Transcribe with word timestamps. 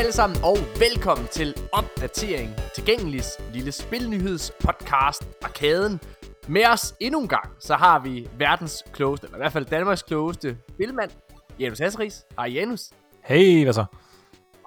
Alle 0.00 0.12
sammen 0.12 0.38
og 0.44 0.56
velkommen 0.78 1.26
til 1.26 1.54
Opdatering 1.72 2.50
Tilgængeligt 2.74 3.26
lille 3.52 3.72
spilnyheds 3.72 4.52
podcast 4.64 5.28
Arkaden. 5.42 6.00
Med 6.48 6.66
os 6.66 6.94
endnu 7.00 7.20
en 7.20 7.28
gang, 7.28 7.50
så 7.58 7.74
har 7.74 7.98
vi 7.98 8.28
verdens 8.38 8.84
klogeste, 8.92 9.26
eller 9.26 9.36
i 9.36 9.40
hvert 9.40 9.52
fald 9.52 9.64
Danmarks 9.64 10.02
klogeste 10.02 10.56
spilmand, 10.68 11.10
Janus 11.58 11.78
Hasseris. 11.78 12.24
Hej 12.38 12.46
Janus. 12.46 12.90
Hey, 13.24 13.62
hvad 13.62 13.72
så? 13.72 13.84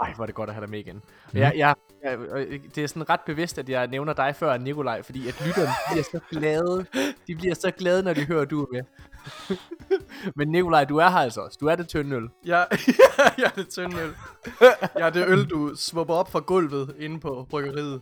Ej, 0.01 0.13
hvor 0.13 0.23
er 0.23 0.25
det 0.25 0.35
godt 0.35 0.49
at 0.49 0.55
have 0.55 0.65
dig 0.65 0.71
med 0.71 0.79
igen. 0.79 0.95
Mm. 0.95 1.39
Jeg, 1.39 1.53
jeg, 1.55 1.75
jeg, 2.03 2.17
det 2.75 2.83
er 2.83 2.87
sådan 2.87 3.09
ret 3.09 3.19
bevidst, 3.25 3.57
at 3.59 3.69
jeg 3.69 3.87
nævner 3.87 4.13
dig 4.13 4.35
før 4.35 4.57
Nikolaj, 4.57 5.01
fordi 5.03 5.27
at 5.27 5.41
lytterne 5.45 5.69
bliver 5.91 6.03
så 6.03 6.19
glade. 6.31 6.85
De 7.27 7.35
bliver 7.35 7.55
så 7.55 7.71
glade, 7.71 8.03
når 8.03 8.13
de 8.13 8.25
hører, 8.25 8.41
at 8.41 8.49
du 8.49 8.61
er 8.63 8.65
med. 8.73 8.81
Men 10.35 10.47
Nikolaj, 10.47 10.83
du 10.85 10.97
er 10.97 11.09
her 11.09 11.17
altså 11.17 11.41
også. 11.41 11.57
Du 11.61 11.67
er 11.67 11.75
det 11.75 11.87
tynde 11.87 12.15
øl. 12.15 12.29
Ja, 12.45 12.63
jeg 13.37 13.45
er 13.45 13.49
det 13.55 13.69
tynde 13.69 13.97
øl. 14.01 14.13
Jeg 14.95 15.05
er 15.07 15.09
det 15.09 15.25
øl, 15.27 15.45
du 15.45 15.75
svupper 15.75 16.13
op 16.13 16.31
fra 16.31 16.39
gulvet 16.39 16.95
inde 16.99 17.19
på 17.19 17.47
bryggeriet. 17.49 18.01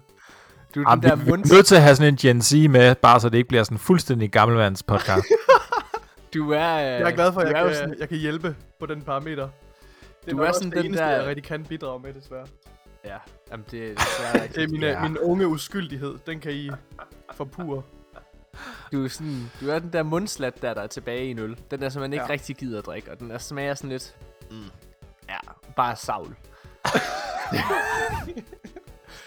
Du 0.76 0.80
er 0.80 0.90
Jamen, 0.90 1.04
den 1.04 1.10
der 1.10 1.16
vi 1.16 1.22
er 1.22 1.30
munds... 1.30 1.52
nødt 1.52 1.66
til 1.66 1.76
at 1.76 1.82
have 1.82 1.96
sådan 1.96 2.14
en 2.14 2.18
Gen 2.18 2.42
Z 2.42 2.54
med, 2.70 2.96
bare 2.96 3.20
så 3.20 3.30
det 3.30 3.38
ikke 3.38 3.48
bliver 3.48 3.64
sådan 3.64 3.76
en 3.76 3.80
fuldstændig 3.80 4.32
gammelmands 4.32 4.84
podcast. 4.84 5.26
Du 6.34 6.52
er... 6.52 6.60
Jeg 6.60 7.02
er 7.02 7.12
glad 7.12 7.34
for, 7.34 7.42
at 7.42 7.48
du 7.48 7.52
jeg, 7.52 7.62
er 7.64 7.68
kan, 7.68 7.76
sådan, 7.76 7.96
jeg 8.00 8.10
kan 8.10 8.18
hjælpe 8.18 8.56
på 8.80 8.86
den 8.86 9.02
parameter. 9.02 9.50
Det 10.26 10.32
Du 10.32 10.38
nok 10.38 10.48
er 10.48 10.52
sådan 10.52 10.72
den 10.72 10.86
eneste, 10.86 11.04
der- 11.04 11.10
jeg 11.12 11.26
rigtig 11.26 11.44
kan 11.44 11.64
bidrage 11.64 12.00
med, 12.00 12.14
desværre. 12.14 12.46
Ja, 13.06 13.18
jamen 13.52 13.66
det, 13.72 13.72
det 13.72 14.00
er 14.34 14.48
Det 14.48 14.64
er 14.64 14.68
min, 14.68 14.82
ja. 14.82 14.90
ja. 14.90 15.08
min 15.08 15.18
unge 15.18 15.48
uskyldighed. 15.48 16.18
Den 16.26 16.40
kan 16.40 16.52
I 16.52 16.70
forpure. 17.34 17.84
Du 18.92 19.04
er, 19.04 19.08
sådan, 19.08 19.52
du 19.62 19.70
er 19.70 19.80
den 19.80 19.94
der 19.94 20.04
mundslat, 20.04 20.62
der, 20.62 20.74
der 20.74 20.82
er 20.82 20.88
tilbage 20.88 21.26
i 21.26 21.32
en 21.32 21.40
øl. 21.40 21.58
Den 21.72 21.82
der, 21.82 21.90
som 21.90 22.02
man 22.02 22.14
ikke. 22.14 22.26
Ja. 22.26 22.30
rigtig 22.30 22.56
gider 22.56 22.80
at 22.80 22.86
drikke, 22.86 23.12
og 23.12 23.20
den 23.20 23.30
der 23.30 23.38
smager 23.38 23.74
sådan 23.74 23.90
lidt... 23.90 24.16
Mm, 24.52 24.58
ja, 25.30 25.38
bare 25.76 25.96
savl. 25.96 26.36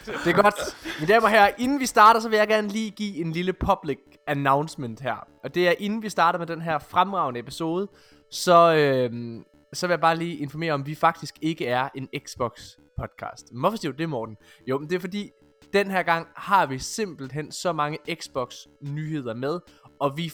det 0.07 0.27
er 0.27 0.43
godt. 0.43 0.55
Mine 1.01 1.13
damer 1.13 1.27
og 1.27 1.31
herrer, 1.31 1.51
inden 1.59 1.81
vi 1.81 1.87
starter, 1.87 2.21
så 2.21 2.29
vil 2.29 2.37
jeg 2.37 2.49
gerne 2.49 2.69
lige 2.69 2.91
give 2.91 3.17
en 3.17 3.33
lille 3.33 3.53
public 3.53 3.99
announcement 4.27 5.01
her. 5.01 5.27
Og 5.45 5.55
det 5.55 5.69
er, 5.69 5.75
inden 5.79 6.03
vi 6.03 6.09
starter 6.09 6.39
med 6.39 6.47
den 6.47 6.61
her 6.61 6.79
fremragende 6.79 7.41
episode, 7.41 7.89
så, 8.31 8.75
øh, 8.75 9.41
så 9.75 9.87
vil 9.87 9.93
jeg 9.93 10.01
bare 10.01 10.17
lige 10.17 10.37
informere 10.37 10.73
om, 10.73 10.81
at 10.81 10.87
vi 10.87 10.95
faktisk 10.95 11.35
ikke 11.43 11.67
er 11.67 11.89
en 11.95 12.09
Xbox 12.27 12.61
podcast. 12.99 13.53
Men 13.53 13.61
Hvorfor 13.61 13.77
siger 13.79 13.93
du 13.93 13.99
det, 13.99 14.09
Morten? 14.09 14.37
Jo, 14.67 14.79
men 14.79 14.89
det 14.91 14.97
er 14.97 15.01
fordi, 15.01 15.31
den 15.73 15.91
her 15.91 16.03
gang 16.03 16.27
har 16.37 16.67
vi 16.67 16.79
simpelthen 16.79 17.53
så 17.53 17.73
mange 17.73 17.99
Xbox 18.15 18.57
nyheder 18.81 19.35
med, 19.35 19.61
og 20.01 20.17
vi 20.17 20.33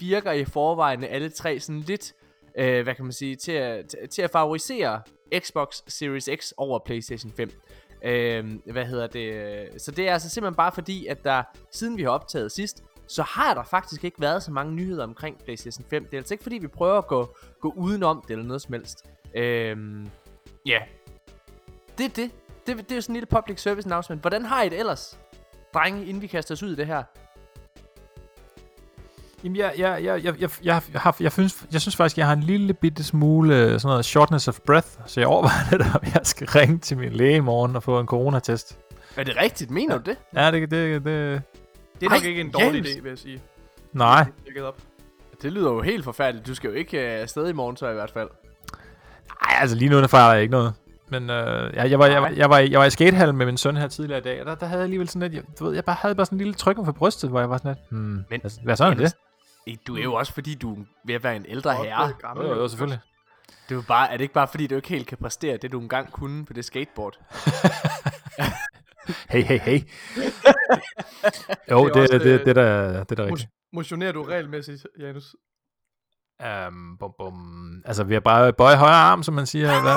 virker 0.00 0.32
i 0.32 0.44
forvejen 0.44 1.04
alle 1.04 1.28
tre 1.30 1.60
sådan 1.60 1.80
lidt, 1.80 2.12
øh, 2.58 2.82
hvad 2.82 2.94
kan 2.94 3.04
man 3.04 3.12
sige, 3.12 3.36
til 3.36 3.52
at, 3.52 3.86
til- 3.88 4.08
til 4.10 4.22
at 4.22 4.30
favorisere 4.30 5.02
Xbox 5.38 5.80
Series 5.88 6.28
X 6.40 6.52
over 6.56 6.78
PlayStation 6.86 7.32
5. 7.32 7.50
Øh, 8.04 8.44
hvad 8.72 8.84
hedder 8.86 9.06
det? 9.06 9.82
Så 9.82 9.90
det 9.90 10.08
er 10.08 10.12
altså 10.12 10.28
simpelthen 10.30 10.56
bare 10.56 10.72
fordi, 10.72 11.06
at 11.06 11.24
der, 11.24 11.42
siden 11.72 11.96
vi 11.96 12.02
har 12.02 12.10
optaget 12.10 12.52
sidst, 12.52 12.82
så 13.06 13.22
har 13.22 13.54
der 13.54 13.62
faktisk 13.62 14.04
ikke 14.04 14.20
været 14.20 14.42
så 14.42 14.50
mange 14.50 14.74
nyheder 14.74 15.04
omkring 15.04 15.38
PlayStation 15.44 15.84
5. 15.90 16.04
Det 16.04 16.14
er 16.14 16.18
altså 16.18 16.34
ikke 16.34 16.42
fordi, 16.42 16.58
vi 16.58 16.66
prøver 16.66 16.98
at 16.98 17.06
gå, 17.06 17.36
gå 17.60 17.72
udenom 17.76 18.24
det 18.28 18.30
eller 18.30 18.44
noget 18.44 18.62
som 18.62 18.72
helst. 18.72 19.04
Øh, 19.34 19.76
ja, 20.66 20.78
det 21.98 22.04
er 22.04 22.08
det. 22.08 22.30
det. 22.66 22.76
Det 22.78 22.92
er 22.92 22.94
jo 22.94 23.00
sådan 23.00 23.12
en 23.12 23.16
lille 23.16 23.26
public 23.26 23.60
service 23.60 23.86
announcement. 23.88 24.20
Hvordan 24.20 24.44
har 24.44 24.62
I 24.62 24.68
det 24.68 24.78
ellers, 24.78 25.18
drenge, 25.74 26.06
inden 26.06 26.22
vi 26.22 26.26
kaster 26.26 26.54
os 26.54 26.62
ud 26.62 26.72
i 26.72 26.76
det 26.76 26.86
her? 26.86 27.02
Jamen, 29.44 29.56
jeg, 29.56 29.72
jeg, 29.78 30.04
jeg, 30.04 30.24
jeg, 30.24 30.40
jeg, 30.40 30.50
jeg, 30.62 30.82
har, 30.94 31.16
jeg, 31.20 31.32
synes, 31.32 31.66
jeg 31.72 31.80
synes 31.80 31.96
faktisk, 31.96 32.18
jeg 32.18 32.26
har 32.26 32.32
en 32.32 32.42
lille 32.42 32.74
bitte 32.74 33.04
smule 33.04 33.56
øh, 33.56 33.80
sådan 33.80 33.88
noget 33.88 34.04
shortness 34.04 34.48
of 34.48 34.60
breath, 34.60 34.88
så 35.06 35.20
jeg 35.20 35.28
overvejer 35.28 35.70
lidt, 35.70 35.82
om 35.82 36.00
jeg 36.14 36.20
skal 36.22 36.46
ringe 36.46 36.78
til 36.78 36.98
min 36.98 37.12
læge 37.12 37.36
i 37.36 37.40
morgen 37.40 37.76
og 37.76 37.82
få 37.82 38.00
en 38.00 38.06
coronatest. 38.06 38.78
Er 39.16 39.24
det 39.24 39.36
rigtigt? 39.36 39.70
Mener 39.70 39.98
du 39.98 40.10
det? 40.10 40.18
Ja, 40.34 40.50
det, 40.50 40.70
det, 40.70 41.04
det, 41.04 41.42
Det 42.00 42.06
er 42.06 42.10
Ej, 42.10 42.16
nok 42.16 42.24
ikke 42.24 42.40
en 42.40 42.50
dårlig 42.50 42.74
Jens! 42.74 42.88
idé, 42.88 43.00
vil 43.02 43.08
jeg 43.08 43.18
sige. 43.18 43.42
nej. 43.92 44.24
Tjekket 44.44 44.64
op. 44.64 44.78
Det 45.42 45.52
lyder 45.52 45.70
jo 45.72 45.80
helt 45.82 46.04
forfærdeligt. 46.04 46.46
Du 46.46 46.54
skal 46.54 46.68
jo 46.70 46.74
ikke 46.76 47.14
øh, 47.14 47.20
afsted 47.22 47.48
i 47.48 47.52
morgen, 47.52 47.76
så 47.76 47.88
i 47.88 47.94
hvert 47.94 48.10
fald. 48.10 48.28
Nej, 49.42 49.60
altså 49.60 49.76
lige 49.76 49.88
nu 49.88 50.00
der 50.00 50.06
fejler 50.06 50.32
jeg 50.32 50.42
ikke 50.42 50.52
noget. 50.52 50.74
Men 51.08 51.30
øh, 51.30 51.74
jeg, 51.74 51.90
jeg, 51.90 51.98
var, 51.98 52.06
jeg, 52.06 52.22
var, 52.22 52.28
jeg, 52.28 52.50
var, 52.50 52.58
jeg 52.58 52.78
var 52.80 52.84
i 52.86 52.90
skatehallen 52.90 53.36
med 53.36 53.46
min 53.46 53.56
søn 53.56 53.76
her 53.76 53.88
tidligere 53.88 54.18
i 54.20 54.22
dag, 54.22 54.40
og 54.40 54.46
der, 54.46 54.54
der 54.54 54.66
havde 54.66 54.78
jeg 54.78 54.84
alligevel 54.84 55.08
sådan 55.08 55.22
lidt, 55.30 55.34
jeg, 55.34 55.58
du 55.58 55.64
ved, 55.64 55.74
jeg 55.74 55.84
bare 55.84 55.96
havde 56.00 56.14
bare 56.14 56.26
sådan 56.26 56.36
en 56.36 56.38
lille 56.38 56.54
tryk 56.54 56.76
for 56.84 56.92
brystet, 56.92 57.30
hvor 57.30 57.40
jeg 57.40 57.50
var 57.50 57.56
sådan 57.56 57.70
lidt, 57.70 57.78
hmm, 57.90 58.24
Men- 58.30 58.40
hvad, 58.40 58.50
hvad 58.64 58.76
sådan 58.76 58.92
er 58.92 58.96
det? 58.96 59.14
Eh, 59.66 59.76
Du 59.86 59.96
er 59.96 60.02
jo 60.02 60.14
også 60.14 60.32
fordi, 60.34 60.54
du 60.54 60.72
er 60.74 60.84
ved 61.04 61.14
at 61.14 61.24
være 61.24 61.36
en 61.36 61.44
ældre 61.48 61.74
herre. 61.74 62.12
gammel, 62.20 62.46
Jo, 62.46 62.52
jo, 62.54 62.60
jo, 62.60 62.68
selvfølgelig. 62.68 62.98
Det 63.68 63.70
er, 63.70 63.74
jo 63.74 63.82
bare, 63.88 64.08
er 64.12 64.16
det 64.16 64.20
ikke 64.20 64.34
bare 64.34 64.48
fordi, 64.48 64.66
du 64.66 64.74
ikke 64.76 64.88
helt 64.88 65.06
kan 65.06 65.18
præstere 65.18 65.56
det, 65.56 65.72
du 65.72 65.80
engang 65.80 66.12
kunne 66.12 66.44
på 66.46 66.52
det 66.52 66.64
skateboard? 66.64 67.18
Hey, 69.28 69.42
hey, 69.42 69.58
hey. 69.58 69.80
jo, 71.70 71.88
Det 71.88 71.94
det, 71.94 72.10
det, 72.10 72.20
det, 72.20 72.40
øh, 72.40 72.46
det, 72.46 72.56
der, 72.56 73.04
det 73.04 73.18
der 73.18 73.24
er 73.24 73.28
rigtigt. 73.28 73.50
Motionerer 73.72 74.12
du 74.12 74.22
regelmæssigt, 74.22 74.86
Janus? 75.00 75.34
Um, 76.68 76.96
bum, 77.00 77.12
bum. 77.18 77.82
Altså, 77.84 78.04
vi 78.04 78.14
har 78.14 78.20
bare 78.20 78.52
bøje 78.52 78.76
højre 78.76 78.94
arm, 78.94 79.22
som 79.22 79.34
man 79.34 79.46
siger. 79.46 79.68
Eller? 79.78 79.96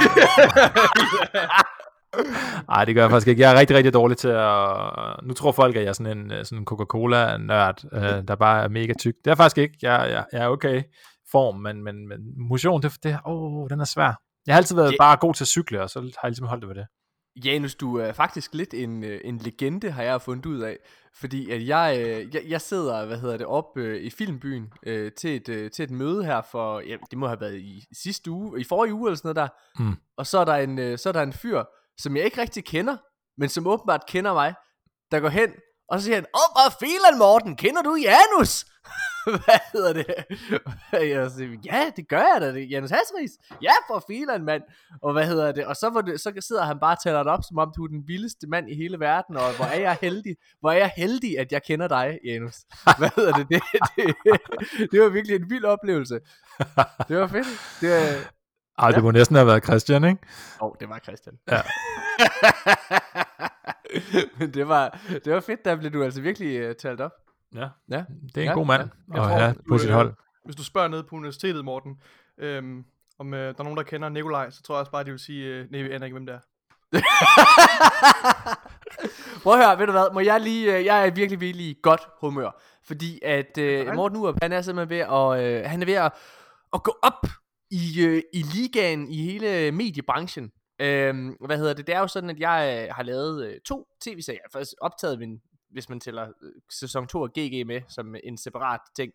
Nej, 2.72 2.86
det 2.86 2.96
gør 2.96 3.02
jeg 3.02 3.10
faktisk 3.10 3.28
ikke. 3.28 3.42
Jeg 3.42 3.52
er 3.56 3.60
rigtig, 3.60 3.78
rigtig 3.78 3.94
dårlig 3.94 4.18
til 4.18 4.28
at... 4.28 4.70
Nu 5.24 5.34
tror 5.34 5.52
folk, 5.52 5.76
at 5.76 5.82
jeg 5.82 5.90
er 5.90 5.94
sådan 5.94 6.18
en, 6.18 6.32
øh, 6.32 6.46
sådan 6.46 6.58
en 6.58 6.66
Coca-Cola-nørd, 6.66 7.84
øh, 7.94 8.24
der 8.28 8.36
bare 8.36 8.64
er 8.64 8.68
mega 8.68 8.94
tyk. 9.00 9.14
Det 9.16 9.28
er 9.28 9.32
jeg 9.32 9.38
faktisk 9.38 9.58
ikke. 9.58 9.78
Jeg, 9.82 10.10
jeg, 10.12 10.26
jeg 10.32 10.44
er 10.44 10.48
okay 10.48 10.84
form, 11.32 11.56
men, 11.60 11.84
men, 11.84 12.08
men 12.08 12.20
motion, 12.50 12.82
det, 12.82 12.94
det, 13.04 13.20
oh, 13.26 13.70
den 13.70 13.80
er 13.80 13.86
svær. 13.86 14.20
Jeg 14.48 14.54
har 14.56 14.58
altid 14.58 14.76
været 14.76 14.92
Ja. 14.92 14.96
bare 15.00 15.18
god 15.18 15.34
til 15.34 15.44
at 15.44 15.48
cykle, 15.48 15.82
og 15.84 15.90
så 15.90 16.00
har 16.00 16.06
jeg 16.24 16.30
ligesom 16.30 16.48
holdt 16.48 16.62
det 16.62 16.70
ved 16.70 16.76
det. 16.76 16.88
Janus, 17.46 17.76
du 17.76 17.98
er 17.98 18.14
faktisk 18.14 18.54
lidt 18.54 18.74
en, 18.74 19.04
øh, 19.04 19.22
en 19.24 19.38
legende, 19.38 19.92
har 19.92 20.04
jeg 20.04 20.22
fundet 20.22 20.46
ud 20.46 20.60
af. 20.60 20.78
Fordi 21.20 21.52
at 21.52 21.68
jeg, 21.68 21.98
øh, 22.00 22.36
jeg, 22.36 22.44
jeg 22.48 22.62
sidder, 22.62 23.06
hvad 23.06 23.18
hedder 23.18 23.38
det, 23.38 23.46
op 23.46 23.78
øh, 23.78 24.02
i 24.02 24.10
Filmbyen 24.10 24.74
øh, 24.84 25.12
til, 25.12 25.36
et, 25.36 25.50
øh, 25.50 25.72
til 25.72 25.84
et 25.84 25.92
møde 25.92 26.26
her 26.26 26.42
for, 26.52 26.80
ja, 26.80 26.98
det 27.12 27.18
må 27.18 27.28
have 27.28 27.42
været 27.42 27.58
i 27.58 27.86
sidste 28.04 28.32
uge, 28.32 28.62
i 28.62 28.64
forrige 28.64 28.94
uge 28.94 29.10
eller 29.10 29.18
sådan 29.18 29.36
noget 29.36 29.52
der. 29.78 29.84
Mm. 29.84 29.96
Og 30.18 30.28
så 30.28 30.38
er, 30.38 30.46
der 30.46 30.56
en, 30.56 30.80
øh, 30.80 30.98
så 30.98 31.10
er 31.10 31.14
der 31.14 31.24
en 31.24 31.34
fyr, 31.34 31.64
som 31.98 32.16
jeg 32.16 32.26
ikke 32.26 32.42
rigtig 32.42 32.66
kender, 32.66 32.98
men 33.38 33.50
som 33.50 33.68
åbenbart 33.68 34.06
kender 34.08 34.34
mig, 34.34 34.54
der 35.12 35.20
går 35.20 35.30
hen, 35.30 35.50
og 35.90 36.00
så 36.00 36.06
siger 36.06 36.16
han, 36.16 36.26
Åh, 36.36 36.50
hvad 36.56 36.72
filan 36.80 37.18
Morten, 37.18 37.56
kender 37.56 37.82
du 37.82 37.96
Janus? 37.96 38.66
hvad 39.46 39.60
hedder 39.74 39.94
det? 39.94 40.06
jeg 41.16 41.32
siger, 41.32 41.58
ja, 41.66 41.92
det 41.96 42.10
gør 42.10 42.18
jeg 42.34 42.38
da, 42.42 42.54
det 42.54 42.64
er 42.64 42.68
Janus 42.68 42.90
Hasseris. 42.90 43.32
Ja, 43.62 43.72
for 43.90 44.04
filan, 44.08 44.44
mand. 44.46 44.64
Og 45.02 45.14
hvad 45.14 45.26
hedder 45.28 45.52
det? 45.52 45.66
Og 45.66 45.76
så, 45.76 45.90
var 45.90 46.02
det, 46.02 46.20
så 46.22 46.34
sidder 46.40 46.64
han 46.66 46.80
bare 46.80 46.96
og 46.96 47.04
tæller 47.04 47.24
det 47.24 47.32
op, 47.32 47.40
som 47.48 47.58
om 47.58 47.72
du 47.78 47.84
er 47.84 47.88
den 47.88 48.04
vildeste 48.08 48.48
mand 48.48 48.70
i 48.70 48.76
hele 48.76 49.00
verden, 49.00 49.38
og 49.38 49.56
hvor 49.56 49.66
er 49.66 49.80
jeg 49.80 49.98
heldig, 50.02 50.36
hvor 50.60 50.72
er 50.72 50.78
jeg 50.78 50.92
heldig, 50.98 51.40
at 51.40 51.52
jeg 51.52 51.64
kender 51.64 51.88
dig, 51.88 52.20
Janus. 52.26 52.56
Hvad 53.00 53.10
hedder 53.16 53.34
det? 53.34 53.48
Det, 53.50 53.62
det, 53.98 54.92
det 54.92 55.02
var 55.02 55.10
virkelig 55.10 55.36
en 55.36 55.50
vild 55.50 55.66
oplevelse. 55.66 56.20
Det 57.08 57.18
var 57.18 57.28
fedt. 57.28 57.48
Det, 57.82 57.90
var- 57.90 58.32
Ej, 58.80 58.92
det 58.92 59.04
må 59.04 59.12
næsten 59.12 59.36
have 59.36 59.48
været 59.48 59.64
Christian, 59.64 60.04
ikke? 60.04 60.20
Åh, 60.62 60.68
oh, 60.68 60.76
det 60.80 60.90
var 60.90 61.00
Christian. 61.00 61.36
Ja. 61.52 61.62
Men 64.40 64.54
det 64.54 64.68
var, 64.68 65.00
det 65.26 65.34
var 65.34 65.40
fedt, 65.40 65.66
der 65.66 65.76
blev 65.76 65.92
du 65.94 66.04
altså 66.04 66.22
virkelig 66.22 66.70
uh, 66.70 66.76
talt 66.76 67.02
op. 67.02 67.12
Ja, 67.56 67.68
Ja. 67.90 68.04
det 68.36 68.38
er 68.38 68.42
en 68.42 68.48
Ja, 68.48 68.54
god 68.54 68.66
mand 68.66 68.90
Jeg 69.14 69.24
at 69.24 69.30
have 69.42 69.56
på 69.70 69.78
sit 69.78 69.92
hold. 69.92 70.14
Hvis 70.46 70.56
du 70.56 70.64
spørger 70.64 70.88
ned 70.88 71.04
på 71.04 71.16
universitetet, 71.16 71.66
Morten, 71.66 72.02
øhm, 72.38 72.86
om 73.20 73.34
øh, 73.34 73.40
der 73.40 73.60
er 73.60 73.64
nogen, 73.64 73.78
der 73.78 73.84
kender 73.84 74.10
Nikolaj, 74.10 74.50
så 74.50 74.64
tror 74.64 74.76
jeg 74.76 74.80
også 74.80 74.92
bare, 74.92 75.04
de 75.04 75.10
vil 75.12 75.20
sige, 75.20 75.46
øh, 75.46 75.72
nej, 75.72 75.82
vi 75.82 75.92
aner 75.92 76.06
ikke, 76.06 76.14
hvem 76.16 76.26
det 76.26 76.36
er. 76.36 76.40
Prøv 79.44 79.54
at 79.54 79.66
høre, 79.66 79.80
ved 79.80 79.86
du 79.86 79.92
hvad, 79.92 80.14
må 80.14 80.20
jeg 80.20 80.42
lige, 80.42 80.78
øh, 80.78 80.86
jeg 80.86 81.08
er 81.08 81.12
virkelig, 81.12 81.42
virkelig 81.42 81.66
i 81.66 81.80
godt 81.84 82.02
humør, 82.22 82.62
fordi 82.84 83.20
at 83.24 83.58
øh, 83.58 83.94
Morten 83.96 84.18
Urup, 84.18 84.36
han 84.42 84.52
er 84.52 84.62
simpelthen 84.62 84.90
ved 84.90 84.98
at, 85.06 85.40
øh, 85.64 85.70
han 85.70 85.82
er 85.82 85.86
ved 85.86 85.94
at, 85.94 86.12
at 86.74 86.84
gå 86.84 86.96
op 87.04 87.28
i, 87.72 88.06
øh, 88.06 88.22
i 88.34 88.42
ligaen 88.42 89.08
i 89.10 89.18
hele 89.22 89.72
mediebranchen. 89.72 90.52
Øhm, 90.82 91.36
hvad 91.46 91.58
hedder 91.58 91.74
det, 91.74 91.88
det 91.88 91.96
er 91.96 92.00
jo 92.00 92.08
sådan, 92.08 92.30
at 92.30 92.40
jeg 92.40 92.86
øh, 92.90 92.96
har 92.96 93.04
lavet 93.04 93.48
øh, 93.48 93.54
to 93.66 93.88
tv-serier, 94.02 94.40
jeg 94.40 94.46
har 94.54 94.60
faktisk 94.60 94.74
optaget 94.82 95.20
min, 95.20 95.42
hvis 95.72 95.90
man 95.90 96.00
tæller 96.00 96.28
øh, 96.42 96.52
sæson 96.70 97.08
2 97.08 97.24
af 97.24 97.30
GG 97.30 97.68
med, 97.68 97.82
som 97.88 98.16
en 98.24 98.38
separat 98.38 98.82
ting, 98.96 99.14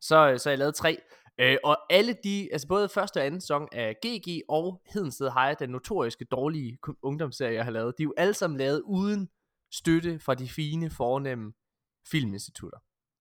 så, 0.00 0.30
øh, 0.30 0.38
så 0.38 0.48
har 0.48 0.52
jeg 0.52 0.58
lavet 0.58 0.74
tre, 0.74 0.98
Øh, 1.40 1.56
og 1.64 1.78
alle 1.90 2.16
de, 2.24 2.48
altså 2.52 2.68
både 2.68 2.88
første 2.88 3.16
og 3.16 3.26
anden 3.26 3.40
sæson 3.40 3.68
af 3.72 3.96
GG 4.06 4.42
og 4.48 4.82
Hedensted 4.94 5.30
High, 5.30 5.56
den 5.58 5.70
notoriske 5.70 6.24
dårlige 6.24 6.78
ungdomsserie, 7.02 7.54
jeg 7.54 7.64
har 7.64 7.70
lavet, 7.70 7.94
de 7.98 8.02
er 8.02 8.04
jo 8.04 8.14
alle 8.16 8.34
sammen 8.34 8.58
lavet 8.58 8.82
uden 8.84 9.28
støtte 9.72 10.18
fra 10.18 10.34
de 10.34 10.48
fine, 10.48 10.90
fornemme 10.90 11.52
filminstitutter. 12.10 12.78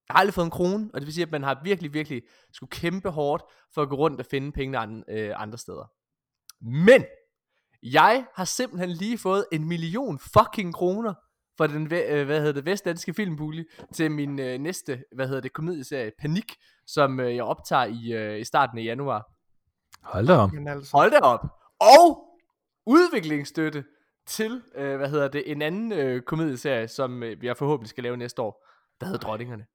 Jeg 0.08 0.14
har 0.14 0.20
aldrig 0.20 0.34
fået 0.34 0.46
en 0.46 0.52
krone, 0.52 0.90
og 0.94 1.02
det 1.02 1.06
vil 1.06 1.14
sige, 1.14 1.26
at 1.26 1.32
man 1.32 1.44
har 1.44 1.62
virkelig, 1.64 1.94
virkelig 1.94 2.24
skulle 2.54 2.70
kæmpe 2.70 3.10
hårdt 3.10 3.44
for 3.74 3.82
at 3.82 3.90
gå 3.90 3.96
rundt 3.96 4.20
og 4.20 4.26
finde 4.26 4.52
pengene 4.52 5.04
øh, 5.10 5.34
andre 5.36 5.58
steder. 5.58 5.92
Men, 6.62 7.06
jeg 7.84 8.26
har 8.36 8.46
simpelthen 8.46 8.90
lige 8.90 9.18
fået 9.18 9.46
en 9.52 9.68
million 9.68 10.20
fucking 10.20 10.74
kroner 10.74 11.14
for 11.60 11.68
den, 11.68 11.94
øh, 11.94 12.26
hvad 12.26 12.40
hedder 12.40 12.52
det, 12.52 12.66
vestdanske 12.66 13.14
filmpulje 13.14 13.66
til 13.94 14.12
min 14.12 14.40
øh, 14.40 14.58
næste, 14.58 15.04
hvad 15.16 15.28
hedder 15.28 15.42
det, 15.42 15.54
komedieserie 15.54 16.12
Panik, 16.20 16.56
som 16.88 17.20
øh, 17.20 17.36
jeg 17.36 17.44
optager 17.44 17.86
i, 17.86 18.14
øh, 18.14 18.40
i 18.40 18.44
starten 18.44 18.78
af 18.78 18.84
januar. 18.84 19.32
Hold 20.04 20.28
da. 20.28 20.46
Men 20.48 20.68
altså, 20.68 20.98
Hold 20.98 21.12
da 21.12 21.18
op. 21.18 21.46
Og 21.80 22.26
udviklingsstøtte 22.86 23.84
til, 24.28 24.62
øh, 24.76 24.98
hvad 24.98 25.10
hedder 25.10 25.28
det, 25.28 25.52
en 25.52 25.62
anden 25.62 25.92
øh, 25.92 26.22
komedieserie, 26.22 26.88
som 26.88 27.24
øh, 27.24 27.42
vi 27.42 27.54
forhåbentlig 27.58 27.90
skal 27.90 28.04
lave 28.04 28.18
næste 28.18 28.42
år, 28.42 28.66
der 29.00 29.06
hedder 29.06 29.20
Drottingerne. 29.20 29.66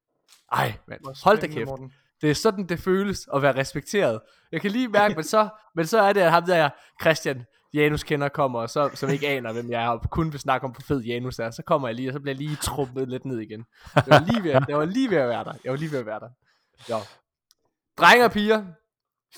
Ej, 0.51 0.73
mand, 0.87 1.23
hold 1.23 1.39
da 1.39 1.47
kæft. 1.47 1.67
Morten. 1.67 1.91
Det 2.21 2.29
er 2.29 2.35
sådan, 2.35 2.65
det 2.67 2.79
føles 2.79 3.27
at 3.33 3.41
være 3.41 3.55
respekteret. 3.55 4.21
Jeg 4.51 4.61
kan 4.61 4.71
lige 4.71 4.87
mærke, 4.87 5.15
men 5.15 5.23
så, 5.23 5.49
men 5.75 5.85
så 5.85 6.01
er 6.01 6.13
det, 6.13 6.21
at 6.21 6.31
ham 6.31 6.43
der 6.43 6.69
Christian 7.01 7.45
Janus 7.75 8.03
kender 8.03 8.29
kommer, 8.29 8.59
og 8.59 8.69
så, 8.69 8.89
som 8.93 9.09
ikke 9.09 9.27
aner, 9.27 9.53
hvem 9.53 9.69
jeg 9.71 9.83
er, 9.83 9.89
og 9.89 10.09
kun 10.09 10.31
vil 10.31 10.39
snakke 10.39 10.65
om, 10.65 10.71
hvor 10.71 10.81
fed 10.81 11.01
Janus 11.01 11.39
er, 11.39 11.51
så 11.51 11.63
kommer 11.63 11.87
jeg 11.87 11.95
lige, 11.95 12.09
og 12.09 12.13
så 12.13 12.19
bliver 12.19 12.33
jeg 12.35 12.37
lige 12.47 12.55
trumpet 12.55 13.09
lidt 13.09 13.25
ned 13.25 13.39
igen. 13.39 13.65
Jeg 13.95 14.03
var 14.07 14.19
lige 14.27 14.43
ved, 14.43 14.51
jeg 14.69 14.77
var 14.77 14.85
lige 14.85 15.09
ved 15.09 15.17
at 15.17 15.27
være 15.29 15.43
der. 15.43 15.53
Jeg 15.63 15.71
var 15.71 15.77
lige 15.77 15.91
ved 15.91 15.99
at 15.99 16.05
være 16.05 16.19
der. 16.19 16.29
Jo. 16.89 16.97
Drenge 17.97 18.25
og 18.25 18.31
piger, 18.31 18.65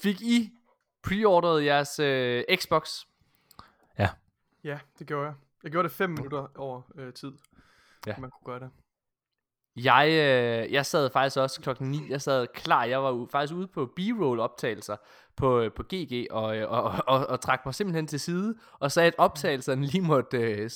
fik 0.02 0.22
I 0.22 0.52
preordret 1.04 1.66
jeres 1.66 2.00
øh, 2.00 2.44
Xbox? 2.56 2.90
Ja, 4.64 4.80
det 5.00 5.08
gjorde 5.08 5.26
jeg. 5.26 5.34
Jeg 5.64 5.72
gjorde 5.72 5.88
det 5.88 5.96
fem 5.96 6.10
minutter 6.10 6.48
over 6.56 6.82
øh, 6.96 7.14
tid, 7.14 7.32
Ja. 8.08 8.12
ja. 8.12 8.18
man 8.18 8.30
kunne 8.30 8.54
gøre 8.54 8.60
det. 8.60 8.70
Jeg, 9.84 10.08
øh, 10.10 10.74
jeg 10.74 10.86
sad 10.86 11.10
faktisk 11.10 11.38
også 11.38 11.62
klokken 11.62 11.88
9, 11.92 12.00
jeg 12.10 12.22
sad 12.22 12.48
klar, 12.54 12.84
jeg 12.84 13.04
var 13.04 13.12
u- 13.26 13.28
faktisk 13.32 13.54
ude 13.54 13.68
på 13.68 13.86
B-roll 13.96 14.40
optagelser 14.40 14.96
på, 15.36 15.60
øh, 15.60 15.72
på 15.76 15.84
GG, 15.84 16.28
og, 16.32 16.58
øh, 16.58 16.72
og, 16.72 16.84
og, 16.84 16.94
og, 17.08 17.28
og 17.28 17.42
trak 17.42 17.62
mig 17.66 17.76
simpelthen 17.76 18.08
til 18.08 18.20
side, 18.20 18.56
og 18.80 18.92
sagde, 18.92 19.08
at 19.08 19.16
optagelserne 19.18 19.86
lige 19.86 20.02
måtte 20.02 20.38
øh, 20.38 20.70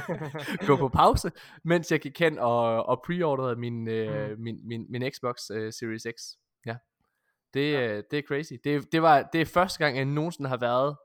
gå 0.68 0.76
på 0.76 0.88
pause, 0.88 1.32
mens 1.64 1.90
jeg 1.92 2.00
gik 2.00 2.18
hen 2.18 2.38
og, 2.38 2.86
og 2.86 3.02
preordrede 3.06 3.56
min, 3.56 3.88
øh, 3.88 4.38
min, 4.38 4.68
min, 4.68 4.86
min 4.90 5.10
Xbox 5.14 5.50
øh, 5.52 5.72
Series 5.72 6.02
X. 6.02 6.22
Ja. 6.66 6.76
Det, 7.54 7.72
Ja. 7.72 7.96
øh, 7.96 8.02
det 8.10 8.18
er 8.18 8.22
crazy. 8.28 8.52
Det, 8.64 8.92
det, 8.92 9.02
var, 9.02 9.22
det 9.32 9.40
er 9.40 9.44
første 9.46 9.78
gang, 9.84 9.96
jeg 9.96 10.04
nogensinde 10.04 10.48
har 10.48 10.56
været, 10.56 10.96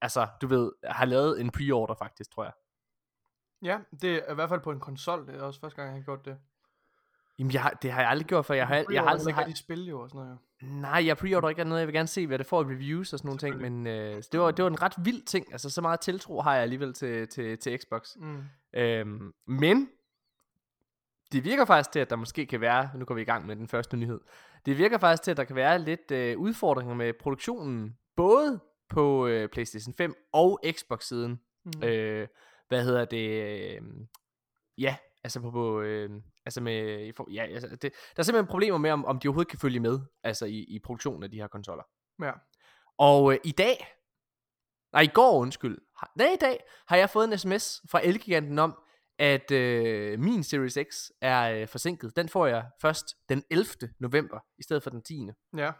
altså, 0.00 0.26
du 0.42 0.46
ved, 0.46 0.72
har 0.84 1.04
lavet 1.04 1.40
en 1.40 1.50
preorder 1.50 1.94
faktisk, 1.94 2.30
tror 2.34 2.44
jeg. 2.44 2.52
Ja, 3.62 3.78
det 4.02 4.14
er 4.28 4.32
i 4.32 4.34
hvert 4.34 4.48
fald 4.48 4.60
på 4.60 4.70
en 4.70 4.80
konsol. 4.80 5.26
Det 5.26 5.34
er 5.34 5.42
også 5.42 5.60
første 5.60 5.76
gang, 5.76 5.88
jeg 5.88 5.96
har 5.96 6.04
gjort 6.04 6.24
det. 6.24 6.36
Jamen, 7.38 7.52
jeg, 7.52 7.72
det 7.82 7.92
har 7.92 8.00
jeg 8.00 8.10
aldrig 8.10 8.26
gjort, 8.26 8.46
for 8.46 8.54
jeg 8.54 8.66
har, 8.66 8.84
jeg 8.92 9.02
har 9.02 9.08
altid... 9.10 9.28
ikke 9.28 9.34
Har, 9.38 9.46
rigtig 9.46 9.58
spil 9.58 9.86
jo 9.88 10.00
og 10.00 10.08
sådan 10.08 10.18
noget. 10.18 10.38
jo. 10.62 10.66
Nej, 10.68 11.06
jeg 11.06 11.16
preorder 11.16 11.48
ikke 11.48 11.64
noget. 11.64 11.80
Jeg 11.80 11.86
vil 11.86 11.94
gerne 11.94 12.08
se, 12.08 12.26
hvad 12.26 12.38
det 12.38 12.46
får 12.46 12.62
i 12.62 12.64
reviews 12.64 13.12
og 13.12 13.18
sådan 13.18 13.28
nogle 13.28 13.38
ting. 13.38 13.60
Men 13.60 13.86
øh, 13.86 14.22
det, 14.32 14.40
var, 14.40 14.50
det 14.50 14.62
var 14.62 14.70
en 14.70 14.82
ret 14.82 14.94
vild 14.98 15.22
ting. 15.22 15.52
Altså, 15.52 15.70
så 15.70 15.80
meget 15.80 16.00
tiltro 16.00 16.40
har 16.40 16.54
jeg 16.54 16.62
alligevel 16.62 16.94
til, 16.94 17.28
til, 17.28 17.58
til 17.58 17.78
Xbox. 17.78 18.16
Mm. 18.16 18.42
Øhm, 18.74 19.32
men 19.46 19.88
det 21.32 21.44
virker 21.44 21.64
faktisk 21.64 21.92
til, 21.92 22.00
at 22.00 22.10
der 22.10 22.16
måske 22.16 22.46
kan 22.46 22.60
være, 22.60 22.90
nu 22.94 23.04
går 23.04 23.14
vi 23.14 23.20
i 23.22 23.24
gang 23.24 23.46
med 23.46 23.56
den 23.56 23.68
første 23.68 23.96
nyhed, 23.96 24.20
det 24.66 24.78
virker 24.78 24.98
faktisk 24.98 25.22
til, 25.22 25.30
at 25.30 25.36
der 25.36 25.44
kan 25.44 25.56
være 25.56 25.78
lidt 25.78 26.10
øh, 26.10 26.38
udfordringer 26.38 26.94
med 26.94 27.12
produktionen, 27.12 27.96
både 28.16 28.60
på 28.88 29.26
øh, 29.26 29.48
PlayStation 29.48 29.94
5 29.94 30.14
og 30.32 30.60
Xbox-siden. 30.70 31.40
Mm. 31.64 31.82
Øh, 31.82 32.28
hvad 32.68 32.84
hedder 32.84 33.04
det? 33.04 33.28
Øh, 33.28 33.82
ja, 34.78 34.96
altså 35.24 35.40
på, 35.40 35.50
på 35.50 35.80
øh, 35.80 36.10
altså 36.46 36.60
med, 36.60 37.12
ja, 37.32 37.44
altså 37.44 37.68
det, 37.68 37.82
der 37.82 37.88
er 38.16 38.22
simpelthen 38.22 38.50
problemer 38.50 38.78
med, 38.78 38.90
om, 38.90 39.04
om 39.04 39.18
de 39.18 39.28
overhovedet 39.28 39.50
kan 39.50 39.58
følge 39.58 39.80
med, 39.80 40.00
altså 40.22 40.46
i, 40.46 40.64
i 40.64 40.78
produktionen 40.84 41.22
af 41.22 41.30
de 41.30 41.36
her 41.36 41.46
konsoller. 41.46 41.84
Ja. 42.22 42.32
Og 42.98 43.32
øh, 43.32 43.38
i 43.44 43.52
dag, 43.52 43.86
nej 44.92 45.02
i 45.02 45.10
går 45.14 45.38
undskyld, 45.38 45.78
har, 45.96 46.12
nej 46.16 46.32
i 46.34 46.36
dag 46.40 46.60
har 46.86 46.96
jeg 46.96 47.10
fået 47.10 47.32
en 47.32 47.38
sms 47.38 47.80
fra 47.90 48.00
Elgiganten 48.04 48.58
om, 48.58 48.78
at 49.18 49.50
øh, 49.50 50.20
min 50.20 50.42
Series 50.42 50.78
X 50.90 51.10
er 51.20 51.60
øh, 51.60 51.68
forsinket. 51.68 52.16
Den 52.16 52.28
får 52.28 52.46
jeg 52.46 52.66
først 52.80 53.16
den 53.28 53.44
11. 53.50 53.66
november, 54.00 54.38
i 54.58 54.62
stedet 54.62 54.82
for 54.82 54.90
den 54.90 55.02
10. 55.02 55.28
Ja. 55.56 55.72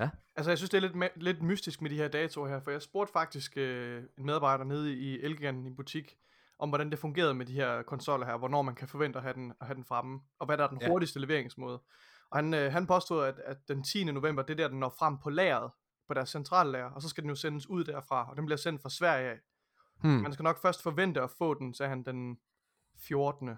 Ja. 0.00 0.10
Altså, 0.36 0.50
jeg 0.50 0.58
synes, 0.58 0.70
det 0.70 0.84
er 0.84 0.88
lidt, 0.88 1.22
lidt 1.22 1.42
mystisk 1.42 1.82
med 1.82 1.90
de 1.90 1.96
her 1.96 2.08
datoer 2.08 2.48
her, 2.48 2.60
for 2.60 2.70
jeg 2.70 2.82
spurgte 2.82 3.12
faktisk 3.12 3.56
øh, 3.56 4.02
en 4.18 4.26
medarbejder 4.26 4.64
nede 4.64 4.94
i 4.94 5.20
Elgiganten 5.20 5.66
i 5.66 5.74
butik, 5.74 6.16
om 6.60 6.68
hvordan 6.68 6.90
det 6.90 6.98
fungerede 6.98 7.34
med 7.34 7.46
de 7.46 7.52
her 7.52 7.82
konsoller 7.82 8.26
her, 8.26 8.36
hvornår 8.36 8.62
man 8.62 8.74
kan 8.74 8.88
forvente 8.88 9.16
at 9.18 9.22
have 9.22 9.34
den, 9.34 9.52
at 9.60 9.66
have 9.66 9.74
den 9.74 9.84
fremme, 9.84 10.20
og 10.38 10.46
hvad 10.46 10.58
der 10.58 10.64
er 10.64 10.68
den 10.68 10.80
Ja. 10.80 10.88
hurtigste 10.88 11.18
leveringsmåde. 11.20 11.80
Og 12.30 12.38
han, 12.38 12.54
øh, 12.54 12.72
han 12.72 12.86
påstod, 12.86 13.24
at, 13.24 13.38
at 13.44 13.68
den 13.68 13.82
10. 13.84 14.04
november, 14.04 14.42
det 14.42 14.52
er 14.52 14.56
der, 14.56 14.68
den 14.68 14.78
når 14.78 14.94
frem 14.98 15.18
på 15.18 15.30
lageret, 15.30 15.70
på 16.08 16.14
deres 16.14 16.28
centrallager, 16.28 16.90
og 16.90 17.02
så 17.02 17.08
skal 17.08 17.22
den 17.22 17.30
jo 17.30 17.34
sendes 17.36 17.66
ud 17.66 17.84
derfra, 17.84 18.30
og 18.30 18.36
den 18.36 18.46
bliver 18.46 18.56
sendt 18.56 18.82
fra 18.82 18.90
Sverige 18.90 19.30
af. 19.30 19.38
Hmm. 20.02 20.10
Man 20.10 20.32
skal 20.32 20.42
nok 20.42 20.62
først 20.62 20.82
forvente 20.82 21.20
at 21.22 21.30
få 21.30 21.54
den, 21.54 21.74
sagde 21.74 21.90
han, 21.90 22.02
den 22.02 22.38
14. 22.98 23.50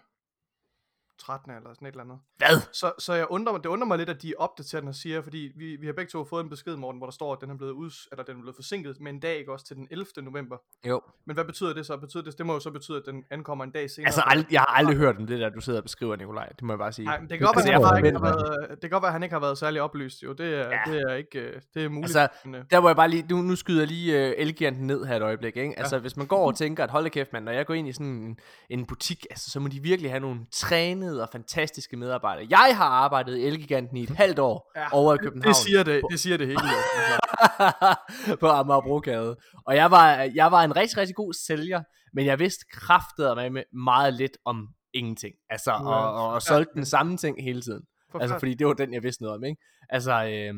13. 1.19 1.50
eller 1.53 1.75
sådan 1.75 1.87
et 1.88 1.93
eller 1.93 2.05
andet. 2.05 2.19
Hvad? 2.38 2.61
Så, 2.73 2.93
så 2.99 3.12
jeg 3.14 3.26
undrer 3.31 3.53
mig, 3.53 3.62
det 3.62 3.69
undrer 3.69 3.87
mig 3.87 3.99
lidt, 3.99 4.09
at 4.09 4.23
de 4.23 4.35
opdaterer 4.38 4.81
den 4.81 4.88
og 4.88 4.94
siger, 4.94 5.23
fordi 5.23 5.53
vi, 5.56 5.76
vi 5.76 5.87
har 5.87 5.93
begge 5.93 6.11
to 6.11 6.25
fået 6.25 6.44
en 6.44 6.50
besked, 6.50 6.76
Morten, 6.76 6.99
hvor 6.99 7.06
der 7.06 7.12
står, 7.12 7.32
at 7.32 7.38
den 7.41 7.50
er 7.50 7.56
blevet, 7.56 7.73
uds, 7.73 8.09
eller 8.12 8.25
den 8.25 8.37
er 8.37 8.41
blevet 8.41 8.55
forsinket 8.56 8.97
med 9.00 9.12
en 9.12 9.20
dag, 9.20 9.38
ikke 9.38 9.53
også 9.53 9.67
til 9.67 9.76
den 9.76 9.88
11. 9.91 10.06
november. 10.23 10.56
Jo. 10.88 11.00
Men 11.26 11.35
hvad 11.37 11.44
betyder 11.44 11.75
det 11.75 11.87
så? 11.87 11.97
Betyder 11.97 12.23
det, 12.23 12.38
det 12.38 12.47
må 12.47 12.53
jo 12.53 12.61
så 12.61 12.70
betyde, 12.70 12.97
at 12.99 13.03
den 13.06 13.25
ankommer 13.31 13.64
en 13.64 13.70
dag 13.70 13.91
senere. 13.91 14.06
Altså, 14.06 14.20
ald- 14.20 14.47
jeg 14.50 14.61
har 14.61 14.67
aldrig 14.67 14.97
hørt 14.97 15.17
om 15.17 15.26
det 15.26 15.41
der, 15.41 15.49
du 15.49 15.61
sidder 15.61 15.79
og 15.79 15.82
beskriver, 15.85 16.17
Nikolaj. 16.17 16.49
Det 16.49 16.62
må 16.62 16.73
jeg 16.73 16.79
bare 16.79 16.93
sige. 16.93 17.06
Nej, 17.06 17.17
det 17.17 17.29
kan 17.29 17.38
godt 17.41 17.56
være, 17.67 17.75
Altså, 17.75 17.88
han 17.94 18.05
ikke 18.05 18.19
har 18.19 18.25
været, 18.25 18.70
det 18.70 18.81
kan 18.81 18.91
godt 18.91 19.03
være, 19.03 19.08
at 19.08 19.12
han 19.12 19.23
ikke 19.23 19.32
har 19.32 19.41
været 19.41 19.58
særlig 19.58 19.81
oplyst, 19.82 20.23
jo. 20.23 20.32
Det 20.32 20.47
er, 20.47 20.58
Ja. 20.58 20.69
ja. 20.70 20.93
det 20.93 21.03
er 21.11 21.15
ikke, 21.15 21.38
øh, 21.41 21.61
det 21.75 21.85
er 21.85 21.88
muligt. 21.88 22.17
Altså, 22.17 22.29
øh, 22.47 22.65
Der 22.70 22.81
hvor 22.81 22.88
jeg 22.88 22.97
bare 22.97 23.08
lige, 23.08 23.26
nu, 23.31 23.37
nu 23.43 23.56
skyder 23.56 23.81
jeg 23.81 23.88
lige 23.88 24.73
uh, 24.73 24.76
ned 24.81 25.05
her 25.05 25.17
et 25.17 25.23
øjeblik, 25.23 25.56
ikke? 25.56 25.79
Altså, 25.79 25.99
hvis 25.99 26.17
man 26.17 26.26
går 26.26 26.47
og 26.47 26.56
tænker, 26.56 26.85
at 26.85 26.91
hold 26.91 27.11
kæft, 27.11 27.32
mand, 27.32 27.44
når 27.44 27.53
jeg 27.53 27.67
går 27.67 27.75
ind 27.75 27.88
i 27.88 27.93
sådan 27.93 28.06
en, 28.06 28.38
en 28.70 28.87
butik, 28.87 29.26
altså, 29.31 29.50
så 29.50 29.61
må 29.61 29.69
de 29.69 29.81
virkelig 29.82 30.11
have 30.11 30.20
nogle 30.20 30.41
trænede 30.53 31.12
og 31.19 31.29
fantastiske 31.32 31.97
medarbejdere. 31.97 32.47
Jeg 32.50 32.76
har 32.76 32.85
arbejdet 32.85 33.38
i 33.38 33.43
Elgiganten 33.43 33.97
i 33.97 34.03
et 34.03 34.11
halvt 34.11 34.38
år 34.38 34.70
ja, 34.76 34.88
over 34.93 35.14
i 35.14 35.17
København. 35.17 35.49
Det 35.49 35.56
siger 35.56 35.82
det, 35.82 36.03
det 36.11 36.20
siger 36.20 36.37
det 36.37 36.47
hele. 36.47 36.61
Altså, 36.62 38.37
på 38.41 38.49
Amagerbrogade. 38.49 39.37
Og 39.67 39.76
jeg 39.76 39.91
var, 39.91 40.31
jeg 40.35 40.53
var 40.53 40.62
en 40.62 40.76
rigtig, 40.76 40.99
rigtig 40.99 41.17
god 41.17 41.32
sælger, 41.32 41.82
men 42.12 42.26
jeg 42.26 42.38
vidste 42.38 42.64
kraftet 42.73 43.53
med 43.53 43.62
meget 43.73 44.14
lidt 44.14 44.37
om 44.44 44.69
ingenting. 44.94 45.35
Altså, 45.50 45.70
er 45.70 45.75
og, 45.75 46.14
og, 46.14 46.32
og 46.32 46.43
solgte 46.43 46.75
den 46.75 46.85
samme 46.85 47.17
ting 47.17 47.43
hele 47.43 47.62
tiden. 47.62 47.82
Altså, 47.82 48.12
forfærdeligt. 48.12 48.41
fordi 48.41 48.55
det 48.55 48.67
var 48.67 48.73
den, 48.73 48.94
jeg 48.94 49.03
vidste 49.03 49.23
noget 49.23 49.37
om, 49.37 49.44
ikke? 49.44 49.62
Altså, 49.88 50.12
øh, 50.12 50.55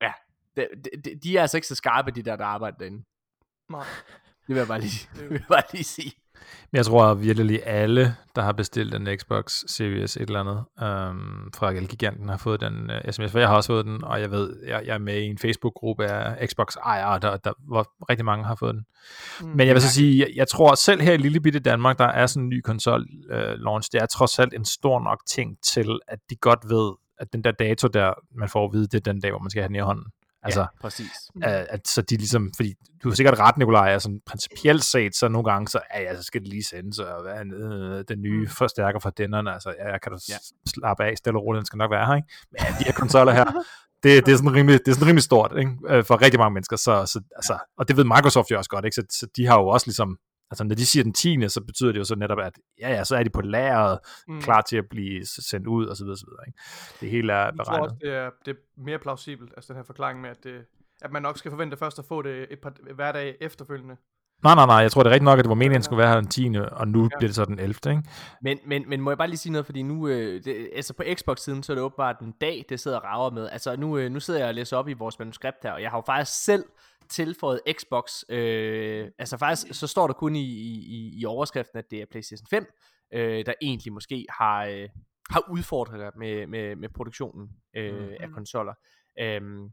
ja, 0.00 0.12
de, 0.56 0.66
de, 1.04 1.20
de 1.22 1.36
er 1.36 1.42
altså 1.42 1.56
ikke 1.56 1.66
så 1.66 1.74
skarpe, 1.74 2.10
de 2.10 2.22
der, 2.22 2.36
der 2.36 2.44
arbejder 2.44 2.76
derinde. 2.76 3.04
Nej. 3.70 3.84
Det 4.46 4.48
vil 4.48 4.56
jeg 4.56 4.66
bare 4.66 4.80
lige, 4.80 5.08
det 5.14 5.22
vil 5.30 5.38
jeg 5.38 5.48
bare 5.48 5.62
lige 5.72 5.84
sige. 5.84 6.12
Men 6.70 6.76
jeg 6.76 6.86
tror 6.86 7.14
virkelig 7.14 7.66
alle, 7.66 8.16
der 8.36 8.42
har 8.42 8.52
bestilt 8.52 8.94
en 8.94 9.08
Xbox 9.18 9.62
Series 9.66 10.16
et 10.16 10.22
eller 10.22 10.40
andet 10.40 10.64
øhm, 10.82 11.52
fra 11.54 11.72
Elgiganten, 11.72 12.28
har 12.28 12.36
fået 12.36 12.60
den 12.60 12.90
uh, 12.90 13.12
sms, 13.12 13.32
for 13.32 13.38
jeg 13.38 13.48
har 13.48 13.56
også 13.56 13.66
fået 13.66 13.84
den, 13.84 14.04
og 14.04 14.20
jeg 14.20 14.30
ved, 14.30 14.56
jeg, 14.66 14.82
jeg 14.86 14.94
er 14.94 14.98
med 14.98 15.20
i 15.20 15.24
en 15.24 15.38
Facebook-gruppe 15.38 16.06
af 16.06 16.48
Xbox-ejere, 16.48 17.18
der, 17.18 17.36
der, 17.36 17.52
hvor 17.68 17.92
rigtig 18.10 18.24
mange 18.24 18.44
har 18.44 18.54
fået 18.54 18.74
den. 18.74 18.84
Mm. 19.40 19.46
Men 19.46 19.66
jeg 19.66 19.74
vil 19.74 19.82
så 19.82 19.90
sige, 19.90 20.18
jeg, 20.18 20.28
jeg 20.34 20.48
tror 20.48 20.74
selv 20.74 21.00
her 21.00 21.12
i 21.12 21.16
lille 21.16 21.40
bitte 21.40 21.58
Danmark, 21.58 21.98
der 21.98 22.08
er 22.08 22.26
sådan 22.26 22.42
en 22.42 22.48
ny 22.48 22.60
konsol 22.60 23.06
uh, 23.30 23.38
launch, 23.56 23.88
det 23.92 24.02
er 24.02 24.06
trods 24.06 24.38
alt 24.38 24.54
en 24.54 24.64
stor 24.64 25.00
nok 25.00 25.18
ting 25.26 25.56
til, 25.64 25.98
at 26.08 26.18
de 26.30 26.36
godt 26.36 26.60
ved, 26.68 26.92
at 27.18 27.32
den 27.32 27.44
der 27.44 27.52
dato 27.52 27.88
der, 27.88 28.12
man 28.34 28.48
får 28.48 28.64
at 28.64 28.72
vide, 28.72 28.86
det 28.86 28.94
er 28.94 29.12
den 29.12 29.20
dag, 29.20 29.30
hvor 29.30 29.40
man 29.40 29.50
skal 29.50 29.62
have 29.62 29.68
den 29.68 29.76
i 29.76 29.78
hånden. 29.78 30.04
Altså, 30.42 30.60
ja, 30.60 30.66
præcis. 30.80 31.10
At, 31.42 31.66
at 31.70 31.88
så 31.88 32.02
de 32.02 32.16
ligesom, 32.16 32.50
fordi 32.56 32.74
du 33.02 33.08
har 33.08 33.16
sikkert 33.16 33.38
ret, 33.38 33.58
Nikolaj, 33.58 33.88
altså 33.88 34.18
principielt 34.26 34.84
set, 34.84 35.16
så 35.16 35.28
nogle 35.28 35.50
gange, 35.50 35.68
så, 35.68 35.80
ja, 35.94 36.02
ja, 36.02 36.16
så 36.16 36.22
skal 36.22 36.40
det 36.40 36.48
lige 36.48 36.64
sendes, 36.64 36.98
og 36.98 37.22
hvad 37.22 37.32
er 37.32 37.44
øh, 37.98 38.04
den 38.08 38.22
nye 38.22 38.40
Mm. 38.40 38.48
forstærker 38.48 38.98
fra 39.00 39.10
dennerne, 39.16 39.52
altså, 39.52 39.74
ja, 39.78 39.98
kan 39.98 40.12
du 40.12 40.18
Ja. 40.28 40.34
ja. 40.34 40.38
slappe 40.66 41.04
af, 41.04 41.16
stille 41.16 41.38
og 41.38 41.44
roligt, 41.44 41.60
den 41.60 41.66
skal 41.66 41.76
nok 41.76 41.90
være 41.90 42.06
her, 42.06 42.14
ikke? 42.14 42.28
Men 42.50 42.60
ja, 42.60 42.66
de 42.78 42.84
her 42.84 42.92
konsoller 42.92 43.32
her, 43.32 43.44
det, 44.02 44.26
det, 44.26 44.32
er 44.32 44.36
sådan 44.36 44.54
rimelig, 44.54 44.80
det 44.84 44.88
er 44.88 44.94
sådan 44.94 45.08
rimelig 45.08 45.22
stort, 45.22 45.52
ikke? 45.58 45.70
Øh, 45.88 46.04
for 46.04 46.22
rigtig 46.22 46.40
mange 46.40 46.54
mennesker, 46.54 46.76
så, 46.76 47.06
så 47.06 47.20
altså, 47.36 47.58
og 47.78 47.88
det 47.88 47.96
ved 47.96 48.04
Microsoft 48.04 48.50
jo 48.50 48.58
også 48.58 48.70
godt, 48.70 48.84
ikke? 48.84 48.94
Så, 48.94 49.02
så 49.10 49.26
de 49.36 49.46
har 49.46 49.58
jo 49.60 49.66
også 49.68 49.86
ligesom, 49.86 50.16
altså 50.52 50.64
når 50.64 50.74
de 50.74 50.86
siger 50.86 51.02
den 51.02 51.12
10. 51.12 51.48
så 51.48 51.60
betyder 51.60 51.92
det 51.92 51.98
jo 51.98 52.04
så 52.04 52.14
netop, 52.14 52.38
at 52.38 52.58
ja, 52.80 52.90
ja, 52.90 53.04
så 53.04 53.16
er 53.16 53.22
de 53.22 53.30
på 53.30 53.40
lageret, 53.40 53.98
Mm. 54.28 54.40
klar 54.42 54.60
til 54.60 54.76
at 54.76 54.84
blive 54.90 55.26
sendt 55.26 55.66
ud, 55.66 55.86
og 55.86 55.96
så 55.96 56.04
videre, 56.04 56.16
så 56.18 56.26
videre, 56.28 56.44
ikke? 56.46 56.58
Det 57.00 57.10
hele 57.10 57.32
er 57.32 57.36
Jeg 57.36 57.52
tror 57.56 57.64
beregnet. 57.64 57.84
også, 57.90 57.96
det 58.02 58.14
er, 58.14 58.30
det 58.44 58.50
er 58.56 58.82
mere 58.84 58.98
plausibelt, 58.98 59.52
altså 59.56 59.72
den 59.72 59.76
her 59.76 59.84
forklaring 59.84 60.20
med, 60.20 60.30
at, 60.30 60.44
det, 60.44 60.64
at 61.02 61.12
man 61.12 61.22
nok 61.22 61.38
skal 61.38 61.50
forvente 61.50 61.76
først 61.76 61.98
at 61.98 62.04
få 62.08 62.22
det 62.22 62.46
et 62.50 62.58
par 62.60 62.72
hverdag 62.94 63.36
efterfølgende. 63.40 63.96
Nej, 64.44 64.54
nej, 64.54 64.66
nej, 64.66 64.74
jeg 64.76 64.92
tror 64.92 65.02
det 65.02 65.10
er 65.10 65.14
rigtigt 65.14 65.24
nok, 65.24 65.38
at 65.38 65.44
det 65.44 65.48
var 65.48 65.54
meningen, 65.54 65.72
at 65.74 65.76
den 65.78 65.82
skulle 65.82 65.98
være 66.02 66.08
her 66.12 66.20
den 66.20 66.28
10. 66.28 66.50
og 66.72 66.88
nu 66.88 67.02
Ja. 67.02 67.08
bliver 67.18 67.28
det 67.28 67.34
så 67.34 67.44
den 67.44 67.58
11. 67.58 67.74
Ikke? 67.90 68.02
Men, 68.42 68.58
men, 68.66 68.84
men 68.88 69.00
må 69.00 69.10
jeg 69.10 69.18
bare 69.18 69.28
lige 69.28 69.38
sige 69.38 69.52
noget, 69.52 69.66
fordi 69.66 69.82
nu, 69.82 70.08
øh, 70.08 70.44
det, 70.44 70.70
altså 70.76 70.94
på 70.94 71.02
Xbox-siden, 71.14 71.62
så 71.62 71.72
er 71.72 71.74
det 71.74 71.84
åbenbart 71.84 72.18
en 72.20 72.34
dag, 72.40 72.64
det 72.68 72.80
sidder 72.80 72.96
og 72.98 73.04
rager 73.04 73.30
med. 73.30 73.48
Altså 73.52 73.76
nu, 73.76 73.98
øh, 73.98 74.10
nu 74.12 74.20
sidder 74.20 74.40
jeg 74.40 74.48
og 74.48 74.54
læser 74.54 74.76
op 74.76 74.88
i 74.88 74.92
vores 74.92 75.18
manuskript 75.18 75.56
her, 75.62 75.72
og 75.72 75.82
jeg 75.82 75.90
har 75.90 75.98
jo 75.98 76.02
faktisk 76.06 76.44
selv 76.44 76.64
tilføjet 77.12 77.60
Xbox. 77.72 78.22
Øh, 78.28 79.08
altså 79.18 79.36
faktisk, 79.36 79.80
så 79.80 79.86
står 79.86 80.06
der 80.06 80.14
kun 80.14 80.36
i, 80.36 80.44
i, 80.44 81.20
i 81.20 81.24
overskriften, 81.24 81.78
at 81.78 81.84
det 81.90 82.00
er 82.02 82.06
PlayStation 82.10 82.46
5, 82.50 82.66
øh, 83.14 83.46
der 83.46 83.52
egentlig 83.62 83.92
måske 83.92 84.26
har, 84.38 84.64
øh, 84.64 84.88
har 85.30 85.44
udfordringer 85.50 86.10
med, 86.18 86.46
med, 86.46 86.76
med 86.76 86.88
produktionen 86.88 87.48
øh, 87.76 87.94
Mhm. 87.94 88.10
af 88.20 88.30
konsoller. 88.30 88.74
Øhm, 89.20 89.68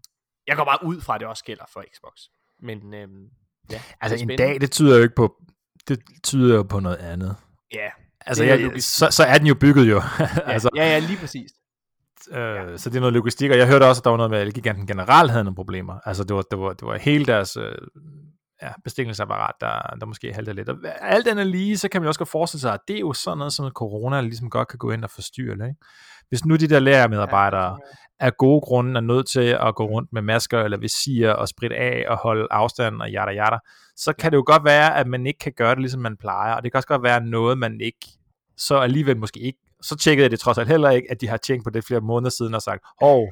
jeg 0.47 0.55
går 0.57 0.63
bare 0.65 0.79
ud 0.85 1.01
fra, 1.01 1.15
at 1.15 1.19
det 1.19 1.27
også 1.27 1.43
gælder 1.43 1.63
for 1.73 1.83
Xbox. 1.95 2.13
Men 2.59 2.93
øhm, 2.93 3.27
ja, 3.71 3.81
Altså 4.01 4.17
en 4.25 4.37
dag, 4.37 4.61
det 4.61 4.71
tyder 4.71 4.97
jo 4.97 5.03
ikke 5.03 5.15
på, 5.15 5.41
det 5.87 5.99
tyder 6.23 6.55
jo 6.55 6.63
på 6.63 6.79
noget 6.79 6.97
andet. 6.97 7.35
Ja, 7.73 7.89
Altså, 8.25 8.43
jeg, 8.43 8.83
så, 8.83 9.07
så 9.11 9.23
er 9.23 9.37
den 9.37 9.47
jo 9.47 9.55
bygget 9.55 9.89
jo. 9.89 10.01
altså, 10.53 10.69
ja, 10.75 10.83
ja, 10.83 10.99
lige 10.99 11.17
præcis. 11.17 11.51
Øh, 12.31 12.77
så 12.77 12.89
det 12.89 12.95
er 12.95 12.99
noget 12.99 13.13
logistik, 13.13 13.51
og 13.51 13.57
jeg 13.57 13.67
hørte 13.67 13.87
også, 13.87 13.99
at 13.99 14.03
der 14.03 14.09
var 14.09 14.17
noget 14.17 14.31
med, 14.31 14.39
at 14.39 14.47
Elgiganten 14.47 14.87
generelt 14.87 15.31
havde 15.31 15.43
nogle 15.43 15.55
problemer. 15.55 15.99
Altså, 16.05 16.23
det 16.23 16.35
var, 16.35 16.41
det 16.41 16.59
var, 16.59 16.73
det 16.73 16.87
var 16.87 16.97
hele 16.97 17.25
deres, 17.25 17.57
øh, 17.57 17.75
ja, 18.61 18.71
bestillingsapparat, 18.83 19.55
der, 19.61 19.95
der 19.99 20.05
måske 20.05 20.33
halter 20.33 20.53
lidt. 20.53 20.69
Og 20.69 20.77
alt 21.01 21.27
andet 21.27 21.47
lige, 21.47 21.77
så 21.77 21.89
kan 21.89 22.01
man 22.01 22.07
også 22.07 22.19
godt 22.19 22.29
forestille 22.29 22.61
sig, 22.61 22.73
at 22.73 22.79
det 22.87 22.95
er 22.95 22.99
jo 22.99 23.13
sådan 23.13 23.37
noget, 23.37 23.53
som 23.53 23.69
corona 23.69 24.21
ligesom 24.21 24.49
godt 24.49 24.67
kan 24.67 24.77
gå 24.77 24.91
ind 24.91 25.03
og 25.03 25.09
forstyrre. 25.09 25.53
Ikke? 25.53 25.79
Hvis 26.29 26.45
nu 26.45 26.55
de 26.55 26.67
der 26.67 26.79
lærermedarbejdere 26.79 27.71
ja, 27.71 28.25
af 28.25 28.37
gode 28.37 28.61
grunde 28.61 28.97
er 28.97 29.01
nødt 29.01 29.27
til 29.27 29.57
at 29.61 29.75
gå 29.75 29.85
rundt 29.85 30.13
med 30.13 30.21
masker 30.21 30.61
eller 30.61 30.77
visir 30.77 31.29
og 31.29 31.47
spritte 31.47 31.75
af 31.75 32.05
og 32.07 32.17
holde 32.17 32.47
afstand 32.51 33.01
og 33.01 33.11
jada 33.11 33.31
jada, 33.31 33.57
så 33.95 34.13
kan 34.13 34.31
det 34.31 34.37
jo 34.37 34.43
godt 34.45 34.63
være, 34.63 34.97
at 34.97 35.07
man 35.07 35.27
ikke 35.27 35.39
kan 35.39 35.53
gøre 35.57 35.75
det, 35.75 35.79
ligesom 35.79 36.01
man 36.01 36.17
plejer. 36.17 36.53
Og 36.53 36.63
det 36.63 36.71
kan 36.71 36.77
også 36.77 36.87
godt 36.87 37.03
være 37.03 37.21
noget, 37.21 37.57
man 37.57 37.81
ikke 37.81 38.07
så 38.57 38.77
alligevel 38.77 39.17
måske 39.17 39.39
ikke 39.39 39.59
så 39.81 39.95
tjekkede 39.95 40.23
jeg 40.23 40.31
det 40.31 40.39
trods 40.39 40.57
alt 40.57 40.67
heller 40.67 40.89
ikke, 40.89 41.11
at 41.11 41.21
de 41.21 41.27
har 41.27 41.37
tjekket 41.37 41.63
på 41.63 41.69
det 41.69 41.85
flere 41.85 42.01
måneder 42.01 42.29
siden 42.29 42.53
og 42.53 42.61
sagt, 42.61 42.83
hov, 43.01 43.27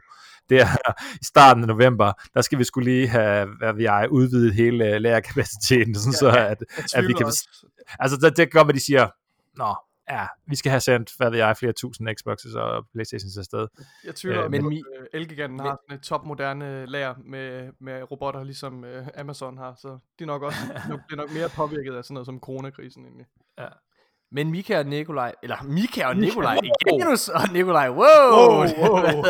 det 0.49 0.61
er 0.61 0.67
i 1.21 1.25
starten 1.25 1.63
af 1.63 1.67
november, 1.67 2.13
der 2.33 2.41
skal 2.41 2.59
vi 2.59 2.63
skulle 2.63 2.91
lige 2.91 3.07
have, 3.07 3.47
hvad 3.57 3.73
vi 3.73 3.85
er, 3.85 4.07
udvidet 4.07 4.53
hele 4.53 4.99
lærerkapaciteten, 4.99 5.95
sådan 5.95 6.11
ja, 6.11 6.17
så 6.17 6.29
at, 6.29 6.63
at 6.95 7.07
vi 7.07 7.13
kan... 7.13 7.25
Altså, 7.99 8.17
det, 8.17 8.37
det 8.37 8.37
kan 8.37 8.59
godt 8.59 8.67
være, 8.67 8.75
de 8.75 8.85
siger, 8.85 9.07
nå, 9.57 9.75
ja, 10.09 10.27
vi 10.47 10.55
skal 10.55 10.69
have 10.69 10.81
sendt, 10.81 11.17
hvad 11.17 11.29
ved 11.29 11.37
jeg, 11.37 11.57
flere 11.57 11.73
tusind 11.73 12.09
Xboxes 12.19 12.53
og 12.53 12.87
Playstations 12.93 13.37
afsted. 13.37 13.67
Jeg 14.03 14.15
tvivler, 14.15 14.45
øh, 14.45 14.51
men 14.51 14.65
at 14.65 14.73
uh, 14.73 15.05
Elgiganten 15.13 15.59
har 15.59 15.79
et 15.91 16.01
topmoderne 16.01 16.85
lager 16.85 17.15
med, 17.25 17.71
med 17.79 18.11
robotter, 18.11 18.43
ligesom 18.43 18.85
Amazon 19.17 19.57
har, 19.57 19.75
så 19.81 19.87
de 20.19 20.23
er 20.23 20.25
nok 20.25 20.41
også 20.41 20.59
nok, 20.89 20.99
det 21.09 21.11
er 21.11 21.17
nok 21.17 21.31
mere 21.31 21.49
påvirket 21.49 21.95
af 21.95 22.03
sådan 22.03 22.13
noget 22.13 22.25
som 22.25 22.39
coronakrisen 22.39 23.05
egentlig. 23.05 23.25
Ja. 23.57 23.67
Men 24.31 24.51
Mika 24.51 24.79
og 24.79 24.85
Nikolaj, 24.85 25.33
eller 25.43 25.63
Mika 25.63 26.05
og 26.05 26.17
Nikolaj. 26.17 26.57
Janus 26.91 27.29
og 27.29 27.41
Nikolaj, 27.53 27.89
wow! 27.89 27.97
wow, 27.99 28.65
wow. 29.03 29.23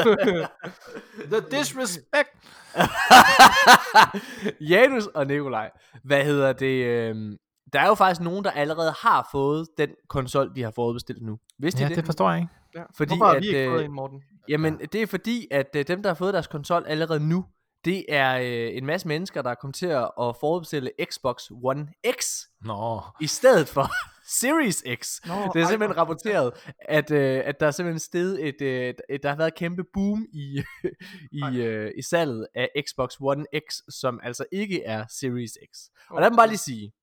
The 1.31 1.57
disrespect! 1.57 2.29
Janus 4.71 5.05
og 5.05 5.27
Nikolaj, 5.27 5.71
hvad 6.03 6.23
hedder 6.23 6.53
det? 6.53 6.85
Øh, 6.85 7.37
der 7.73 7.79
er 7.79 7.87
jo 7.87 7.95
faktisk 7.95 8.21
nogen, 8.21 8.43
der 8.43 8.51
allerede 8.51 8.93
har 8.99 9.29
fået 9.31 9.67
den 9.77 9.89
konsol, 10.09 10.55
de 10.55 10.63
har 10.63 10.71
fået 10.75 10.95
bestilt 10.95 11.21
nu. 11.21 11.37
Vidste 11.59 11.83
ja, 11.83 11.89
det? 11.89 11.97
det 11.97 12.05
forstår 12.05 12.31
jeg 12.31 12.39
ikke. 12.39 12.53
Ja. 12.75 12.83
Fordi 12.97 13.09
Hvorfor 13.09 13.25
har 13.25 13.33
at, 13.33 13.41
vi 13.41 13.47
ikke 13.47 13.69
fået 13.69 13.79
øh, 13.79 13.85
en, 13.85 13.91
Morten? 13.91 14.21
Jamen, 14.49 14.79
det 14.93 15.01
er 15.01 15.07
fordi, 15.07 15.47
at 15.51 15.75
øh, 15.75 15.87
dem, 15.87 16.03
der 16.03 16.09
har 16.09 16.15
fået 16.15 16.33
deres 16.33 16.47
konsol 16.47 16.83
allerede 16.87 17.19
nu, 17.19 17.45
det 17.85 18.05
er 18.09 18.37
øh, 18.37 18.77
en 18.77 18.85
masse 18.85 19.07
mennesker, 19.07 19.41
der 19.41 19.49
er 19.49 19.55
kommet 19.55 19.75
til 19.75 19.85
at 19.85 20.11
forudbestille 20.39 20.91
Xbox 21.11 21.43
One 21.63 21.87
X. 22.19 22.41
Nå. 22.61 23.01
I 23.21 23.27
stedet 23.27 23.67
for 23.67 23.89
Series 24.27 24.83
X. 25.01 25.19
Nå, 25.25 25.33
det 25.53 25.61
er 25.61 25.67
simpelthen 25.67 25.97
ej, 25.97 25.97
rapporteret, 25.97 26.73
at, 26.79 27.11
øh, 27.11 27.41
at 27.45 27.59
der 27.59 27.67
er 27.67 27.71
simpelthen 27.71 27.99
sted 27.99 28.39
et, 28.39 28.61
øh, 28.61 28.93
et, 29.09 29.23
der 29.23 29.29
har 29.29 29.35
været 29.35 29.47
et 29.47 29.55
kæmpe 29.55 29.83
boom 29.93 30.25
i, 30.33 30.63
i, 31.41 31.61
øh, 31.61 31.91
i 31.97 32.01
salget 32.01 32.47
af 32.55 32.69
Xbox 32.87 33.15
One 33.19 33.45
X, 33.69 33.73
som 33.89 34.19
altså 34.23 34.45
ikke 34.51 34.83
er 34.83 35.05
Series 35.09 35.51
X. 35.51 35.77
Og 36.09 36.21
lad 36.21 36.29
mig 36.29 36.37
bare 36.37 36.47
lige 36.47 36.57
sige, 36.57 36.93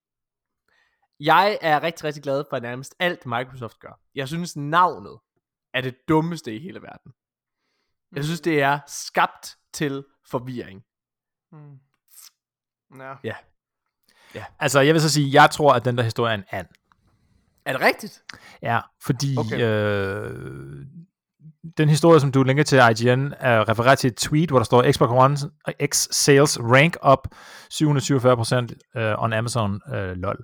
jeg 1.20 1.58
er 1.60 1.82
rigtig, 1.82 2.04
rigtig 2.04 2.22
glad 2.22 2.44
for 2.50 2.58
nærmest 2.58 2.94
alt 2.98 3.26
Microsoft 3.26 3.78
gør. 3.78 4.00
Jeg 4.14 4.28
synes 4.28 4.56
navnet 4.56 5.18
er 5.74 5.80
det 5.80 5.96
dummeste 6.08 6.54
i 6.56 6.58
hele 6.58 6.82
verden. 6.82 7.12
Jeg 8.12 8.20
mm. 8.20 8.22
synes 8.22 8.40
det 8.40 8.62
er 8.62 8.80
skabt 8.86 9.56
til 9.72 10.04
forvirring. 10.30 10.84
Mm. 11.52 11.78
Ja. 12.98 13.14
ja. 13.24 13.34
Ja. 14.34 14.44
Altså, 14.58 14.80
jeg 14.80 14.94
vil 14.94 15.02
så 15.02 15.10
sige, 15.10 15.42
jeg 15.42 15.50
tror, 15.50 15.72
at 15.72 15.84
den 15.84 15.96
der 15.96 16.02
historie 16.02 16.32
er 16.32 16.34
en 16.34 16.44
and. 16.50 16.66
Er 17.66 17.73
det 17.73 17.80
rigtigt? 17.80 18.23
Ja, 18.62 18.80
fordi 19.04 19.37
okay. 19.38 19.61
øh, 19.61 20.30
den 21.78 21.88
historie, 21.88 22.21
som 22.21 22.33
du 22.33 22.42
linker 22.42 22.64
til 22.64 22.78
IGN, 22.78 23.33
er 23.40 23.68
refereret 23.68 23.99
til 23.99 24.09
et 24.09 24.16
tweet, 24.16 24.50
hvor 24.50 24.59
der 24.59 24.64
står 24.64 24.92
Xbox 24.92 25.09
One 25.11 25.37
X 25.87 26.09
sales 26.11 26.59
rank 26.61 26.97
up 27.12 27.18
747% 27.75 29.00
uh, 29.00 29.25
on 29.25 29.33
Amazon 29.33 29.80
uh, 29.92 29.94
lol. 29.94 30.37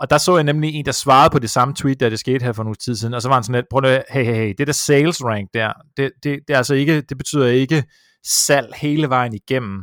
Og 0.00 0.10
der 0.10 0.18
så 0.18 0.36
jeg 0.36 0.44
nemlig 0.44 0.74
en, 0.74 0.86
der 0.86 0.92
svarede 0.92 1.30
på 1.30 1.38
det 1.38 1.50
samme 1.50 1.74
tweet, 1.74 2.00
da 2.00 2.10
det 2.10 2.18
skete 2.18 2.44
her 2.44 2.52
for 2.52 2.62
nogle 2.62 2.76
tid 2.76 2.96
siden, 2.96 3.14
og 3.14 3.22
så 3.22 3.28
var 3.28 3.34
han 3.36 3.44
sådan 3.44 3.54
lidt, 3.54 3.66
prøv 3.70 3.84
at 3.84 4.04
hey, 4.10 4.24
hey, 4.24 4.34
hey, 4.34 4.54
det 4.58 4.66
der 4.66 4.72
sales 4.72 5.24
rank 5.24 5.48
der, 5.54 5.72
det, 5.96 6.10
det, 6.22 6.38
det, 6.48 6.54
er 6.54 6.58
altså 6.58 6.74
ikke, 6.74 7.00
det 7.00 7.18
betyder 7.18 7.46
ikke 7.46 7.84
salg 8.26 8.72
hele 8.76 9.08
vejen 9.08 9.34
igennem. 9.34 9.82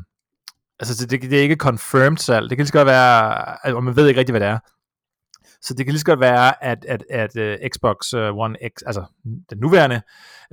Altså, 0.80 1.06
det, 1.06 1.22
det 1.22 1.34
er 1.34 1.42
ikke 1.42 1.56
confirmed 1.56 2.18
salg. 2.18 2.50
Det 2.50 2.58
kan 2.58 2.63
lige 2.63 2.68
så 2.68 2.74
godt 2.74 2.86
være, 2.86 3.75
og 3.75 3.84
man 3.84 3.96
ved 3.96 4.08
ikke 4.08 4.20
rigtig, 4.20 4.34
hvad 4.34 4.42
det 4.42 4.50
er. 4.50 4.60
Så 5.65 5.74
det 5.74 5.86
kan 5.86 5.93
lige 5.93 6.00
så 6.00 6.05
godt 6.05 6.19
være, 6.19 6.63
at, 6.63 6.86
at, 6.88 7.03
at 7.10 7.38
uh, 7.38 7.69
Xbox 7.69 8.13
uh, 8.13 8.38
One 8.38 8.57
X, 8.67 8.81
altså 8.86 9.03
den 9.24 9.57
nuværende 9.57 10.01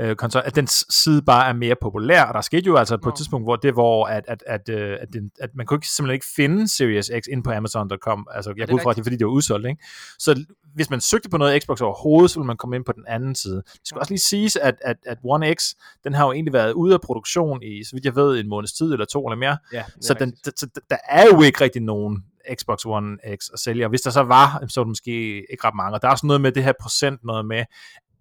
uh, 0.02 0.12
konsol, 0.12 0.42
at 0.44 0.56
den 0.56 0.66
side 0.90 1.22
bare 1.22 1.48
er 1.48 1.52
mere 1.52 1.76
populær, 1.82 2.22
og 2.22 2.34
der 2.34 2.40
skete 2.40 2.66
jo 2.66 2.76
altså 2.76 2.96
på 2.96 3.08
et 3.08 3.14
tidspunkt, 3.14 3.46
hvor 3.46 3.56
det 3.56 3.72
hvor, 3.72 4.06
at, 4.06 4.24
at, 4.28 4.42
at, 4.46 4.68
uh, 4.68 4.96
at, 5.00 5.08
den, 5.12 5.30
at 5.40 5.50
man 5.54 5.66
kunne 5.66 5.76
ikke, 5.76 5.88
simpelthen 5.88 6.14
ikke 6.14 6.26
finde 6.36 6.68
Series 6.68 7.06
X 7.06 7.26
ind 7.32 7.44
på 7.44 7.50
Amazon.com, 7.50 8.26
altså 8.34 8.54
jeg 8.56 8.68
går 8.68 8.74
ud 8.74 8.80
fra, 8.80 8.92
det 8.92 9.04
fordi 9.04 9.16
det 9.16 9.26
var 9.26 9.32
udsolgt, 9.32 9.68
ikke? 9.68 9.84
Så 10.18 10.44
hvis 10.74 10.90
man 10.90 11.00
søgte 11.00 11.28
på 11.28 11.36
noget 11.36 11.62
Xbox 11.62 11.80
overhovedet, 11.80 12.30
så 12.30 12.38
ville 12.38 12.46
man 12.46 12.56
komme 12.56 12.76
ind 12.76 12.84
på 12.84 12.92
den 12.92 13.04
anden 13.08 13.34
side. 13.34 13.56
Det 13.56 13.80
skal 13.84 13.98
også 13.98 14.12
lige 14.12 14.20
siges, 14.20 14.56
at, 14.56 14.74
at, 14.84 14.96
at 15.06 15.18
One 15.24 15.54
X, 15.54 15.74
den 16.04 16.14
har 16.14 16.26
jo 16.26 16.32
egentlig 16.32 16.52
været 16.52 16.72
ude 16.72 16.94
af 16.94 17.00
produktion 17.00 17.62
i, 17.62 17.84
så 17.84 17.90
vidt 17.92 18.04
jeg 18.04 18.16
ved, 18.16 18.40
en 18.40 18.48
måneds 18.48 18.72
tid 18.72 18.92
eller 18.92 19.06
to 19.06 19.26
eller 19.26 19.36
mere. 19.36 19.58
Ja, 19.72 19.84
så, 20.00 20.14
den, 20.14 20.36
så 20.56 20.66
der 20.90 20.96
er 21.08 21.24
jo 21.24 21.42
ikke 21.42 21.60
rigtig 21.60 21.82
nogen 21.82 22.24
Xbox 22.54 22.86
One 22.86 23.18
X 23.36 23.48
at 23.52 23.58
sælge. 23.58 23.84
Og 23.84 23.88
hvis 23.88 24.00
der 24.00 24.10
så 24.10 24.22
var, 24.22 24.64
så 24.68 24.80
var 24.80 24.84
det 24.84 24.88
måske 24.88 25.12
ikke 25.52 25.64
ret 25.64 25.74
mange. 25.74 25.94
Og 25.96 26.02
der 26.02 26.08
er 26.08 26.12
også 26.12 26.26
noget 26.26 26.40
med 26.40 26.52
det 26.52 26.64
her 26.64 26.72
procent, 26.80 27.24
noget 27.24 27.46
med, 27.46 27.64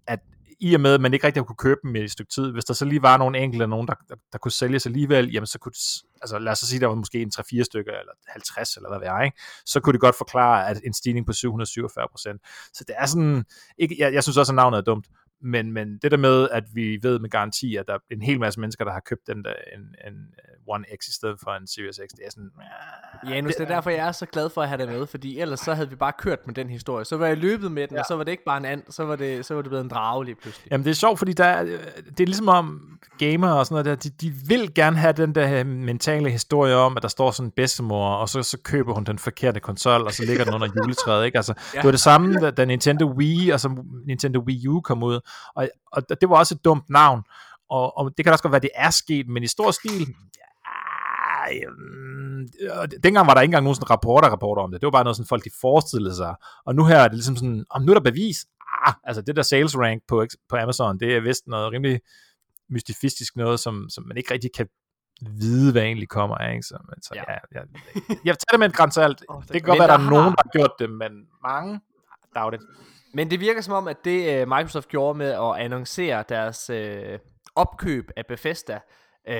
at 0.06 0.18
i 0.60 0.74
og 0.74 0.80
med, 0.80 0.94
at 0.94 1.00
man 1.00 1.14
ikke 1.14 1.26
rigtig 1.26 1.40
har 1.40 1.44
kunne 1.44 1.56
købe 1.56 1.80
dem 1.82 1.96
i 1.96 2.00
et 2.00 2.10
stykke 2.10 2.32
tid, 2.32 2.52
hvis 2.52 2.64
der 2.64 2.74
så 2.74 2.84
lige 2.84 3.02
var 3.02 3.16
nogle 3.16 3.38
enkelte, 3.38 3.66
nogen, 3.66 3.88
der, 3.88 3.94
der, 4.08 4.14
der 4.32 4.38
kunne 4.38 4.52
sælges 4.52 4.86
alligevel, 4.86 5.32
jamen 5.32 5.46
så 5.46 5.58
kunne, 5.58 5.72
altså 6.22 6.38
lad 6.38 6.52
os 6.52 6.58
så 6.58 6.66
sige, 6.66 6.80
der 6.80 6.86
var 6.86 6.94
måske 6.94 7.22
en 7.22 7.32
3-4 7.38 7.62
stykker, 7.62 7.92
eller 7.92 8.12
50, 8.28 8.76
eller 8.76 8.88
hvad 8.88 9.00
det 9.00 9.08
er, 9.08 9.20
ikke? 9.20 9.36
så 9.66 9.80
kunne 9.80 9.92
det 9.92 10.00
godt 10.00 10.18
forklare, 10.18 10.68
at 10.68 10.80
en 10.84 10.94
stigning 10.94 11.26
på 11.26 11.32
747 11.32 12.08
procent. 12.10 12.40
Så 12.72 12.84
det 12.88 12.94
er 12.98 13.06
sådan, 13.06 13.44
ikke, 13.78 13.96
jeg, 13.98 14.12
jeg 14.14 14.22
synes 14.22 14.36
også, 14.36 14.52
at 14.52 14.56
navnet 14.56 14.78
er 14.78 14.82
dumt, 14.82 15.06
men, 15.42 15.72
men 15.72 15.98
det 16.02 16.10
der 16.10 16.16
med, 16.16 16.48
at 16.52 16.64
vi 16.74 16.98
ved 17.02 17.18
med 17.18 17.30
garanti, 17.30 17.76
at 17.76 17.86
der 17.86 17.94
er 17.94 17.98
en 18.10 18.22
hel 18.22 18.40
masse 18.40 18.60
mennesker, 18.60 18.84
der 18.84 18.92
har 18.92 19.02
købt 19.06 19.26
den 19.26 19.44
der, 19.44 19.54
en, 19.76 20.12
en 20.12 20.14
One 20.66 20.84
X 21.00 21.08
i 21.08 21.12
stedet 21.12 21.36
for 21.42 21.50
en 21.50 21.66
Series 21.66 21.96
X, 21.96 22.08
det 22.16 22.26
er 22.26 22.30
sådan... 22.30 22.50
Ja, 23.28 23.40
nu 23.40 23.48
det 23.48 23.60
er 23.60 23.64
derfor, 23.64 23.90
jeg 23.90 24.08
er 24.08 24.12
så 24.12 24.26
glad 24.26 24.50
for 24.50 24.62
at 24.62 24.68
have 24.68 24.78
det 24.78 24.88
med, 24.88 25.06
fordi 25.06 25.38
ellers 25.38 25.60
så 25.60 25.74
havde 25.74 25.90
vi 25.90 25.96
bare 25.96 26.12
kørt 26.18 26.38
med 26.46 26.54
den 26.54 26.68
historie. 26.68 27.04
Så 27.04 27.16
var 27.16 27.26
jeg 27.26 27.36
løbet 27.36 27.72
med 27.72 27.88
den, 27.88 27.94
ja. 27.94 28.00
og 28.00 28.06
så 28.08 28.16
var 28.16 28.24
det 28.24 28.30
ikke 28.30 28.44
bare 28.44 28.56
en 28.56 28.64
and, 28.64 28.82
så 28.90 29.04
var 29.04 29.16
det, 29.16 29.46
så 29.46 29.54
var 29.54 29.62
det 29.62 29.70
blevet 29.70 29.84
en 29.84 29.90
drage 29.90 30.24
lige 30.24 30.34
pludselig. 30.34 30.72
Jamen 30.72 30.84
det 30.84 30.90
er 30.90 30.94
sjovt, 30.94 31.18
fordi 31.18 31.32
der 31.32 31.44
er, 31.44 31.64
det 31.64 32.20
er 32.20 32.26
ligesom 32.26 32.48
om 32.48 32.98
gamer 33.18 33.48
og 33.48 33.66
sådan 33.66 33.84
noget 33.84 34.04
der, 34.04 34.10
de, 34.10 34.28
de 34.28 34.34
vil 34.48 34.74
gerne 34.74 34.96
have 34.96 35.12
den 35.12 35.34
der 35.34 35.64
mentale 35.64 36.30
historie 36.30 36.74
om, 36.74 36.96
at 36.96 37.02
der 37.02 37.08
står 37.08 37.30
sådan 37.30 37.46
en 37.46 37.52
bedstemor, 37.56 38.14
og 38.14 38.28
så, 38.28 38.42
så 38.42 38.58
køber 38.64 38.94
hun 38.94 39.04
den 39.04 39.18
forkerte 39.18 39.60
konsol, 39.60 40.02
og 40.02 40.12
så 40.12 40.24
ligger 40.24 40.44
den 40.44 40.54
under 40.54 40.68
juletræet, 40.76 41.24
ikke? 41.26 41.38
Altså, 41.38 41.54
ja. 41.74 41.78
det 41.78 41.84
var 41.84 41.90
det 41.90 42.00
samme, 42.00 42.50
da 42.50 42.64
Nintendo 42.64 43.12
Wii, 43.16 43.50
og 43.50 43.60
så 43.60 43.84
Nintendo 44.06 44.40
Wii 44.40 44.68
U 44.68 44.80
kom 44.80 45.02
ud, 45.02 45.20
og, 45.54 45.68
og 45.92 46.20
det 46.20 46.30
var 46.30 46.36
også 46.36 46.54
et 46.54 46.64
dumt 46.64 46.90
navn, 46.90 47.22
og, 47.70 47.98
og 47.98 48.12
det 48.16 48.24
kan 48.24 48.32
også 48.32 48.42
godt 48.42 48.52
være, 48.52 48.60
det 48.60 48.70
er 48.74 48.90
sket, 48.90 49.28
men 49.28 49.42
i 49.42 49.46
stor 49.46 49.70
stil, 49.70 50.14
ja, 50.38 51.68
mm, 51.68 52.48
dengang 53.02 53.26
var 53.26 53.34
der 53.34 53.40
ikke 53.40 53.48
engang 53.48 53.64
nogen 53.64 53.74
sådan 53.74 53.90
rapporter, 53.90 54.28
rapporter 54.28 54.62
om 54.62 54.70
det. 54.70 54.80
Det 54.80 54.86
var 54.86 54.90
bare 54.90 55.04
noget, 55.04 55.16
sådan 55.16 55.28
folk 55.28 55.44
de 55.44 55.50
forestillede 55.60 56.16
sig. 56.16 56.34
Og 56.66 56.74
nu 56.74 56.84
her 56.84 56.98
er 56.98 57.08
det 57.08 57.14
ligesom 57.16 57.36
sådan, 57.36 57.64
om 57.70 57.82
nu 57.82 57.92
er 57.92 57.94
der 57.94 58.10
bevis. 58.10 58.46
Ah, 58.86 58.94
altså 59.04 59.22
det 59.22 59.36
der 59.36 59.42
sales 59.42 59.78
rank 59.78 60.02
på, 60.08 60.26
på 60.48 60.56
Amazon, 60.56 61.00
det 61.00 61.16
er 61.16 61.20
vist 61.20 61.46
noget 61.46 61.72
rimelig 61.72 62.00
mystifistisk 62.70 63.36
noget, 63.36 63.60
som, 63.60 63.88
som 63.88 64.04
man 64.04 64.16
ikke 64.16 64.34
rigtig 64.34 64.50
kan 64.56 64.66
vide, 65.20 65.72
hvad 65.72 65.82
egentlig 65.82 66.08
kommer 66.08 66.36
af. 66.36 66.52
Ikke? 66.52 66.62
Så, 66.62 66.78
men, 66.88 67.02
så, 67.02 67.10
ja. 67.14 67.22
Ja, 67.28 67.38
ja, 67.54 67.60
jeg 68.24 68.38
tager 68.38 68.52
det 68.52 68.58
med 68.58 68.66
en 68.66 68.72
grænsalt. 68.72 69.24
Oh, 69.28 69.42
det, 69.42 69.52
det 69.52 69.62
kan 69.62 69.68
godt 69.68 69.78
være, 69.78 69.88
der, 69.88 69.96
der 69.96 70.04
er 70.04 70.10
nogen, 70.10 70.32
der 70.32 70.42
har 70.44 70.50
gjort 70.52 70.72
det, 70.78 70.90
men 70.90 71.12
mange, 71.42 71.80
doubt 72.36 72.54
it. 72.54 72.60
Men 73.14 73.30
det 73.30 73.40
virker 73.40 73.60
som 73.60 73.74
om, 73.74 73.88
at 73.88 74.04
det 74.04 74.42
uh, 74.42 74.48
Microsoft 74.48 74.88
gjorde 74.88 75.18
med 75.18 75.30
at 75.30 75.64
annoncere 75.64 76.24
deres 76.28 76.70
uh, 76.70 77.18
opkøb 77.54 78.10
af 78.16 78.26
Bethesda, 78.26 78.80
uh, 79.28 79.34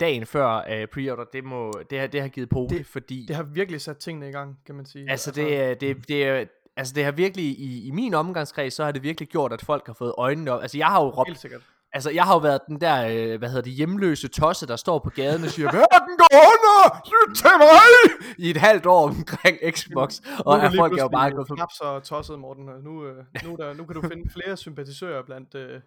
dagen 0.00 0.26
før 0.26 0.56
uh, 0.56 0.88
pre-order, 0.92 1.24
det, 1.32 1.44
må, 1.44 1.72
det, 1.90 2.00
har, 2.00 2.06
det 2.06 2.20
har 2.20 2.28
givet 2.28 2.48
på 2.48 2.66
det, 2.70 2.86
fordi... 2.86 3.24
Det 3.28 3.36
har 3.36 3.42
virkelig 3.42 3.80
sat 3.80 3.96
tingene 3.96 4.28
i 4.28 4.32
gang, 4.32 4.58
kan 4.66 4.74
man 4.74 4.86
sige. 4.86 5.10
Altså, 5.10 5.30
det, 5.30 5.52
altså, 5.52 5.86
det, 5.86 6.08
det, 6.08 6.24
er, 6.24 6.44
altså 6.76 6.94
det 6.94 7.04
har 7.04 7.12
virkelig, 7.12 7.44
i, 7.44 7.86
i 7.86 7.90
min 7.90 8.14
omgangskreds, 8.14 8.74
så 8.74 8.84
har 8.84 8.92
det 8.92 9.02
virkelig 9.02 9.28
gjort, 9.28 9.52
at 9.52 9.62
folk 9.62 9.86
har 9.86 9.94
fået 9.94 10.14
øjnene 10.18 10.52
op. 10.52 10.62
Altså 10.62 10.78
jeg 10.78 10.86
har 10.86 11.02
jo 11.04 11.08
råbt. 11.10 11.46
Altså, 11.94 12.10
jeg 12.10 12.24
har 12.24 12.34
jo 12.34 12.38
været 12.38 12.60
den 12.68 12.80
der, 12.80 13.06
øh, 13.06 13.38
hvad 13.38 13.48
hedder 13.48 13.62
det, 13.62 13.72
hjemløse 13.72 14.28
tosse, 14.28 14.66
der 14.66 14.76
står 14.76 14.98
på 14.98 15.10
gaden 15.10 15.44
og 15.44 15.50
siger, 15.50 15.72
Verden 15.72 16.16
går 16.18 16.30
under! 16.52 17.00
Lyt 17.14 17.36
til 17.36 17.50
mig! 17.58 18.34
I 18.38 18.50
et 18.50 18.56
halvt 18.56 18.86
år 18.86 19.08
omkring 19.08 19.58
Xbox. 19.70 20.20
Og 20.38 20.58
er 20.58 20.70
folk 20.76 20.98
er 20.98 21.02
jo 21.02 21.08
bare 21.08 21.30
gået 21.30 21.48
for... 21.48 21.54
Knap 21.54 21.72
så 21.72 22.00
tosset, 22.00 22.38
Morten. 22.38 22.64
Nu, 22.64 23.06
øh, 23.06 23.24
nu, 23.44 23.56
der, 23.56 23.74
nu 23.74 23.84
kan 23.84 23.94
du 23.94 24.08
finde 24.08 24.30
flere 24.30 24.56
sympatisører 24.56 25.22
blandt... 25.22 25.54
Øh, 25.54 25.80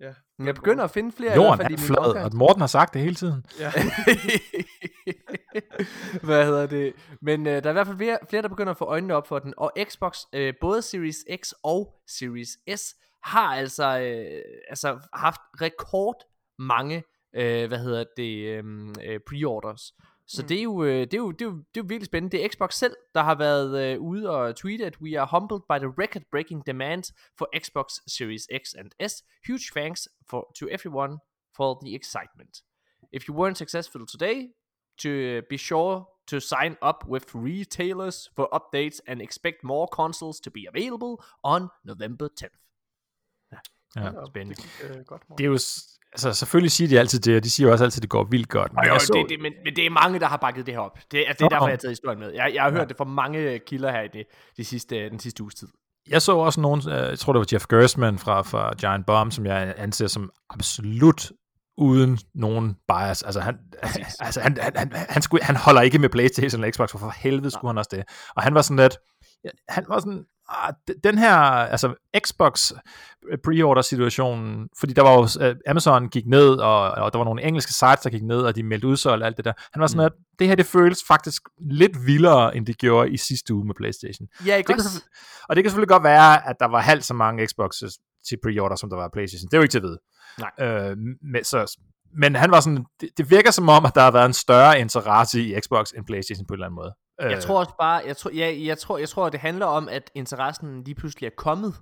ja. 0.00 0.12
Jeg 0.44 0.54
begynder 0.54 0.84
at 0.84 0.90
finde 0.90 1.12
flere. 1.12 1.34
Jorden 1.34 1.72
er 1.72 1.78
flad, 1.78 2.24
og 2.24 2.30
Morten 2.34 2.60
har 2.60 2.66
sagt 2.66 2.94
det 2.94 3.02
hele 3.02 3.14
tiden. 3.14 3.46
Ja. 3.60 3.72
hvad 6.26 6.44
hedder 6.44 6.66
det? 6.66 6.92
Men 7.22 7.46
øh, 7.46 7.52
der 7.52 7.68
er 7.68 7.70
i 7.70 7.72
hvert 7.72 7.86
fald 7.86 7.98
flere, 7.98 8.18
flere, 8.28 8.42
der 8.42 8.48
begynder 8.48 8.70
at 8.70 8.78
få 8.78 8.84
øjnene 8.84 9.14
op 9.14 9.28
for 9.28 9.38
den. 9.38 9.54
Og 9.56 9.72
Xbox, 9.84 10.18
øh, 10.32 10.54
både 10.60 10.82
Series 10.82 11.16
X 11.42 11.52
og 11.62 11.94
Series 12.06 12.80
S, 12.80 12.94
har 13.22 13.56
altså, 13.56 13.98
øh, 14.00 14.42
altså 14.68 15.00
haft 15.12 15.40
rekord 15.60 16.24
mange, 16.58 17.04
øh, 17.34 17.68
hvad 17.68 17.78
hedder 17.78 18.04
det, 18.16 18.46
øhm, 18.48 18.94
øh, 19.04 19.20
pre-orders. 19.30 19.92
Så 20.26 20.42
Mm. 20.42 20.48
det, 20.48 20.58
er 20.58 20.62
jo, 20.62 20.84
øh, 20.84 21.00
det, 21.00 21.14
er 21.14 21.18
jo, 21.18 21.30
det, 21.30 21.42
er 21.42 21.46
jo, 21.46 21.52
det 21.56 21.80
er 21.80 21.84
jo 21.84 21.84
virkelig 21.88 22.06
spændende. 22.06 22.36
Det 22.36 22.44
er 22.44 22.48
Xbox 22.48 22.74
selv, 22.74 22.96
der 23.14 23.22
har 23.22 23.34
været 23.34 23.92
øh, 23.94 24.00
ude 24.00 24.30
og 24.30 24.56
tweete, 24.56 24.86
at 24.86 25.00
we 25.00 25.20
are 25.20 25.28
humbled 25.30 25.60
by 25.60 25.78
the 25.78 25.92
record-breaking 26.02 26.62
demand 26.66 27.02
for 27.38 27.48
Xbox 27.58 27.86
Series 28.06 28.42
X 28.62 28.74
and 28.78 29.08
S. 29.08 29.24
Huge 29.46 29.70
thanks 29.76 30.08
for, 30.30 30.52
to 30.58 30.66
everyone 30.70 31.18
for 31.56 31.80
the 31.84 31.94
excitement. 31.94 32.62
If 33.12 33.28
you 33.28 33.34
weren't 33.34 33.58
successful 33.58 34.06
today, 34.06 34.48
to 35.02 35.42
be 35.50 35.56
sure 35.56 36.06
to 36.26 36.40
sign 36.40 36.76
up 36.82 37.04
with 37.08 37.34
retailers 37.34 38.30
for 38.36 38.48
updates 38.52 39.00
and 39.06 39.22
expect 39.22 39.64
more 39.64 39.86
consoles 39.92 40.40
to 40.40 40.50
be 40.50 40.66
available 40.74 41.24
on 41.42 41.68
November 41.84 42.28
10th. 42.40 42.58
Ja. 43.96 44.10
Spændende. 44.26 44.54
Det 44.54 44.64
gik 44.64 44.90
øh, 44.90 45.04
godt. 45.06 45.22
Det 45.38 45.44
er 45.44 45.48
jo, 45.48 45.58
altså 46.12 46.32
selvfølgelig 46.32 46.70
siger 46.70 46.88
de 46.88 46.98
altid 46.98 47.20
det, 47.20 47.36
og 47.36 47.44
de 47.44 47.50
siger 47.50 47.66
jo 47.66 47.72
også 47.72 47.84
altid, 47.84 47.98
at 47.98 48.02
det 48.02 48.10
går 48.10 48.24
vildt 48.30 48.48
godt. 48.48 48.72
Men 48.72 48.84
jo, 48.84 48.92
jeg 48.92 49.00
så, 49.00 49.12
det, 49.12 49.26
det, 49.28 49.40
men, 49.40 49.52
men 49.64 49.76
det 49.76 49.86
er 49.86 49.90
mange, 49.90 50.20
der 50.20 50.26
har 50.26 50.36
bakket 50.36 50.66
det 50.66 50.74
her 50.74 50.80
op. 50.80 50.98
Det, 51.12 51.18
altså, 51.18 51.34
det 51.38 51.44
er 51.44 51.48
derfor, 51.48 51.66
jeg 51.66 51.72
har 51.72 51.76
taget 51.76 51.92
historien 51.92 52.18
med. 52.18 52.32
Jeg, 52.32 52.50
jeg 52.54 52.62
har 52.62 52.70
hørt 52.70 52.88
det 52.88 52.96
fra 52.96 53.04
mange 53.04 53.58
kilder 53.58 53.90
her 53.90 54.02
i 54.02 54.08
det, 54.08 54.26
de 54.56 54.64
sidste, 54.64 55.10
den 55.10 55.18
sidste 55.18 55.42
uges 55.42 55.54
tid. 55.54 55.68
jeg 56.10 56.22
så 56.22 56.36
også 56.36 56.60
nogen, 56.60 56.82
øh, 56.88 56.94
jeg 56.94 57.18
tror 57.18 57.32
det 57.32 57.40
var 57.40 57.46
Jeff 57.52 57.66
Gerstmann 57.66 58.18
fra, 58.18 58.42
fra 58.42 58.74
Giant 58.74 59.06
Bomb, 59.06 59.32
som 59.32 59.46
jeg 59.46 59.74
anser 59.76 60.06
som 60.06 60.30
absolut 60.50 61.32
uden 61.78 62.18
nogen 62.34 62.76
bias. 62.88 63.22
Altså 63.22 63.40
han, 63.40 63.58
altså, 64.20 64.40
han, 64.40 64.56
han, 64.60 64.72
han, 64.76 64.92
han, 64.92 65.22
skulle, 65.22 65.44
han 65.44 65.56
holder 65.56 65.80
ikke 65.80 65.98
med 65.98 66.08
Playstation 66.08 66.60
eller 66.60 66.72
Xbox, 66.72 66.90
for 66.90 66.98
for 66.98 67.12
helvede 67.16 67.50
skulle 67.50 67.68
han 67.68 67.78
også 67.78 67.90
det. 67.92 68.04
Og 68.36 68.42
han 68.42 68.54
var 68.54 68.62
sådan 68.62 68.76
lidt, 68.76 68.98
ja, 69.44 69.50
han 69.68 69.84
var 69.88 69.98
sådan, 70.00 70.24
den 71.04 71.18
her, 71.18 71.34
altså 71.34 71.94
Xbox 72.26 72.72
pre-order 73.46 73.82
situationen, 73.82 74.68
fordi 74.80 74.92
der 74.92 75.02
var 75.02 75.12
jo, 75.12 75.50
uh, 75.50 75.56
Amazon 75.66 76.08
gik 76.08 76.26
ned, 76.26 76.48
og, 76.50 76.90
og 76.90 77.12
der 77.12 77.18
var 77.18 77.24
nogle 77.24 77.42
engelske 77.42 77.72
sites, 77.72 78.00
der 78.02 78.10
gik 78.10 78.22
ned, 78.22 78.40
og 78.40 78.56
de 78.56 78.62
meldte 78.62 78.86
udsolgt 78.86 79.22
og 79.22 79.26
alt 79.26 79.36
det 79.36 79.44
der. 79.44 79.52
Han 79.72 79.80
var 79.80 79.86
sådan, 79.86 80.00
Mm. 80.02 80.06
at 80.06 80.12
det 80.38 80.48
her, 80.48 80.54
det 80.54 80.66
føles 80.66 80.98
faktisk 81.08 81.42
lidt 81.70 82.06
vildere, 82.06 82.56
end 82.56 82.66
det 82.66 82.78
gjorde 82.78 83.10
i 83.10 83.16
sidste 83.16 83.54
uge 83.54 83.66
med 83.66 83.74
Playstation. 83.74 84.28
Ja, 84.46 84.56
ikke 84.56 84.68
Det 84.68 84.76
kan, 84.76 84.84
og 85.48 85.56
det 85.56 85.64
kan 85.64 85.70
selvfølgelig 85.70 85.88
godt 85.88 86.04
være, 86.04 86.48
at 86.48 86.56
der 86.60 86.66
var 86.66 86.80
halvt 86.80 87.04
så 87.04 87.14
mange 87.14 87.46
Xboxes 87.46 87.98
til 88.28 88.38
pre-order, 88.46 88.76
som 88.76 88.90
der 88.90 88.96
var 88.96 89.08
PlayStation. 89.12 89.46
Det 89.48 89.54
er 89.54 89.58
jo 89.58 89.62
ikke 89.62 89.72
til 89.72 89.78
at 89.78 89.82
vide. 89.82 89.98
Nej. 90.38 90.50
Øh, 90.90 90.96
men, 91.32 91.44
så, 91.44 91.78
men 92.16 92.34
han 92.36 92.50
var 92.50 92.60
sådan, 92.60 92.84
det, 93.00 93.08
det 93.16 93.30
virker 93.30 93.50
som 93.50 93.68
om, 93.68 93.84
at 93.84 93.94
der 93.94 94.00
har 94.00 94.10
været 94.10 94.26
en 94.26 94.32
større 94.32 94.80
interesse 94.80 95.40
i 95.42 95.60
Xbox 95.60 95.90
end 95.90 96.04
PlayStation 96.06 96.46
på 96.46 96.54
en 96.54 96.56
eller 96.56 96.66
anden 96.66 96.74
måde. 96.74 96.92
Jeg 97.18 97.36
Øh, 97.36 97.40
tror 97.40 97.58
også 97.58 97.74
bare, 97.78 98.02
jeg 98.06 98.16
tror, 98.16 98.30
ja, 98.30 98.54
jeg 98.58 98.78
tror, 98.78 98.98
jeg 98.98 99.08
tror, 99.08 99.28
det 99.28 99.40
handler 99.40 99.66
om, 99.66 99.88
at 99.88 100.10
interessen 100.14 100.84
lige 100.84 100.94
pludselig 100.94 101.26
er 101.26 101.30
kommet. 101.36 101.74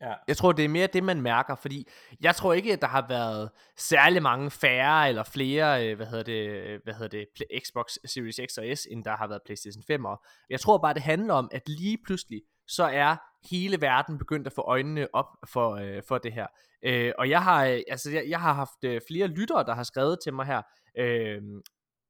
Ja. 0.00 0.14
Jeg 0.28 0.36
tror, 0.36 0.52
det 0.52 0.64
er 0.64 0.68
mere 0.68 0.86
det, 0.86 1.04
man 1.04 1.20
mærker, 1.20 1.54
fordi 1.54 1.88
jeg 2.20 2.34
tror 2.36 2.52
ikke, 2.52 2.72
at 2.72 2.80
der 2.80 2.86
har 2.86 3.06
været 3.08 3.50
særlig 3.76 4.22
mange 4.22 4.50
færre 4.50 5.08
eller 5.08 5.22
flere, 5.22 5.88
øh, 5.88 5.96
hvad 5.96 6.06
hedder 6.06 6.24
det, 6.24 6.80
hvad 6.84 6.94
hedder 6.94 7.08
det, 7.08 7.26
Xbox 7.66 7.92
Series 8.04 8.40
X 8.50 8.58
og 8.58 8.78
S, 8.78 8.86
end 8.90 9.04
der 9.04 9.16
har 9.16 9.26
været 9.26 9.42
PlayStation 9.44 9.82
5. 9.86 10.06
Jeg 10.50 10.60
tror 10.60 10.78
bare, 10.78 10.94
det 10.94 11.02
handler 11.02 11.34
om, 11.34 11.48
at 11.52 11.68
lige 11.68 11.98
pludselig, 12.06 12.42
så 12.68 12.84
er 12.84 13.16
hele 13.50 13.80
verden 13.80 14.18
begyndt 14.18 14.46
at 14.46 14.52
få 14.52 14.62
øjnene 14.62 15.08
op 15.12 15.26
for, 15.46 15.74
øh, 15.74 16.02
for 16.08 16.18
det 16.18 16.32
her. 16.32 16.46
Øh, 16.84 17.12
og 17.18 17.28
jeg 17.28 17.42
har, 17.42 17.66
øh, 17.66 17.80
altså, 17.88 18.10
jeg, 18.10 18.24
jeg 18.28 18.40
har 18.40 18.52
haft 18.52 18.84
øh, 18.84 19.00
flere 19.08 19.26
lyttere, 19.26 19.64
der 19.64 19.74
har 19.74 19.82
skrevet 19.82 20.18
til 20.24 20.34
mig 20.34 20.46
her, 20.46 20.62
øh, 20.98 21.42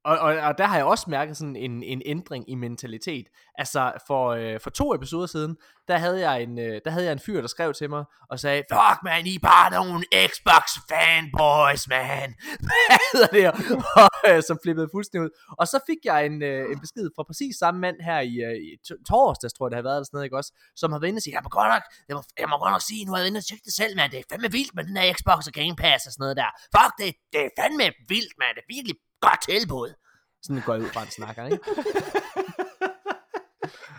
og, 0.05 0.17
og, 0.19 0.35
og 0.35 0.57
der 0.57 0.65
har 0.65 0.75
jeg 0.75 0.85
også 0.85 1.05
mærket 1.09 1.37
sådan 1.37 1.55
en, 1.55 1.83
en 1.83 2.01
ændring 2.05 2.49
i 2.49 2.55
mentalitet. 2.55 3.27
Altså 3.57 3.91
for, 4.07 4.29
øh, 4.29 4.59
for 4.59 4.69
to 4.69 4.95
episoder 4.95 5.27
siden, 5.27 5.57
der 5.87 5.97
havde, 5.97 6.29
jeg 6.29 6.43
en, 6.43 6.59
øh, 6.59 6.81
der 6.85 6.91
havde 6.91 7.05
jeg 7.05 7.13
en 7.13 7.19
fyr, 7.19 7.41
der 7.41 7.47
skrev 7.47 7.73
til 7.73 7.89
mig 7.89 8.03
og 8.29 8.39
sagde, 8.39 8.63
Fuck 8.73 8.99
man, 9.03 9.25
I 9.27 9.35
er 9.35 9.39
bare 9.39 9.71
nogle 9.71 10.03
Xbox 10.27 10.63
fanboys, 10.89 11.87
man. 11.87 12.27
Hvad 12.67 12.99
hedder 13.13 13.31
det? 13.37 13.45
Og, 14.01 14.09
øh, 14.29 14.43
som 14.47 14.59
flippede 14.63 14.87
fuldstændig 14.93 15.25
ud. 15.25 15.31
Og 15.59 15.67
så 15.67 15.77
fik 15.89 16.01
jeg 16.03 16.25
en, 16.25 16.43
øh, 16.43 16.71
en 16.71 16.79
besked 16.79 17.09
fra 17.15 17.23
præcis 17.29 17.55
samme 17.55 17.79
mand 17.81 17.97
her 18.07 18.19
i, 18.19 18.33
øh, 18.47 18.55
i 18.67 18.69
torsdags, 19.09 19.53
tror 19.53 19.65
jeg 19.65 19.71
det 19.71 19.77
har 19.81 19.87
været, 19.89 19.97
eller 19.97 20.09
sådan 20.09 20.17
noget, 20.17 20.27
ikke 20.27 20.39
også? 20.41 20.51
Som 20.75 20.91
har 20.91 20.99
været 20.99 21.09
inde 21.09 21.19
og 21.19 21.25
sige, 21.25 21.35
jeg 21.37 21.43
må 21.47 21.49
godt 21.59 21.71
nok, 21.75 21.83
jeg 22.07 22.15
må, 22.17 22.21
jeg 22.41 22.49
må 22.49 22.55
godt 22.63 22.73
nok 22.75 22.85
sige, 22.91 23.05
nu 23.05 23.11
har 23.11 23.17
jeg 23.17 23.23
været 23.23 23.31
inde 23.31 23.43
og 23.43 23.47
tjekke 23.49 23.65
det 23.69 23.75
selv, 23.81 23.93
man. 23.99 24.11
Det 24.11 24.19
er 24.19 24.27
fandme 24.31 24.51
vildt 24.57 24.73
med 24.75 24.83
den 24.87 24.95
her 24.97 25.05
Xbox 25.17 25.39
og 25.49 25.53
Game 25.59 25.75
Pass 25.83 26.01
og 26.07 26.11
sådan 26.13 26.23
noget 26.25 26.37
der. 26.41 26.51
Fuck, 26.75 26.91
det, 26.99 27.07
det 27.33 27.39
er 27.47 27.51
fandme 27.59 27.85
vildt, 28.13 28.33
man. 28.41 28.51
Det 28.55 28.63
er 28.65 28.71
virkelig 28.75 28.95
godt 29.27 29.41
tilbud. 29.49 29.93
Sådan 30.43 30.61
går 30.65 30.73
jeg 30.73 30.81
ud 30.83 30.87
fra, 30.87 30.99
at 31.01 31.05
han 31.05 31.11
snakker, 31.11 31.45
ikke? 31.45 31.59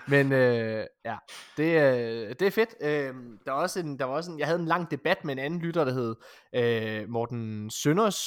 Men 0.08 0.32
øh, 0.32 0.86
ja, 1.04 1.16
det, 1.56 1.64
øh, 1.82 2.34
det 2.40 2.42
er 2.42 2.50
fedt. 2.50 2.74
Øh, 2.80 3.14
der, 3.46 3.52
var 3.52 3.60
også 3.60 3.80
en, 3.80 3.98
der 3.98 4.04
var 4.04 4.14
også 4.14 4.30
en, 4.30 4.38
jeg 4.38 4.46
havde 4.46 4.60
en 4.60 4.66
lang 4.66 4.90
debat 4.90 5.24
med 5.24 5.32
en 5.32 5.38
anden 5.38 5.60
lytter, 5.60 5.84
der 5.84 5.92
hed 5.92 6.14
øh, 6.54 7.08
Morten 7.08 7.70
Sønders... 7.70 8.20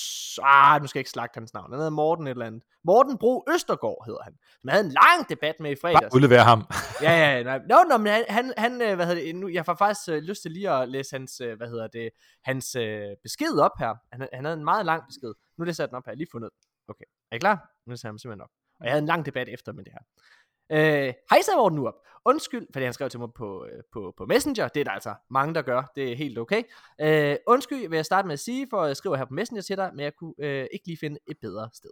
Ah, 0.44 0.82
nu 0.82 0.88
skal 0.88 1.00
jeg 1.00 1.02
ikke 1.02 1.10
slagte 1.10 1.38
hans 1.38 1.54
navn. 1.54 1.72
Han 1.72 1.80
hedder 1.80 1.90
Morten 1.92 2.28
et 2.28 2.32
eller 2.32 2.46
andet. 2.46 2.64
Morten 2.84 3.18
Bro 3.18 3.44
Østergaard 3.54 4.04
hedder 4.06 4.20
han. 4.24 4.34
Jeg 4.64 4.74
havde 4.74 4.86
en 4.86 4.92
lang 4.92 5.30
debat 5.30 5.56
med 5.60 5.72
i 5.72 5.76
Bare 5.82 5.94
fredags. 5.94 6.16
udlevere 6.16 6.44
ham. 6.44 6.64
Ja, 7.02 7.12
ja, 7.12 7.44
nej. 7.44 7.60
No, 7.70 7.76
no, 7.90 7.98
men 7.98 8.08
han, 8.14 8.24
han, 8.30 8.54
han 8.58 8.82
øh, 8.82 8.96
hvad 8.96 9.06
hedder 9.06 9.22
det, 9.22 9.36
nu, 9.36 9.48
jeg 9.50 9.66
får 9.66 9.76
faktisk 9.76 10.10
øh, 10.10 10.18
lyst 10.18 10.42
til 10.42 10.52
lige 10.52 10.70
at 10.70 10.90
læse 10.90 11.16
hans, 11.16 11.42
øh, 11.42 11.58
hvad 11.58 11.68
hedder 11.68 11.88
det, 11.88 12.10
hans 12.44 12.76
øh, 12.76 13.02
besked 13.24 13.60
op 13.60 13.72
her. 13.80 13.96
Han, 14.12 14.28
han 14.34 14.46
havde 14.46 14.58
en 14.58 14.64
meget 14.64 14.86
lang 14.86 15.04
besked. 15.08 15.34
Nu 15.58 15.64
læser 15.66 15.84
jeg 15.84 15.90
den 15.90 15.96
op 15.96 16.04
her, 16.06 16.12
jeg 16.12 16.18
lige 16.18 16.28
fundet. 16.32 16.50
den. 16.52 16.67
Okay, 16.88 17.06
er 17.32 17.36
I 17.36 17.40
klar? 17.40 17.72
Nu 17.86 17.92
jeg 17.92 18.10
ham 18.10 18.18
simpelthen 18.18 18.42
op. 18.42 18.50
Og 18.80 18.86
jeg 18.86 18.92
havde 18.92 19.02
en 19.02 19.08
lang 19.08 19.26
debat 19.26 19.50
efter 19.50 19.74
med 19.74 19.84
det 19.84 19.94
her. 19.94 20.02
Øh, 20.72 21.14
hej 21.30 21.42
så 21.42 21.52
Morten 21.56 21.76
nu 21.76 21.88
op. 21.88 21.94
Undskyld, 22.26 22.68
fordi 22.74 22.84
han 22.84 22.94
skrev 22.94 23.10
til 23.10 23.20
mig 23.20 23.34
på, 23.34 23.66
øh, 23.66 23.84
på, 23.92 24.14
på 24.18 24.26
Messenger. 24.26 24.68
Det 24.68 24.80
er 24.80 24.84
der 24.84 24.92
altså 24.92 25.16
mange, 25.30 25.54
der 25.54 25.62
gør. 25.62 25.92
Det 25.96 26.12
er 26.12 26.16
helt 26.16 26.38
okay. 26.38 26.64
Øh, 27.02 27.36
undskyld, 27.48 27.90
vil 27.90 27.96
jeg 27.96 28.06
starte 28.06 28.28
med 28.28 28.34
at 28.34 28.40
sige, 28.40 28.68
for 28.70 28.86
jeg 28.86 28.98
skriver 28.98 29.16
her 29.16 29.26
på 29.26 29.34
Messenger 29.34 29.62
til 29.62 29.78
dig, 29.78 29.92
men 29.94 30.04
jeg 30.04 30.16
kunne 30.16 30.34
øh, 30.40 30.68
ikke 30.74 30.88
lige 30.88 30.98
finde 30.98 31.20
et 31.28 31.38
bedre 31.42 31.70
sted. 31.74 31.90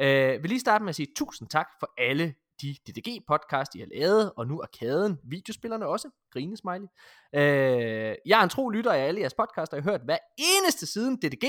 Øh, 0.00 0.42
vil 0.42 0.48
lige 0.48 0.60
starte 0.60 0.84
med 0.84 0.88
at 0.88 0.94
sige 0.94 1.08
tusind 1.16 1.48
tak 1.48 1.66
for 1.80 1.94
alle 1.98 2.34
de 2.62 2.76
DDG-podcast, 2.88 3.70
I 3.74 3.78
har 3.78 3.86
lavet, 3.96 4.32
og 4.36 4.46
nu 4.46 4.62
Arkaden, 4.62 5.20
videospillerne 5.24 5.86
også, 5.86 6.10
grine 6.30 6.56
smiley. 6.56 6.86
Øh, 7.34 8.14
jeg 8.26 8.38
er 8.38 8.42
en 8.42 8.48
tro 8.48 8.68
lytter 8.68 8.92
af 8.92 8.98
alle 8.98 9.20
jeres 9.20 9.34
podcaster, 9.34 9.76
jeg 9.76 9.84
har 9.84 9.90
hørt 9.90 10.00
hver 10.04 10.18
eneste 10.38 10.86
siden 10.86 11.16
DDG, 11.16 11.46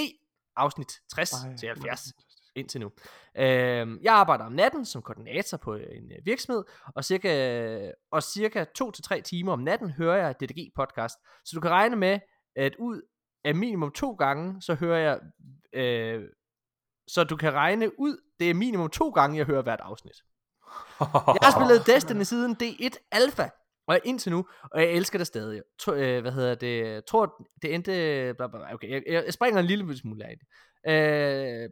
afsnit 0.56 0.92
60 1.10 1.34
Ej, 1.34 1.56
til 1.56 1.68
70 1.68 2.04
hvor 2.04 2.31
indtil 2.56 2.82
nu. 2.82 2.92
Øh, 3.38 4.04
jeg 4.04 4.14
arbejder 4.14 4.46
om 4.46 4.52
natten 4.52 4.86
som 4.86 5.02
koordinator 5.02 5.58
på 5.58 5.76
en 5.76 6.12
øh, 6.12 6.26
virksomhed, 6.26 6.64
og 6.96 7.06
cirka, 7.06 7.92
og 8.12 8.24
cirka 8.24 8.66
2-3 8.84 9.22
timer 9.22 9.54
om 9.54 9.60
natten 9.60 9.92
hører 9.92 10.26
jeg 10.26 10.36
DDG 10.40 10.72
podcast. 10.76 11.16
Så 11.46 11.52
du 11.56 11.62
kan 11.62 11.72
regne 11.72 11.96
med, 11.96 12.20
at 12.56 12.76
ud 12.80 13.02
af 13.44 13.56
minimum 13.56 13.92
to 13.92 14.12
gange, 14.12 14.62
så 14.62 14.74
hører 14.74 15.00
jeg, 15.00 15.20
øh, 15.74 16.24
så 17.08 17.24
du 17.24 17.36
kan 17.36 17.54
regne 17.54 18.00
ud, 18.00 18.18
det 18.40 18.50
er 18.50 18.54
minimum 18.54 18.90
to 18.90 19.10
gange, 19.10 19.38
jeg 19.38 19.46
hører 19.46 19.62
hvert 19.62 19.82
afsnit. 19.82 20.16
Jeg 21.00 21.08
har 21.42 21.52
spillet 21.52 21.88
Destiny 21.96 22.24
siden 22.24 22.58
D1 22.64 23.08
Alpha, 23.12 23.50
og 23.88 23.94
jeg 23.94 24.02
indtil 24.06 24.32
nu, 24.32 24.46
og 24.72 24.82
jeg 24.82 24.90
elsker 24.90 25.18
det 25.18 25.28
stadig. 25.28 25.62
Tro, 25.80 25.94
øh, 25.94 26.22
hvad 26.22 26.32
hedder 26.32 26.56
det? 26.56 27.06
Tror, 27.06 27.48
det 27.62 27.74
endte... 27.74 28.34
Bla, 28.38 28.48
bla. 28.48 28.74
Okay, 28.74 28.90
jeg, 28.90 29.04
jeg, 29.08 29.24
jeg 29.26 29.34
springer 29.34 29.60
en 29.60 29.66
lille 29.66 29.98
smule 29.98 30.26
af 30.26 30.36
det. 30.40 30.48
Øh, 30.88 31.70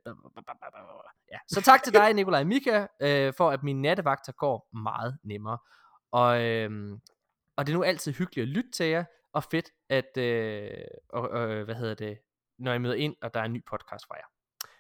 ja. 1.31 1.37
Så 1.47 1.61
tak 1.65 1.83
til 1.83 1.93
dig, 1.93 2.13
Nikolaj 2.19 2.43
Mika, 2.43 2.87
øh, 3.01 3.33
for 3.37 3.49
at 3.49 3.63
mine 3.63 3.81
nattevagter 3.81 4.31
går 4.31 4.69
meget 4.77 5.17
nemmere. 5.23 5.57
Og, 6.11 6.43
øh, 6.43 6.97
og 7.57 7.67
det 7.67 7.73
er 7.73 7.77
nu 7.77 7.83
altid 7.83 8.13
hyggeligt 8.13 8.43
at 8.43 8.49
lytte 8.49 8.71
til 8.71 8.85
jer, 8.85 9.03
og 9.33 9.43
fedt, 9.43 9.69
at, 9.89 10.17
øh, 10.17 10.85
og, 11.09 11.29
og, 11.29 11.63
hvad 11.63 11.75
hedder 11.75 11.95
det, 11.95 12.19
når 12.59 12.71
jeg 12.71 12.81
møder 12.81 12.95
ind, 12.95 13.15
og 13.21 13.33
der 13.33 13.39
er 13.39 13.43
en 13.45 13.53
ny 13.53 13.63
podcast 13.65 14.07
fra 14.07 14.15
jer. 14.15 14.25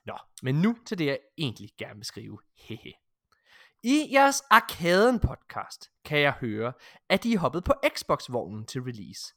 Nå, 0.05 0.17
men 0.41 0.61
nu 0.61 0.75
til 0.85 0.97
det, 0.97 1.05
jeg 1.05 1.19
egentlig 1.37 1.69
gerne 1.77 1.95
vil 1.95 2.05
skrive. 2.05 2.39
Hehe. 2.57 2.93
I 3.83 4.09
jeres 4.13 4.41
Arkaden 4.49 5.19
podcast 5.19 5.91
kan 6.05 6.19
jeg 6.19 6.31
høre, 6.31 6.73
at 7.09 7.25
I 7.25 7.33
er 7.33 7.39
hoppet 7.39 7.63
på 7.63 7.73
Xbox-vognen 7.95 8.65
til 8.65 8.81
release. 8.81 9.33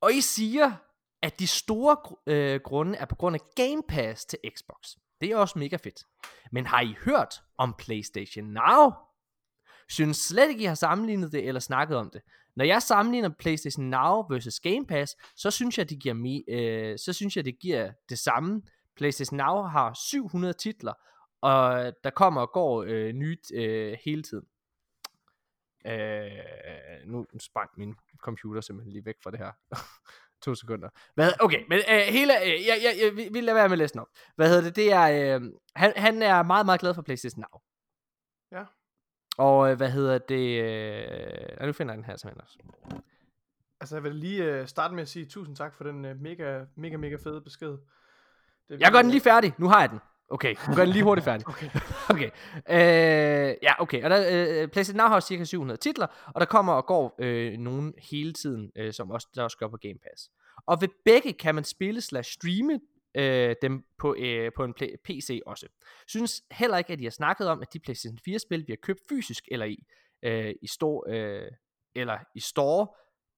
Og 0.00 0.12
I 0.12 0.20
siger, 0.20 0.72
at 1.22 1.38
de 1.38 1.46
store 1.46 1.96
gr- 2.06 2.22
øh, 2.26 2.60
grunde 2.64 2.98
er 2.98 3.04
på 3.04 3.14
grund 3.14 3.36
af 3.36 3.40
Game 3.56 3.82
Pass 3.88 4.24
til 4.24 4.38
Xbox. 4.56 4.88
Det 5.20 5.30
er 5.30 5.36
også 5.36 5.58
mega 5.58 5.76
fedt. 5.76 6.04
Men 6.52 6.66
har 6.66 6.80
I 6.80 6.94
hørt 7.04 7.42
om 7.58 7.74
PlayStation 7.78 8.44
Now? 8.44 8.90
Synes 9.88 10.16
slet 10.16 10.48
ikke, 10.50 10.62
I 10.62 10.66
har 10.66 10.74
sammenlignet 10.74 11.32
det 11.32 11.48
eller 11.48 11.60
snakket 11.60 11.96
om 11.96 12.10
det. 12.10 12.22
Når 12.56 12.64
jeg 12.64 12.82
sammenligner 12.82 13.28
PlayStation 13.38 13.86
Now 13.90 14.22
versus 14.30 14.60
Game 14.60 14.86
Pass, 14.86 15.16
så 15.36 15.50
synes 15.50 15.78
jeg, 15.78 15.90
det 15.90 16.02
giver, 16.02 16.14
mi- 16.14 16.54
øh, 16.54 16.98
så 16.98 17.12
synes 17.12 17.36
jeg, 17.36 17.44
det 17.44 17.58
giver 17.58 17.92
det 18.08 18.18
samme. 18.18 18.62
PlayStation 18.96 19.36
Now 19.36 19.62
har 19.62 19.92
700 19.94 20.52
titler, 20.54 20.92
og 21.40 21.92
der 22.04 22.10
kommer 22.10 22.40
og 22.40 22.50
går 22.52 22.82
øh, 22.88 23.12
nyt 23.12 23.52
øh, 23.54 23.98
hele 24.04 24.22
tiden. 24.22 24.44
Øh, 25.86 26.30
nu 27.06 27.26
sprang 27.40 27.70
min 27.76 27.94
computer 28.18 28.60
simpelthen 28.60 28.92
lige 28.92 29.04
væk 29.04 29.14
fra 29.22 29.30
det 29.30 29.38
her. 29.38 29.52
to 30.42 30.54
sekunder. 30.54 30.88
Hvad, 31.14 31.32
okay, 31.40 31.64
men 31.68 31.78
øh, 31.78 32.00
hele, 32.00 32.42
øh, 32.42 32.48
jeg, 32.48 32.78
jeg, 32.82 32.94
jeg, 33.02 33.16
vi, 33.16 33.28
vi 33.32 33.40
lader 33.40 33.54
være 33.54 33.68
med 33.68 33.72
at 33.72 33.78
læse 33.78 33.92
den 33.92 34.00
op. 34.00 34.08
Hvad 34.36 34.48
hedder 34.48 34.62
det? 34.62 34.76
Det 34.76 34.92
er, 34.92 35.36
øh, 35.36 35.42
han, 35.76 35.92
han 35.96 36.22
er 36.22 36.42
meget, 36.42 36.66
meget 36.66 36.80
glad 36.80 36.94
for 36.94 37.02
PlayStation 37.02 37.44
Now. 37.52 37.60
Ja. 38.52 38.64
Og 39.38 39.70
øh, 39.70 39.76
hvad 39.76 39.90
hedder 39.90 40.18
det? 40.18 40.62
Øh, 40.62 41.66
nu 41.66 41.72
finder 41.72 41.92
jeg 41.92 41.96
den 41.96 42.04
her 42.04 42.16
simpelthen 42.16 42.42
også. 42.42 42.58
Altså, 43.80 43.96
jeg 43.96 44.02
vil 44.02 44.14
lige 44.14 44.44
øh, 44.44 44.66
starte 44.66 44.94
med 44.94 45.02
at 45.02 45.08
sige 45.08 45.26
tusind 45.26 45.56
tak 45.56 45.74
for 45.74 45.84
den 45.84 46.04
øh, 46.04 46.20
mega, 46.20 46.64
mega, 46.76 46.96
mega 46.96 47.16
fede 47.16 47.40
besked. 47.40 47.78
Det 48.68 48.80
Jeg 48.80 48.92
gør 48.92 49.02
den 49.02 49.10
lige 49.10 49.20
færdig. 49.20 49.52
Nu 49.58 49.68
har 49.68 49.80
jeg 49.80 49.90
den. 49.90 50.00
Okay, 50.30 50.54
nu 50.68 50.74
gør 50.74 50.84
den 50.84 50.92
lige 50.92 51.02
hurtigt 51.04 51.24
færdig. 51.24 51.48
Okay. 51.48 51.70
okay. 52.12 52.30
Øh, 52.70 53.54
ja, 53.62 53.82
okay. 53.82 54.04
Og 54.04 54.10
der, 54.10 54.18
øh, 54.62 54.68
PlayStation 54.68 54.96
Now 54.96 55.06
har 55.06 55.20
cirka 55.20 55.44
700 55.44 55.80
titler, 55.80 56.06
og 56.26 56.40
der 56.40 56.46
kommer 56.46 56.72
og 56.72 56.86
går 56.86 57.14
øh, 57.18 57.52
nogen 57.58 57.94
hele 57.98 58.32
tiden, 58.32 58.70
øh, 58.76 58.92
som 58.92 59.10
også, 59.10 59.28
der 59.34 59.42
også 59.42 59.56
gør 59.56 59.68
på 59.68 59.76
Game 59.76 59.98
Pass. 60.02 60.30
Og 60.66 60.80
ved 60.80 60.88
begge 61.04 61.32
kan 61.32 61.54
man 61.54 61.64
spille 61.64 62.00
slash 62.00 62.32
streame 62.32 62.80
øh, 63.14 63.54
dem 63.62 63.84
på, 63.98 64.14
øh, 64.18 64.50
på 64.56 64.64
en 64.64 64.74
play, 64.74 64.88
PC 65.04 65.40
også. 65.46 65.66
Synes 66.06 66.42
heller 66.50 66.78
ikke, 66.78 66.92
at 66.92 66.98
de 66.98 67.04
har 67.04 67.10
snakket 67.10 67.48
om, 67.48 67.62
at 67.62 67.72
de 67.72 67.78
PlayStation 67.78 68.18
4-spil, 68.28 68.66
vi 68.66 68.72
har 68.72 68.78
købt 68.82 69.00
fysisk 69.08 69.44
eller 69.50 69.66
i, 69.66 69.86
øh, 70.22 70.54
i, 70.62 70.66
store, 70.66 71.14
øh, 71.14 71.50
eller 71.94 72.18
i 72.34 72.40
store, 72.40 72.86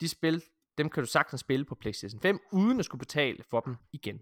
de 0.01 0.09
spil, 0.09 0.43
dem 0.79 0.91
kan 0.91 1.03
du 1.03 1.07
sagtens 1.07 1.41
spille 1.41 1.65
på 1.65 1.75
PlayStation 1.75 2.21
5, 2.21 2.39
uden 2.53 2.79
at 2.79 2.85
skulle 2.85 2.99
betale 2.99 3.43
for 3.51 3.61
dem 3.61 3.77
igen. 3.93 4.21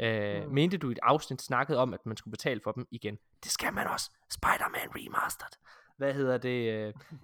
Øh, 0.00 0.44
mm. 0.44 0.54
Mente 0.54 0.78
du 0.78 0.88
i 0.88 0.92
et 0.92 0.98
afsnit 1.02 1.42
snakket 1.42 1.76
om, 1.76 1.94
at 1.94 2.06
man 2.06 2.16
skulle 2.16 2.32
betale 2.32 2.60
for 2.64 2.72
dem 2.72 2.86
igen? 2.90 3.18
Det 3.44 3.50
skal 3.52 3.74
man 3.74 3.86
også. 3.86 4.10
Spider-Man 4.30 4.88
Remastered. 4.94 5.52
Hvad 5.96 6.14
hedder 6.14 6.38
det? 6.38 6.72
Øh? 6.72 6.94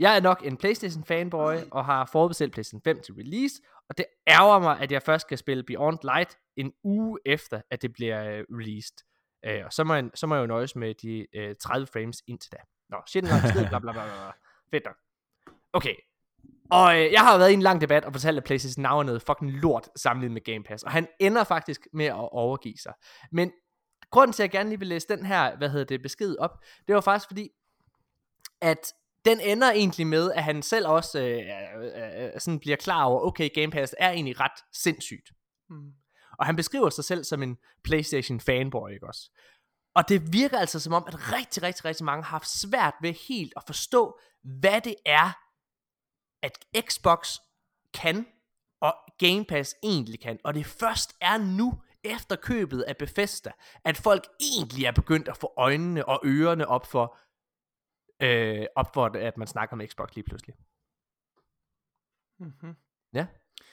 Jeg 0.00 0.16
er 0.16 0.20
nok 0.20 0.42
en 0.44 0.56
PlayStation 0.56 1.04
fanboy, 1.04 1.54
og 1.70 1.84
har 1.84 2.08
forudbestilt 2.12 2.52
PlayStation 2.52 2.82
5 2.84 3.00
til 3.02 3.14
release, 3.14 3.62
og 3.88 3.98
det 3.98 4.04
ærger 4.28 4.58
mig, 4.58 4.80
at 4.80 4.92
jeg 4.92 5.02
først 5.02 5.26
skal 5.26 5.38
spille 5.38 5.62
Beyond 5.62 5.98
Light 6.02 6.38
en 6.56 6.72
uge 6.84 7.18
efter, 7.26 7.60
at 7.70 7.82
det 7.82 7.92
bliver 7.92 8.40
uh, 8.40 8.58
released. 8.58 8.96
Uh, 9.48 9.64
og 9.66 9.72
så 9.72 9.84
må, 9.84 9.94
jeg, 9.94 10.10
så 10.14 10.26
må 10.26 10.34
jeg 10.34 10.42
jo 10.42 10.46
nøjes 10.46 10.76
med 10.76 10.94
de 10.94 11.26
uh, 11.38 11.56
30 11.60 11.86
frames 11.86 12.22
indtil 12.26 12.52
da. 12.52 12.58
Nå, 12.88 12.96
shit 13.06 13.24
tid, 13.24 13.68
bla 13.68 13.78
bla 13.78 13.92
bla 13.92 14.04
bla. 14.04 14.32
Fedt 14.70 14.84
nok. 14.84 14.96
Okay, 15.72 15.94
og 16.70 16.98
øh, 16.98 17.12
jeg 17.12 17.20
har 17.20 17.38
været 17.38 17.50
i 17.50 17.54
en 17.54 17.62
lang 17.62 17.80
debat 17.80 18.04
og 18.04 18.12
fortalt, 18.12 18.38
at 18.38 18.44
PlayStation 18.44 18.82
Now 18.82 18.98
er 18.98 19.02
noget 19.02 19.22
fucking 19.22 19.52
lort 19.52 19.88
sammenlignet 19.96 20.34
med 20.34 20.52
Game 20.52 20.64
Pass. 20.64 20.82
Og 20.82 20.90
han 20.90 21.08
ender 21.20 21.44
faktisk 21.44 21.88
med 21.92 22.06
at 22.06 22.32
overgive 22.32 22.76
sig. 22.82 22.92
Men 23.32 23.52
grunden 24.10 24.32
til, 24.32 24.42
at 24.42 24.44
jeg 24.44 24.50
gerne 24.50 24.68
lige 24.68 24.78
vil 24.78 24.88
læse 24.88 25.08
den 25.08 25.26
her, 25.26 25.56
hvad 25.56 25.68
hedder 25.68 25.84
det, 25.84 26.02
besked 26.02 26.36
op, 26.38 26.50
det 26.86 26.94
var 26.94 27.00
faktisk 27.00 27.28
fordi, 27.28 27.48
at 28.60 28.92
den 29.24 29.40
ender 29.40 29.70
egentlig 29.70 30.06
med, 30.06 30.32
at 30.32 30.44
han 30.44 30.62
selv 30.62 30.88
også 30.88 31.20
øh, 31.20 31.42
øh, 31.82 32.24
øh, 32.24 32.30
sådan 32.38 32.60
bliver 32.60 32.76
klar 32.76 33.04
over, 33.04 33.20
okay, 33.20 33.48
Game 33.54 33.70
Pass 33.70 33.94
er 33.98 34.10
egentlig 34.10 34.40
ret 34.40 34.64
sindssygt. 34.72 35.30
Mm. 35.70 35.92
Og 36.38 36.46
han 36.46 36.56
beskriver 36.56 36.90
sig 36.90 37.04
selv 37.04 37.24
som 37.24 37.42
en 37.42 37.56
PlayStation 37.84 38.40
fanboy, 38.40 38.90
ikke 38.90 39.06
også? 39.06 39.30
Og 39.94 40.08
det 40.08 40.32
virker 40.32 40.58
altså 40.58 40.80
som 40.80 40.92
om, 40.92 41.04
at 41.06 41.32
rigtig, 41.32 41.62
rigtig, 41.62 41.84
rigtig 41.84 42.04
mange 42.04 42.22
har 42.24 42.30
haft 42.30 42.48
svært 42.48 42.94
ved 43.02 43.14
helt 43.28 43.52
at 43.56 43.62
forstå, 43.66 44.18
hvad 44.42 44.80
det 44.80 44.94
er, 45.06 45.32
at 46.42 46.58
Xbox 46.80 47.38
kan, 47.94 48.26
og 48.80 48.94
Game 49.18 49.44
Pass 49.44 49.74
egentlig 49.82 50.20
kan. 50.20 50.38
Og 50.44 50.54
det 50.54 50.66
først 50.66 51.16
er 51.20 51.38
nu, 51.38 51.82
efter 52.04 52.36
købet 52.36 52.82
af 52.82 52.96
Bethesda, 52.96 53.52
at 53.84 53.96
folk 53.96 54.26
egentlig 54.40 54.84
er 54.84 54.92
begyndt 54.92 55.28
at 55.28 55.36
få 55.36 55.52
øjnene 55.56 56.08
og 56.08 56.20
ørerne 56.24 56.68
op 56.68 56.86
for, 56.86 57.18
øh, 58.22 58.66
op 58.76 58.94
for 58.94 59.04
at 59.04 59.36
man 59.36 59.46
snakker 59.46 59.76
om 59.76 59.82
Xbox 59.86 60.14
lige 60.14 60.24
pludselig. 60.24 60.56
Mm-hmm. 62.38 62.76
Ja. 63.12 63.26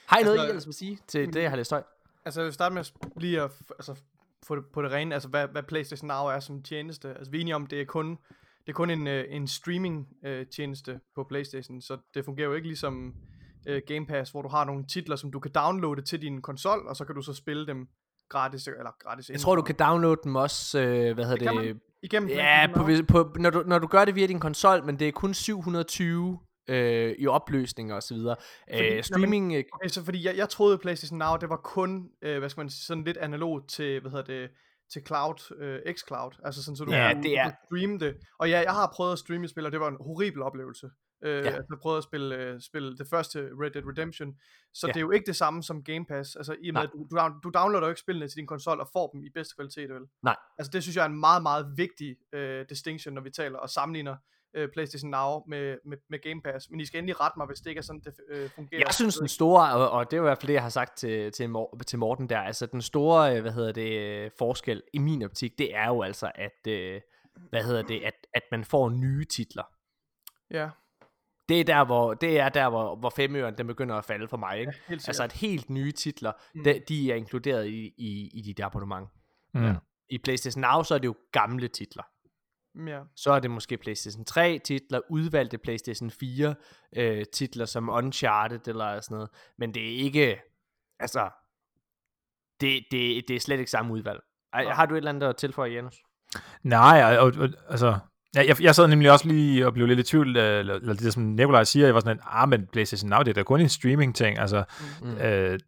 Har 0.08 0.20
I 0.20 0.24
noget, 0.24 0.38
altså, 0.40 0.46
I 0.46 0.50
ellers 0.50 0.66
vil 0.66 0.74
sige 0.74 1.00
til 1.08 1.34
det, 1.34 1.42
jeg 1.42 1.50
har 1.50 1.58
læst 1.58 1.72
højt? 1.72 1.86
Altså, 2.26 2.42
jeg 2.42 2.46
vil 2.46 2.54
starte 2.54 2.76
med 2.76 2.84
lige 3.18 3.42
at 3.42 3.52
altså, 3.70 4.02
få 4.44 4.56
det 4.56 4.66
på 4.74 4.82
det 4.82 4.92
rene, 4.92 5.16
altså 5.16 5.30
hvad, 5.30 5.48
hvad 5.48 5.64
PlayStation 5.64 6.08
Now 6.08 6.26
er 6.26 6.40
som 6.40 6.64
tjeneste. 6.64 7.10
Altså, 7.10 7.32
vi 7.32 7.38
er 7.38 7.42
enige 7.42 7.56
om, 7.56 7.68
det 7.68 7.82
er 7.82 7.86
kun 7.86 8.18
det 8.66 8.72
er 8.72 8.74
kun 8.74 8.90
en, 8.90 9.08
øh, 9.08 9.26
en 9.30 9.48
streaming 9.48 10.08
øh, 10.26 10.46
tjeneste 10.48 11.00
på 11.16 11.24
Playstation, 11.24 11.82
så 11.82 11.98
det 12.14 12.26
fungerer 12.26 12.48
jo 12.48 12.54
ikke 12.54 12.68
ligesom 12.68 13.14
øh, 13.68 13.82
Game 13.88 14.06
Pass, 14.06 14.32
hvor 14.32 14.42
du 14.42 14.50
har 14.50 14.66
nogle 14.66 14.86
titler, 14.88 15.16
som 15.16 15.32
du 15.32 15.40
kan 15.40 15.52
downloade 15.52 16.02
til 16.02 16.22
din 16.22 16.42
konsol, 16.42 16.88
og 16.88 16.96
så 16.96 17.06
kan 17.06 17.16
du 17.16 17.22
så 17.22 17.34
spille 17.34 17.68
dem 17.68 17.88
gratis, 18.30 18.68
eller 18.68 18.92
gratis. 19.00 19.30
Jeg 19.30 19.40
tror, 19.40 19.56
du 19.56 19.62
kan 19.62 19.76
downloade 19.76 20.20
dem 20.24 20.36
også, 20.36 20.80
øh, 20.80 21.14
hvad 21.14 21.26
hedder 21.26 21.52
det? 21.52 21.64
det? 21.64 21.82
Igennem 22.04 22.30
ja, 22.30 22.68
på, 22.76 22.88
på, 23.08 23.36
når, 23.40 23.50
du, 23.50 23.64
når 23.68 23.80
du 23.80 23.88
gør 23.88 24.06
det 24.06 24.16
via 24.16 24.28
din 24.28 24.40
konsol, 24.40 24.86
men 24.86 25.00
det 25.00 25.08
er 25.08 25.12
kun 25.12 25.34
720 25.34 26.40
øh, 26.68 27.16
i 27.20 27.28
opløsning 27.28 27.94
og 27.94 28.04
så 28.04 28.14
videre. 28.14 28.36
Fordi, 28.74 28.88
øh, 28.88 29.04
streaming... 29.04 29.52
Jamen, 29.52 29.66
okay, 29.74 29.88
så 29.88 30.04
fordi 30.06 30.26
jeg, 30.26 30.38
jeg 30.38 30.50
troede 30.50 30.78
PlayStation 30.78 31.20
Now, 31.20 31.38
det 31.42 31.50
var 31.50 31.58
kun, 31.64 32.10
øh, 32.22 32.40
hvad 32.40 32.50
skal 32.50 32.62
man 32.62 32.70
sige, 32.70 32.86
sådan 32.86 33.04
lidt 33.04 33.18
analog 33.18 33.68
til, 33.68 34.00
hvad 34.02 34.12
hedder 34.12 34.26
det, 34.26 34.50
til 34.90 35.02
cloud, 35.08 35.56
øh, 35.58 35.94
xCloud, 35.94 36.32
altså 36.44 36.64
sådan, 36.64 36.76
så 36.76 36.84
du, 36.86 36.92
ja, 36.92 37.14
du, 37.14 37.22
det 37.22 37.38
er. 37.38 37.44
kan 37.44 37.54
streame 37.66 38.00
det. 38.00 38.18
Og 38.40 38.50
ja, 38.50 38.60
jeg 38.60 38.74
har 38.74 38.92
prøvet 38.96 39.12
at 39.12 39.20
streame 39.20 39.48
spil, 39.48 39.66
og 39.66 39.72
det 39.72 39.80
var 39.80 39.88
en 39.88 39.98
horribel 40.00 40.42
oplevelse. 40.42 40.90
Øh, 41.24 41.46
ja. 41.46 41.54
Jeg 41.54 41.64
prøvede 41.82 41.98
at 41.98 42.04
spille, 42.04 42.36
øh, 42.36 42.62
spille 42.62 42.98
det 42.98 43.08
første 43.10 43.40
Red 43.40 43.72
Dead 43.72 43.84
Redemption, 43.86 44.36
så 44.74 44.88
ja. 44.88 44.92
det 44.92 44.98
er 44.98 45.02
jo 45.02 45.12
ikke 45.12 45.26
det 45.26 45.36
samme 45.36 45.64
som 45.64 45.84
Game 45.84 46.06
Pass. 46.06 46.36
Altså 46.36 46.56
i 46.62 46.70
og 46.70 46.74
med, 46.74 46.82
at 46.82 46.90
du, 46.94 47.08
du, 47.12 47.40
du 47.44 47.50
downloader 47.50 47.88
jo 47.88 47.92
ikke 47.92 48.02
spillene 48.02 48.28
til 48.28 48.38
din 48.38 48.48
konsol 48.48 48.80
og 48.80 48.90
får 48.94 49.10
dem 49.14 49.24
i 49.24 49.30
bedste 49.30 49.56
kvalitet, 49.56 49.90
vel? 49.90 50.02
Nej. 50.24 50.36
Altså 50.58 50.72
det 50.72 50.84
synes 50.84 50.96
jeg 50.96 51.02
er 51.02 51.10
en 51.10 51.20
meget, 51.20 51.44
meget 51.44 51.74
vigtig 51.78 52.18
øh, 52.34 52.66
distinction, 52.70 53.14
når 53.14 53.22
vi 53.22 53.30
taler 53.30 53.60
og 53.60 53.70
sammenligner 53.70 54.16
øh, 54.56 54.70
PlayStation 54.74 55.12
Now 55.12 55.44
med, 55.48 55.78
med, 55.86 55.98
med 56.10 56.20
Game 56.20 56.42
Pass. 56.42 56.70
Men 56.70 56.80
I 56.80 56.86
skal 56.86 56.98
endelig 56.98 57.20
rette 57.22 57.40
mig, 57.40 57.48
hvis 57.48 57.60
det 57.60 57.70
ikke 57.70 57.80
er 57.80 57.84
sådan, 57.84 58.02
det 58.06 58.14
øh, 58.30 58.50
fungerer. 58.50 58.82
Jeg 58.86 58.94
synes 58.94 59.16
den 59.18 59.28
store, 59.28 59.74
og, 59.74 59.90
og 59.90 60.12
det 60.12 60.18
er 60.18 60.18
jo 60.18 60.24
i 60.24 60.28
hvert 60.28 60.38
fald 60.38 60.48
det, 60.48 60.54
jeg 60.54 60.62
har 60.62 60.70
sagt 60.70 60.98
til, 60.98 61.32
til, 61.32 61.54
til 61.88 62.00
Morten 62.00 62.30
der, 62.30 62.40
altså 62.40 62.66
den 62.66 62.82
store, 62.82 63.36
øh, 63.36 63.42
hvad 63.42 63.52
hedder 63.52 63.72
det, 63.72 64.00
øh, 64.00 64.32
forskel 64.38 64.82
i 64.94 64.98
min 64.98 65.24
optik, 65.24 65.58
det 65.58 65.76
er 65.76 65.88
jo 65.88 66.02
altså, 66.02 66.32
at, 66.36 66.68
øh, 66.68 67.02
hvad 67.50 67.64
hedder 67.64 67.82
det, 67.82 68.04
at, 68.04 68.28
at 68.34 68.44
man 68.52 68.64
får 68.64 68.90
nye 68.90 69.26
titler. 69.26 69.64
Ja. 70.52 70.70
Det 71.50 71.60
er 71.60 71.64
der, 71.64 71.86
hvor, 71.86 72.14
det 72.14 72.40
er 72.40 72.50
der, 72.50 72.70
hvor, 72.70 72.96
hvor 72.96 73.10
femøren, 73.10 73.58
den 73.58 73.68
begynder 73.68 73.96
at 73.96 74.06
falde 74.06 74.28
for 74.28 74.38
mig. 74.38 74.60
Ikke? 74.60 74.74
Ja, 74.90 74.94
altså 74.94 75.24
at 75.24 75.32
helt 75.32 75.70
nye 75.70 75.92
titler, 75.92 76.32
mm. 76.56 76.64
de, 76.64 76.82
de 76.88 77.12
er 77.12 77.16
inkluderet 77.16 77.68
i, 77.68 77.94
i, 77.98 78.32
i 78.34 78.42
dit 78.42 78.60
abonnement. 78.60 79.08
Mm. 79.54 79.64
Ja. 79.64 79.76
I 80.10 80.18
PlayStation 80.18 80.62
Now, 80.62 80.84
så 80.84 80.94
er 80.94 80.98
det 80.98 81.06
jo 81.06 81.16
gamle 81.32 81.68
titler. 81.68 82.04
Ja. 82.88 83.00
Så 83.16 83.32
er 83.32 83.40
det 83.40 83.52
måske 83.52 83.78
PlayStation 83.78 84.26
3 84.26 84.60
titler, 84.64 85.00
udvalgte 85.10 85.58
PlayStation 85.58 86.12
4 86.12 86.56
øh, 86.96 87.26
titler 87.34 87.66
som 87.66 87.90
Uncharted 87.90 88.68
eller 88.68 89.02
sådan 89.02 89.16
noget. 89.16 89.30
Men 89.58 89.74
det 89.74 89.84
er 89.84 90.04
ikke, 90.04 90.42
altså, 91.00 91.30
det, 92.62 92.84
det, 92.92 93.24
det 93.28 93.36
er 93.36 93.40
slet 93.40 93.60
ikke 93.60 93.72
samme 93.72 93.94
udvalg. 93.94 94.20
Ej, 94.54 94.66
har 94.66 94.86
du 94.86 94.94
et 94.94 94.98
eller 94.98 95.10
andet 95.10 95.28
at 95.28 95.36
tilføje, 95.36 95.72
Janus? 95.72 95.96
Nej, 96.64 97.18
og, 97.18 97.34
og, 97.38 97.50
altså, 97.70 98.00
jeg, 98.36 98.62
jeg 98.62 98.76
sad 98.76 98.88
nemlig 98.88 99.12
også 99.12 99.28
lige 99.28 99.68
og 99.68 99.74
blev 99.74 99.88
lidt 99.88 100.00
i 100.00 100.04
tvivl, 100.04 100.38
øh, 100.38 100.60
eller, 100.60 100.76
eller 100.76 100.94
det 100.94 101.14
som 101.14 101.24
Nikolaj 101.24 101.64
siger, 101.64 101.86
jeg 101.86 101.94
var 101.94 102.00
sådan, 102.00 102.20
ah, 102.24 102.50
men 102.50 102.68
PlayStation 102.68 103.10
Now, 103.10 103.20
det 103.20 103.28
er 103.28 103.34
da 103.34 103.44
kun 103.44 103.62
en 103.62 103.70
streaming-ting, 103.70 104.40
altså, 104.40 104.64
mm. 105.02 105.18
øh, 105.18 105.60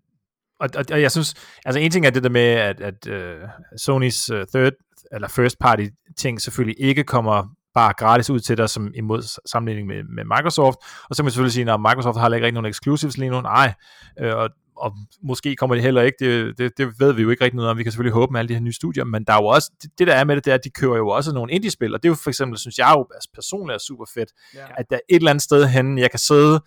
og, 0.59 0.69
og, 0.77 0.85
og 0.91 1.01
jeg 1.01 1.11
synes, 1.11 1.33
altså 1.65 1.79
en 1.79 1.91
ting 1.91 2.05
er 2.05 2.09
det 2.09 2.23
der 2.23 2.29
med, 2.29 2.41
at, 2.41 2.81
at 2.81 3.07
uh, 3.07 3.49
Sonys 3.77 4.31
uh, 4.31 4.43
third, 4.53 4.73
eller 5.11 5.27
first 5.27 5.59
party 5.59 5.85
ting 6.17 6.41
selvfølgelig 6.41 6.75
ikke 6.79 7.03
kommer 7.03 7.47
bare 7.73 7.93
gratis 7.93 8.29
ud 8.29 8.39
til 8.39 8.57
dig 8.57 8.69
som 8.69 8.91
imod 8.95 9.39
sammenligning 9.45 9.87
med, 9.87 10.03
med 10.03 10.23
Microsoft. 10.23 10.77
Og 11.09 11.15
så 11.15 11.21
kan 11.21 11.25
man 11.25 11.31
selvfølgelig 11.31 11.53
sige, 11.53 11.71
at 11.71 11.79
Microsoft 11.79 12.17
har 12.17 12.29
ikke 12.33 12.45
rigtig 12.45 12.53
nogen 12.53 12.69
exclusives 12.69 13.17
lige 13.17 13.29
nu. 13.29 13.41
Nej, 13.41 13.73
øh, 14.19 14.35
og, 14.35 14.49
og 14.75 14.93
måske 15.23 15.55
kommer 15.55 15.75
det 15.75 15.83
heller 15.83 16.01
ikke. 16.01 16.17
Det, 16.19 16.57
det, 16.57 16.77
det 16.77 16.99
ved 16.99 17.13
vi 17.13 17.21
jo 17.21 17.29
ikke 17.29 17.43
rigtig 17.43 17.55
noget 17.55 17.71
om. 17.71 17.77
Vi 17.77 17.83
kan 17.83 17.91
selvfølgelig 17.91 18.13
håbe 18.13 18.31
med 18.31 18.39
alle 18.39 18.49
de 18.49 18.53
her 18.53 18.61
nye 18.61 18.73
studier, 18.73 19.03
men 19.03 19.23
der 19.23 19.33
er 19.33 19.41
jo 19.41 19.45
også, 19.45 19.71
det, 19.81 19.91
det 19.97 20.07
der 20.07 20.13
er 20.13 20.23
med 20.23 20.35
det, 20.35 20.45
det 20.45 20.51
er, 20.51 20.55
at 20.55 20.63
de 20.63 20.69
kører 20.69 20.97
jo 20.97 21.07
også 21.07 21.33
nogle 21.33 21.51
indie-spil, 21.51 21.93
og 21.93 22.03
det 22.03 22.09
er 22.09 22.11
jo 22.11 22.15
for 22.15 22.29
eksempel, 22.29 22.57
synes 22.57 22.77
jeg 22.77 22.93
jo 22.97 23.05
altså 23.13 23.29
personligt 23.33 23.75
er 23.75 23.79
super 23.79 24.05
fedt, 24.13 24.29
yeah. 24.55 24.69
at 24.77 24.85
der 24.89 24.95
er 24.95 24.99
et 25.09 25.15
eller 25.15 25.29
andet 25.29 25.43
sted 25.43 25.67
henne, 25.67 26.01
jeg 26.01 26.11
kan 26.11 26.19
sidde 26.19 26.61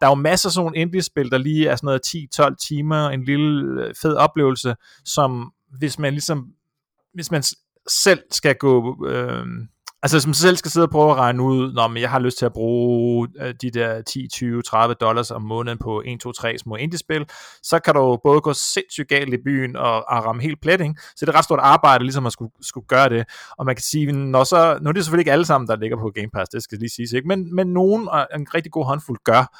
der 0.00 0.06
er 0.06 0.10
jo 0.10 0.14
masser 0.14 0.48
af 0.48 0.52
sådan 0.52 0.64
nogle 0.64 0.76
indie-spil, 0.76 1.30
der 1.30 1.38
lige 1.38 1.68
er 1.68 1.76
sådan 1.76 1.86
noget 1.86 2.50
10-12 2.52 2.66
timer, 2.66 3.08
en 3.08 3.24
lille 3.24 3.82
øh, 3.82 3.94
fed 4.02 4.14
oplevelse, 4.14 4.74
som 5.04 5.52
hvis 5.78 5.98
man 5.98 6.12
ligesom, 6.12 6.46
hvis 7.14 7.30
man 7.30 7.42
selv 7.88 8.22
skal 8.30 8.54
gå, 8.54 9.06
øh, 9.08 9.46
altså 10.02 10.20
som 10.20 10.34
selv 10.34 10.56
skal 10.56 10.70
sidde 10.70 10.86
og 10.86 10.90
prøve 10.90 11.10
at 11.10 11.16
regne 11.16 11.42
ud, 11.42 11.72
når 11.72 11.88
men 11.88 12.02
jeg 12.02 12.10
har 12.10 12.18
lyst 12.18 12.38
til 12.38 12.46
at 12.46 12.52
bruge 12.52 13.28
øh, 13.40 13.54
de 13.62 13.70
der 13.70 14.02
10, 14.02 14.28
20, 14.28 14.62
30 14.62 14.94
dollars 14.94 15.30
om 15.30 15.42
måneden 15.42 15.78
på 15.78 16.02
1, 16.06 16.20
2, 16.20 16.32
3 16.32 16.58
små 16.58 16.76
indie-spil, 16.76 17.26
så 17.62 17.78
kan 17.78 17.94
du 17.94 18.18
både 18.24 18.40
gå 18.40 18.52
sindssygt 18.52 19.08
galt 19.08 19.34
i 19.34 19.36
byen 19.44 19.76
og, 19.76 19.94
og 19.94 20.24
ramme 20.24 20.42
helt 20.42 20.60
plet, 20.62 20.80
ikke? 20.80 20.94
Så 21.16 21.26
det 21.26 21.28
er 21.28 21.36
ret 21.38 21.44
stort 21.44 21.60
arbejde, 21.62 22.04
ligesom 22.04 22.26
at 22.26 22.32
skulle, 22.32 22.52
skulle 22.62 22.86
gøre 22.86 23.08
det. 23.08 23.24
Og 23.58 23.66
man 23.66 23.76
kan 23.76 23.82
sige, 23.82 24.12
når 24.12 24.44
så, 24.44 24.78
nu 24.82 24.88
er 24.88 24.92
det 24.92 25.04
selvfølgelig 25.04 25.22
ikke 25.22 25.32
alle 25.32 25.46
sammen, 25.46 25.68
der 25.68 25.76
ligger 25.76 25.96
på 25.96 26.12
Game 26.14 26.30
Pass, 26.34 26.48
det 26.48 26.62
skal 26.62 26.78
lige 26.78 26.90
siges, 26.90 27.12
ikke? 27.12 27.28
Men, 27.28 27.54
men 27.54 27.66
nogen, 27.66 28.08
en 28.34 28.46
rigtig 28.54 28.72
god 28.72 28.84
håndfuld 28.84 29.18
gør, 29.24 29.56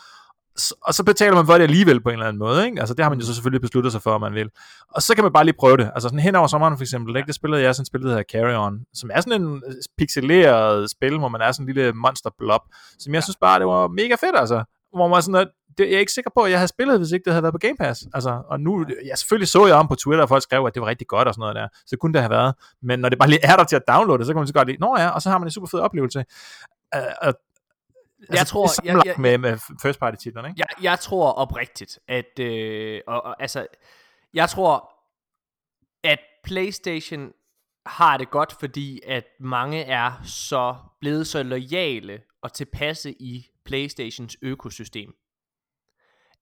og 0.82 0.94
så 0.94 1.04
betaler 1.04 1.34
man 1.34 1.46
for 1.46 1.54
det 1.54 1.62
alligevel 1.62 2.00
på 2.00 2.08
en 2.08 2.12
eller 2.12 2.26
anden 2.26 2.38
måde, 2.38 2.66
ikke? 2.66 2.80
Altså 2.80 2.94
det 2.94 3.02
har 3.04 3.10
man 3.10 3.18
jo 3.18 3.26
så 3.26 3.34
selvfølgelig 3.34 3.60
besluttet 3.60 3.92
sig 3.92 4.02
for, 4.02 4.10
om 4.10 4.20
man 4.20 4.34
vil. 4.34 4.50
Og 4.88 5.02
så 5.02 5.14
kan 5.14 5.24
man 5.24 5.32
bare 5.32 5.44
lige 5.44 5.54
prøve 5.58 5.76
det. 5.76 5.90
Altså 5.94 6.08
sådan 6.08 6.18
hen 6.18 6.36
over 6.36 6.46
sommeren 6.46 6.76
for 6.76 6.82
eksempel, 6.82 7.16
ikke? 7.16 7.26
det 7.26 7.34
spillede 7.34 7.62
jeg 7.62 7.74
sådan 7.74 7.82
et 7.82 7.86
spil, 7.86 8.02
der 8.02 8.08
hedder 8.08 8.22
Carry 8.32 8.66
On, 8.66 8.80
som 8.94 9.10
er 9.14 9.20
sådan 9.20 9.42
en 9.42 9.62
øh, 9.66 9.74
pixeleret 9.98 10.90
spil, 10.90 11.18
hvor 11.18 11.28
man 11.28 11.40
er 11.40 11.52
sådan 11.52 11.68
en 11.68 11.74
lille 11.74 11.92
monster 11.92 12.30
blob, 12.38 12.60
som 12.98 13.14
jeg 13.14 13.22
synes 13.22 13.36
bare, 13.36 13.58
det 13.58 13.66
var 13.66 13.88
mega 13.88 14.14
fedt, 14.14 14.36
altså. 14.36 14.64
Hvor 14.96 15.08
man 15.08 15.22
sådan, 15.22 15.40
at 15.40 15.48
det, 15.78 15.84
jeg 15.86 15.94
er 15.94 15.98
ikke 15.98 16.12
sikker 16.12 16.30
på, 16.36 16.40
at 16.42 16.50
jeg 16.50 16.58
havde 16.58 16.68
spillet, 16.68 16.98
hvis 16.98 17.12
ikke 17.12 17.24
det 17.24 17.32
havde 17.32 17.42
været 17.42 17.54
på 17.54 17.58
Game 17.58 17.76
Pass. 17.76 18.06
Altså, 18.14 18.42
og 18.48 18.60
nu, 18.60 18.86
ja, 19.06 19.14
selvfølgelig 19.16 19.48
så 19.48 19.66
jeg 19.66 19.76
om 19.76 19.88
på 19.88 19.94
Twitter, 19.94 20.22
at 20.22 20.28
folk 20.28 20.42
skrev, 20.42 20.64
at 20.66 20.74
det 20.74 20.82
var 20.82 20.88
rigtig 20.88 21.06
godt 21.06 21.28
og 21.28 21.34
sådan 21.34 21.40
noget 21.40 21.56
der. 21.56 21.68
Så 21.72 21.86
det 21.90 21.98
kunne 21.98 22.12
det 22.12 22.20
have 22.20 22.30
været. 22.30 22.54
Men 22.82 22.98
når 22.98 23.08
det 23.08 23.18
bare 23.18 23.28
lige 23.28 23.44
er 23.44 23.56
der 23.56 23.64
til 23.64 23.76
at 23.76 23.82
downloade 23.88 24.18
det, 24.18 24.26
så 24.26 24.32
kan 24.32 24.40
man 24.40 24.46
så 24.46 24.54
godt 24.54 24.68
lide, 24.68 24.78
nå 24.80 24.96
ja, 24.98 25.08
og 25.08 25.22
så 25.22 25.30
har 25.30 25.38
man 25.38 25.46
en 25.46 25.50
super 25.50 25.68
fed 25.68 25.80
oplevelse. 25.80 26.24
Uh, 26.96 27.02
og 27.22 27.34
jeg 28.28 28.38
altså, 28.38 28.52
tror 28.52 28.84
jeg, 28.84 29.02
jeg, 29.04 29.14
med, 29.18 29.38
med 29.38 29.58
first 29.82 30.00
party 30.00 30.16
titlerne, 30.22 30.48
ikke? 30.48 30.58
Jeg, 30.58 30.84
jeg 30.84 30.98
tror 30.98 31.32
oprigtigt 31.32 31.98
at 32.08 32.38
øh, 32.38 33.00
og, 33.06 33.24
og, 33.24 33.42
altså 33.42 33.66
jeg 34.34 34.48
tror 34.48 34.90
at 36.04 36.18
PlayStation 36.44 37.32
har 37.86 38.16
det 38.16 38.30
godt, 38.30 38.52
fordi 38.60 39.00
at 39.06 39.24
mange 39.40 39.82
er 39.82 40.22
så 40.24 40.76
blevet 41.00 41.26
så 41.26 41.42
lojale 41.42 42.22
og 42.42 42.52
tilpasse 42.52 43.12
i 43.12 43.46
PlayStations 43.64 44.36
økosystem, 44.42 45.14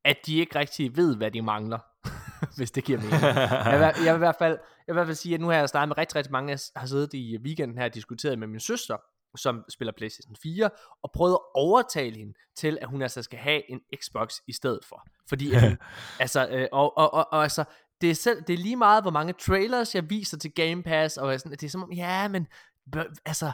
at 0.04 0.16
de 0.26 0.38
ikke 0.38 0.58
rigtig 0.58 0.96
ved, 0.96 1.16
hvad 1.16 1.30
de 1.30 1.42
mangler, 1.42 1.78
hvis 2.56 2.70
det 2.70 2.84
giver 2.84 2.98
mening. 2.98 3.22
Jeg 3.22 3.78
vil, 3.78 4.04
jeg, 4.04 4.14
vil 4.14 4.18
i 4.18 4.24
hvert 4.24 4.36
fald, 4.38 4.58
jeg 4.86 4.86
vil 4.86 4.92
i 4.92 4.98
hvert 4.98 5.06
fald 5.06 5.16
sige, 5.16 5.34
at 5.34 5.40
nu 5.40 5.48
har 5.48 5.54
jeg 5.54 5.68
snakket 5.68 5.88
med 5.88 5.98
rigtig, 5.98 6.16
rigtig 6.16 6.32
mange, 6.32 6.50
jeg 6.50 6.58
har 6.76 6.86
siddet 6.86 7.14
i 7.14 7.38
weekenden 7.38 7.78
her 7.78 7.84
og 7.84 7.94
diskuteret 7.94 8.38
med 8.38 8.48
min 8.48 8.60
søster, 8.60 8.96
som 9.36 9.64
spiller 9.68 9.92
PlayStation 9.96 10.36
4, 10.42 10.70
og 11.02 11.10
prøvet 11.14 11.32
at 11.32 11.40
overtale 11.54 12.16
hende 12.16 12.34
til, 12.56 12.78
at 12.80 12.88
hun 12.88 13.02
altså 13.02 13.22
skal 13.22 13.38
have 13.38 13.70
en 13.70 13.80
Xbox 13.96 14.34
i 14.48 14.52
stedet 14.52 14.84
for. 14.88 15.06
Fordi, 15.28 15.52
at 15.52 15.60
hun, 15.60 15.78
altså, 16.20 16.48
øh, 16.48 16.68
og, 16.72 16.98
og, 16.98 17.14
og, 17.14 17.32
og 17.32 17.42
altså, 17.42 17.64
det 18.00 18.10
er, 18.10 18.14
selv, 18.14 18.42
det 18.46 18.52
er 18.52 18.58
lige 18.58 18.76
meget, 18.76 19.04
hvor 19.04 19.10
mange 19.10 19.32
trailers 19.32 19.94
jeg 19.94 20.10
viser 20.10 20.38
til 20.38 20.52
Game 20.54 20.82
Pass, 20.82 21.16
og 21.16 21.40
sådan, 21.40 21.52
det 21.52 21.62
er 21.62 21.70
som 21.70 21.82
om, 21.82 21.92
ja, 21.92 22.28
men, 22.28 22.46
altså, 23.26 23.52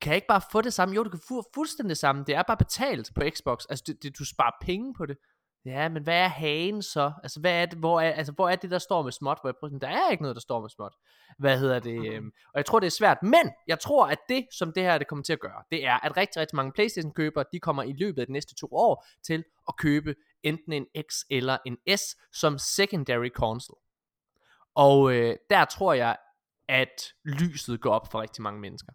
kan 0.00 0.10
jeg 0.10 0.16
ikke 0.16 0.28
bare 0.28 0.42
få 0.52 0.60
det 0.60 0.72
samme? 0.72 0.94
Jo, 0.94 1.02
du 1.02 1.10
kan 1.10 1.20
få 1.28 1.50
fuldstændig 1.54 1.90
det 1.90 1.98
samme. 1.98 2.24
Det 2.26 2.34
er 2.34 2.42
bare 2.42 2.56
betalt 2.56 3.10
på 3.14 3.22
Xbox. 3.36 3.64
Altså, 3.70 3.84
det, 3.86 4.02
det, 4.02 4.18
du 4.18 4.24
sparer 4.24 4.56
penge 4.60 4.94
på 4.94 5.06
det. 5.06 5.16
Ja, 5.64 5.88
men 5.88 6.02
hvad 6.02 6.18
er 6.18 6.28
hagen 6.28 6.82
så? 6.82 7.12
Altså, 7.22 7.40
hvad 7.40 7.62
er 7.62 7.66
det, 7.66 7.78
hvor, 7.78 8.00
er, 8.00 8.12
altså, 8.12 8.32
hvor 8.32 8.48
er 8.48 8.56
det, 8.56 8.70
der 8.70 8.78
står 8.78 9.02
med 9.02 9.12
småt? 9.12 9.38
Hvor 9.40 9.48
jeg 9.48 9.54
prøver, 9.60 9.78
der 9.78 9.88
er 9.88 10.10
ikke 10.10 10.22
noget, 10.22 10.34
der 10.36 10.40
står 10.40 10.60
med 10.60 10.68
småt. 10.68 10.94
Hvad 11.38 11.58
hedder 11.58 11.78
det? 11.78 12.12
Øhm, 12.12 12.32
og 12.44 12.58
jeg 12.58 12.66
tror, 12.66 12.80
det 12.80 12.86
er 12.86 12.90
svært. 12.90 13.22
Men 13.22 13.50
jeg 13.66 13.80
tror, 13.80 14.06
at 14.06 14.18
det, 14.28 14.46
som 14.52 14.72
det 14.72 14.82
her 14.82 14.98
det 14.98 15.06
kommer 15.06 15.22
til 15.22 15.32
at 15.32 15.40
gøre, 15.40 15.62
det 15.70 15.86
er, 15.86 16.06
at 16.06 16.16
rigtig, 16.16 16.40
rigtig 16.40 16.56
mange 16.56 16.72
Playstation-købere, 16.72 17.44
de 17.52 17.60
kommer 17.60 17.82
i 17.82 17.92
løbet 17.92 18.20
af 18.20 18.26
de 18.26 18.32
næste 18.32 18.54
to 18.54 18.68
år 18.72 19.06
til 19.22 19.44
at 19.68 19.76
købe 19.76 20.14
enten 20.42 20.72
en 20.72 20.86
X 21.08 21.14
eller 21.30 21.58
en 21.66 21.76
S 21.96 22.16
som 22.32 22.58
secondary 22.58 23.28
console. 23.28 23.80
Og 24.74 25.12
øh, 25.12 25.36
der 25.50 25.64
tror 25.64 25.92
jeg, 25.92 26.16
at 26.68 27.14
lyset 27.24 27.80
går 27.80 27.90
op 27.90 28.10
for 28.10 28.22
rigtig 28.22 28.42
mange 28.42 28.60
mennesker. 28.60 28.92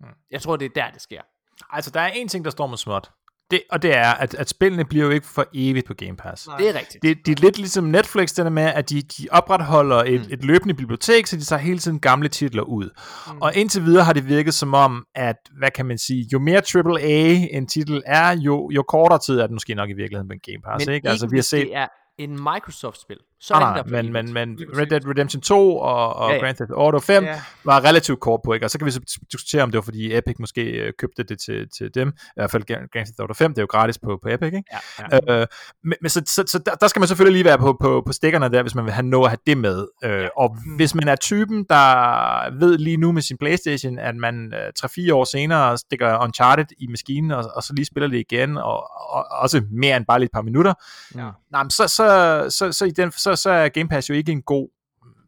Hmm. 0.00 0.10
Jeg 0.30 0.42
tror, 0.42 0.56
det 0.56 0.66
er 0.66 0.82
der, 0.82 0.90
det 0.90 1.02
sker. 1.02 1.22
Altså, 1.70 1.90
der 1.90 2.00
er 2.00 2.08
en 2.08 2.28
ting, 2.28 2.44
der 2.44 2.50
står 2.50 2.66
med 2.66 2.76
småt. 2.76 3.10
Det, 3.50 3.62
og 3.70 3.82
det 3.82 3.96
er, 3.96 4.10
at, 4.10 4.34
at 4.34 4.48
spillene 4.48 4.84
bliver 4.84 5.04
jo 5.04 5.10
ikke 5.10 5.26
for 5.26 5.46
evigt 5.54 5.86
på 5.86 5.94
Game 5.94 6.16
Pass. 6.16 6.46
Nej. 6.46 6.56
Det 6.56 6.68
er 6.68 6.74
rigtigt. 6.74 7.02
Det, 7.02 7.26
det 7.26 7.38
er 7.38 7.42
lidt 7.42 7.58
ligesom 7.58 7.84
Netflix, 7.84 8.28
det 8.28 8.44
der 8.44 8.50
med, 8.50 8.62
at 8.62 8.90
de, 8.90 9.02
de 9.02 9.28
opretholder 9.30 9.96
et, 9.96 10.20
mm. 10.20 10.32
et 10.32 10.44
løbende 10.44 10.74
bibliotek, 10.74 11.26
så 11.26 11.36
de 11.36 11.44
tager 11.44 11.60
hele 11.60 11.78
tiden 11.78 12.00
gamle 12.00 12.28
titler 12.28 12.62
ud. 12.62 12.90
Mm. 13.32 13.42
Og 13.42 13.54
indtil 13.54 13.84
videre 13.84 14.04
har 14.04 14.12
det 14.12 14.28
virket 14.28 14.54
som 14.54 14.74
om, 14.74 15.04
at, 15.14 15.36
hvad 15.58 15.70
kan 15.70 15.86
man 15.86 15.98
sige, 15.98 16.28
jo 16.32 16.38
mere 16.38 16.62
AAA 16.74 17.46
en 17.50 17.66
titel 17.66 18.02
er, 18.06 18.36
jo, 18.36 18.70
jo 18.70 18.82
kortere 18.82 19.18
tid 19.18 19.38
er 19.38 19.42
det 19.42 19.52
måske 19.52 19.74
nok 19.74 19.90
i 19.90 19.92
virkeligheden 19.92 20.28
på 20.28 20.32
en 20.32 20.40
Game 20.52 20.62
Pass. 20.64 20.86
Men 20.86 20.94
ikke? 20.94 21.08
Altså, 21.08 21.26
vi 21.26 21.36
har 21.36 21.42
set... 21.42 21.66
det 21.66 21.76
er 21.76 21.86
en 22.18 22.30
Microsoft-spil. 22.30 23.18
Så 23.44 23.54
ah, 23.54 23.84
det 23.84 23.92
men, 23.92 24.12
men, 24.12 24.32
men 24.32 24.58
Red 24.78 24.86
Dead 24.86 25.08
Redemption 25.08 25.42
2 25.42 25.76
og, 25.76 26.16
og 26.16 26.30
ja, 26.30 26.34
ja. 26.34 26.40
Grand 26.42 26.56
Theft 26.56 26.70
Auto 26.70 26.98
5 26.98 27.24
ja. 27.24 27.40
var 27.64 27.84
relativt 27.84 28.20
kort 28.20 28.40
på, 28.44 28.52
ikke? 28.52 28.66
Og 28.66 28.70
så 28.70 28.78
kan 28.78 28.86
vi 28.86 28.90
så 28.90 29.00
diskutere, 29.32 29.62
om 29.62 29.70
det 29.70 29.78
var 29.78 29.82
fordi 29.82 30.16
Epic 30.16 30.36
måske 30.38 30.62
øh, 30.62 30.92
købte 30.98 31.22
det 31.22 31.38
til, 31.38 31.68
til 31.78 31.90
dem. 31.94 32.08
I 32.08 32.12
hvert 32.34 32.50
fald 32.50 32.64
Grand 32.92 33.06
Theft 33.06 33.20
Auto 33.20 33.34
5, 33.34 33.50
det 33.50 33.58
er 33.58 33.62
jo 33.62 33.66
gratis 33.70 33.98
på, 33.98 34.18
på 34.22 34.28
Epic, 34.28 34.46
ikke? 34.46 34.64
Ja, 35.00 35.18
ja. 35.28 35.40
Øh, 35.40 35.46
men, 35.84 35.94
men 36.02 36.08
så, 36.08 36.22
så, 36.26 36.44
så 36.46 36.58
der, 36.58 36.74
der 36.74 36.88
skal 36.88 37.00
man 37.00 37.08
selvfølgelig 37.08 37.32
lige 37.32 37.44
være 37.44 37.58
på, 37.58 37.76
på, 37.80 38.02
på 38.06 38.12
stikkerne 38.12 38.48
der, 38.48 38.62
hvis 38.62 38.74
man 38.74 38.84
vil 38.84 38.92
have 38.92 39.06
noget 39.06 39.26
at 39.26 39.30
have 39.30 39.38
det 39.46 39.58
med. 39.58 39.86
Øh, 40.04 40.10
ja. 40.10 40.28
Og 40.36 40.56
mm. 40.66 40.76
hvis 40.76 40.94
man 40.94 41.08
er 41.08 41.16
typen, 41.16 41.66
der 41.68 42.58
ved 42.58 42.78
lige 42.78 42.96
nu 42.96 43.12
med 43.12 43.22
sin 43.22 43.38
Playstation, 43.38 43.98
at 43.98 44.16
man 44.16 44.52
øh, 44.54 44.72
3-4 45.08 45.14
år 45.14 45.24
senere 45.24 45.78
stikker 45.78 46.22
Uncharted 46.22 46.66
i 46.78 46.86
maskinen, 46.86 47.30
og, 47.30 47.44
og 47.54 47.62
så 47.62 47.72
lige 47.74 47.86
spiller 47.86 48.08
det 48.08 48.18
igen, 48.18 48.56
og, 48.56 48.90
og 49.10 49.26
også 49.30 49.62
mere 49.70 49.96
end 49.96 50.06
bare 50.06 50.18
lige 50.18 50.26
et 50.26 50.32
par 50.32 50.42
minutter, 50.42 50.74
ja. 51.16 51.30
nej, 51.52 51.64
så, 51.68 51.88
så, 51.88 52.46
så, 52.48 52.72
så, 52.72 52.84
i 52.84 52.90
den, 52.90 53.12
så, 53.12 53.33
så 53.34 53.50
er 53.50 53.68
Game 53.68 53.88
Pass 53.88 54.10
jo 54.10 54.14
ikke 54.14 54.32
en 54.32 54.42
god 54.42 54.68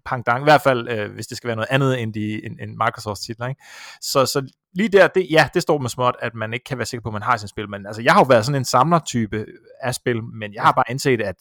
pangdang, 0.05 0.40
i 0.40 0.45
hvert 0.45 0.62
fald 0.62 0.88
øh, 0.88 1.14
hvis 1.14 1.27
det 1.27 1.37
skal 1.37 1.49
være 1.49 1.57
noget 1.57 1.69
andet 1.71 2.03
end, 2.03 2.14
de, 2.14 2.47
end, 2.47 2.61
end 2.61 2.71
Microsofts 2.71 3.21
titler. 3.21 3.47
Ikke? 3.47 3.62
Så, 4.01 4.27
så 4.27 4.49
lige 4.75 4.88
der, 4.88 5.07
det, 5.07 5.27
ja, 5.31 5.49
det 5.55 5.62
står 5.62 5.79
med 5.79 5.90
småt, 5.90 6.16
at 6.23 6.35
man 6.35 6.53
ikke 6.53 6.64
kan 6.64 6.79
være 6.79 6.87
sikker 6.87 7.03
på, 7.03 7.09
at 7.09 7.12
man 7.12 7.23
har 7.23 7.37
sin 7.37 7.49
spil, 7.49 7.69
men 7.69 7.87
altså, 7.87 8.03
jeg 8.03 8.12
har 8.12 8.21
jo 8.21 8.27
været 8.29 8.45
sådan 8.45 8.61
en 8.61 8.64
samlertype 8.64 9.47
af 9.83 9.95
spil, 9.95 10.25
men 10.25 10.55
jeg 10.55 10.62
har 10.62 10.73
bare 10.73 10.85
indset, 10.90 11.21
at 11.21 11.37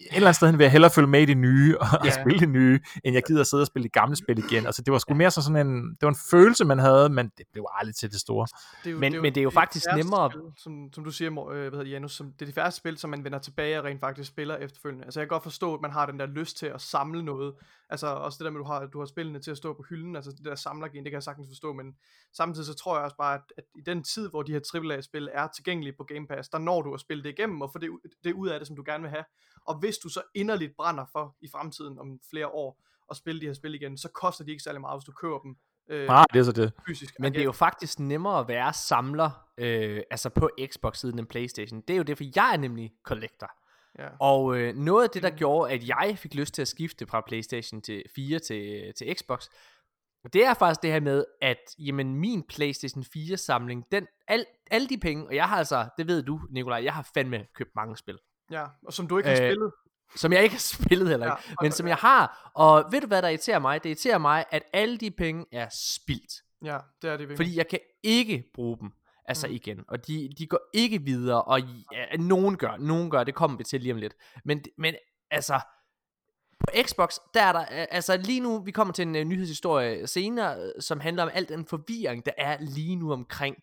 et 0.00 0.16
eller 0.16 0.26
andet 0.26 0.36
sted 0.36 0.50
vil 0.52 0.64
jeg 0.64 0.72
hellere 0.72 0.90
følge 0.90 1.08
med 1.08 1.22
i 1.22 1.24
det 1.24 1.36
nye, 1.36 1.78
og 1.78 1.86
yeah. 2.04 2.14
spille 2.20 2.38
det 2.38 2.48
nye, 2.48 2.80
end 3.04 3.14
jeg 3.14 3.22
gider 3.26 3.40
at 3.40 3.46
sidde 3.46 3.60
og 3.60 3.66
spille 3.66 3.82
det 3.82 3.92
gamle 3.92 4.16
spil 4.16 4.38
igen. 4.38 4.66
Altså 4.66 4.82
det 4.82 4.92
var 4.92 4.98
sgu 4.98 5.14
mere 5.14 5.30
så 5.30 5.42
sådan 5.42 5.66
en, 5.66 5.90
det 5.90 6.02
var 6.02 6.08
en 6.08 6.18
følelse, 6.30 6.64
man 6.64 6.78
havde, 6.78 7.08
men 7.08 7.30
det 7.38 7.46
blev 7.52 7.66
aldrig 7.74 7.94
til 7.94 8.10
det 8.10 8.20
store. 8.20 8.46
Det 8.84 8.90
er 8.90 8.90
jo, 8.90 8.98
men, 8.98 9.12
det 9.12 9.16
er 9.16 9.16
jo, 9.16 9.22
men 9.22 9.34
det 9.34 9.40
er 9.40 9.42
jo 9.42 9.50
faktisk 9.50 9.86
det 9.86 9.96
nemmere... 9.96 10.30
Spil, 10.30 10.42
som, 10.56 10.92
som 10.92 11.04
du 11.04 11.10
siger, 11.10 11.30
øh, 11.30 11.54
hvad 11.54 11.64
hedder 11.64 11.84
det, 11.84 11.90
Janus, 11.90 12.12
som, 12.12 12.32
det 12.32 12.42
er 12.42 12.46
de 12.46 12.52
færreste 12.52 12.78
spil, 12.78 12.98
som 12.98 13.10
man 13.10 13.24
vender 13.24 13.38
tilbage 13.38 13.78
og 13.78 13.84
rent 13.84 14.00
faktisk 14.00 14.28
spiller 14.28 14.56
efterfølgende. 14.56 15.04
Altså 15.04 15.20
jeg 15.20 15.28
kan 15.28 15.34
godt 15.34 15.42
forstå, 15.42 15.74
at 15.74 15.80
man 15.80 15.90
har 15.90 16.06
den 16.06 16.20
der 16.20 16.26
lyst 16.26 16.56
til 16.56 16.66
at 16.66 16.80
samle 16.80 17.22
noget. 17.22 17.52
Altså 17.90 18.06
også 18.06 18.36
det 18.38 18.44
der 18.44 18.50
med, 18.50 18.60
at 18.60 18.64
du 18.64 18.72
har, 18.72 18.86
du 18.86 18.98
har 18.98 19.06
spillene 19.06 19.40
til 19.40 19.50
at 19.50 19.56
stå 19.56 19.72
på 19.72 19.84
hylden, 19.88 20.16
altså 20.16 20.30
det 20.30 20.44
der 20.44 20.54
samlergen, 20.54 21.04
det 21.04 21.10
kan 21.10 21.12
jeg 21.12 21.22
sagtens 21.22 21.48
forstå, 21.48 21.72
men 21.72 21.96
samtidig 22.32 22.66
så 22.66 22.74
tror 22.74 22.96
jeg 22.96 23.04
også 23.04 23.16
bare, 23.16 23.34
at, 23.34 23.52
at 23.56 23.64
i 23.74 23.80
den 23.80 24.02
tid, 24.02 24.30
hvor 24.30 24.42
de 24.42 24.52
her 24.52 24.60
AAA-spil 24.74 25.28
er 25.32 25.48
tilgængelige 25.48 25.94
på 25.96 26.04
Game 26.04 26.26
Pass, 26.26 26.48
der 26.48 26.58
når 26.58 26.82
du 26.82 26.94
at 26.94 27.00
spille 27.00 27.24
det 27.24 27.30
igennem 27.30 27.60
og 27.60 27.72
få 27.72 27.78
det, 27.78 27.90
det 28.24 28.32
ud 28.32 28.48
af 28.48 28.60
det, 28.60 28.66
som 28.66 28.76
du 28.76 28.82
gerne 28.86 29.02
vil 29.02 29.10
have. 29.10 29.24
Og 29.66 29.78
hvis 29.78 29.98
du 29.98 30.08
så 30.08 30.22
inderligt 30.34 30.76
brænder 30.76 31.04
for 31.12 31.36
i 31.40 31.48
fremtiden 31.52 31.98
om 31.98 32.20
flere 32.30 32.48
år 32.48 32.82
at 33.10 33.16
spille 33.16 33.40
de 33.40 33.46
her 33.46 33.52
spil 33.52 33.74
igen, 33.74 33.98
så 33.98 34.08
koster 34.08 34.44
de 34.44 34.50
ikke 34.50 34.62
særlig 34.62 34.80
meget, 34.80 34.98
hvis 35.00 35.04
du 35.04 35.12
køber 35.12 35.38
dem 35.38 35.56
Øh, 35.90 36.06
Nej, 36.06 36.24
det 36.32 36.38
er 36.38 36.42
så 36.42 36.52
det. 36.52 36.72
Fysisk. 36.86 37.20
Men 37.20 37.32
det 37.32 37.40
er 37.40 37.44
jo 37.44 37.52
faktisk 37.52 37.98
nemmere 37.98 38.40
at 38.40 38.48
være 38.48 38.72
samler, 38.72 39.30
øh, 39.58 40.02
altså 40.10 40.28
på 40.28 40.50
Xbox-siden 40.66 41.18
end 41.18 41.26
Playstation. 41.26 41.80
Det 41.80 41.94
er 41.94 41.96
jo 41.96 42.02
det, 42.02 42.16
for 42.16 42.24
jeg 42.36 42.52
er 42.52 42.56
nemlig 42.56 42.92
collector. 43.04 43.50
Ja. 43.98 44.08
Og 44.20 44.56
øh, 44.56 44.74
noget 44.76 45.04
af 45.04 45.10
det, 45.10 45.22
der 45.22 45.30
mm. 45.30 45.36
gjorde, 45.36 45.72
at 45.72 45.88
jeg 45.88 46.18
fik 46.18 46.34
lyst 46.34 46.54
til 46.54 46.62
at 46.62 46.68
skifte 46.68 47.06
fra 47.06 47.20
Playstation 47.26 47.82
til 47.82 48.02
4 48.16 48.38
til, 48.38 48.92
til 48.96 49.14
Xbox, 49.18 49.46
det 50.32 50.44
er 50.44 50.54
faktisk 50.54 50.82
det 50.82 50.92
her 50.92 51.00
med, 51.00 51.24
at 51.42 51.74
jamen, 51.78 52.14
min 52.14 52.42
Playstation 52.48 53.04
4 53.04 53.36
samling, 53.36 53.84
den, 53.92 54.06
al, 54.28 54.44
alle 54.70 54.88
de 54.88 54.98
penge, 54.98 55.26
og 55.26 55.34
jeg 55.34 55.48
har 55.48 55.56
altså, 55.56 55.88
det 55.98 56.06
ved 56.06 56.22
du 56.22 56.40
Nikolaj, 56.50 56.84
jeg 56.84 56.94
har 56.94 57.10
fandme 57.14 57.46
købt 57.54 57.70
mange 57.76 57.96
spil. 57.96 58.18
Ja, 58.50 58.66
og 58.86 58.92
som 58.92 59.08
du 59.08 59.18
ikke 59.18 59.30
har 59.30 59.36
øh, 59.36 59.50
spillet. 59.50 59.72
Som 60.16 60.32
jeg 60.32 60.42
ikke 60.42 60.54
har 60.54 60.74
spillet 60.84 61.08
heller 61.08 61.26
ikke, 61.26 61.48
ja, 61.48 61.54
men 61.62 61.72
som 61.72 61.88
jeg 61.88 61.96
har. 61.96 62.50
Og 62.54 62.84
ved 62.92 63.00
du 63.00 63.06
hvad 63.06 63.22
der 63.22 63.28
irriterer 63.28 63.58
mig? 63.58 63.82
Det 63.82 63.88
irriterer 63.88 64.18
mig, 64.18 64.44
at 64.50 64.62
alle 64.72 64.98
de 64.98 65.10
penge 65.10 65.46
er 65.52 65.68
spildt. 65.72 66.32
Ja, 66.64 66.78
det 67.02 67.10
er 67.10 67.16
det 67.16 67.18
virkelig. 67.18 67.36
Fordi 67.36 67.56
jeg 67.56 67.68
kan 67.68 67.78
ikke 68.02 68.44
bruge 68.54 68.78
dem 68.80 68.92
altså 69.24 69.46
mm. 69.46 69.54
igen. 69.54 69.84
Og 69.88 70.06
de, 70.06 70.28
de 70.38 70.46
går 70.46 70.60
ikke 70.74 71.02
videre, 71.02 71.42
og 71.42 71.60
ja, 71.92 72.16
nogen 72.16 72.56
gør, 72.56 72.76
nogen 72.76 73.10
gør, 73.10 73.24
det 73.24 73.34
kommer 73.34 73.56
vi 73.56 73.64
til 73.64 73.80
lige 73.80 73.92
om 73.92 73.98
lidt. 73.98 74.14
Men, 74.44 74.64
men 74.78 74.94
altså, 75.30 75.60
på 76.60 76.66
Xbox, 76.82 77.18
der 77.34 77.42
er 77.42 77.52
der, 77.52 77.64
altså 77.90 78.16
lige 78.16 78.40
nu, 78.40 78.62
vi 78.62 78.70
kommer 78.70 78.94
til 78.94 79.02
en 79.02 79.16
uh, 79.16 79.22
nyhedshistorie 79.22 80.06
senere, 80.06 80.72
som 80.80 81.00
handler 81.00 81.22
om 81.22 81.30
al 81.34 81.48
den 81.48 81.66
forvirring, 81.66 82.26
der 82.26 82.32
er 82.38 82.56
lige 82.60 82.96
nu 82.96 83.12
omkring 83.12 83.56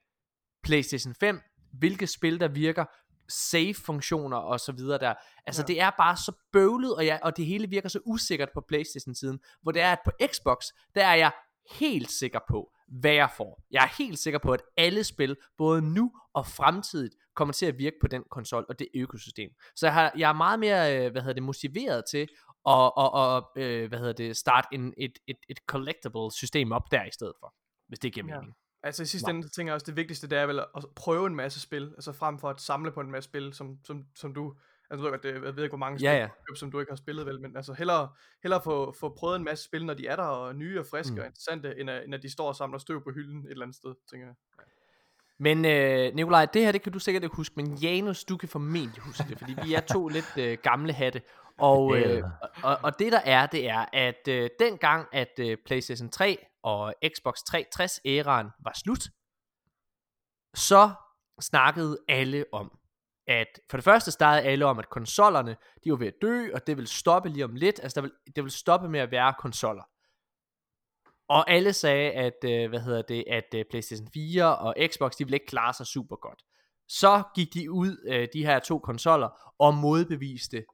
PlayStation 0.64 1.16
5, 1.16 1.42
hvilke 1.74 2.08
spil 2.08 2.40
der 2.40 2.48
virker, 2.48 2.86
save-funktioner 3.30 4.38
og 4.38 4.60
så 4.60 4.72
videre 4.72 4.98
der. 4.98 5.14
Altså 5.48 5.62
ja. 5.62 5.66
det 5.68 5.82
er 5.82 5.90
bare 5.98 6.18
så 6.18 6.32
bøvlet, 6.54 6.96
og, 6.96 7.06
ja, 7.06 7.18
og 7.22 7.38
det 7.38 7.46
hele 7.46 7.70
virker 7.70 7.90
så 7.90 8.00
usikkert 8.06 8.50
på 8.54 8.62
Playstation-siden, 8.68 9.40
hvor 9.62 9.72
det 9.72 9.82
er, 9.82 9.92
at 9.92 10.00
på 10.06 10.12
Xbox, 10.28 10.66
der 10.96 11.06
er 11.06 11.16
jeg 11.16 11.32
helt 11.72 12.12
sikker 12.12 12.40
på, 12.50 12.72
hvad 12.88 13.14
jeg 13.14 13.30
får. 13.38 13.64
Jeg 13.72 13.84
er 13.84 13.98
helt 13.98 14.20
sikker 14.20 14.40
på, 14.40 14.52
at 14.52 14.62
alle 14.78 15.04
spil, 15.04 15.36
både 15.58 15.82
nu 15.82 16.12
og 16.34 16.48
fremtidigt, 16.48 17.16
kommer 17.36 17.54
til 17.54 17.66
at 17.66 17.78
virke 17.78 17.96
på 18.02 18.08
den 18.08 18.24
konsol 18.32 18.66
og 18.70 18.80
det 18.80 18.88
økosystem. 18.96 19.50
Så 19.76 19.86
jeg, 19.86 19.94
har, 19.94 20.14
jeg 20.18 20.30
er 20.30 20.34
meget 20.34 20.60
mere, 20.60 21.06
øh, 21.06 21.12
hvad 21.12 21.22
hedder 21.22 21.34
det, 21.34 21.44
motiveret 21.44 22.04
til 22.12 22.22
at, 22.22 22.28
og, 22.66 23.14
og, 23.14 23.52
øh, 23.58 23.90
hvad 23.90 24.00
hedder 24.00 24.14
det, 24.14 24.38
starte 24.38 24.68
en, 24.72 24.94
et, 24.98 25.20
et, 25.28 25.38
et 25.50 25.58
collectible 25.68 26.32
system 26.32 26.72
op 26.72 26.92
der 26.92 27.06
i 27.06 27.12
stedet 27.12 27.34
for, 27.40 27.54
hvis 27.88 28.00
det 28.00 28.14
giver 28.14 28.26
mening. 28.26 28.48
Ja. 28.48 28.88
Altså 28.88 29.04
i 29.04 29.06
sidste 29.06 29.30
ende, 29.30 29.50
tænker 29.50 29.72
jeg 29.72 29.76
også, 29.76 29.86
det 29.86 29.96
vigtigste, 29.96 30.28
det 30.28 30.38
er 30.38 30.46
vel 30.46 30.60
at 30.60 30.86
prøve 30.96 31.28
en 31.28 31.36
masse 31.36 31.62
spil, 31.62 31.84
altså 31.84 32.12
frem 32.14 32.40
for 32.40 32.50
at 32.50 32.62
samle 32.62 32.92
på 32.92 33.02
en 33.02 33.12
masse 33.12 33.30
spil, 33.30 33.54
som, 33.54 33.78
som, 33.84 34.06
som 34.16 34.34
du, 34.34 34.56
altså 34.90 35.10
ved, 35.10 35.20
det, 35.20 35.34
jeg 35.34 35.56
ved 35.56 35.64
ikke, 35.64 35.72
hvor 35.72 35.78
mange 35.78 36.00
spil, 36.00 36.06
ja, 36.06 36.30
som 36.56 36.72
du 36.72 36.80
ikke 36.80 36.92
har 36.92 36.96
spillet 36.98 37.26
vel, 37.26 37.42
men 37.42 37.56
altså 37.56 37.74
hellere, 37.74 38.10
hellere 38.44 38.62
få, 38.64 38.96
få 39.00 39.16
prøvet 39.18 39.36
en 39.36 39.44
masse 39.44 39.66
spil, 39.66 39.86
når 39.86 39.94
de 39.94 40.08
er 40.08 40.16
der, 40.16 40.24
og 40.24 40.56
nye 40.56 40.80
og 40.80 40.86
friske 40.86 41.14
mm. 41.14 41.20
og 41.20 41.26
interessante, 41.26 41.80
end 41.80 41.90
at, 41.90 42.06
end 42.06 42.16
at 42.16 42.24
de 42.24 42.30
står 42.30 42.48
og 42.48 42.56
samler 42.56 42.78
støv 42.78 43.04
på 43.04 43.12
hylden 43.12 43.46
et 43.46 43.52
eller 43.52 43.66
andet 43.66 43.76
sted, 43.76 43.96
tænker 44.12 44.28
jeg. 44.28 44.36
Men 45.40 45.66
øh, 45.66 46.16
Nikolaj, 46.16 46.46
det 46.46 46.66
her, 46.66 46.72
det 46.72 46.82
kan 46.82 46.92
du 46.92 47.00
sikkert 47.00 47.24
ikke 47.24 47.36
huske, 47.36 47.54
men 47.56 47.76
Janus, 47.76 48.24
du 48.24 48.38
kan 48.38 48.50
formentlig 48.50 49.02
huske 49.04 49.24
det, 49.30 49.38
fordi 49.38 49.56
vi 49.64 49.74
er 49.74 49.80
to 49.80 50.08
lidt 50.18 50.38
øh, 50.38 50.58
gamle 50.64 50.94
hatte. 50.94 51.22
Og, 51.58 51.98
øh, 51.98 52.24
og, 52.64 52.78
og 52.84 53.00
det 53.00 53.12
der 53.12 53.20
er, 53.26 53.46
det 53.46 53.70
er, 53.70 53.86
at 53.94 54.28
øh, 54.30 54.50
dengang, 54.60 55.08
at 55.12 55.40
øh, 55.40 55.58
PlayStation 55.66 56.10
3 56.10 56.46
og 56.64 56.94
Xbox 57.16 57.36
360-æraen 57.38 58.64
var 58.64 58.82
slut, 58.84 59.04
så 60.56 60.92
snakkede 61.42 61.98
alle 62.08 62.46
om, 62.52 62.77
at 63.28 63.48
for 63.70 63.78
det 63.78 63.84
første 63.84 64.12
startede 64.12 64.48
alle 64.48 64.66
om, 64.66 64.80
at 64.80 64.90
konsollerne, 64.90 65.58
de 65.84 65.92
var 65.92 65.98
ved 65.98 66.08
at 66.08 66.22
dø, 66.22 66.48
og 66.54 66.68
det 66.68 66.78
vil 66.78 66.88
stoppe 66.88 67.30
lige 67.30 67.46
om 67.46 67.56
lidt, 67.56 67.80
altså 67.84 67.96
der 67.96 68.02
vil, 68.02 68.12
det 68.36 68.44
vil 68.44 68.52
stoppe 68.52 68.90
med 68.90 69.00
at 69.00 69.12
være 69.12 69.34
konsoller. 69.40 69.84
Og 71.30 71.52
alle 71.52 71.74
sagde, 71.74 72.12
at, 72.12 72.38
øh, 72.46 72.70
hvad 72.70 72.80
hedder 72.80 73.02
det, 73.02 73.24
at 73.28 73.54
øh, 73.56 73.66
PlayStation 73.70 74.08
4 74.14 74.58
og 74.58 74.76
Xbox, 74.88 75.16
de 75.16 75.24
ville 75.26 75.36
ikke 75.36 75.46
klare 75.46 75.74
sig 75.74 75.86
super 75.86 76.16
godt. 76.16 76.44
Så 76.88 77.24
gik 77.36 77.54
de 77.54 77.72
ud, 77.72 78.06
øh, 78.08 78.28
de 78.34 78.46
her 78.46 78.60
to 78.60 78.80
konsoller, 78.80 79.54
og 79.60 79.74
modbeviste 79.74 80.66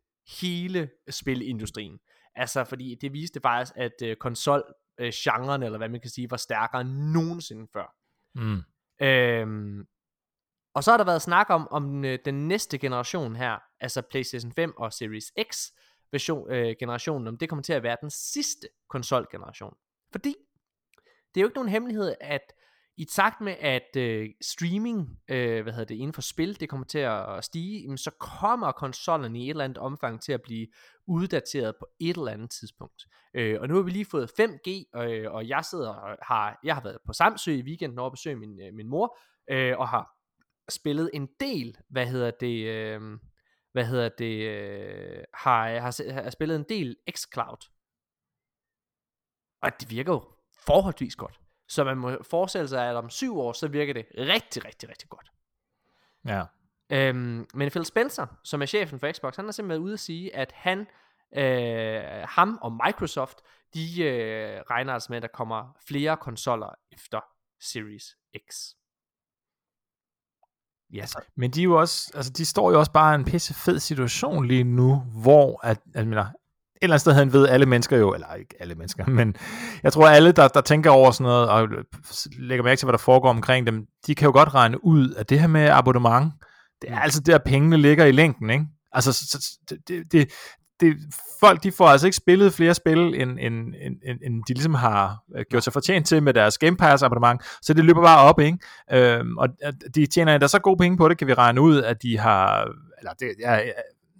hele 0.41 0.89
spilindustrien. 1.09 1.99
Altså, 2.35 2.63
fordi 2.63 2.95
det 3.01 3.13
viste 3.13 3.39
faktisk, 3.41 3.73
at 3.75 4.01
øh, 4.03 4.15
konsol 4.15 4.63
øh, 4.99 5.11
genren, 5.15 5.63
eller 5.63 5.77
hvad 5.77 5.89
man 5.89 6.01
kan 6.01 6.09
sige, 6.09 6.31
var 6.31 6.37
stærkere 6.37 6.81
end 6.81 6.89
nogensinde 6.89 7.67
før. 7.73 7.95
Mm. 8.35 8.61
Øhm, 9.01 9.87
og 10.73 10.83
så 10.83 10.91
har 10.91 10.97
der 10.97 11.03
været 11.03 11.21
snak 11.21 11.49
om, 11.49 11.67
om 11.71 12.05
øh, 12.05 12.19
den 12.25 12.47
næste 12.47 12.77
generation 12.77 13.35
her, 13.35 13.57
altså 13.79 14.01
PlayStation 14.01 14.51
5 14.51 14.73
og 14.77 14.93
Series 14.93 15.31
X 15.51 15.57
version, 16.11 16.51
øh, 16.51 16.75
generationen, 16.79 17.27
om 17.27 17.37
det 17.37 17.49
kommer 17.49 17.63
til 17.63 17.73
at 17.73 17.83
være 17.83 17.97
den 18.01 18.09
sidste 18.09 18.67
konsolgeneration. 18.89 19.73
Fordi 20.11 20.35
det 21.33 21.39
er 21.39 21.41
jo 21.41 21.47
ikke 21.47 21.57
nogen 21.57 21.69
hemmelighed, 21.69 22.15
at 22.21 22.53
i 22.97 23.05
takt 23.05 23.41
med, 23.41 23.55
at 23.59 23.95
øh, 23.97 24.29
streaming, 24.41 25.19
øh, 25.29 25.63
hvad 25.63 25.73
hedder 25.73 25.85
det, 25.85 25.95
inden 25.95 26.13
for 26.13 26.21
spil, 26.21 26.59
det 26.59 26.69
kommer 26.69 26.85
til 26.85 26.99
at 26.99 27.45
stige, 27.45 27.81
jamen, 27.81 27.97
så 27.97 28.11
kommer 28.11 28.71
konsollerne 28.71 29.39
i 29.39 29.43
et 29.43 29.49
eller 29.49 29.63
andet 29.63 29.77
omfang 29.77 30.21
til 30.21 30.31
at 30.31 30.41
blive 30.41 30.67
uddateret 31.07 31.75
på 31.79 31.85
et 31.99 32.17
eller 32.17 32.31
andet 32.31 32.51
tidspunkt. 32.51 33.03
Øh, 33.33 33.61
og 33.61 33.67
nu 33.67 33.75
har 33.75 33.81
vi 33.81 33.91
lige 33.91 34.05
fået 34.05 34.31
5G, 34.39 34.99
øh, 35.01 35.31
og 35.31 35.47
jeg 35.47 35.65
sidder 35.65 35.89
og 35.89 36.17
har, 36.21 36.59
jeg 36.63 36.75
har 36.75 36.83
været 36.83 36.97
på 37.05 37.13
Samsø 37.13 37.51
i 37.51 37.61
weekenden 37.61 37.99
over 37.99 38.09
at 38.09 38.13
besøge 38.13 38.35
min, 38.35 38.59
øh, 38.61 38.73
min 38.73 38.89
mor, 38.89 39.17
øh, 39.49 39.77
og 39.77 39.89
har 39.89 40.09
spillet 40.69 41.09
en 41.13 41.29
del, 41.39 41.77
hvad 41.89 42.07
hedder 42.07 42.31
det, 42.31 42.65
øh, 42.67 43.19
hvad 43.71 43.85
hedder 43.85 44.09
det, 44.09 44.47
øh, 44.49 45.23
har, 45.33 45.79
har, 45.79 46.21
har 46.23 46.29
spillet 46.29 46.55
en 46.55 46.65
del 46.69 46.97
xCloud. 47.11 47.69
Og 49.61 49.71
det 49.79 49.89
virker 49.89 50.13
jo 50.13 50.23
forholdsvis 50.65 51.15
godt. 51.15 51.39
Så 51.67 51.83
man 51.83 51.97
må 51.97 52.23
forestille 52.23 52.67
sig, 52.67 52.89
at 52.89 52.95
om 52.95 53.09
syv 53.09 53.39
år, 53.39 53.53
så 53.53 53.67
virker 53.67 53.93
det 53.93 54.05
rigtig, 54.17 54.65
rigtig, 54.65 54.89
rigtig 54.89 55.09
godt. 55.09 55.31
Ja. 56.25 56.43
Øhm, 56.89 57.47
men 57.53 57.69
Phil 57.69 57.85
Spencer, 57.85 58.25
som 58.43 58.61
er 58.61 58.65
chefen 58.65 58.99
for 58.99 59.11
Xbox, 59.11 59.35
han 59.35 59.47
er 59.47 59.51
simpelthen 59.51 59.83
ude 59.83 59.93
at 59.93 59.99
sige, 59.99 60.35
at 60.35 60.51
han, 60.51 60.87
øh, 61.37 62.27
ham 62.27 62.59
og 62.61 62.71
Microsoft, 62.85 63.41
de 63.73 64.03
øh, 64.03 64.61
regner 64.61 64.93
altså 64.93 65.11
med, 65.11 65.17
at 65.17 65.21
der 65.21 65.27
kommer 65.27 65.77
flere 65.87 66.17
konsoller 66.17 66.75
efter 66.91 67.21
Series 67.59 68.17
X. 68.49 68.75
Ja, 70.93 71.05
så. 71.05 71.19
Men 71.37 71.51
de 71.51 71.59
er 71.59 71.63
jo 71.63 71.79
også, 71.79 72.11
altså 72.15 72.31
de 72.31 72.45
står 72.45 72.71
jo 72.71 72.79
også 72.79 72.91
bare 72.91 73.13
i 73.13 73.15
en 73.15 73.25
pisse 73.25 73.53
fed 73.53 73.79
situation 73.79 74.45
lige 74.47 74.63
nu, 74.63 74.95
hvor 75.21 75.59
at, 75.63 75.79
at 75.95 76.07
mener, 76.07 76.21
et 76.21 76.31
eller 76.81 76.93
andet 76.93 77.01
sted 77.01 77.13
han 77.13 77.33
ved 77.33 77.47
alle 77.47 77.65
mennesker 77.65 77.97
jo, 77.97 78.13
eller 78.13 78.33
ikke 78.33 78.55
alle 78.59 78.75
mennesker, 78.75 79.05
men 79.07 79.35
jeg 79.83 79.93
tror 79.93 80.07
alle, 80.07 80.31
der, 80.31 80.47
der 80.47 80.61
tænker 80.61 80.89
over 80.89 81.11
sådan 81.11 81.23
noget, 81.23 81.49
og 81.49 81.67
lægger 82.39 82.63
mærke 82.63 82.79
til, 82.79 82.85
hvad 82.85 82.93
der 82.93 82.97
foregår 82.97 83.29
omkring 83.29 83.67
dem, 83.67 83.85
de 84.07 84.15
kan 84.15 84.25
jo 84.25 84.31
godt 84.31 84.53
regne 84.53 84.85
ud, 84.85 85.13
at 85.13 85.29
det 85.29 85.39
her 85.39 85.47
med 85.47 85.69
abonnement, 85.69 86.33
det 86.81 86.91
er 86.91 86.99
altså 86.99 87.21
der, 87.21 87.37
pengene 87.37 87.77
ligger 87.77 88.05
i 88.05 88.11
længden, 88.11 88.49
ikke? 88.49 88.65
Altså, 88.91 89.13
så, 89.13 89.49
det, 89.87 90.11
det, 90.11 90.31
det, 90.83 90.97
folk 91.39 91.63
de 91.63 91.71
får 91.71 91.87
altså 91.87 92.07
ikke 92.07 92.17
spillet 92.17 92.53
flere 92.53 92.73
spil, 92.73 92.99
end, 92.99 93.39
end, 93.39 93.73
end, 93.81 94.19
end, 94.23 94.43
de 94.47 94.53
ligesom 94.53 94.73
har 94.73 95.23
øh, 95.35 95.45
gjort 95.49 95.63
sig 95.63 95.73
fortjent 95.73 96.07
til 96.07 96.23
med 96.23 96.33
deres 96.33 96.57
Game 96.57 96.77
Pass 96.77 97.03
abonnement, 97.03 97.41
så 97.61 97.73
det 97.73 97.85
løber 97.85 98.01
bare 98.01 98.19
op, 98.19 98.39
ikke? 98.39 98.57
Øhm, 98.91 99.37
og 99.37 99.49
de 99.95 100.05
tjener 100.05 100.37
der 100.37 100.47
så 100.47 100.59
gode 100.59 100.77
penge 100.77 100.97
på 100.97 101.09
det, 101.09 101.17
kan 101.17 101.27
vi 101.27 101.33
regne 101.33 101.61
ud, 101.61 101.83
at 101.83 102.03
de 102.03 102.19
har, 102.19 102.67
eller 102.99 103.11
det, 103.19 103.27
ja, 103.39 103.59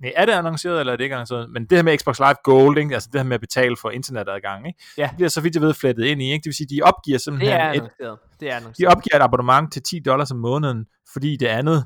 nej, 0.02 0.14
er 0.16 0.26
det 0.26 0.34
annonceret, 0.34 0.80
eller 0.80 0.94
er 0.94 0.98
det 0.98 1.04
ikke 1.04 1.16
annonceret? 1.16 1.50
Men 1.50 1.66
det 1.66 1.78
her 1.78 1.84
med 1.84 1.98
Xbox 1.98 2.20
Live 2.20 2.36
Gold, 2.44 2.78
ikke? 2.78 2.94
altså 2.94 3.10
det 3.14 3.22
her 3.22 3.26
med 3.28 3.36
at 3.36 3.42
betale 3.42 3.76
for 3.82 3.90
internetadgang, 3.90 4.68
ikke? 4.68 4.84
Ja. 4.98 5.08
det 5.08 5.16
bliver 5.16 5.30
så 5.30 5.42
vidt 5.42 5.56
jeg 5.56 5.62
ved 5.62 5.74
flettet 5.74 6.06
ind 6.06 6.22
i, 6.22 6.32
ikke? 6.32 6.44
det 6.44 6.46
vil 6.46 6.56
sige, 6.56 6.68
de 6.76 6.82
opgiver 6.82 7.18
simpelthen 7.18 7.52
det 7.52 7.62
er 7.62 7.70
et, 7.70 7.76
annonceret. 7.76 8.20
Det 8.40 8.52
er 8.52 8.56
annonceret. 8.56 8.90
de 8.90 8.96
opgiver 8.96 9.16
et 9.16 9.24
abonnement 9.24 9.74
til 9.74 9.82
10 9.84 10.00
dollars 10.00 10.32
om 10.32 10.38
måneden, 10.38 10.86
fordi 11.14 11.38
det 11.38 11.48
andet 11.48 11.86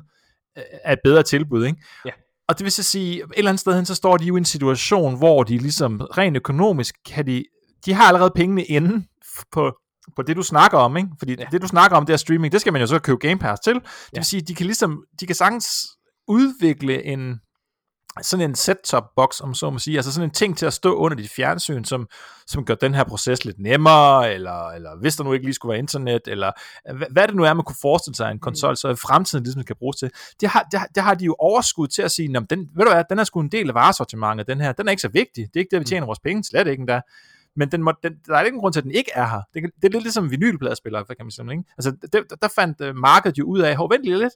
øh, 0.58 0.62
er 0.84 0.92
et 0.92 1.00
bedre 1.04 1.22
tilbud, 1.22 1.66
ikke? 1.66 1.78
Ja. 2.04 2.10
Og 2.48 2.58
det 2.58 2.64
vil 2.64 2.72
så 2.72 2.82
sige, 2.82 3.16
et 3.16 3.30
eller 3.36 3.50
andet 3.50 3.60
sted 3.60 3.74
hen, 3.74 3.86
så 3.86 3.94
står 3.94 4.16
de 4.16 4.24
jo 4.24 4.36
i 4.36 4.38
en 4.38 4.44
situation, 4.44 5.16
hvor 5.16 5.42
de 5.42 5.58
ligesom 5.58 6.00
rent 6.00 6.36
økonomisk 6.36 6.94
kan 7.06 7.26
de, 7.26 7.44
de 7.84 7.92
har 7.92 8.04
allerede 8.04 8.30
pengene 8.34 8.64
inde 8.64 9.04
på, 9.52 9.72
på 10.16 10.22
det, 10.22 10.36
du 10.36 10.42
snakker 10.42 10.78
om, 10.78 10.96
ikke? 10.96 11.08
Fordi 11.18 11.36
ja. 11.38 11.44
det, 11.52 11.62
du 11.62 11.66
snakker 11.66 11.96
om, 11.96 12.06
det 12.06 12.12
er 12.12 12.16
streaming, 12.16 12.52
det 12.52 12.60
skal 12.60 12.72
man 12.72 12.82
jo 12.82 12.86
så 12.86 12.98
købe 12.98 13.18
Game 13.18 13.38
Pass 13.38 13.60
til. 13.60 13.74
Det 13.74 13.82
ja. 14.12 14.18
vil 14.18 14.24
sige, 14.24 14.42
de 14.42 14.54
kan 14.54 14.66
ligesom, 14.66 15.04
de 15.20 15.26
kan 15.26 15.36
sagtens 15.36 15.68
udvikle 16.28 17.04
en, 17.04 17.40
sådan 18.22 18.50
en 18.50 18.54
set-top 18.54 19.04
box, 19.16 19.40
om 19.40 19.54
så 19.54 19.70
må 19.70 19.78
sige, 19.78 19.96
altså 19.96 20.12
sådan 20.12 20.28
en 20.28 20.34
ting 20.34 20.58
til 20.58 20.66
at 20.66 20.72
stå 20.72 20.94
under 20.94 21.16
dit 21.16 21.30
fjernsyn, 21.30 21.84
som, 21.84 22.08
som 22.46 22.64
gør 22.64 22.74
den 22.74 22.94
her 22.94 23.04
proces 23.04 23.44
lidt 23.44 23.58
nemmere, 23.58 24.34
eller, 24.34 24.68
eller 24.68 24.96
hvis 25.00 25.16
der 25.16 25.24
nu 25.24 25.32
ikke 25.32 25.44
lige 25.44 25.54
skulle 25.54 25.70
være 25.70 25.78
internet, 25.78 26.22
eller 26.26 26.52
hvad, 26.94 27.06
hvad 27.10 27.28
det 27.28 27.36
nu 27.36 27.44
er, 27.44 27.54
man 27.54 27.64
kunne 27.64 27.76
forestille 27.80 28.16
sig 28.16 28.30
en 28.30 28.38
konsol, 28.38 28.76
så 28.76 28.88
i 28.88 28.96
fremtiden 28.96 29.44
ligesom 29.44 29.64
kan 29.64 29.76
bruges 29.76 29.96
til. 29.96 30.10
Det 30.40 30.48
har, 30.48 30.66
det, 30.72 30.80
har, 30.80 30.86
det 30.94 31.02
har 31.02 31.14
de 31.14 31.24
jo 31.24 31.36
overskud 31.38 31.86
til 31.86 32.02
at 32.02 32.10
sige, 32.10 32.34
den, 32.50 32.70
ved 32.74 32.84
du 32.84 32.90
hvad, 32.90 33.04
den 33.10 33.18
er 33.18 33.24
sgu 33.24 33.40
en 33.40 33.52
del 33.52 33.68
af 33.68 33.74
varesortimentet, 33.74 34.46
den 34.46 34.60
her, 34.60 34.72
den 34.72 34.88
er 34.88 34.90
ikke 34.90 35.02
så 35.02 35.08
vigtig, 35.08 35.46
det 35.46 35.56
er 35.56 35.60
ikke 35.60 35.70
det, 35.70 35.80
vi 35.80 35.84
tjener 35.84 36.06
vores 36.06 36.20
penge, 36.20 36.44
slet 36.44 36.66
ikke 36.66 36.80
endda. 36.80 37.00
Men 37.56 37.72
den 37.72 37.82
må, 37.82 37.92
den, 38.02 38.12
der 38.26 38.34
er 38.34 38.42
ikke 38.42 38.54
en 38.54 38.60
grund 38.60 38.72
til, 38.72 38.80
at 38.80 38.84
den 38.84 38.92
ikke 38.92 39.10
er 39.14 39.26
her. 39.26 39.42
Det, 39.54 39.62
det 39.62 39.84
er 39.84 39.88
lidt 39.88 40.02
ligesom 40.02 40.30
vinylpladespillere, 40.30 41.04
kan 41.04 41.16
man 41.20 41.30
sige. 41.30 41.50
Ikke? 41.50 41.64
Altså, 41.78 41.90
det, 42.12 42.42
der 42.42 42.48
fandt 42.54 42.80
uh, 42.80 42.96
markedet 42.96 43.38
jo 43.38 43.44
ud 43.44 43.58
af, 43.58 43.76
hov, 43.76 43.90
vent 43.90 44.04
lige 44.04 44.18
lidt, 44.18 44.32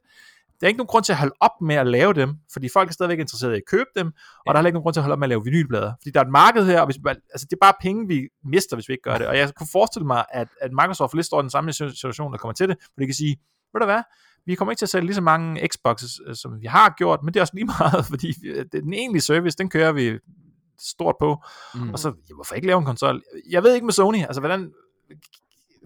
der 0.62 0.66
er 0.66 0.68
ikke 0.68 0.78
nogen 0.78 0.86
grund 0.86 1.04
til 1.04 1.12
at 1.12 1.18
holde 1.18 1.34
op 1.40 1.60
med 1.60 1.74
at 1.74 1.86
lave 1.86 2.12
dem, 2.12 2.34
fordi 2.52 2.68
folk 2.72 2.88
er 2.88 2.92
stadigvæk 2.92 3.18
interesserede 3.18 3.54
i 3.54 3.58
at 3.58 3.62
købe 3.66 3.90
dem, 3.96 4.06
og 4.06 4.12
ja. 4.46 4.52
der 4.52 4.58
er 4.58 4.66
ikke 4.66 4.74
nogen 4.74 4.82
grund 4.82 4.94
til 4.94 5.00
at 5.00 5.04
holde 5.04 5.12
op 5.12 5.18
med 5.18 5.26
at 5.26 5.28
lave 5.28 5.44
vinylplader. 5.44 5.92
Fordi 6.00 6.10
der 6.10 6.20
er 6.20 6.24
et 6.24 6.30
marked 6.30 6.66
her, 6.66 6.80
og 6.80 6.86
hvis, 6.86 6.96
altså 7.06 7.46
det 7.50 7.52
er 7.52 7.60
bare 7.60 7.72
penge, 7.80 8.08
vi 8.08 8.28
mister, 8.44 8.76
hvis 8.76 8.88
vi 8.88 8.92
ikke 8.92 9.02
gør 9.02 9.18
det. 9.18 9.26
Og 9.26 9.38
jeg 9.38 9.54
kunne 9.54 9.68
forestille 9.72 10.06
mig, 10.06 10.24
at, 10.32 10.48
at 10.60 10.70
Microsoft 10.72 11.14
lidt 11.14 11.26
står 11.26 11.40
i 11.40 11.42
den 11.42 11.50
samme 11.50 11.72
situation, 11.72 12.32
der 12.32 12.38
kommer 12.38 12.52
til 12.52 12.68
det, 12.68 12.76
hvor 12.94 13.00
de 13.00 13.06
kan 13.06 13.14
sige, 13.14 13.36
ved 13.72 13.80
du 13.80 13.86
hvad, 13.86 14.02
vi 14.46 14.54
kommer 14.54 14.72
ikke 14.72 14.80
til 14.80 14.86
at 14.86 14.90
sælge 14.90 15.06
lige 15.06 15.14
så 15.14 15.20
mange 15.20 15.68
Xboxes, 15.68 16.20
øh, 16.26 16.34
som 16.34 16.60
vi 16.60 16.66
har 16.66 16.94
gjort, 16.98 17.22
men 17.22 17.34
det 17.34 17.40
er 17.40 17.42
også 17.42 17.54
lige 17.54 17.66
meget, 17.80 18.06
fordi 18.06 18.34
øh, 18.46 18.66
den 18.72 18.94
egentlige 18.94 19.22
service, 19.22 19.58
den 19.58 19.70
kører 19.70 19.92
vi 19.92 20.18
stort 20.78 21.14
på. 21.20 21.44
Mm. 21.74 21.90
Og 21.92 21.98
så, 21.98 22.08
ja, 22.08 22.34
hvorfor 22.34 22.54
ikke 22.54 22.66
lave 22.66 22.78
en 22.78 22.84
konsol? 22.84 23.22
Jeg 23.50 23.62
ved 23.62 23.74
ikke 23.74 23.86
med 23.86 23.92
Sony, 23.92 24.22
altså 24.22 24.40
hvordan, 24.40 24.72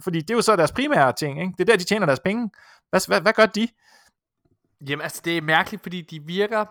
fordi 0.01 0.21
det 0.21 0.31
er 0.31 0.35
jo 0.35 0.43
så 0.43 0.57
deres 0.57 0.73
primære 0.73 1.13
ting, 1.13 1.41
ikke? 1.41 1.53
det 1.59 1.61
er 1.61 1.65
der, 1.65 1.77
de 1.77 1.85
tjener 1.85 2.07
deres 2.07 2.21
penge. 2.21 2.51
Hvad, 2.91 3.07
hvad, 3.07 3.21
hvad 3.21 3.33
gør 3.33 3.47
de? 3.47 3.69
Jamen 4.89 5.03
altså 5.03 5.23
det 5.25 5.37
er 5.37 5.43
mærkeligt, 5.43 5.83
fordi 5.83 6.01
de 6.01 6.23
virker 6.23 6.65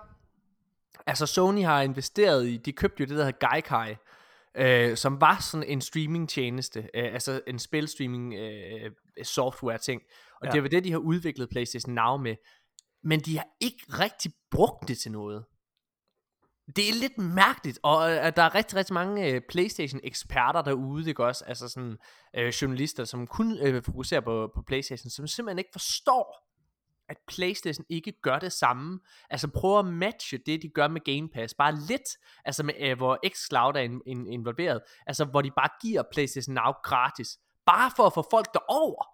Altså 1.07 1.25
Sony 1.25 1.63
har 1.63 1.81
investeret 1.81 2.47
i 2.47 2.57
De 2.57 2.71
købte 2.71 3.01
jo 3.01 3.05
det 3.05 3.17
der 3.17 3.23
hedder 3.25 3.47
Gaikai 3.47 3.95
øh, 4.57 4.97
Som 4.97 5.21
var 5.21 5.37
sådan 5.41 5.67
en 5.67 5.81
streaming 5.81 6.29
tjeneste 6.29 6.79
øh, 6.79 7.13
Altså 7.13 7.41
en 7.47 7.59
spilstreaming 7.59 8.33
øh, 8.33 8.91
software 9.23 9.77
ting 9.77 10.01
Og 10.41 10.47
ja. 10.47 10.51
det 10.51 10.63
var 10.63 10.69
det 10.69 10.83
de 10.83 10.91
har 10.91 10.97
udviklet 10.97 11.49
Playstation 11.49 11.93
Now 11.93 12.17
med 12.17 12.35
Men 13.03 13.19
de 13.19 13.37
har 13.37 13.47
ikke 13.61 13.85
rigtig 13.89 14.31
brugt 14.51 14.87
det 14.87 14.97
til 14.97 15.11
noget 15.11 15.45
det 16.75 16.89
er 16.89 16.93
lidt 16.93 17.17
mærkeligt, 17.17 17.79
og 17.83 18.11
øh, 18.11 18.31
der 18.35 18.43
er 18.43 18.55
rigtig, 18.55 18.75
rigtig 18.77 18.93
mange 18.93 19.31
øh, 19.31 19.41
Playstation-eksperter 19.49 20.61
derude, 20.61 21.09
ikke 21.09 21.25
også? 21.25 21.45
Altså 21.45 21.69
sådan 21.69 21.97
øh, 22.35 22.47
journalister, 22.47 23.03
som 23.03 23.27
kun 23.27 23.57
øh, 23.61 23.83
fokuserer 23.83 24.21
på, 24.21 24.51
på 24.55 24.61
Playstation, 24.67 25.09
som 25.09 25.27
simpelthen 25.27 25.59
ikke 25.59 25.69
forstår, 25.73 26.44
at 27.09 27.17
PlayStation 27.27 27.85
ikke 27.89 28.21
gør 28.21 28.39
det 28.39 28.51
samme. 28.51 28.99
Altså 29.29 29.47
prøv 29.47 29.79
at 29.79 29.85
matche 29.85 30.37
det, 30.45 30.61
de 30.61 30.69
gør 30.69 30.87
med 30.87 31.01
Game 31.01 31.29
Pass. 31.29 31.53
Bare 31.53 31.75
lidt, 31.75 32.09
altså 32.45 32.63
med, 32.63 32.73
øh, 32.79 32.97
hvor 32.97 33.19
xCloud 33.27 33.75
er 33.75 33.79
in, 33.79 34.01
in, 34.05 34.27
involveret. 34.27 34.81
Altså 35.07 35.25
hvor 35.25 35.41
de 35.41 35.51
bare 35.51 35.69
giver 35.81 36.03
PlayStation 36.11 36.53
Now 36.53 36.71
gratis. 36.83 37.39
Bare 37.65 37.91
for 37.95 38.03
at 38.03 38.13
få 38.13 38.27
folk 38.31 38.53
derover. 38.53 39.05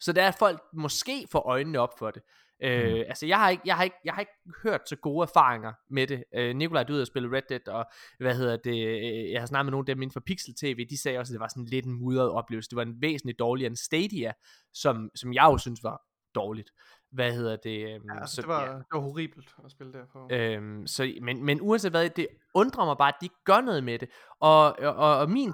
Så 0.00 0.12
der 0.12 0.22
er 0.22 0.30
folk 0.38 0.62
måske 0.72 1.26
får 1.32 1.40
øjnene 1.40 1.78
op 1.78 1.98
for 1.98 2.10
det. 2.10 2.22
Øh, 2.62 2.94
mm. 2.94 3.04
altså 3.08 3.26
jeg 3.26 3.38
har, 3.38 3.48
ikke, 3.48 3.62
jeg, 3.66 3.76
har 3.76 3.84
ikke, 3.84 3.96
jeg 4.04 4.14
har 4.14 4.20
ikke 4.20 4.32
hørt 4.62 4.80
så 4.88 4.96
gode 4.96 5.22
erfaringer 5.22 5.72
med 5.90 6.06
det 6.06 6.24
øh, 6.34 6.56
Nikolaj 6.56 6.82
du 6.82 6.92
ud 6.92 7.00
og 7.00 7.06
spille 7.06 7.36
Red 7.36 7.42
Dead 7.48 7.68
Og 7.68 7.84
hvad 8.18 8.34
hedder 8.34 8.56
det 8.56 8.86
øh, 8.86 9.30
Jeg 9.32 9.40
har 9.40 9.46
snakket 9.46 9.66
med 9.66 9.70
nogle 9.70 9.84
af 9.88 9.94
dem 9.94 10.02
inden 10.02 10.12
for 10.12 10.20
Pixel 10.20 10.54
TV 10.54 10.86
De 10.90 11.02
sagde 11.02 11.18
også 11.18 11.30
at 11.30 11.34
det 11.34 11.40
var 11.40 11.48
sådan 11.48 11.64
lidt 11.64 11.86
en 11.86 11.92
mudret 11.92 12.30
oplevelse 12.30 12.70
Det 12.70 12.76
var 12.76 12.82
en 12.82 13.02
væsentligt 13.02 13.38
dårligere 13.38 13.66
end 13.66 13.76
Stadia 13.76 14.32
Som, 14.72 15.10
som 15.14 15.32
jeg 15.32 15.44
jo 15.44 15.58
synes 15.58 15.82
var 15.82 16.02
dårligt 16.34 16.70
hvad 17.12 17.32
hedder 17.32 17.56
det? 17.56 17.94
Øhm, 17.94 18.04
ja, 18.14 18.26
så, 18.26 18.40
det, 18.40 18.48
var, 18.48 18.64
ja. 18.64 18.72
det 18.72 18.86
var 18.92 19.00
horribelt 19.00 19.54
at 19.64 19.70
spille 19.70 19.92
der 19.92 20.06
på. 20.12 20.28
Øhm, 20.32 20.86
så, 20.86 21.12
men, 21.22 21.44
men 21.44 21.60
uanset 21.60 21.90
hvad, 21.90 22.10
det 22.10 22.26
undrer 22.54 22.84
mig 22.84 22.96
bare, 22.98 23.08
at 23.08 23.20
de 23.20 23.28
gør 23.44 23.60
noget 23.60 23.84
med 23.84 23.98
det. 23.98 24.08
Og, 24.40 24.78
og, 24.78 25.18
og 25.18 25.30
min, 25.30 25.52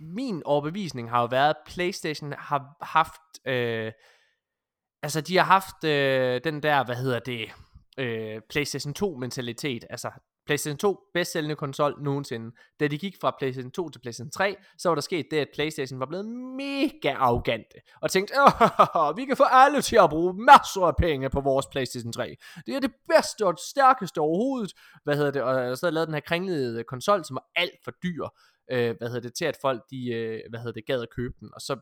min 0.00 0.42
overbevisning 0.44 1.10
har 1.10 1.20
jo 1.20 1.26
været, 1.26 1.50
at 1.50 1.56
Playstation 1.66 2.32
har 2.38 2.76
haft, 2.80 3.20
øh, 3.46 3.92
altså 5.02 5.20
de 5.20 5.36
har 5.36 5.44
haft 5.44 5.84
øh, 5.84 6.40
den 6.44 6.62
der, 6.62 6.84
hvad 6.84 6.96
hedder 6.96 7.18
det, 7.18 7.52
øh, 7.98 8.40
Playstation 8.50 8.94
2 8.94 9.16
mentalitet. 9.16 9.84
Altså 9.90 10.10
PlayStation 10.46 10.78
2, 10.78 11.00
bedst 11.14 11.32
sælgende 11.32 11.56
konsol 11.56 12.02
nogensinde. 12.02 12.56
Da 12.80 12.86
de 12.86 12.98
gik 12.98 13.16
fra 13.20 13.34
PlayStation 13.38 13.70
2 13.70 13.88
til 13.88 14.00
PlayStation 14.00 14.30
3, 14.30 14.56
så 14.78 14.88
var 14.88 14.94
der 14.94 15.02
sket 15.02 15.26
det, 15.30 15.36
at 15.36 15.48
PlayStation 15.54 16.00
var 16.00 16.06
blevet 16.06 16.26
mega 16.56 17.12
arrogante. 17.12 17.76
Og 18.02 18.10
tænkte, 18.10 18.34
vi 19.16 19.24
kan 19.24 19.36
få 19.36 19.44
alle 19.50 19.82
til 19.82 19.96
at 19.96 20.10
bruge 20.10 20.34
masser 20.34 20.80
af 20.80 20.96
penge 20.96 21.30
på 21.30 21.40
vores 21.40 21.66
PlayStation 21.66 22.12
3. 22.12 22.36
Det 22.66 22.74
er 22.74 22.80
det 22.80 22.92
bedste 23.08 23.46
og 23.46 23.54
stærkeste 23.70 24.18
overhovedet. 24.18 24.72
Hvad 25.04 25.16
hedder 25.16 25.30
det? 25.30 25.42
Og 25.42 25.78
så 25.78 25.86
havde 25.86 25.94
lavet 25.94 26.08
den 26.08 26.14
her 26.14 26.20
kringlede 26.20 26.84
konsol, 26.84 27.24
som 27.24 27.34
var 27.34 27.46
alt 27.56 27.78
for 27.84 27.90
dyr. 28.02 28.24
Øh, 28.70 28.96
hvad 28.98 29.08
hedder 29.08 29.20
det? 29.20 29.34
Til 29.34 29.44
at 29.44 29.58
folk, 29.60 29.82
de, 29.90 30.12
øh, 30.12 30.40
hvad 30.50 30.60
hedder 30.60 30.72
det, 30.72 30.86
gad 30.86 31.02
at 31.02 31.10
købe 31.16 31.34
den. 31.40 31.50
Og 31.54 31.60
så 31.60 31.76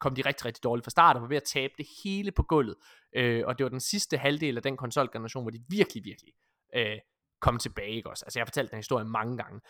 kom 0.00 0.14
de 0.14 0.22
rigtig, 0.22 0.46
rigtig 0.46 0.64
dårligt 0.64 0.84
fra 0.84 0.90
start, 0.90 1.16
og 1.16 1.22
var 1.22 1.28
ved 1.28 1.36
at 1.36 1.44
tabe 1.44 1.72
det 1.78 1.86
hele 2.04 2.32
på 2.32 2.42
gulvet. 2.42 2.76
Øh, 3.16 3.42
og 3.46 3.58
det 3.58 3.64
var 3.64 3.70
den 3.70 3.80
sidste 3.80 4.16
halvdel 4.16 4.56
af 4.56 4.62
den 4.62 4.76
konsolgeneration, 4.76 5.44
hvor 5.44 5.50
de 5.50 5.60
virkelig, 5.68 6.04
virkelig 6.04 6.32
øh, 6.76 6.98
komme 7.40 7.60
tilbage, 7.60 7.90
ikke 7.90 8.10
også? 8.10 8.24
Altså 8.24 8.38
jeg 8.38 8.42
har 8.42 8.46
fortalt 8.46 8.70
den 8.70 8.78
historie 8.78 9.04
mange 9.04 9.36
gange. 9.36 9.60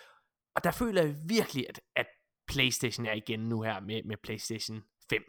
Og 0.57 0.65
der 0.65 0.71
føler 0.71 1.03
jeg 1.03 1.15
virkelig, 1.29 1.69
at, 1.69 1.81
at 1.97 2.07
Playstation 2.49 3.07
er 3.07 3.13
igen 3.13 3.41
nu 3.41 3.63
her 3.63 3.81
med, 3.81 4.03
med 4.03 4.17
Playstation 4.23 4.83
5. 5.11 5.23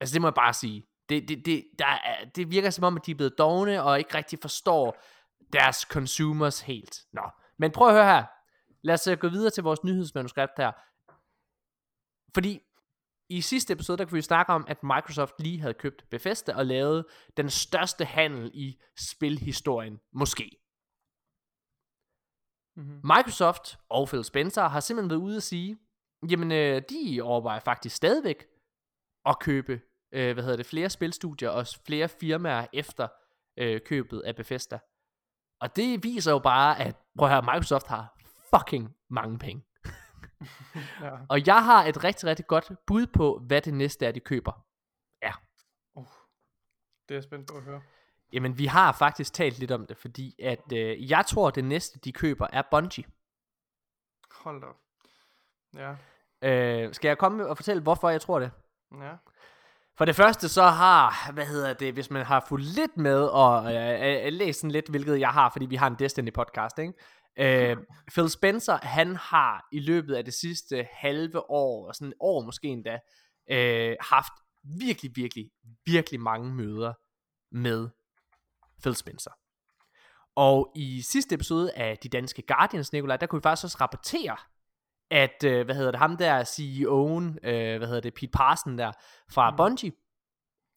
Altså 0.00 0.12
det 0.12 0.22
må 0.22 0.28
jeg 0.28 0.34
bare 0.34 0.52
sige. 0.54 0.86
Det, 1.08 1.28
det, 1.28 1.46
det, 1.46 1.64
der 1.78 1.86
er, 1.86 2.24
det 2.24 2.50
virker 2.50 2.70
som 2.70 2.84
om, 2.84 2.96
at 2.96 3.06
de 3.06 3.10
er 3.10 3.14
blevet 3.14 3.38
dogne, 3.38 3.82
og 3.82 3.98
ikke 3.98 4.14
rigtig 4.14 4.38
forstår 4.42 5.02
deres 5.52 5.76
consumers 5.76 6.60
helt. 6.60 6.98
Nå, 7.12 7.22
men 7.58 7.70
prøv 7.70 7.88
at 7.88 7.94
høre 7.94 8.04
her. 8.04 8.24
Lad 8.82 8.94
os 8.94 9.06
øh, 9.06 9.18
gå 9.18 9.28
videre 9.28 9.50
til 9.50 9.62
vores 9.62 9.84
nyhedsmanuskript 9.84 10.52
her. 10.56 10.72
Fordi 12.34 12.60
i 13.28 13.40
sidste 13.40 13.72
episode, 13.72 13.98
der 13.98 14.04
kunne 14.04 14.16
vi 14.16 14.22
snakke 14.22 14.52
om, 14.52 14.64
at 14.68 14.82
Microsoft 14.82 15.34
lige 15.38 15.60
havde 15.60 15.74
købt 15.74 16.04
Bethesda 16.10 16.54
og 16.54 16.66
lavet 16.66 17.04
den 17.36 17.50
største 17.50 18.04
handel 18.04 18.50
i 18.54 18.80
spilhistorien, 18.98 20.00
måske. 20.12 20.61
Mm-hmm. 22.76 23.00
Microsoft 23.04 23.78
og 23.88 24.08
Phil 24.08 24.24
Spencer 24.24 24.68
har 24.68 24.80
simpelthen 24.80 25.10
været 25.10 25.20
ude 25.20 25.36
at 25.36 25.42
sige, 25.42 25.78
jamen 26.30 26.52
øh, 26.52 26.82
de 26.90 27.20
overvejer 27.22 27.60
faktisk 27.60 27.96
stadigvæk 27.96 28.46
at 29.26 29.38
købe, 29.40 29.80
øh, 30.12 30.32
hvad 30.32 30.44
hedder 30.44 30.56
det, 30.56 30.66
flere 30.66 30.90
spilstudier 30.90 31.50
og 31.50 31.66
flere 31.86 32.08
firmaer 32.08 32.66
efter 32.72 33.08
øh, 33.56 33.80
købet 33.80 34.20
af 34.20 34.36
Bethesda. 34.36 34.78
Og 35.60 35.76
det 35.76 36.04
viser 36.04 36.32
jo 36.32 36.38
bare, 36.38 36.80
at 36.80 36.96
prøv 37.18 37.28
at 37.28 37.34
høre, 37.34 37.42
Microsoft 37.42 37.86
har 37.86 38.18
fucking 38.54 38.96
mange 39.10 39.38
penge. 39.38 39.64
ja. 41.02 41.10
Og 41.28 41.46
jeg 41.46 41.64
har 41.64 41.84
et 41.84 42.04
rigtig, 42.04 42.28
rigtig 42.28 42.46
godt 42.46 42.72
bud 42.86 43.06
på, 43.06 43.42
hvad 43.46 43.62
det 43.62 43.74
næste 43.74 44.06
er, 44.06 44.12
de 44.12 44.20
køber. 44.20 44.66
Uh, 45.94 46.04
det 47.08 47.14
er 47.14 47.14
jeg 47.14 47.22
spændt 47.22 47.48
på 47.50 47.56
at 47.56 47.62
høre. 47.62 47.82
Jamen, 48.32 48.58
vi 48.58 48.66
har 48.66 48.92
faktisk 48.92 49.32
talt 49.32 49.58
lidt 49.58 49.70
om 49.70 49.86
det, 49.86 49.96
fordi 49.96 50.34
at 50.42 50.72
øh, 50.72 51.10
jeg 51.10 51.26
tror, 51.26 51.50
det 51.50 51.64
næste, 51.64 51.98
de 51.98 52.12
køber, 52.12 52.46
er 52.52 52.62
Bungie. 52.70 53.04
Hold 54.30 54.60
da. 54.60 54.66
Ja, 55.82 55.94
Øh, 56.44 56.94
skal 56.94 57.08
jeg 57.08 57.18
komme 57.18 57.46
og 57.48 57.56
fortælle, 57.56 57.82
hvorfor 57.82 58.10
jeg 58.10 58.20
tror 58.20 58.38
det? 58.38 58.50
ja. 59.00 59.12
For 59.98 60.04
det 60.04 60.16
første 60.16 60.48
så 60.48 60.62
har, 60.62 61.32
hvad 61.32 61.46
hedder 61.46 61.72
det, 61.74 61.94
hvis 61.94 62.10
man 62.10 62.24
har 62.26 62.44
fulgt 62.48 62.66
lidt 62.66 62.96
med 62.96 63.24
og 63.24 63.74
øh, 63.74 64.26
øh, 64.26 64.32
læst 64.32 64.60
sådan 64.60 64.70
lidt, 64.70 64.88
hvilket 64.88 65.20
jeg 65.20 65.28
har, 65.28 65.50
fordi 65.50 65.66
vi 65.66 65.76
har 65.76 65.86
en 65.86 65.96
Destiny 65.98 66.32
podcast, 66.32 66.78
ikke? 66.78 66.92
Øh, 67.38 67.76
Phil 68.14 68.30
Spencer, 68.30 68.78
han 68.82 69.16
har 69.16 69.68
i 69.72 69.80
løbet 69.80 70.14
af 70.14 70.24
det 70.24 70.34
sidste 70.34 70.88
halve 70.92 71.50
år, 71.50 71.88
og 71.88 71.94
sådan 71.94 72.08
et 72.08 72.14
år 72.20 72.44
måske 72.44 72.68
endda, 72.68 72.98
øh, 73.50 73.96
haft 74.00 74.32
virkelig, 74.78 75.10
virkelig, 75.14 75.50
virkelig 75.86 76.20
mange 76.20 76.54
møder 76.54 76.92
med 77.52 77.88
Phil 78.82 78.96
Spencer. 78.96 79.30
Og 80.36 80.72
i 80.76 81.02
sidste 81.02 81.34
episode 81.34 81.72
af 81.72 81.98
De 81.98 82.08
Danske 82.08 82.42
Guardians, 82.42 82.92
Nikolaj, 82.92 83.16
der 83.16 83.26
kunne 83.26 83.40
vi 83.40 83.42
faktisk 83.42 83.64
også 83.64 83.78
rapportere, 83.80 84.36
at, 85.10 85.44
øh, 85.44 85.64
hvad 85.64 85.74
hedder 85.74 85.90
det, 85.90 86.00
ham 86.00 86.16
der 86.16 86.44
CEO'en, 86.44 87.48
øh, 87.48 87.78
hvad 87.78 87.88
hedder 87.88 88.00
det, 88.00 88.14
Pete 88.14 88.30
Parson 88.32 88.78
der, 88.78 88.92
fra 89.30 89.50
Mm. 89.50 89.56
Bungie, 89.56 89.92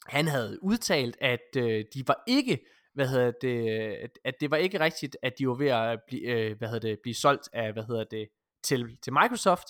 han 0.05 0.27
havde 0.27 0.63
udtalt, 0.63 1.17
at 1.21 1.55
øh, 1.57 1.85
de 1.93 2.03
var 2.07 2.23
ikke, 2.27 2.59
hvad 2.93 3.07
hedder 3.07 3.31
det, 3.41 3.69
at, 4.03 4.09
at 4.25 4.33
det 4.41 4.51
var 4.51 4.57
ikke 4.57 4.79
rigtigt, 4.79 5.17
at 5.23 5.33
de 5.39 5.47
var 5.47 5.53
ved 5.53 5.67
at 5.67 5.99
blive, 6.07 6.21
øh, 6.21 6.57
hvad 6.57 6.67
hedder 6.67 6.89
det, 6.89 6.99
blive 7.03 7.15
solgt 7.15 7.49
af, 7.53 7.73
hvad 7.73 7.83
hedder 7.83 8.03
det, 8.03 8.27
til, 8.63 8.97
til 9.03 9.13
Microsoft, 9.13 9.67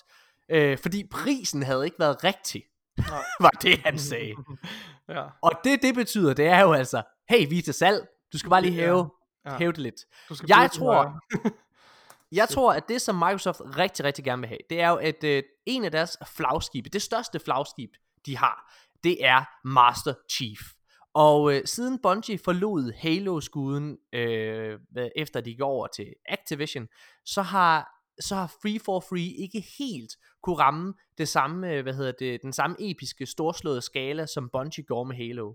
øh, 0.50 0.78
fordi 0.78 1.08
prisen 1.12 1.64
havde 1.64 1.86
ikke 1.86 2.00
været 2.00 2.24
rigtig, 2.24 2.64
Nej. 2.98 3.24
var 3.46 3.50
det 3.50 3.78
han 3.78 4.00
sagde. 4.00 4.36
ja. 5.10 5.24
Og 5.42 5.52
det, 5.64 5.82
det 5.82 5.96
betyder, 5.96 6.34
det 6.34 6.46
er 6.46 6.62
jo 6.62 6.74
altså, 6.74 7.04
hey, 7.30 7.50
vi 7.50 7.58
er 7.58 7.62
til 7.62 7.74
salg, 7.74 8.08
du 8.36 8.40
skal 8.40 8.50
bare 8.50 8.62
lige 8.62 8.74
hæve, 8.74 9.10
Ja. 9.46 9.58
hæve 9.58 9.72
det 9.72 9.78
lidt. 9.78 9.96
Jeg 10.48 10.70
tror-. 10.74 11.20
Jeg 12.32 12.50
tror, 12.50 12.74
at 12.74 12.88
det, 12.88 13.02
som 13.02 13.16
Microsoft 13.16 13.62
rigtig, 13.78 14.06
rigtig 14.06 14.26
gerne 14.26 14.40
vil 14.42 14.48
have, 14.48 14.60
det 14.70 14.82
er 14.82 14.90
jo, 14.90 14.96
at 14.96 15.24
øh, 15.24 15.44
en 15.66 15.84
af 15.86 15.92
deres 15.92 16.18
flagskibe, 16.36 16.90
det 16.90 17.02
største 17.02 17.40
flagskib, 17.40 17.90
de 18.26 18.38
har, 18.38 18.74
det 19.04 19.26
er 19.26 19.68
Master 19.68 20.14
Chief. 20.32 20.60
Og 21.14 21.54
øh, 21.54 21.62
siden 21.66 22.00
Bungie 22.04 22.38
forlod 22.38 22.94
Halo-skuden, 22.98 23.98
øh, 24.14 24.80
efter 25.16 25.42
de 25.42 25.58
går 25.58 25.66
over 25.68 25.88
til 25.88 26.14
Activision, 26.30 26.88
så 27.26 27.42
har 27.42 27.92
så 28.20 28.36
har 28.36 28.48
Free 28.62 28.80
for 28.80 29.00
Free 29.00 29.34
ikke 29.44 29.66
helt 29.80 30.12
kunne 30.44 30.56
ramme 30.60 30.94
det 31.18 31.28
samme, 31.28 31.72
øh, 31.74 31.84
hvad 31.84 31.94
hedder 31.94 32.12
det, 32.20 32.42
den 32.42 32.54
samme 32.54 32.76
episke, 32.80 33.26
storslåede 33.26 33.82
skala, 33.82 34.26
som 34.26 34.50
Bungie 34.50 34.84
gjorde 34.84 35.08
med 35.08 35.16
Halo. 35.16 35.54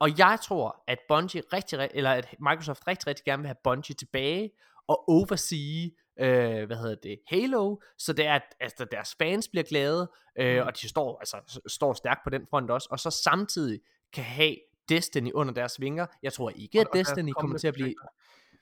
Og 0.00 0.18
jeg 0.18 0.38
tror, 0.44 0.84
at 0.86 0.98
Bungie 1.08 1.42
rigtig, 1.52 1.78
ri- 1.78 1.88
eller 1.94 2.10
at 2.12 2.34
Microsoft 2.40 2.86
rigtig, 2.86 3.06
rigtig 3.06 3.24
gerne 3.24 3.42
vil 3.42 3.48
have 3.48 3.56
Bungie 3.64 3.94
tilbage 3.94 4.50
og 4.88 5.08
oversee, 5.08 5.90
øh, 6.20 6.66
hvad 6.66 6.76
hedder 6.76 6.94
det, 7.02 7.20
Halo, 7.28 7.76
så 7.98 8.12
det 8.12 8.26
er, 8.26 8.34
at 8.34 8.42
altså, 8.60 8.84
deres 8.84 9.14
fans 9.18 9.48
bliver 9.48 9.64
glade, 9.64 10.10
øh, 10.38 10.60
Mm. 10.60 10.66
og 10.66 10.80
de 10.80 10.88
står, 10.88 11.18
altså, 11.18 11.60
står 11.66 11.92
stærkt 11.92 12.20
på 12.24 12.30
den 12.30 12.46
front 12.50 12.70
også, 12.70 12.88
og 12.90 13.00
så 13.00 13.10
samtidig 13.10 13.80
kan 14.12 14.24
have 14.24 14.56
Destiny 14.88 15.32
under 15.32 15.54
deres 15.54 15.80
vinger. 15.80 16.06
Jeg 16.22 16.32
tror 16.32 16.50
ikke, 16.50 16.80
at 16.80 16.86
Destiny 16.94 17.32
kommer 17.32 17.58
til 17.58 17.68
at 17.68 17.74
blive 17.74 17.94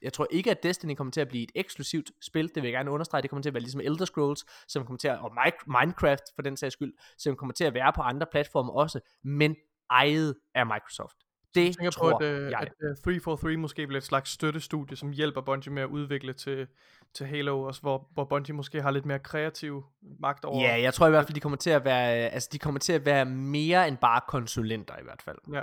jeg 0.03 0.13
tror 0.13 0.27
ikke, 0.31 0.51
at 0.51 0.63
Destiny 0.63 0.95
kommer 0.95 1.11
til 1.11 1.21
at 1.21 1.29
blive 1.29 1.43
et 1.45 1.51
eksklusivt 1.55 2.11
spil. 2.23 2.49
Det 2.49 2.57
vil 2.57 2.65
jeg 2.65 2.73
gerne 2.73 2.91
understrege. 2.91 3.23
Det 3.23 3.31
kommer 3.31 3.43
til 3.43 3.51
at 3.51 3.55
være 3.55 3.61
ligesom 3.63 3.81
Elder 3.81 4.05
Scrolls, 4.05 4.45
som 4.69 4.85
kommer 4.87 4.99
til 4.99 5.09
at, 5.09 5.19
og 5.19 5.33
Mi- 5.33 5.81
Minecraft 5.81 6.23
for 6.35 6.43
den 6.43 6.57
sags 6.57 6.73
skyld, 6.73 6.95
som 7.19 7.37
kommer 7.37 7.53
til 7.53 7.65
at 7.65 7.75
være 7.75 7.93
på 7.93 8.03
andre 8.03 8.27
platforme 8.31 8.73
også, 8.73 9.01
men 9.25 9.57
ejet 9.91 10.35
af 10.55 10.67
Microsoft. 10.67 11.17
Det 11.55 11.65
Jeg 11.65 11.75
tænker 11.75 11.91
tror 11.91 12.11
på, 12.11 12.17
at, 12.17 12.25
øh, 12.25 12.51
jeg. 12.51 12.61
at 12.61 12.69
uh, 12.91 12.97
343 13.05 13.57
måske 13.57 13.87
bliver 13.87 13.99
et 13.99 14.05
slags 14.05 14.31
støttestudie, 14.31 14.97
som 14.97 15.11
hjælper 15.11 15.41
Bungie 15.41 15.73
med 15.73 15.83
at 15.83 15.89
udvikle 15.89 16.33
til, 16.33 16.67
til 17.15 17.27
Halo, 17.27 17.63
også 17.63 17.81
hvor, 17.81 18.09
hvor 18.15 18.25
Bungie 18.25 18.55
måske 18.55 18.83
har 18.83 18.91
lidt 18.91 19.07
mere 19.07 19.19
kreativ 19.19 19.85
magt 20.21 20.45
over. 20.45 20.63
Ja, 20.63 20.81
jeg 20.83 20.95
tror 20.95 21.07
i 21.07 21.11
hvert 21.11 21.25
fald, 21.25 21.35
de 21.35 21.41
kommer 21.41 21.57
til 21.57 21.71
at 21.71 21.85
være, 21.85 22.25
øh, 22.27 22.35
altså 22.35 22.49
de 22.53 22.59
kommer 22.59 22.81
til 22.81 22.93
at 22.93 23.05
være 23.05 23.25
mere 23.25 23.89
end 23.89 23.97
bare 23.97 24.21
konsulenter 24.29 24.95
i 24.97 25.03
hvert 25.03 25.23
fald. 25.23 25.39
ja. 25.53 25.63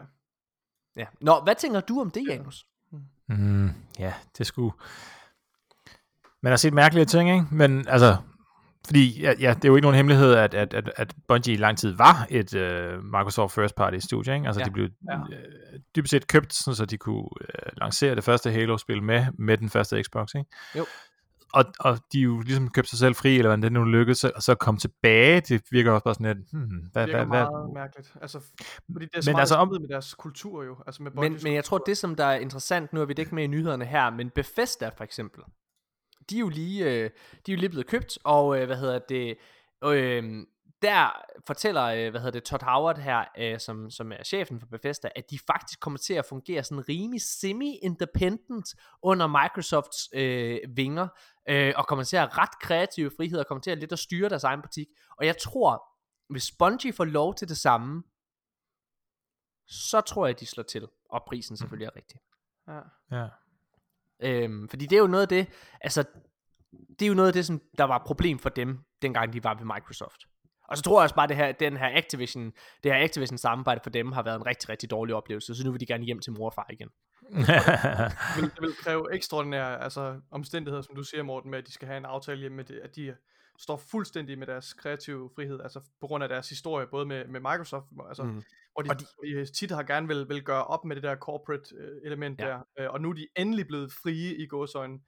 Ja. 0.97 1.05
Nå, 1.21 1.41
hvad 1.43 1.55
tænker 1.55 1.79
du 1.79 2.01
om 2.01 2.11
det, 2.11 2.23
Janus? 2.27 2.65
Mm, 3.27 3.69
ja, 3.99 4.13
det 4.37 4.47
skulle... 4.47 4.71
Man 6.41 6.51
har 6.51 6.57
set 6.57 6.73
mærkelige 6.73 7.05
ting, 7.05 7.29
ikke? 7.29 7.45
Men 7.51 7.87
altså, 7.87 8.17
fordi 8.85 9.21
ja, 9.21 9.33
ja, 9.39 9.53
det 9.53 9.65
er 9.65 9.69
jo 9.69 9.75
ikke 9.75 9.85
nogen 9.85 9.95
hemmelighed, 9.95 10.33
at, 10.33 10.53
at, 10.53 10.73
at, 10.73 10.91
at 10.95 11.13
Bungie 11.27 11.53
i 11.53 11.57
lang 11.57 11.77
tid 11.77 11.91
var 11.97 12.27
et 12.29 12.53
uh, 12.55 13.03
Microsoft 13.03 13.53
First 13.55 13.75
Party 13.75 13.97
studie, 13.97 14.33
ikke? 14.35 14.47
Altså, 14.47 14.61
Ja, 14.61 14.65
de 14.65 14.71
blev 14.71 14.89
ja. 15.11 15.19
uh, 15.19 15.25
dybest 15.95 16.11
set 16.11 16.27
købt, 16.27 16.53
sådan, 16.53 16.75
så 16.75 16.85
de 16.85 16.97
kunne 16.97 17.15
uh, 17.23 17.29
lancere 17.77 18.15
det 18.15 18.23
første 18.23 18.51
Halo-spil 18.51 19.03
med, 19.03 19.25
med 19.37 19.57
den 19.57 19.69
første 19.69 20.03
Xbox, 20.03 20.35
ikke? 20.35 20.49
Jo. 20.77 20.85
Og, 21.53 21.65
og 21.79 21.99
de 22.13 22.19
jo 22.19 22.39
ligesom 22.39 22.69
købte 22.69 22.89
sig 22.89 22.99
selv 22.99 23.15
fri, 23.15 23.37
eller 23.37 23.49
hvordan 23.49 23.61
det 23.61 23.71
nu 23.71 23.83
lykkedes, 23.83 24.23
og 24.23 24.43
så 24.43 24.55
kom 24.55 24.77
tilbage, 24.77 25.41
det 25.41 25.61
virker 25.71 25.91
også 25.91 26.03
bare 26.03 26.13
sådan 26.13 26.35
lidt, 26.37 26.47
hmm, 26.51 26.61
hvad, 26.91 27.01
Det 27.07 27.07
virker 27.13 27.25
hvad, 27.25 27.37
hvad, 27.37 27.45
meget 27.51 27.73
mærkeligt. 27.73 28.13
Altså, 28.21 28.39
fordi 28.93 29.05
det 29.05 29.13
er 29.13 29.17
Men 29.17 29.23
så 29.23 29.31
meget 29.31 29.41
altså 29.41 29.55
om- 29.55 29.67
med 29.81 29.89
deres 29.89 30.13
kultur 30.13 30.63
jo. 30.63 30.77
Altså 30.87 31.03
med 31.03 31.11
Men, 31.11 31.15
Bungies 31.15 31.43
men 31.43 31.53
jeg 31.53 31.63
tror, 31.63 31.77
det 31.77 31.97
som 31.97 32.15
der 32.15 32.25
er 32.25 32.35
interessant, 32.39 32.93
nu 32.93 33.01
er 33.01 33.05
vi 33.05 33.13
det 33.13 33.19
ikke 33.19 33.35
med 33.35 33.43
i 33.43 33.47
nyhederne 33.47 33.85
her, 33.85 34.09
men 34.09 34.29
Bethesda 34.29 34.89
for 34.97 35.03
eksempel, 35.03 35.41
de 36.29 36.35
er 36.35 36.39
jo 36.39 36.49
lige, 36.49 36.83
øh, 36.85 37.09
de 37.45 37.51
er 37.51 37.55
jo 37.55 37.59
lige 37.59 37.69
blevet 37.69 37.87
købt, 37.87 38.17
og 38.23 38.59
øh, 38.59 38.65
hvad 38.65 38.77
hedder 38.77 38.99
det, 38.99 39.37
øh, 39.83 40.45
der 40.81 41.11
fortæller, 41.47 41.83
øh, 41.83 42.09
hvad 42.11 42.21
hedder 42.21 42.31
det, 42.31 42.43
Todd 42.43 42.63
Howard 42.63 42.97
her, 42.97 43.25
øh, 43.37 43.59
som, 43.59 43.89
som 43.89 44.11
er 44.11 44.23
chefen 44.23 44.59
for 44.59 44.67
Bethesda, 44.67 45.09
at 45.15 45.31
de 45.31 45.39
faktisk 45.47 45.79
kommer 45.79 45.97
til 45.97 46.13
at 46.13 46.25
fungere 46.25 46.63
sådan 46.63 46.89
rimelig 46.89 47.21
semi-independent 47.21 48.75
under 49.01 49.27
Microsofts 49.27 50.09
øh, 50.13 50.59
vinger, 50.75 51.07
øh, 51.49 51.73
og 51.75 51.87
kommer 51.87 52.03
til 52.03 52.17
at 52.17 52.21
have 52.21 52.41
ret 52.41 52.59
kreative 52.61 53.11
frihed, 53.17 53.39
og 53.39 53.47
kommer 53.47 53.61
til 53.61 53.71
at 53.71 53.77
lidt 53.77 53.91
at 53.91 53.99
styre 53.99 54.29
deres 54.29 54.43
egen 54.43 54.61
butik. 54.61 54.87
Og 55.19 55.25
jeg 55.25 55.37
tror, 55.37 55.83
hvis 56.29 56.51
Bungie 56.59 56.93
får 56.93 57.05
lov 57.05 57.35
til 57.35 57.49
det 57.49 57.57
samme, 57.57 58.03
så 59.67 60.01
tror 60.01 60.25
jeg, 60.25 60.39
de 60.39 60.45
slår 60.45 60.63
til, 60.63 60.87
og 61.09 61.23
prisen 61.27 61.57
selvfølgelig 61.57 61.85
er 61.85 61.95
rigtig. 61.95 62.19
Ja. 62.67 62.81
ja. 63.11 63.27
Øhm, 64.19 64.69
fordi 64.69 64.85
det 64.85 64.95
er 64.95 64.99
jo 64.99 65.07
noget 65.07 65.21
af 65.21 65.27
det, 65.27 65.47
altså, 65.81 66.03
det 66.99 67.05
er 67.05 67.07
jo 67.07 67.13
noget 67.13 67.27
af 67.27 67.33
det, 67.33 67.45
som 67.45 67.61
der 67.77 67.83
var 67.83 68.03
problem 68.05 68.39
for 68.39 68.49
dem, 68.49 68.79
dengang 69.01 69.33
de 69.33 69.43
var 69.43 69.53
ved 69.53 69.65
Microsoft. 69.65 70.25
Og 70.67 70.77
så 70.77 70.83
tror 70.83 70.99
jeg 70.99 71.03
også 71.03 71.15
bare, 71.15 71.27
det 71.27 71.35
her, 71.35 71.51
den 71.51 71.77
her 71.77 71.97
Activision, 71.97 72.51
det 72.83 72.93
her 72.93 73.03
Activision 73.03 73.37
samarbejde 73.37 73.81
for 73.83 73.89
dem 73.89 74.11
har 74.11 74.23
været 74.23 74.35
en 74.35 74.45
rigtig, 74.45 74.69
rigtig 74.69 74.91
dårlig 74.91 75.15
oplevelse, 75.15 75.55
så 75.55 75.63
nu 75.65 75.71
vil 75.71 75.79
de 75.79 75.85
gerne 75.85 76.03
hjem 76.03 76.19
til 76.19 76.33
mor 76.33 76.45
og 76.45 76.53
far 76.53 76.67
igen. 76.69 76.89
Det 78.35 78.41
vil, 78.41 78.51
det 78.51 78.61
vil 78.61 78.75
kræve 78.83 79.15
ekstraordinære 79.15 79.83
altså, 79.83 80.21
omstændigheder, 80.31 80.81
som 80.81 80.95
du 80.95 81.03
siger, 81.03 81.23
Morten, 81.23 81.51
med 81.51 81.59
at 81.59 81.67
de 81.67 81.71
skal 81.71 81.87
have 81.87 81.97
en 81.97 82.05
aftale 82.05 82.39
hjemme 82.39 82.55
med 82.55 82.63
det, 82.63 82.79
at 82.83 82.95
de 82.95 83.15
står 83.59 83.77
fuldstændig 83.77 84.39
med 84.39 84.47
deres 84.47 84.73
kreative 84.73 85.29
frihed, 85.35 85.59
altså 85.61 85.79
på 86.01 86.07
grund 86.07 86.23
af 86.23 86.29
deres 86.29 86.49
historie, 86.49 86.87
både 86.87 87.05
med, 87.05 87.27
med 87.27 87.39
Microsoft, 87.39 87.85
altså, 88.09 88.23
Mm. 88.23 88.43
hvor, 88.73 88.81
de, 88.81 88.89
Og 88.89 88.99
de- 88.99 89.03
de, 89.05 89.05
hvor 89.15 89.23
de 89.39 89.45
tit 89.45 89.71
har 89.71 89.83
gerne 89.83 90.07
vil, 90.07 90.29
vil 90.29 90.43
gøre 90.43 90.63
op 90.65 90.85
med 90.85 90.95
det 90.95 91.03
der 91.03 91.15
corporate 91.15 91.75
øh, 91.75 92.01
element 92.03 92.39
Ja. 92.39 92.47
ja. 92.47 92.51
der, 92.53 92.61
øh, 92.85 92.93
og 92.93 93.01
nu 93.01 93.09
er 93.09 93.13
de 93.13 93.27
endelig 93.35 93.67
blevet 93.67 93.91
frie 93.93 94.35
i 94.35 94.47
gåsøjne. 94.47 94.99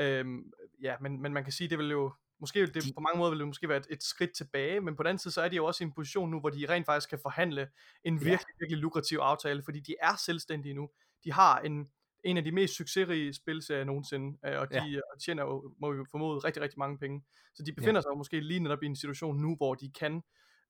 Øhm, 0.00 0.52
ja, 0.82 0.96
men, 1.00 1.22
men 1.22 1.32
man 1.32 1.44
kan 1.44 1.52
sige, 1.52 1.68
det 1.68 1.78
vil 1.78 1.90
jo, 1.90 2.12
måske 2.40 2.66
det, 2.66 2.74
De- 2.74 2.92
på 2.94 3.00
mange 3.00 3.18
måder 3.18 3.30
vil 3.30 3.38
det 3.38 3.46
måske 3.46 3.68
være 3.68 3.78
et, 3.78 3.86
et 3.90 4.02
skridt 4.02 4.32
tilbage, 4.36 4.80
men 4.80 4.96
på 4.96 5.02
den 5.02 5.08
anden 5.08 5.18
side, 5.18 5.34
så 5.34 5.40
er 5.42 5.48
de 5.48 5.56
jo 5.56 5.64
også 5.64 5.84
i 5.84 5.86
en 5.86 5.92
position 5.92 6.30
nu, 6.30 6.40
hvor 6.40 6.50
de 6.50 6.66
rent 6.68 6.86
faktisk 6.86 7.08
kan 7.08 7.18
forhandle 7.22 7.68
en 8.04 8.14
Ja. 8.18 8.24
virkelig, 8.24 8.54
virkelig 8.60 8.78
lukrativ 8.78 9.18
aftale, 9.18 9.62
fordi 9.62 9.80
de 9.80 9.94
er 10.02 10.16
selvstændige 10.16 10.74
nu. 10.74 10.90
De 11.24 11.32
har 11.32 11.58
en, 11.60 11.88
en 12.26 12.36
af 12.36 12.44
de 12.44 12.52
mest 12.52 12.76
succesrige 12.76 13.32
spilserier 13.34 13.84
nogensinde, 13.84 14.38
øh, 14.46 14.60
og 14.60 14.70
de 14.70 14.76
Ja. 14.76 14.84
ja. 14.84 15.00
tjener 15.24 15.42
jo, 15.42 15.72
må 15.80 15.92
vi 15.92 15.96
jo 15.98 16.04
formode, 16.10 16.38
rigtig, 16.38 16.62
rigtig 16.62 16.78
mange 16.78 16.98
penge. 16.98 17.22
Så 17.54 17.62
de 17.66 17.72
befinder 17.72 18.00
sig 18.00 18.08
jo 18.10 18.14
måske 18.16 18.40
lige 18.40 18.60
netop 18.60 18.82
i 18.82 18.86
en 18.86 18.96
situation 18.96 19.40
nu, 19.40 19.56
hvor 19.56 19.74
de 19.74 19.90
kan 20.00 20.22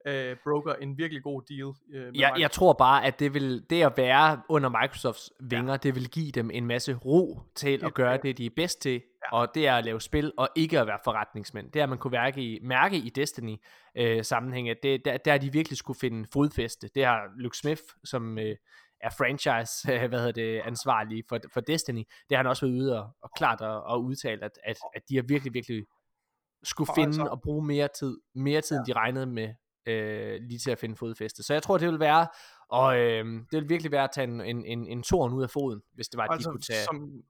øh, 0.07 0.37
broker 0.45 0.75
en 0.75 0.99
virkelig 0.99 1.23
god 1.23 1.43
deal. 1.49 1.61
Øh, 1.95 1.95
med 1.95 2.01
Jeg, 2.03 2.13
Microsoft. 2.13 2.41
jeg 2.41 2.51
tror 2.51 2.73
bare, 2.73 3.05
at 3.05 3.21
det, 3.21 3.35
vil, 3.35 3.65
det 3.71 3.83
at 3.83 3.93
være 3.97 4.43
under 4.49 4.69
Microsofts 4.83 5.33
vinger, 5.41 5.73
ja. 5.73 5.77
det 5.77 5.95
vil 5.95 6.09
give 6.11 6.31
dem 6.33 6.51
en 6.51 6.67
masse 6.67 6.95
ro 6.95 7.41
til 7.55 7.85
at 7.85 7.95
gøre 7.95 8.19
det, 8.23 8.39
de 8.39 8.47
er 8.47 8.51
bedst 8.57 8.81
til, 8.83 8.93
ja. 8.93 9.37
og 9.37 9.55
det 9.55 9.67
er 9.67 9.75
at 9.75 9.85
lave 9.85 10.01
spil, 10.01 10.33
og 10.37 10.49
ikke 10.57 10.81
at 10.81 10.87
være 10.87 10.99
forretningsmænd. 11.05 11.73
Det 11.73 11.83
har 11.83 11.87
man 11.87 11.99
kunne 11.99 12.11
mærke 12.11 12.43
i, 12.43 12.59
mærke 12.63 12.97
i 12.97 13.09
Destiny 13.11 13.57
øh, 13.97 14.25
sammenhæng, 14.25 14.69
at 14.69 14.77
det, 14.83 15.05
der, 15.05 15.17
der 15.17 15.33
er 15.33 15.39
de 15.39 15.53
virkelig 15.53 15.79
skulle 15.79 15.99
finde 15.99 16.29
fodfæste. 16.33 16.89
Det 16.95 17.05
har 17.05 17.21
Luke 17.39 17.57
Smith, 17.57 17.83
som 18.05 18.39
øh, 18.39 18.57
er 19.01 19.11
franchise 19.19 19.93
øh, 19.93 20.09
hvad 20.09 20.19
hedder 20.19 20.33
det, 20.33 20.61
ansvarlig 20.65 21.25
for, 21.29 21.39
for 21.53 21.61
Destiny, 21.61 22.05
det 22.29 22.37
har 22.37 22.37
han 22.37 22.47
også 22.47 22.67
været 22.67 22.75
ude 22.75 23.03
og, 23.03 23.11
og 23.23 23.31
klart 23.37 23.61
og, 23.61 23.83
og 23.83 24.05
udtalt, 24.05 24.43
at, 24.43 24.59
at, 24.65 24.77
at 24.95 25.03
de 25.09 25.17
har 25.17 25.23
virkelig, 25.23 25.55
virkelig 25.55 25.87
skulle 26.65 26.91
Og 26.91 26.95
finde 26.95 27.09
altså- 27.09 27.25
og 27.25 27.43
bruge 27.43 27.67
mere 27.67 27.89
tid, 27.99 28.19
mere 28.35 28.61
tid, 28.61 28.77
ja. 28.77 28.81
end 28.81 28.87
de 28.87 28.93
regnede 28.93 29.27
med, 29.27 29.55
øh, 29.87 30.41
lige 30.43 30.59
til 30.59 30.71
at 30.71 30.79
finde 30.79 30.97
fodfæste. 30.97 31.43
Så 31.43 31.53
jeg 31.53 31.63
tror, 31.63 31.79
det 31.79 31.89
vil 31.89 32.01
være, 32.01 32.27
og 32.69 32.99
øh, 32.99 33.25
det 33.25 33.61
vil 33.61 33.69
virkelig 33.69 33.93
være 33.93 34.05
at 34.05 34.11
tage 34.11 34.25
en, 34.25 34.41
en, 34.41 34.65
en, 34.65 34.87
en 34.87 35.05
ud 35.33 35.43
af 35.43 35.51
foden, 35.51 35.83
hvis 35.95 36.09
det 36.09 36.19
var, 36.19 36.25
at 36.25 36.33
altså, 36.33 36.51
de 36.51 36.53
kunne 36.53 36.61
tage... 36.61 36.85
som, 36.85 37.23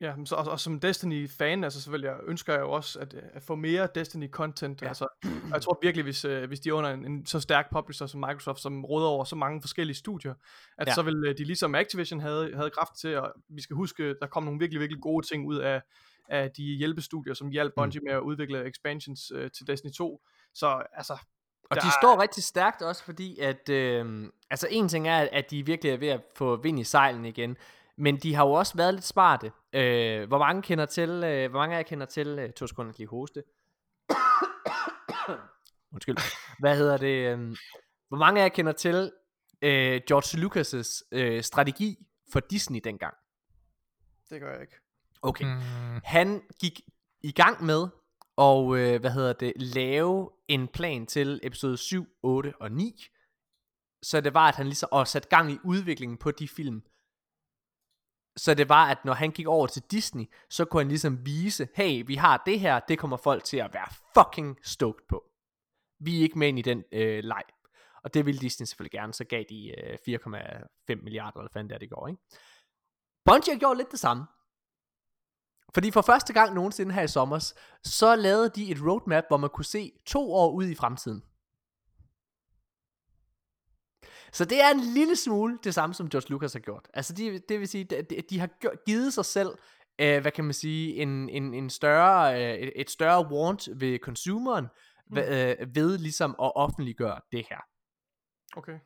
ja, 0.00 0.14
så, 0.24 0.34
og, 0.34 0.44
og 0.44 0.60
som 0.60 0.80
Destiny-fan, 0.80 1.64
altså 1.64 1.82
så 1.82 1.90
vil 1.90 2.00
jeg, 2.00 2.16
ønsker 2.26 2.52
jeg 2.52 2.60
jo 2.62 2.70
også 2.70 2.98
at, 2.98 3.14
at 3.14 3.42
få 3.42 3.54
mere 3.54 3.88
Destiny-content, 3.98 4.82
Ja. 4.82 4.88
altså, 4.88 5.08
jeg 5.54 5.62
tror 5.62 5.78
virkelig, 5.82 6.02
hvis, 6.04 6.24
øh, 6.24 6.48
hvis 6.48 6.60
de 6.60 6.68
er 6.68 6.72
under 6.72 6.90
en, 6.90 7.04
en 7.04 7.26
så 7.26 7.40
stærk 7.40 7.70
publisher 7.72 8.06
som 8.06 8.20
Microsoft, 8.20 8.60
som 8.60 8.84
råder 8.84 9.08
over 9.08 9.24
så 9.24 9.36
mange 9.36 9.60
forskellige 9.60 9.96
studier, 9.96 10.34
at 10.78 10.86
Ja. 10.86 10.94
så 10.94 11.02
vil 11.02 11.24
øh, 11.26 11.38
de 11.38 11.44
ligesom 11.44 11.74
Activision 11.74 12.20
havde, 12.20 12.56
havde 12.56 12.70
kraft 12.70 12.92
til, 13.00 13.16
og 13.18 13.32
vi 13.48 13.62
skal 13.62 13.76
huske, 13.76 14.14
der 14.20 14.26
kom 14.26 14.42
nogle 14.42 14.58
virkelig, 14.58 14.80
virkelig 14.80 15.02
gode 15.02 15.26
ting 15.26 15.46
ud 15.46 15.56
af, 15.56 15.82
af 16.28 16.50
de 16.50 16.62
hjælpestudier, 16.62 17.34
som 17.34 17.48
hjalp 17.48 17.72
Mm. 17.76 17.80
Bungie 17.82 18.00
med 18.06 18.12
at 18.12 18.20
udvikle 18.20 18.68
expansions 18.68 19.32
øh, 19.34 19.50
til 19.50 19.66
Destiny 19.66 19.90
2, 19.92 20.22
så 20.54 20.82
altså, 20.92 21.12
Og 21.70 21.76
der 21.76 21.80
de 21.82 21.90
står 22.02 22.22
rigtig 22.22 22.42
stærkt 22.44 22.82
også, 22.82 23.04
fordi 23.04 23.38
at, 23.38 23.68
øh, 23.68 24.28
altså 24.50 24.66
en 24.70 24.88
ting 24.88 25.08
er, 25.08 25.28
at 25.32 25.50
de 25.50 25.66
virkelig 25.66 25.92
er 25.92 25.96
ved 25.96 26.08
at 26.08 26.20
få 26.36 26.56
vind 26.56 26.80
i 26.80 26.84
sejlen 26.84 27.24
igen, 27.24 27.56
men 27.96 28.16
de 28.16 28.34
har 28.34 28.46
jo 28.46 28.52
også 28.52 28.76
været 28.76 28.94
lidt 28.94 29.04
smarte. 29.04 29.52
Øh, 29.72 30.28
hvor 30.28 30.38
mange 30.38 30.62
kender 30.62 30.86
til, 30.86 31.10
øh, 31.10 31.50
hvor 31.50 31.60
mange 31.60 31.74
af 31.74 31.78
jer 31.78 31.82
kender 31.82 32.06
til, 32.06 32.28
øh, 32.28 32.52
to 32.52 32.66
sekunder 32.66 32.92
lige 32.98 33.08
hoste. 33.08 33.42
Undskyld. 35.92 36.16
Hvad 36.58 36.76
hedder 36.76 36.96
det? 36.96 37.32
Øh, 37.32 37.56
hvor 38.08 38.18
mange 38.18 38.40
af 38.40 38.44
jer 38.44 38.48
kender 38.48 38.72
til 38.72 39.12
øh, 39.62 40.00
George 40.08 40.38
Lucas' 40.38 41.08
øh, 41.12 41.42
strategi 41.42 41.96
for 42.32 42.40
Disney 42.40 42.80
dengang? 42.84 43.14
det 44.30 44.40
gør 44.40 44.52
jeg 44.52 44.60
ikke. 44.60 44.76
Okay. 45.22 45.44
Mm, 45.44 46.00
Han 46.04 46.42
gik 46.60 46.80
i 47.22 47.32
gang 47.32 47.64
med 47.64 47.88
og 48.36 48.78
øh, 48.78 49.00
hvad 49.00 49.10
hedder 49.10 49.32
det, 49.32 49.52
lave 49.56 50.30
en 50.48 50.68
plan 50.68 51.06
til 51.06 51.40
episode 51.42 51.76
7, 51.76 52.06
8 52.22 52.54
og 52.60 52.72
9. 52.72 53.06
Så 54.02 54.20
det 54.20 54.34
var, 54.34 54.48
at 54.48 54.56
han 54.56 54.66
ligesom 54.66 54.88
og 54.92 55.08
satte 55.08 55.28
gang 55.28 55.52
i 55.52 55.58
udviklingen 55.64 56.18
på 56.18 56.30
de 56.30 56.48
film. 56.48 56.82
Så 58.36 58.54
det 58.54 58.68
var, 58.68 58.90
at 58.90 59.04
når 59.04 59.12
han 59.12 59.30
gik 59.30 59.46
over 59.46 59.66
til 59.66 59.82
Disney, 59.90 60.24
så 60.50 60.64
kunne 60.64 60.80
han 60.80 60.88
ligesom 60.88 61.26
vise, 61.26 61.68
hey, 61.74 62.04
vi 62.06 62.14
har 62.14 62.42
det 62.46 62.60
her, 62.60 62.80
det 62.80 62.98
kommer 62.98 63.16
folk 63.16 63.44
til 63.44 63.56
at 63.56 63.74
være 63.74 63.88
fucking 64.14 64.58
stoked 64.62 65.06
på. 65.08 65.24
Vi 66.00 66.18
er 66.18 66.22
ikke 66.22 66.38
med 66.38 66.48
ind 66.48 66.58
i 66.58 66.62
den 66.62 66.84
øh, 66.92 67.24
leg. 67.24 67.42
Og 68.04 68.14
det 68.14 68.26
ville 68.26 68.40
Disney 68.40 68.66
selvfølgelig 68.66 68.98
gerne, 68.98 69.14
så 69.14 69.24
gav 69.24 69.44
de 69.48 69.80
øh, 69.80 69.98
4,5 70.08 71.02
milliarder, 71.02 71.38
eller 71.38 71.42
hvad 71.42 71.50
fanden 71.52 71.68
det 71.68 71.74
er, 71.74 71.78
det 71.78 71.90
går, 71.90 72.08
ikke? 72.08 72.22
Bungie 73.24 73.54
har 73.54 73.58
gjort 73.58 73.76
lidt 73.76 73.90
det 73.90 73.98
samme. 73.98 74.24
Fordi 75.74 75.90
for 75.90 76.02
første 76.02 76.32
gang 76.32 76.54
nogensinde 76.54 76.94
her 76.94 77.02
i 77.02 77.08
sommer, 77.08 77.52
så 77.84 78.16
lavede 78.16 78.50
de 78.50 78.70
et 78.70 78.78
roadmap, 78.82 79.24
hvor 79.28 79.36
man 79.36 79.50
kunne 79.50 79.64
se 79.64 79.92
to 80.06 80.32
år 80.34 80.52
ud 80.52 80.64
i 80.64 80.74
fremtiden. 80.74 81.22
Så 84.32 84.44
det 84.44 84.62
er 84.62 84.70
en 84.70 84.80
lille 84.80 85.16
smule 85.16 85.58
det 85.64 85.74
samme, 85.74 85.94
som 85.94 86.08
George 86.08 86.30
Lucas 86.30 86.52
har 86.52 86.60
gjort. 86.60 86.88
Altså 86.94 87.12
de, 87.12 87.38
det 87.48 87.60
vil 87.60 87.68
sige, 87.68 87.84
de, 87.84 88.02
de 88.30 88.38
har 88.40 88.84
givet 88.84 89.12
sig 89.12 89.24
selv, 89.24 89.50
øh, 89.98 90.20
hvad 90.20 90.32
kan 90.32 90.44
man 90.44 90.54
sige, 90.54 90.94
en, 90.94 91.28
en, 91.28 91.54
en 91.54 91.70
større, 91.70 92.42
øh, 92.42 92.58
et, 92.58 92.72
et 92.76 92.90
større 92.90 93.26
want 93.30 93.68
ved 93.80 93.98
consumeren, 93.98 94.66
mm. 95.10 95.16
ved, 95.16 95.56
øh, 95.60 95.74
ved 95.74 95.98
ligesom 95.98 96.30
at 96.30 96.52
offentliggøre 96.56 97.20
det 97.32 97.46
her. 97.50 97.58
Okay. 98.56 98.78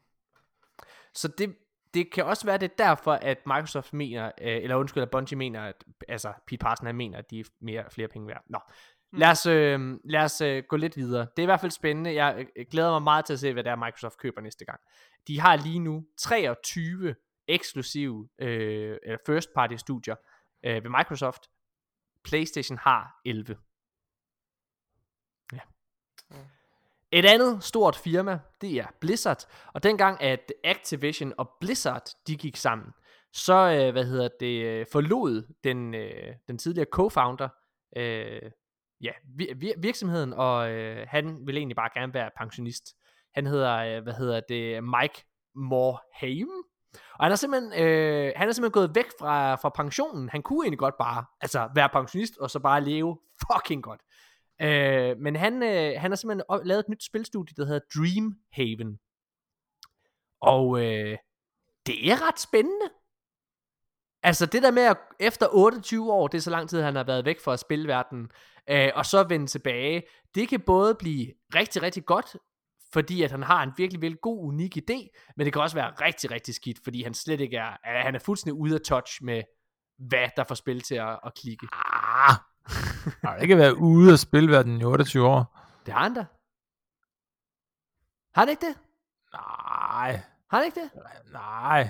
Så 1.14 1.28
det, 1.28 1.56
det 1.94 2.12
kan 2.12 2.24
også 2.24 2.46
være, 2.46 2.58
det 2.58 2.70
er 2.70 2.84
derfor, 2.84 3.12
at 3.12 3.38
Microsoft 3.46 3.92
mener, 3.92 4.26
øh, 4.40 4.56
eller 4.62 4.76
undskyld, 4.76 5.02
at 5.02 5.10
Bungie 5.10 5.38
mener, 5.38 5.62
at, 5.62 5.84
altså 6.08 6.32
Pete 6.46 6.58
Parson 6.58 6.86
han 6.86 6.96
mener, 6.96 7.18
at 7.18 7.30
de 7.30 7.40
er 7.40 7.44
mere, 7.60 7.84
flere 7.90 8.08
penge 8.08 8.28
værd. 8.28 8.42
Nå, 8.46 8.58
lad 9.12 9.28
os, 9.30 9.46
øh, 9.46 9.98
lad 10.04 10.20
os 10.20 10.40
øh, 10.40 10.62
gå 10.68 10.76
lidt 10.76 10.96
videre. 10.96 11.20
Det 11.20 11.38
er 11.38 11.42
i 11.42 11.46
hvert 11.46 11.60
fald 11.60 11.72
spændende. 11.72 12.14
Jeg 12.14 12.46
øh, 12.56 12.66
glæder 12.70 12.90
mig 12.90 13.02
meget 13.02 13.24
til 13.24 13.32
at 13.32 13.40
se, 13.40 13.52
hvad 13.52 13.64
det 13.64 13.70
er, 13.70 13.76
Microsoft 13.76 14.18
køber 14.18 14.40
næste 14.40 14.64
gang. 14.64 14.80
De 15.26 15.40
har 15.40 15.56
lige 15.56 15.78
nu 15.78 16.06
23 16.18 17.14
eksklusive 17.48 18.28
øh, 18.38 18.98
first 19.26 19.48
party 19.54 19.74
studier 19.74 20.16
øh, 20.64 20.84
ved 20.84 20.90
Microsoft. 20.90 21.42
PlayStation 22.24 22.78
har 22.78 23.20
11. 23.24 23.56
Ja. 25.52 25.60
Et 27.12 27.24
andet 27.24 27.64
stort 27.64 27.96
firma, 27.96 28.40
det 28.60 28.78
er 28.78 28.86
Blizzard. 29.00 29.44
Og 29.72 29.82
dengang 29.82 30.22
at 30.22 30.52
Activision 30.64 31.32
og 31.38 31.50
Blizzard, 31.60 32.08
de 32.26 32.36
gik 32.36 32.56
sammen, 32.56 32.92
så, 33.32 33.54
øh, 33.54 33.92
hvad 33.92 34.04
hedder 34.04 34.28
det, 34.40 34.64
øh, 34.64 34.86
forlod 34.92 35.54
den, 35.64 35.94
øh, 35.94 36.34
den 36.48 36.58
tidligere 36.58 36.86
co-founder, 36.96 37.48
øh, 37.96 38.50
ja, 39.00 39.12
vir- 39.12 39.80
virksomheden, 39.80 40.32
og 40.32 40.70
øh, 40.70 41.06
han 41.08 41.46
ville 41.46 41.58
egentlig 41.58 41.76
bare 41.76 41.90
gerne 41.94 42.14
være 42.14 42.30
pensionist. 42.36 42.96
Han 43.34 43.46
hedder, 43.46 43.76
øh, 43.76 44.02
hvad 44.02 44.12
hedder 44.12 44.40
det, 44.48 44.84
Mike 44.84 45.24
Morhaime. 45.54 46.62
Og 46.92 47.24
han 47.24 47.32
er 47.32 47.36
simpelthen, 47.36 47.72
øh, 47.72 48.32
han 48.36 48.48
er 48.48 48.52
simpelthen 48.52 48.72
gået 48.72 48.94
væk 48.94 49.06
fra, 49.20 49.54
fra 49.54 49.68
pensionen. 49.68 50.28
Han 50.28 50.42
kunne 50.42 50.64
egentlig 50.64 50.78
godt 50.78 50.94
bare, 50.98 51.24
altså 51.40 51.68
være 51.74 51.88
pensionist, 51.88 52.38
og 52.38 52.50
så 52.50 52.58
bare 52.58 52.84
leve 52.84 53.18
fucking 53.46 53.82
godt. 53.82 54.00
Øh, 54.62 55.18
men 55.18 55.36
han, 55.36 55.62
øh, 55.62 56.00
han 56.00 56.10
har 56.10 56.16
simpelthen 56.16 56.44
op- 56.48 56.64
lavet 56.64 56.80
et 56.80 56.88
nyt 56.88 57.04
spilstudie, 57.04 57.54
der 57.56 57.64
hedder 57.64 57.80
Dream 57.96 58.34
Haven. 58.52 58.98
Og 60.40 60.80
øh, 60.84 61.18
det 61.86 62.10
er 62.10 62.28
ret 62.28 62.40
spændende. 62.40 62.90
Altså 64.22 64.46
det 64.46 64.62
der 64.62 64.70
med 64.70 64.82
at 64.82 64.96
efter 65.20 65.46
28 65.52 66.12
år, 66.12 66.28
det 66.28 66.38
er 66.38 66.42
så 66.42 66.50
lang 66.50 66.68
tid, 66.68 66.82
han 66.82 66.96
har 66.96 67.04
været 67.04 67.24
væk 67.24 67.40
fra 67.40 67.56
spilverdenen, 67.56 68.30
øh, 68.70 68.90
og 68.94 69.06
så 69.06 69.22
vende 69.22 69.46
tilbage, 69.46 70.02
det 70.34 70.48
kan 70.48 70.60
både 70.60 70.94
blive 70.94 71.32
rigtig, 71.54 71.82
rigtig 71.82 72.04
godt, 72.04 72.36
fordi 72.92 73.22
at 73.22 73.30
han 73.30 73.42
har 73.42 73.62
en 73.62 73.72
virkelig, 73.76 74.00
virkelig 74.02 74.20
god, 74.20 74.44
unik 74.48 74.76
idé, 74.76 75.08
men 75.36 75.44
det 75.44 75.52
kan 75.52 75.62
også 75.62 75.76
være 75.76 75.90
rigtig, 75.90 76.30
rigtig 76.30 76.54
skidt, 76.54 76.78
fordi 76.84 77.02
han 77.02 77.14
slet 77.14 77.40
ikke 77.40 77.56
er, 77.56 77.70
øh, 77.70 77.76
han 78.04 78.14
er 78.14 78.18
fuldstændig 78.18 78.60
ude 78.60 78.74
af 78.74 78.80
touch 78.80 79.24
med, 79.24 79.42
hvad 79.98 80.28
der 80.36 80.44
får 80.44 80.54
spil 80.54 80.80
til 80.80 80.94
at, 80.94 81.18
at 81.26 81.34
klikke. 81.34 81.66
ah, 81.72 82.34
har 83.24 83.36
ikke 83.36 83.56
været 83.56 83.72
ude 83.72 84.12
af 84.12 84.18
spilverdenen 84.18 84.80
i 84.80 84.84
28 84.84 85.26
år. 85.28 85.58
Det 85.86 85.94
har 85.94 86.02
han 86.02 86.14
da. 86.14 86.24
Har 88.34 88.42
han 88.42 88.48
ikke 88.48 88.66
det? 88.66 88.74
Nej, 89.32 90.20
Har 90.50 90.56
han 90.58 90.64
ikke 90.66 90.80
det? 90.80 90.90
nej. 91.32 91.88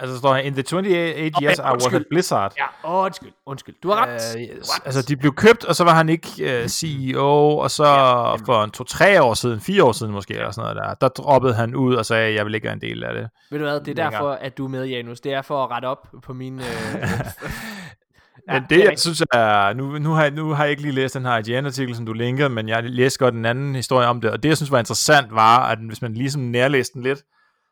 Altså 0.00 0.12
der 0.12 0.18
står 0.18 0.34
her, 0.34 0.42
in 0.42 0.52
the 0.52 0.62
28 0.62 1.32
years 1.42 1.58
I 1.58 1.62
was 1.62 1.94
at. 1.94 2.04
Blizzard. 2.10 2.54
Ja, 2.84 2.88
undskyld, 3.04 3.32
undskyld. 3.46 3.74
Du 3.82 3.88
har 3.90 4.06
ret. 4.06 4.36
Øh, 4.36 4.42
Du 4.48 4.58
yes. 4.58 4.70
ret. 4.70 4.82
altså, 4.86 5.02
de 5.02 5.16
blev 5.16 5.34
købt, 5.34 5.64
og 5.64 5.76
så 5.76 5.84
var 5.84 5.94
han 5.94 6.08
ikke 6.08 6.60
uh, 6.62 6.68
CEO, 6.68 7.58
og 7.58 7.70
så 7.70 7.84
Ja, 7.84 8.34
for 8.34 8.64
en 8.64 8.70
to-tre 8.70 9.22
år 9.22 9.34
siden, 9.34 9.60
fire 9.60 9.84
år 9.84 9.92
siden 9.92 10.12
måske, 10.12 10.34
eller 10.34 10.50
sådan 10.50 10.74
noget 10.74 10.88
der, 10.88 10.94
der 10.94 11.08
droppede 11.08 11.54
han 11.54 11.74
ud 11.74 11.94
og 11.94 12.06
sagde, 12.06 12.34
jeg 12.34 12.46
vil 12.46 12.54
ikke 12.54 12.64
være 12.64 12.74
en 12.74 12.80
del 12.80 13.04
af 13.04 13.14
det. 13.14 13.28
Ved 13.50 13.58
du 13.58 13.64
hvad, 13.64 13.74
det 13.74 13.80
er 13.80 13.86
længere. 13.86 14.10
derfor, 14.10 14.30
at 14.30 14.58
du 14.58 14.64
er 14.64 14.68
med, 14.68 14.84
Janus. 14.84 15.20
Det 15.20 15.32
er 15.32 15.42
for 15.42 15.64
at 15.64 15.70
rette 15.70 15.86
op 15.86 16.08
på 16.22 16.32
mine... 16.32 16.62
Øh, 16.62 17.02
Men 18.52 18.62
det 18.70 18.84
jeg 18.84 18.98
synes 18.98 19.22
er, 19.32 19.72
nu, 19.72 19.98
nu, 19.98 20.10
har 20.12 20.22
jeg, 20.22 20.30
nu 20.30 20.50
har 20.50 20.64
jeg 20.64 20.70
ikke 20.70 20.82
lige 20.82 20.94
læst 20.94 21.14
den 21.14 21.24
her 21.24 21.36
IGN-artikel, 21.48 21.96
som 21.96 22.06
du 22.06 22.12
linker, 22.12 22.48
men 22.48 22.68
jeg 22.68 22.84
læste 22.84 23.18
godt 23.18 23.34
en 23.34 23.44
anden 23.44 23.74
historie 23.74 24.06
om 24.06 24.20
det, 24.20 24.30
og 24.30 24.42
det, 24.42 24.48
jeg 24.48 24.56
synes 24.56 24.70
var 24.70 24.78
interessant, 24.78 25.34
var, 25.34 25.58
at 25.68 25.78
hvis 25.78 26.02
man 26.02 26.14
ligesom 26.14 26.42
nærlæste 26.42 26.94
den 26.94 27.02
lidt, 27.02 27.18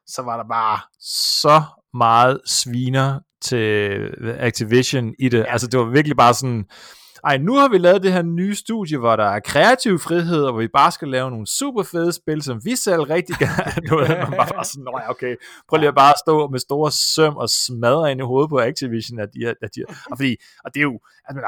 så 0.06 0.22
var 0.22 0.36
der 0.36 0.44
bare 0.48 0.78
så 1.00 1.62
meget 1.95 2.40
sviner 2.47 3.20
til 3.42 3.99
Activision 4.38 5.14
i 5.18 5.28
det. 5.28 5.38
Ja. 5.38 5.45
Altså, 5.45 5.66
det 5.66 5.80
var 5.80 5.84
virkelig 5.84 6.16
bare 6.16 6.34
sådan, 6.34 6.64
ej, 7.24 7.38
nu 7.38 7.55
har 7.55 7.68
vi 7.68 7.78
lavet 7.78 8.03
det 8.03 8.12
her 8.12 8.22
nye 8.22 8.55
studie, 8.55 8.99
hvor 8.99 9.16
der 9.16 9.24
er 9.24 9.40
kreativ 9.40 9.99
frihed, 9.99 10.42
og 10.45 10.53
hvor 10.53 10.61
vi 10.61 10.68
bare 10.68 10.92
skal 10.92 11.09
lave 11.09 11.30
nogle 11.30 11.47
super 11.47 11.82
fede 11.82 12.12
spil, 12.12 12.42
som 12.42 12.61
vi 12.64 12.76
selv 12.76 13.03
rigtig 13.03 13.36
gerne 13.36 13.88
nu 13.88 13.99
er 14.14 14.30
man 14.30 14.38
bare 14.38 14.64
sådan, 14.64 14.84
Nå 14.84 15.01
ja, 15.03 15.11
okay, 15.11 15.36
prøv 15.68 15.78
lige 15.78 15.88
at 15.88 15.95
bare 15.95 16.14
stå 16.26 16.49
med 16.49 16.59
store 16.59 16.90
søm 16.92 17.36
og 17.36 17.49
smadre 17.49 18.11
ind 18.11 18.20
i 18.20 18.24
hovedet 18.24 18.51
på 18.51 18.59
Activision, 18.59 19.18
at 19.18 19.28
de, 19.34 19.49
at 19.49 19.70
de, 19.74 19.84
og 20.11 20.18
fordi, 20.18 20.36
og 20.64 20.74
det 20.74 20.80
er 20.80 20.84
jo, 20.84 20.99
altså, 21.28 21.40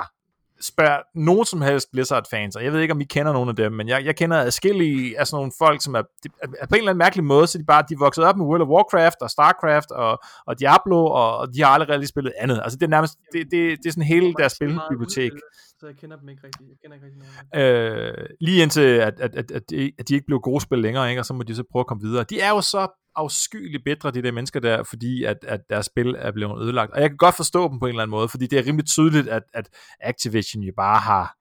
spørger 0.60 0.98
nogen 1.14 1.44
som 1.44 1.62
helst 1.62 1.92
Blizzard-fans, 1.92 2.56
og 2.56 2.64
jeg 2.64 2.72
ved 2.72 2.80
ikke, 2.80 2.94
om 2.94 3.00
I 3.00 3.04
kender 3.04 3.32
nogen 3.32 3.48
af 3.48 3.56
dem, 3.56 3.72
men 3.72 3.88
jeg, 3.88 4.04
jeg 4.04 4.16
kender 4.16 4.36
adskillige 4.36 5.20
af 5.20 5.26
sådan 5.26 5.36
nogle 5.36 5.52
folk, 5.58 5.82
som 5.82 5.94
er, 5.94 6.02
de, 6.02 6.28
er, 6.42 6.66
på 6.66 6.74
en 6.74 6.78
eller 6.78 6.90
anden 6.90 6.98
mærkelig 6.98 7.24
måde, 7.24 7.46
så 7.46 7.58
de 7.58 7.64
bare 7.64 7.84
de 7.88 7.94
er 7.94 7.98
vokset 7.98 8.24
op 8.24 8.36
med 8.36 8.46
World 8.46 8.62
of 8.62 8.68
Warcraft 8.68 9.16
og 9.20 9.30
Starcraft 9.30 9.90
og, 9.90 10.18
og 10.46 10.60
Diablo, 10.60 11.06
og, 11.06 11.36
og 11.36 11.54
de 11.54 11.62
har 11.62 11.68
aldrig 11.68 11.88
rigtig 11.88 12.08
spillet 12.08 12.32
andet. 12.38 12.60
Altså 12.64 12.78
det 12.78 12.86
er 12.86 12.90
nærmest, 12.90 13.14
det, 13.32 13.50
det, 13.50 13.78
det 13.78 13.86
er 13.86 13.92
sådan 13.92 14.02
hele 14.02 14.34
deres 14.38 14.52
spilbibliotek. 14.52 15.32
Så 15.80 15.86
jeg 15.86 15.96
kender 15.96 16.16
dem 16.16 16.28
ikke 16.28 16.42
rigtig. 16.44 16.66
Jeg 16.68 16.76
kender 16.82 16.94
ikke 16.94 17.06
rigtig 17.06 17.22
nogen. 17.54 18.18
Øh, 18.22 18.26
lige 18.40 18.62
indtil, 18.62 18.80
at, 18.80 19.20
at, 19.20 19.36
at, 19.36 19.50
at, 19.50 19.70
de, 19.70 19.92
at 19.98 20.08
de 20.08 20.14
ikke 20.14 20.26
blev 20.26 20.40
gode 20.40 20.60
spil 20.60 20.78
længere, 20.78 21.10
ikke? 21.10 21.20
og 21.20 21.26
så 21.26 21.34
må 21.34 21.42
de 21.42 21.54
så 21.54 21.64
prøve 21.72 21.80
at 21.80 21.86
komme 21.86 22.02
videre. 22.02 22.24
De 22.24 22.40
er 22.40 22.50
jo 22.50 22.60
så 22.60 22.88
afskyeligt 23.16 23.84
bedre, 23.84 24.10
de 24.10 24.22
der 24.22 24.32
mennesker 24.32 24.60
der, 24.60 24.84
fordi 24.84 25.24
at, 25.24 25.36
at 25.42 25.60
deres 25.70 25.86
spil 25.86 26.14
er 26.18 26.32
blevet 26.32 26.62
ødelagt. 26.62 26.92
Og 26.92 27.00
jeg 27.00 27.10
kan 27.10 27.16
godt 27.16 27.34
forstå 27.34 27.68
dem 27.68 27.78
på 27.78 27.86
en 27.86 27.90
eller 27.90 28.02
anden 28.02 28.10
måde, 28.10 28.28
fordi 28.28 28.46
det 28.46 28.58
er 28.58 28.66
rimelig 28.66 28.86
tydeligt, 28.86 29.28
at, 29.28 29.42
at 29.54 29.68
Activision 30.00 30.62
jo 30.62 30.72
bare 30.76 31.00
har 31.00 31.36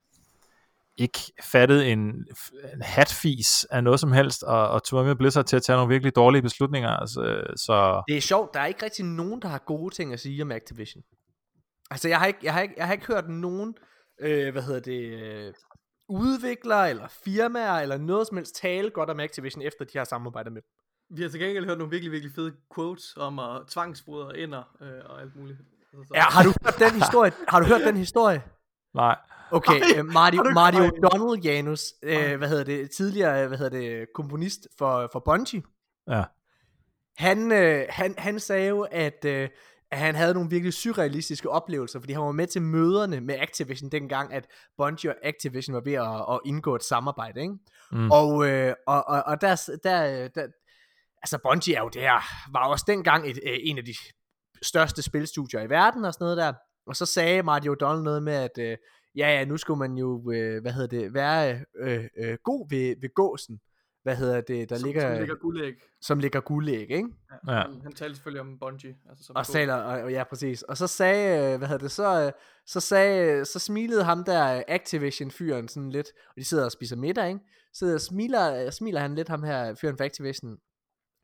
ikke 0.98 1.20
fattet 1.44 1.92
en, 1.92 2.00
en 2.74 2.82
hatfis 2.82 3.64
af 3.64 3.84
noget 3.84 4.00
som 4.00 4.12
helst, 4.12 4.44
og, 4.44 4.70
og 4.70 4.84
tvunget 4.84 5.18
Blizzard 5.18 5.46
til 5.46 5.56
at 5.56 5.64
tage 5.64 5.78
nogle 5.78 5.94
virkelig 5.94 6.16
dårlige 6.16 6.42
beslutninger. 6.42 6.90
Altså, 6.90 7.44
så... 7.56 8.04
Det 8.08 8.18
er 8.18 8.22
sjovt, 8.22 8.54
der 8.54 8.60
er 8.60 8.66
ikke 8.66 8.84
rigtig 8.86 9.06
nogen, 9.06 9.42
der 9.42 9.48
har 9.48 9.64
gode 9.66 9.96
ting 9.96 10.14
at 10.14 10.20
sige 10.20 10.42
om 10.42 10.52
Activision. 10.52 11.04
Altså, 11.92 12.10
jeg 12.10 12.20
har 12.20 12.26
ikke, 12.26 12.40
jeg 12.44 12.54
har 12.54 12.62
ikke, 12.62 12.74
jeg 12.78 12.86
har 12.86 12.94
ikke 12.94 13.08
hørt 13.08 13.30
nogen, 13.30 13.76
øh, 14.22 14.52
hvad 14.52 14.62
hedder 14.62 14.80
det, 14.80 15.02
øh, 15.02 15.54
udviklere 16.10 16.90
eller 16.90 17.08
firmaer 17.08 17.74
eller 17.74 17.98
noget 17.98 18.28
som 18.28 18.38
helst 18.38 18.56
tale 18.56 18.90
godt 18.90 19.10
om 19.10 19.20
Activision, 19.20 19.62
efter 19.62 19.86
de 19.86 19.98
har 19.98 20.06
samarbejdet 20.06 20.54
med 20.54 20.62
vi 21.10 21.22
har 21.22 21.30
til 21.30 21.40
gengæld 21.40 21.66
hørt 21.66 21.78
nogle 21.78 21.92
virkelig, 21.92 22.12
virkelig 22.12 22.36
fede 22.36 22.54
quotes 22.76 23.18
om 23.18 23.40
at 23.40 23.62
tvangsfodre 23.68 24.38
ender 24.38 24.64
øh, 24.82 25.02
og 25.06 25.22
alt 25.22 25.36
muligt. 25.36 25.58
Altså, 25.98 26.14
ja, 26.16 26.22
har 26.22 26.44
du 26.44 26.54
hørt 26.64 26.80
den 26.80 27.02
historie? 27.02 27.32
Har 27.48 27.60
du 27.60 27.66
hørt 27.66 27.82
den 27.82 27.98
historie? 27.98 28.44
Nej. 28.94 29.18
Okay, 29.52 30.00
uh, 30.00 30.06
Marty, 30.06 30.38
Marty 30.54 30.78
O'Donnell, 30.78 31.42
Janus, 31.44 31.94
uh, 32.04 32.36
hvad 32.38 32.50
hedder 32.50 32.64
det, 32.64 32.92
tidligere, 32.92 33.48
hvad 33.48 33.58
hedder 33.58 33.80
det, 33.80 34.08
komponist 34.14 34.68
for, 34.78 35.10
for 35.12 35.20
Bungie. 35.20 35.64
Ja. 36.10 36.24
Han, 37.18 37.52
uh, 37.52 37.86
han, 37.90 38.16
han 38.18 38.40
sagde 38.40 38.68
jo, 38.68 38.82
at, 38.92 39.26
uh, 39.26 39.32
at 39.32 39.98
han 39.98 40.16
havde 40.16 40.34
nogle 40.34 40.50
virkelig 40.50 40.74
surrealistiske 40.74 41.50
oplevelser, 41.50 42.00
fordi 42.00 42.14
han 42.14 42.22
var 42.22 42.32
med 42.32 42.48
til 42.48 42.62
møderne 42.62 43.22
med 43.22 43.36
Activision 43.40 43.90
dengang, 43.90 44.34
at 44.34 44.48
Bungie 44.78 45.12
og 45.12 45.16
Activision 45.24 45.74
var 45.74 45.82
ved 45.82 45.94
at, 45.94 46.36
at 46.36 46.40
indgå 46.46 46.76
et 46.76 46.84
samarbejde, 46.84 47.42
ikke? 47.42 47.56
Mm. 47.92 48.12
Og, 48.12 48.30
uh, 48.30 48.72
og, 48.88 49.08
og, 49.08 49.24
og 49.26 49.42
der, 49.42 49.70
der, 49.84 50.28
der, 50.28 50.48
altså 51.26 51.38
Bungie 51.44 51.76
er 51.76 51.82
jo 51.82 51.90
der, 51.90 52.22
var 52.52 52.68
også 52.68 52.86
dengang 52.88 53.30
et, 53.30 53.40
øh, 53.44 53.58
en 53.62 53.78
af 53.78 53.86
de 53.86 53.96
største 54.62 55.02
spilstudier 55.02 55.62
i 55.62 55.70
verden 55.70 56.06
og 56.06 56.14
sådan 56.14 56.26
noget 56.26 56.38
der. 56.38 56.54
Og 56.88 56.96
så 56.96 57.06
sagde 57.06 57.44
Marty 57.44 57.68
O'Donnell 57.68 58.04
noget 58.04 58.24
med, 58.24 58.34
at 58.34 58.58
øh, 58.60 58.78
ja, 59.16 59.28
ja, 59.38 59.46
nu 59.46 59.58
skulle 59.58 59.80
man 59.80 59.98
jo, 59.98 60.32
øh, 60.32 60.62
hvad 60.62 60.72
hedder 60.72 60.88
det, 60.88 61.14
være 61.14 61.60
øh, 61.80 62.06
øh, 62.18 62.38
god 62.44 62.70
ved, 62.70 62.96
ved 63.02 63.14
gåsen. 63.14 63.60
Hvad 64.04 64.16
hedder 64.16 64.42
det, 64.42 64.70
der 64.70 64.76
som, 64.76 64.86
ligger... 64.86 65.02
Som 65.02 65.20
ligger 65.20 65.36
guldæg. 65.36 65.74
Som 66.02 66.20
ligger 66.20 66.40
guldæg, 66.40 66.92
ikke? 66.92 67.10
Ja, 67.48 67.54
ja. 67.54 67.62
Han, 67.62 67.82
han 67.84 67.94
talte 67.94 68.16
selvfølgelig 68.16 68.42
om 68.42 68.60
Bungie. 68.60 68.96
Altså 69.10 69.24
som 69.24 69.36
og, 69.36 69.46
taler, 69.46 69.74
og, 69.74 70.12
ja, 70.12 70.24
præcis. 70.24 70.62
Og 70.62 70.78
så 70.78 70.88
sagde, 70.88 71.54
øh, 71.54 71.58
hvad 71.58 71.68
hedder 71.68 71.84
det, 71.84 71.92
så, 71.92 72.26
øh, 72.26 72.32
så 72.66 72.80
sagde, 72.80 73.46
så 73.46 73.60
smilede 73.60 74.04
ham 74.04 74.24
der 74.24 74.64
Activision-fyren 74.68 75.68
sådan 75.68 75.90
lidt, 75.90 76.08
og 76.30 76.36
de 76.36 76.44
sidder 76.44 76.66
og 76.66 76.72
spiser 76.72 76.96
middag, 76.96 77.28
ikke? 77.28 77.40
Så 77.74 78.00
smiler, 78.00 78.70
smiler 78.70 79.00
han 79.00 79.16
lidt 79.16 79.30
ham 79.30 79.44
her, 79.44 79.76
fyren 79.76 79.98
for 79.98 80.04
Activision, 80.04 80.58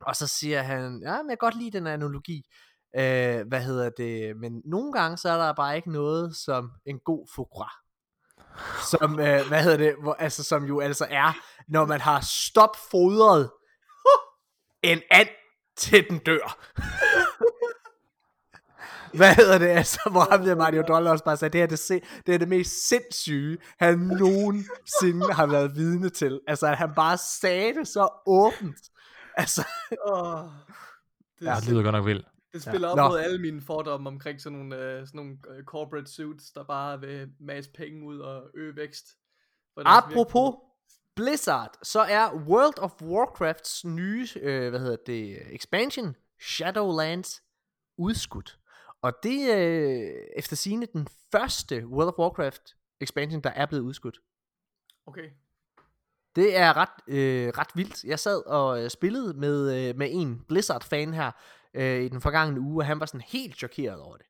og 0.08 0.16
så 0.16 0.28
siger 0.28 0.62
han, 0.62 1.02
ja, 1.06 1.22
men 1.22 1.30
jeg 1.30 1.40
kan 1.40 1.46
godt 1.48 1.58
lide 1.58 1.78
den 1.78 1.88
analogi. 1.88 2.44
Øh, 2.96 3.48
hvad 3.48 3.62
hedder 3.62 3.90
det? 3.90 4.38
Men 4.38 4.62
nogle 4.66 4.94
gange, 4.94 5.18
så 5.18 5.30
er 5.30 5.38
der 5.38 5.54
bare 5.54 5.76
ikke 5.76 5.92
noget 5.92 6.36
som 6.36 6.72
en 6.86 7.00
god 7.00 7.28
foie 7.36 7.46
gras. 7.46 7.72
Som, 8.92 9.20
øh, 9.20 9.48
hvad 9.48 9.64
hedder 9.64 9.78
det? 9.78 9.96
Hvor, 10.02 10.14
altså, 10.14 10.44
som 10.44 10.64
jo 10.64 10.80
altså 10.80 11.08
er, 11.10 11.34
når 11.68 11.86
man 11.86 12.02
har 12.02 12.22
stopfodret 12.22 13.52
en 14.84 15.02
and 15.12 15.28
til 15.78 16.10
den 16.10 16.18
dør. 16.18 16.58
hvad 19.18 19.36
hedder 19.36 19.58
det, 19.58 19.68
altså, 19.68 20.00
hvor 20.12 20.32
ham 20.32 20.44
der 20.44 20.56
Mario 20.56 20.84
Dollar 20.88 21.12
også 21.12 21.24
bare 21.24 21.38
sagde, 21.38 21.54
det 21.54 21.62
her 21.62 21.68
det, 21.68 22.04
det 22.26 22.36
er 22.36 22.40
det 22.40 22.48
mest 22.48 22.88
sindssyge, 22.88 23.58
han 23.80 24.00
nogensinde 24.00 25.34
har 25.34 25.46
været 25.46 25.76
vidne 25.76 26.10
til. 26.10 26.40
Altså, 26.48 26.68
at 26.68 26.78
han 26.78 26.92
bare 26.96 27.18
sagde 27.42 27.74
det 27.74 27.88
så 27.88 28.10
åbent. 28.28 28.91
Altså. 29.44 29.68
oh, 30.06 30.44
det, 31.40 31.46
ja, 31.46 31.56
det 31.56 31.70
lyder 31.70 31.84
godt 31.84 31.94
nok 31.94 32.06
vildt. 32.06 32.28
Det 32.54 32.62
spiller 32.62 32.88
ja. 32.88 32.92
op 32.92 32.98
Nå. 32.98 33.08
mod 33.08 33.20
alle 33.20 33.42
mine 33.42 33.62
fordomme 33.62 34.10
omkring 34.10 34.42
sådan 34.42 34.58
nogle, 34.58 34.76
uh, 34.76 35.08
sådan 35.08 35.18
nogle 35.18 35.38
uh, 35.50 35.64
corporate 35.64 36.12
suits, 36.12 36.52
der 36.52 36.64
bare 36.64 37.00
vil 37.00 37.30
masse 37.40 37.72
penge 37.72 38.06
ud 38.06 38.20
og 38.20 38.44
øge 38.54 38.76
vækst. 38.76 39.08
Apropos 39.78 40.56
Blizzard, 41.16 41.78
så 41.84 42.00
er 42.00 42.34
World 42.34 42.80
of 42.80 43.02
Warcrafts 43.02 43.86
nye, 43.86 44.28
øh, 44.42 44.70
hvad 44.70 44.80
hedder 44.80 44.98
det, 45.06 45.56
expansion, 45.56 46.16
Shadowlands, 46.42 47.44
udskudt. 47.98 48.60
Og 49.02 49.14
det 49.24 49.52
er 49.52 49.58
øh, 49.58 50.28
efter 50.38 50.56
sigende 50.56 50.88
den 50.94 51.08
første 51.32 51.88
World 51.88 52.08
of 52.08 52.20
Warcraft 52.20 52.76
expansion, 53.02 53.42
der 53.42 53.50
er 53.50 53.66
blevet 53.66 53.84
udskudt. 53.84 54.20
Okay. 55.06 55.30
Det 56.36 56.58
er 56.58 56.78
ret, 56.78 56.90
øh, 57.08 57.48
ret 57.58 57.68
vildt. 57.76 58.04
Jeg 58.04 58.20
sad 58.20 58.46
og 58.46 58.84
øh, 58.84 58.90
spillede 58.90 59.34
med, 59.34 59.90
øh, 59.90 59.98
med 59.98 60.08
en 60.12 60.46
Blizzard-fan 60.48 61.14
her 61.14 61.32
øh, 61.74 62.02
i 62.02 62.10
den 62.10 62.22
forgangne 62.22 62.60
uge, 62.60 62.82
og 62.82 62.86
han 62.86 63.00
var 63.00 63.06
sådan 63.06 63.22
helt 63.28 63.58
chokeret 63.58 64.00
over 64.00 64.18
det. 64.18 64.26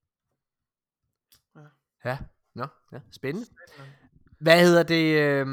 Ja. 1.56 1.62
Ja, 2.10 2.18
nå, 2.56 2.68
ja, 2.92 3.00
spændende. 3.12 3.48
Hvad 4.40 4.60
hedder 4.60 4.84
det? 4.84 5.22
Øh, 5.22 5.46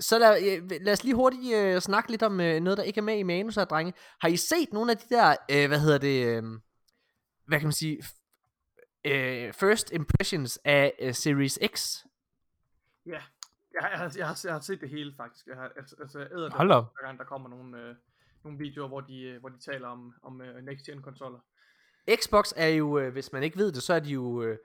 så 0.00 0.18
lad, 0.18 0.42
øh, 0.42 0.70
lad 0.80 0.92
os 0.92 1.04
lige 1.04 1.14
hurtigt 1.14 1.54
øh, 1.54 1.80
snakke 1.80 2.10
lidt 2.10 2.22
om 2.22 2.40
øh, 2.40 2.60
noget, 2.60 2.78
der 2.78 2.82
ikke 2.82 2.98
er 2.98 3.02
med 3.02 3.18
i 3.18 3.22
manus 3.22 3.54
her, 3.54 3.64
drenge. 3.64 3.92
Har 4.20 4.28
I 4.28 4.36
set 4.36 4.72
nogle 4.72 4.90
af 4.90 4.96
de 4.98 5.14
der, 5.14 5.36
øh, 5.50 5.68
hvad 5.68 5.80
hedder 5.80 5.98
det, 5.98 6.26
øh, 6.26 6.42
hvad 7.46 7.58
kan 7.58 7.66
man 7.66 7.72
sige, 7.72 8.02
øh, 9.04 9.52
first 9.52 9.92
impressions 9.92 10.58
af 10.64 10.92
øh, 11.00 11.14
Series 11.14 11.58
X? 11.74 12.04
Ja. 13.06 13.20
Jeg, 13.80 13.90
jeg, 13.92 14.10
jeg, 14.18 14.26
har, 14.26 14.40
jeg 14.44 14.52
har 14.52 14.60
set 14.60 14.80
det 14.80 14.90
hele 14.90 15.14
faktisk. 15.16 15.46
Jeg 15.46 15.56
har, 15.56 15.72
altså, 15.76 15.96
altså 16.00 16.18
jeg 16.18 16.28
æder 16.32 16.48
det, 16.48 16.56
hver 16.56 17.06
gang 17.06 17.18
der 17.18 17.24
kommer 17.24 17.48
nogle, 17.48 17.78
øh, 17.80 17.94
nogle 18.44 18.58
videoer, 18.58 18.88
hvor 18.88 19.00
de, 19.00 19.22
øh, 19.22 19.40
hvor 19.40 19.48
de 19.48 19.58
taler 19.58 19.88
om, 19.88 20.14
om 20.22 20.40
uh, 20.40 20.64
next 20.64 20.86
gen 20.86 21.02
konsoller. 21.02 21.38
Xbox 22.14 22.52
er 22.56 22.68
jo, 22.68 22.98
øh, 22.98 23.12
hvis 23.12 23.32
man 23.32 23.42
ikke 23.42 23.58
ved 23.58 23.72
det, 23.72 23.82
så 23.82 23.94
er 23.94 24.00
de 24.00 24.10
jo... 24.10 24.42
Øh, 24.42 24.58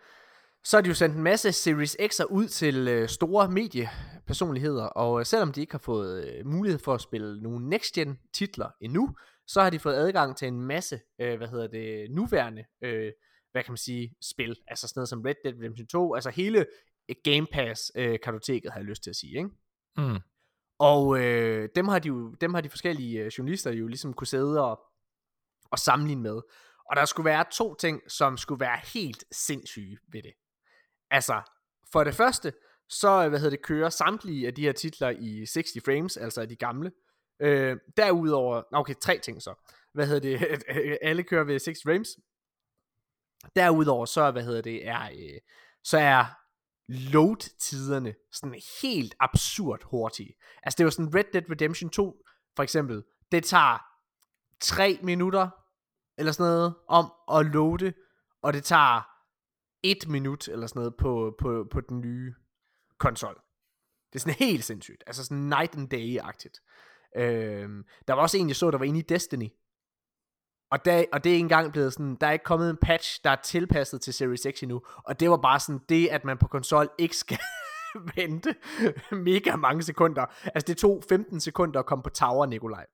så 0.63 0.77
har 0.77 0.81
de 0.81 0.87
jo 0.87 0.95
sendt 0.95 1.15
en 1.15 1.23
masse 1.23 1.51
Series 1.51 1.97
X'er 2.01 2.25
ud 2.25 2.47
til 2.47 2.87
øh, 2.87 3.09
store 3.09 3.51
mediepersonligheder, 3.51 4.85
og 4.85 5.19
øh, 5.19 5.25
selvom 5.25 5.51
de 5.53 5.61
ikke 5.61 5.73
har 5.73 5.79
fået 5.79 6.25
øh, 6.25 6.45
mulighed 6.45 6.79
for 6.79 6.93
at 6.93 7.01
spille 7.01 7.41
nogle 7.41 7.69
next-gen 7.69 8.19
titler 8.33 8.69
endnu, 8.81 9.15
så 9.47 9.61
har 9.61 9.69
de 9.69 9.79
fået 9.79 9.95
adgang 9.95 10.37
til 10.37 10.47
en 10.47 10.61
masse, 10.61 10.99
øh, 11.21 11.37
hvad 11.37 11.47
hedder 11.47 11.67
det, 11.67 12.11
nuværende, 12.11 12.65
øh, 12.81 13.11
hvad 13.51 13.63
kan 13.63 13.71
man 13.71 13.77
sige, 13.77 14.15
spil. 14.21 14.55
Altså 14.67 14.87
sådan 14.87 14.99
noget 14.99 15.09
som 15.09 15.21
Red 15.21 15.35
Dead 15.43 15.53
Redemption 15.53 15.87
2, 15.87 16.15
altså 16.15 16.29
hele 16.29 16.65
Game 17.23 17.47
Pass 17.47 17.91
øh, 17.95 18.19
har 18.25 18.75
jeg 18.75 18.83
lyst 18.83 19.03
til 19.03 19.09
at 19.09 19.15
sige, 19.15 19.37
ikke? 19.37 19.49
Mm. 19.97 20.19
Og 20.79 21.19
øh, 21.19 21.69
dem 21.75 21.87
har 21.87 21.99
de 21.99 22.07
jo, 22.07 22.31
dem 22.31 22.53
har 22.53 22.61
de 22.61 22.69
forskellige 22.69 23.19
øh, 23.19 23.27
journalister 23.27 23.71
jo 23.71 23.87
ligesom 23.87 24.13
kunne 24.13 24.27
sidde 24.27 24.63
og, 24.63 24.79
og 25.71 25.79
sammenligne 25.79 26.21
med. 26.21 26.41
Og 26.89 26.95
der 26.95 27.05
skulle 27.05 27.25
være 27.25 27.45
to 27.51 27.75
ting, 27.75 28.01
som 28.11 28.37
skulle 28.37 28.59
være 28.59 28.79
helt 28.93 29.23
sindssyge 29.31 29.97
ved 30.11 30.23
det. 30.23 30.33
Altså, 31.09 31.41
for 31.91 32.03
det 32.03 32.15
første, 32.15 32.53
så 32.89 33.29
hvad 33.29 33.39
hedder 33.39 33.57
det, 33.57 33.65
kører 33.65 33.89
samtlige 33.89 34.47
af 34.47 34.53
de 34.53 34.61
her 34.61 34.71
titler 34.71 35.09
i 35.09 35.45
60 35.45 35.67
frames, 35.85 36.17
altså 36.17 36.45
de 36.45 36.55
gamle. 36.55 36.91
Øh, 37.39 37.77
derudover, 37.97 38.63
okay, 38.71 38.93
tre 39.01 39.19
ting 39.19 39.41
så. 39.41 39.53
Hvad 39.93 40.07
hedder 40.07 40.37
det, 40.37 40.63
alle 41.09 41.23
kører 41.23 41.43
ved 41.43 41.59
60 41.59 41.83
frames. 41.85 42.09
Derudover 43.55 44.05
så, 44.05 44.31
hvad 44.31 44.43
hedder 44.43 44.61
det, 44.61 44.87
er, 44.87 45.03
øh, 45.03 45.39
så 45.83 45.97
er 45.97 46.40
load-tiderne 46.91 48.13
sådan 48.31 48.61
helt 48.81 49.15
absurd 49.19 49.83
hurtige. 49.83 50.35
Altså 50.63 50.77
det 50.77 50.83
var 50.83 50.89
sådan 50.89 51.15
Red 51.15 51.23
Dead 51.33 51.51
Redemption 51.51 51.89
2 51.89 52.23
for 52.55 52.63
eksempel, 52.63 53.03
det 53.31 53.43
tager 53.43 53.77
3 54.59 54.99
minutter 55.03 55.49
eller 56.17 56.31
sådan 56.31 56.51
noget 56.51 56.75
om 56.87 57.11
at 57.33 57.45
loade, 57.45 57.93
og 58.41 58.53
det 58.53 58.63
tager 58.63 59.01
1 59.83 60.07
minut 60.07 60.47
eller 60.47 60.67
sådan 60.67 60.79
noget 60.79 60.95
på, 60.97 61.35
på, 61.39 61.67
på 61.71 61.81
den 61.81 62.01
nye 62.01 62.33
konsol. 62.97 63.41
Det 64.13 64.15
er 64.15 64.19
sådan 64.19 64.47
helt 64.47 64.63
sindssygt. 64.63 65.03
Altså 65.07 65.25
sådan 65.25 65.43
night 65.43 65.75
and 65.75 65.89
day-agtigt. 65.93 66.61
Øhm, 67.21 67.83
der 68.07 68.13
var 68.13 68.21
også 68.21 68.37
en, 68.37 68.47
jeg 68.47 68.55
så, 68.55 68.71
der 68.71 68.77
var 68.77 68.85
inde 68.85 68.99
i 68.99 69.01
Destiny. 69.09 69.49
Og, 70.71 70.85
der, 70.85 71.05
og 71.13 71.23
det 71.23 71.29
er 71.29 71.33
ikke 71.33 71.43
engang 71.43 71.71
blevet 71.71 71.93
sådan, 71.93 72.15
der 72.15 72.27
er 72.27 72.31
ikke 72.31 72.45
kommet 72.45 72.69
en 72.69 72.77
patch, 72.77 73.23
der 73.23 73.29
er 73.29 73.35
tilpasset 73.35 74.01
til 74.01 74.13
Series 74.13 74.47
X 74.55 74.63
endnu. 74.63 74.81
Og 74.97 75.19
det 75.19 75.29
var 75.29 75.37
bare 75.37 75.59
sådan 75.59 75.81
det, 75.89 76.07
at 76.07 76.25
man 76.25 76.37
på 76.37 76.47
konsol 76.47 76.89
ikke 76.97 77.17
skal 77.17 77.37
vente 78.15 78.55
mega 79.11 79.55
mange 79.55 79.83
sekunder. 79.83 80.25
Altså 80.43 80.67
det 80.67 80.77
tog 80.77 81.03
15 81.09 81.39
sekunder 81.39 81.79
at 81.79 81.85
komme 81.85 82.03
på 82.03 82.09
tower, 82.09 82.45
Nikolaj. 82.45 82.85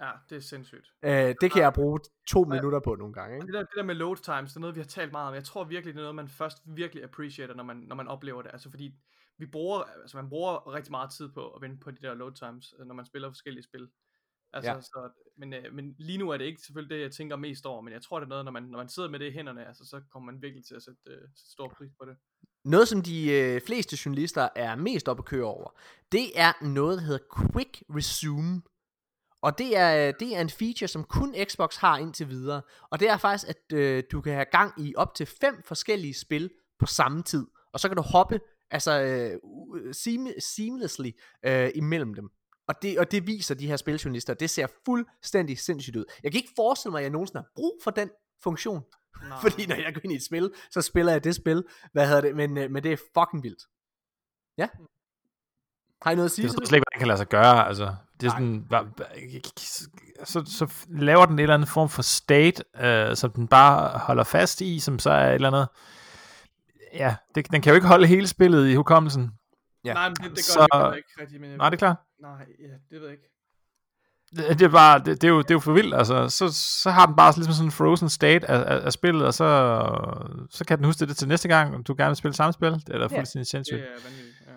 Ja, 0.00 0.10
det 0.30 0.36
er 0.36 0.40
sindssygt. 0.40 0.86
Øh, 1.02 1.34
det 1.40 1.52
kan 1.52 1.62
jeg 1.62 1.72
bruge 1.72 2.00
to 2.28 2.44
minutter 2.44 2.80
på 2.80 2.94
nogle 2.94 3.14
gange. 3.14 3.34
Ikke? 3.36 3.46
Det 3.46 3.54
der, 3.54 3.60
det 3.60 3.76
der 3.76 3.82
med 3.82 3.94
load 3.94 4.16
times, 4.16 4.50
det 4.50 4.56
er 4.56 4.60
noget, 4.60 4.74
vi 4.76 4.80
har 4.80 4.86
talt 4.88 5.12
meget 5.12 5.28
om. 5.28 5.34
Jeg 5.34 5.44
tror 5.44 5.64
virkelig, 5.64 5.94
det 5.94 6.00
er 6.00 6.02
noget, 6.02 6.14
man 6.14 6.28
først 6.28 6.58
virkelig 6.66 7.04
appreciater, 7.04 7.54
når 7.54 7.64
man, 7.64 7.76
når 7.76 7.96
man 7.96 8.08
oplever 8.08 8.42
det. 8.42 8.50
Altså 8.52 8.70
fordi 8.70 8.94
vi 9.38 9.46
bruger, 9.46 9.82
altså 9.82 10.16
man 10.16 10.28
bruger 10.28 10.74
rigtig 10.74 10.90
meget 10.90 11.10
tid 11.10 11.28
på 11.32 11.48
at 11.48 11.62
vente 11.62 11.78
på 11.84 11.90
de 11.90 11.96
der 12.02 12.14
load 12.14 12.32
times, 12.32 12.74
øh, 12.78 12.86
når 12.86 12.94
man 12.94 13.06
spiller 13.06 13.30
forskellige 13.30 13.64
spil. 13.64 13.88
Altså, 14.52 14.70
Ja. 14.70 14.74
ja. 14.76 14.80
så, 14.80 15.10
men, 15.42 15.54
øh, 15.54 15.74
men 15.74 15.94
lige 15.98 16.18
nu 16.18 16.30
er 16.30 16.36
det 16.36 16.44
ikke 16.44 16.60
selvfølgelig 16.60 16.96
det, 16.96 17.02
jeg 17.02 17.12
tænker 17.12 17.36
mest 17.36 17.66
over, 17.66 17.80
men 17.80 17.92
jeg 17.92 18.02
tror, 18.02 18.20
det 18.20 18.26
er 18.26 18.28
noget, 18.28 18.44
når 18.44 18.52
man, 18.52 18.62
når 18.62 18.78
man 18.78 18.88
sidder 18.88 19.08
med 19.08 19.18
det 19.18 19.26
i 19.26 19.30
hænderne, 19.30 19.66
altså, 19.66 19.84
så 19.84 20.00
kommer 20.12 20.32
man 20.32 20.42
virkelig 20.42 20.64
til 20.64 20.74
at 20.74 20.82
sætte, 20.82 21.00
øh, 21.06 21.20
sætte 21.20 21.52
stor 21.52 21.68
pris 21.76 21.90
på 22.00 22.04
det. 22.04 22.16
Noget, 22.64 22.88
som 22.88 23.02
de 23.02 23.30
øh, 23.32 23.60
fleste 23.66 23.96
journalister 24.04 24.48
er 24.56 24.76
mest 24.76 25.08
op 25.08 25.18
at 25.18 25.24
køre 25.24 25.44
over, 25.44 25.70
det 26.12 26.40
er 26.40 26.64
noget, 26.64 26.98
der 26.98 27.04
hedder 27.04 27.24
Quick 27.36 27.82
Resume. 27.90 28.62
Og 29.42 29.58
det 29.58 29.76
er, 29.76 30.08
øh, 30.08 30.14
det 30.20 30.36
er 30.36 30.40
en 30.40 30.50
feature, 30.50 30.88
som 30.88 31.04
kun 31.04 31.34
Xbox 31.44 31.76
har 31.76 31.98
indtil 31.98 32.28
videre. 32.28 32.62
Og 32.90 33.00
det 33.00 33.08
er 33.08 33.16
faktisk, 33.16 33.50
at 33.50 33.76
øh, 33.78 34.02
du 34.12 34.20
kan 34.20 34.32
have 34.32 34.46
gang 34.52 34.86
i 34.86 34.94
op 34.96 35.14
til 35.14 35.26
fem 35.26 35.62
forskellige 35.64 36.14
spil 36.14 36.50
på 36.78 36.86
samme 36.86 37.22
tid. 37.22 37.46
Og 37.72 37.80
så 37.80 37.88
kan 37.88 37.96
du 37.96 38.02
hoppe 38.02 38.40
altså, 38.70 39.02
øh, 39.02 39.38
øh 39.76 39.94
seam, 39.94 40.26
seamlessly 40.38 41.10
øh, 41.44 41.70
imellem 41.74 42.14
dem. 42.14 42.30
Og 42.68 42.74
det, 42.82 42.98
og 42.98 43.10
det 43.10 43.26
viser 43.26 43.54
de 43.54 43.66
her 43.66 43.76
spiljournalister. 43.76 44.34
Det 44.34 44.50
ser 44.50 44.66
fuldstændig 44.84 45.58
sindssygt 45.58 45.96
ud. 45.96 46.04
Jeg 46.22 46.32
kan 46.32 46.38
ikke 46.38 46.52
forestille 46.56 46.90
mig, 46.90 46.98
at 46.98 47.02
jeg 47.02 47.10
nogensinde 47.10 47.38
har 47.38 47.48
brug 47.56 47.80
for 47.84 47.90
den 47.90 48.10
funktion. 48.42 48.82
Nej. 49.28 49.38
Fordi 49.42 49.66
når 49.66 49.74
jeg 49.76 49.94
går 49.94 50.00
ind 50.04 50.12
i 50.12 50.16
et 50.16 50.24
spil, 50.24 50.52
så 50.70 50.82
spiller 50.82 51.12
jeg 51.12 51.24
det 51.24 51.34
spil. 51.34 51.64
Hvad 51.92 52.06
hedder 52.06 52.20
det? 52.20 52.36
Men, 52.36 52.58
øh, 52.58 52.70
men 52.70 52.82
det 52.82 52.92
er 52.92 52.96
fucking 52.96 53.42
vildt. 53.42 53.62
Ja. 54.58 54.68
Har 56.02 56.10
I 56.10 56.14
noget 56.14 56.28
at 56.28 56.32
sige 56.32 56.48
Det 56.48 56.54
er 56.54 56.58
det? 56.58 56.68
slet 56.68 56.76
ikke, 56.76 56.84
hvad 56.90 56.94
det 56.94 56.98
kan 56.98 57.08
lade 57.08 57.18
sig 57.18 57.28
gøre. 57.28 57.68
Altså, 57.68 57.94
det 58.20 58.26
er 58.26 58.30
sådan, 58.30 58.66
så, 60.24 60.44
så 60.46 60.86
laver 60.88 61.26
den 61.26 61.34
en 61.34 61.38
eller 61.38 61.54
anden 61.54 61.68
form 61.68 61.88
for 61.88 62.02
state, 62.02 62.64
øh, 62.80 63.16
som 63.16 63.30
den 63.30 63.48
bare 63.48 63.98
holder 63.98 64.24
fast 64.24 64.60
i, 64.60 64.80
som 64.80 64.98
så 64.98 65.10
er 65.10 65.28
et 65.28 65.34
eller 65.34 65.48
andet... 65.48 65.68
Ja, 66.94 67.16
det, 67.34 67.52
den 67.52 67.62
kan 67.62 67.70
jo 67.70 67.74
ikke 67.74 67.86
holde 67.86 68.06
hele 68.06 68.28
spillet 68.28 68.68
i 68.68 68.74
hukommelsen. 68.74 69.30
Ja. 69.84 69.92
Nej, 69.94 70.08
men 70.08 70.16
det, 70.16 70.22
det 70.24 70.30
gør 70.30 70.42
Så- 70.42 70.90
det 70.90 70.96
ikke 70.96 71.08
rigtig. 71.20 71.40
Men 71.40 71.50
jeg 71.50 71.56
Nej, 71.58 71.70
det 71.70 71.76
er 71.76 71.78
klart. 71.78 71.96
Nej, 72.20 72.30
ja, 72.60 72.66
det 72.90 73.00
ved 73.00 73.02
jeg 73.02 73.10
ikke. 73.12 73.28
Det, 74.36 74.58
det, 74.58 74.62
er 74.62 74.68
bare, 74.68 74.98
det, 74.98 75.06
det, 75.06 75.24
er 75.24 75.28
jo, 75.28 75.38
det 75.42 75.50
er 75.50 75.54
jo 75.54 75.60
for 75.60 75.72
vildt, 75.72 75.94
altså. 75.94 76.28
Så, 76.28 76.48
så 76.82 76.90
har 76.90 77.06
den 77.06 77.16
bare 77.16 77.32
ligesom 77.36 77.52
sådan 77.54 77.66
en 77.68 77.72
frozen 77.72 78.08
state 78.08 78.50
af, 78.50 78.76
af, 78.76 78.86
af 78.86 78.92
spillet, 78.92 79.26
og 79.26 79.34
så, 79.34 79.46
så 80.50 80.64
kan 80.64 80.78
den 80.78 80.84
huske 80.86 81.06
det 81.06 81.16
til 81.16 81.28
næste 81.28 81.48
gang, 81.48 81.74
og 81.74 81.86
du 81.86 81.94
gerne 81.98 82.08
vil 82.08 82.16
spille 82.16 82.34
samme 82.34 82.52
spil. 82.52 82.70
Det 82.72 82.88
er 82.88 82.98
da 82.98 83.08
Ja. 83.10 83.18
fuldstændig 83.18 83.46
sindssygt. 83.46 83.80
Det 83.80 83.88
er 83.88 84.02
vanvittigt, 84.04 84.36
ja. 84.46 84.52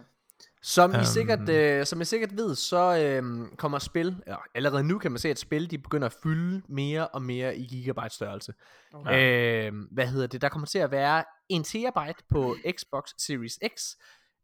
Som 0.62 0.92
I, 0.92 0.96
Øhm. 0.96 1.04
sikkert, 1.04 1.50
øh, 1.50 1.86
som 1.86 2.02
I 2.02 2.06
sikkert 2.06 2.38
ved, 2.38 2.56
så 2.56 2.98
øh, 2.98 3.48
kommer 3.58 3.80
spil, 3.80 4.16
ja, 4.28 4.36
allerede 4.56 4.84
nu 4.84 4.98
kan 5.00 5.12
man 5.12 5.20
se, 5.20 5.30
at 5.30 5.40
spil 5.40 5.72
de 5.72 5.78
begynder 5.78 6.06
at 6.06 6.16
fylde 6.24 6.62
mere 6.70 7.08
og 7.08 7.22
mere 7.22 7.58
i 7.58 7.66
gigabyte 7.68 8.10
størrelse. 8.16 8.54
Okay. 8.94 9.68
Øh, 9.68 9.74
hvad 9.92 10.08
hedder 10.08 10.28
det? 10.28 10.42
Der 10.42 10.50
kommer 10.50 10.66
til 10.68 10.80
at 10.80 10.92
være 10.92 11.24
en 11.50 11.64
terabyte 11.64 12.24
på 12.32 12.56
Xbox 12.80 13.04
Series 13.18 13.54
X. 13.78 13.82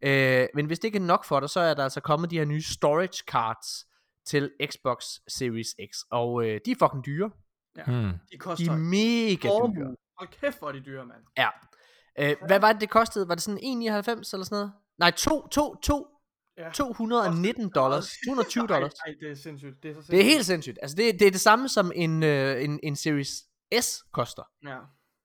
Øh, 0.02 0.48
men 0.54 0.66
hvis 0.66 0.80
det 0.80 0.86
ikke 0.88 0.98
er 0.98 1.02
nok 1.02 1.26
for 1.26 1.40
dig, 1.40 1.50
så 1.50 1.60
er 1.60 1.74
der 1.74 1.84
altså 1.84 2.02
kommet 2.02 2.32
de 2.32 2.38
her 2.38 2.46
nye 2.46 2.62
storage 2.62 3.24
cards 3.28 3.88
til 4.26 4.52
Xbox 4.66 5.04
Series 5.28 5.68
X. 5.92 5.98
Og 6.12 6.46
øh, 6.46 6.60
de 6.66 6.72
er 6.72 6.76
fucking 6.80 7.06
dyre. 7.06 7.32
Hmm. 7.86 7.86
De 7.86 8.20
De 8.32 8.38
koster 8.38 8.72
er 8.72 8.78
mega 8.78 9.48
dyre. 9.48 9.96
Hold 10.18 10.30
kæft, 10.42 10.60
hvor 10.60 10.68
er 10.68 10.72
de 10.72 10.80
dyre, 10.80 11.06
mand. 11.06 11.22
Ja. 11.38 11.50
Øh, 12.20 12.36
hvad 12.48 12.60
var 12.60 12.72
det, 12.72 12.82
det 12.82 12.90
kostede? 12.90 13.28
Var 13.28 13.36
det 13.36 13.44
sådan 13.44 13.60
1,99 13.60 13.64
eller 13.68 14.24
sådan 14.24 14.46
noget? 14.52 14.72
Nej, 14.98 15.12
to, 15.12 15.48
to, 15.48 15.76
to, 15.76 16.08
Ja. 16.58 16.70
219 16.72 17.70
dollars. 17.76 18.12
220 18.28 18.68
dollars. 18.68 18.92
Nej, 19.06 19.16
det 19.20 19.32
er 19.32 19.36
sindssygt. 19.36 19.84
Det 19.84 19.92
er, 19.92 19.94
så 19.94 20.02
sindssygt. 20.02 20.12
Det 20.12 20.20
er 20.20 20.24
helt 20.24 20.46
sindssygt. 20.46 20.80
Altså, 20.82 20.98
det, 20.98 21.20
det 21.20 21.28
er 21.28 21.32
det 21.32 21.42
samme 21.42 21.70
som 21.70 21.92
en, 21.96 22.24
øh, 22.24 22.64
en, 22.64 22.80
en 22.84 22.96
Series 22.96 23.44
S 23.82 24.04
koster. 24.14 24.44
Ja. 24.66 24.78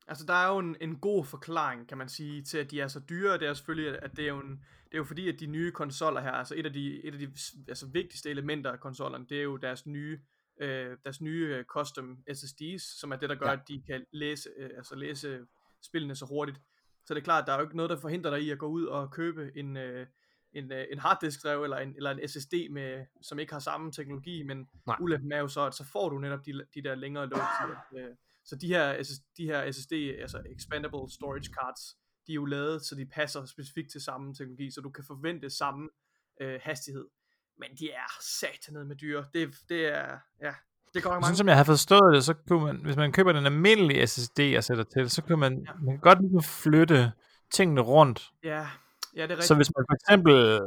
Altså, 0.08 0.26
der 0.26 0.34
er 0.34 0.48
jo 0.52 0.58
en, 0.58 0.76
en 0.80 0.96
god 0.98 1.24
forklaring, 1.24 1.88
kan 1.88 1.98
man 1.98 2.08
sige, 2.08 2.42
til 2.42 2.58
at 2.58 2.70
de 2.70 2.80
er 2.80 2.88
så 2.88 3.00
dyre. 3.08 3.38
Det 3.38 3.48
er 3.48 3.54
selvfølgelig, 3.54 4.02
at 4.02 4.16
det 4.16 4.24
er 4.24 4.28
jo, 4.28 4.38
en, 4.40 4.50
det 4.84 4.92
er 4.94 4.98
jo 4.98 5.04
fordi, 5.04 5.28
at 5.28 5.40
de 5.40 5.46
nye 5.46 5.70
konsoller 5.72 6.20
her, 6.20 6.30
altså 6.32 6.54
et 6.56 6.66
af 6.66 6.72
de, 6.72 7.04
et 7.04 7.12
af 7.14 7.18
de 7.18 7.32
altså, 7.68 7.86
vigtigste 7.92 8.30
elementer 8.30 8.72
af 8.72 8.80
konsollerne, 8.80 9.26
det 9.28 9.38
er 9.38 9.42
jo 9.42 9.56
deres 9.56 9.86
nye, 9.86 10.20
øh, 10.60 10.96
deres 11.04 11.20
nye 11.20 11.54
øh, 11.56 11.64
custom 11.64 12.18
SSD's, 12.30 12.98
som 13.00 13.12
er 13.12 13.16
det, 13.16 13.28
der 13.28 13.34
gør, 13.34 13.46
Ja. 13.46 13.52
at 13.52 13.68
de 13.68 13.82
kan 13.86 14.04
læse, 14.12 14.48
øh, 14.58 14.70
altså 14.76 14.94
læse 14.96 15.40
spillene 15.82 16.14
så 16.16 16.26
hurtigt. 16.26 16.58
Så 17.06 17.14
det 17.14 17.20
er 17.20 17.24
klart, 17.24 17.42
at 17.42 17.46
der 17.46 17.52
er 17.52 17.56
jo 17.58 17.64
ikke 17.64 17.76
noget, 17.76 17.90
der 17.90 17.96
forhindrer 18.00 18.30
dig 18.30 18.42
i 18.42 18.50
at 18.50 18.58
gå 18.58 18.66
ud 18.66 18.84
og 18.84 19.10
købe 19.12 19.50
en, 19.56 19.76
øh, 19.76 20.06
en, 20.52 20.72
øh, 20.72 20.84
en 20.92 20.98
harddisk 20.98 21.42
drev 21.42 21.62
eller 21.62 21.76
en, 21.76 21.94
eller 21.96 22.10
en 22.10 22.28
SSD, 22.28 22.54
med, 22.70 23.06
som 23.22 23.38
ikke 23.38 23.52
har 23.52 23.60
samme 23.60 23.92
teknologi, 23.92 24.42
men 24.42 24.68
ulempen 25.00 25.32
er 25.32 25.38
jo 25.38 25.48
så, 25.48 25.66
at 25.66 25.74
så 25.74 25.84
får 25.92 26.08
du 26.08 26.18
netop 26.18 26.46
de, 26.46 26.52
de 26.74 26.82
der 26.82 26.94
længere 26.94 27.26
loadtider. 27.28 27.78
Øh, 27.96 28.14
så 28.46 28.56
de 28.56 28.66
her, 28.66 29.02
de 29.36 29.44
her 29.46 29.72
SSD, 29.72 29.92
altså 29.92 30.42
expandable 30.56 31.10
storage 31.10 31.50
cards, 31.60 31.96
de 32.26 32.32
er 32.32 32.34
jo 32.34 32.44
lavet, 32.44 32.82
så 32.86 32.94
de 32.94 33.06
passer 33.06 33.44
specifikt 33.46 33.90
til 33.92 34.00
samme 34.00 34.34
teknologi, 34.34 34.70
så 34.70 34.80
du 34.80 34.90
kan 34.90 35.04
forvente 35.06 35.50
samme 35.50 35.88
øh, 36.40 36.60
hastighed. 36.62 37.04
Men 37.58 37.68
de 37.78 37.90
er 37.90 38.10
satanet 38.40 38.86
med 38.86 38.96
dyre. 38.96 39.24
Det, 39.34 39.54
det 39.68 39.86
er, 39.86 40.18
ja, 40.42 40.54
det 40.94 41.02
går 41.02 41.10
Sådan 41.10 41.20
mange. 41.20 41.36
som 41.36 41.48
jeg 41.48 41.56
har 41.56 41.64
forstået 41.64 42.14
det, 42.14 42.24
så 42.24 42.34
kunne 42.48 42.64
man, 42.64 42.76
hvis 42.76 42.96
man 42.96 43.12
køber 43.12 43.32
den 43.32 43.46
almindelige 43.46 44.06
SSD 44.06 44.40
og 44.56 44.64
sætter 44.64 44.84
til, 44.84 45.10
så 45.10 45.22
kan 45.22 45.38
man, 45.38 45.52
Ja. 45.66 45.72
man 45.82 45.94
kan 45.94 46.00
godt 46.00 46.20
ligesom 46.20 46.42
flytte 46.42 47.12
tingene 47.50 47.80
rundt. 47.80 48.30
Ja, 48.44 48.50
ja, 48.50 48.60
det 48.62 48.68
er 49.16 49.22
rigtigt. 49.22 49.44
Så 49.44 49.54
hvis 49.54 49.70
man 49.76 49.84
for 49.90 49.94
eksempel, 49.94 50.60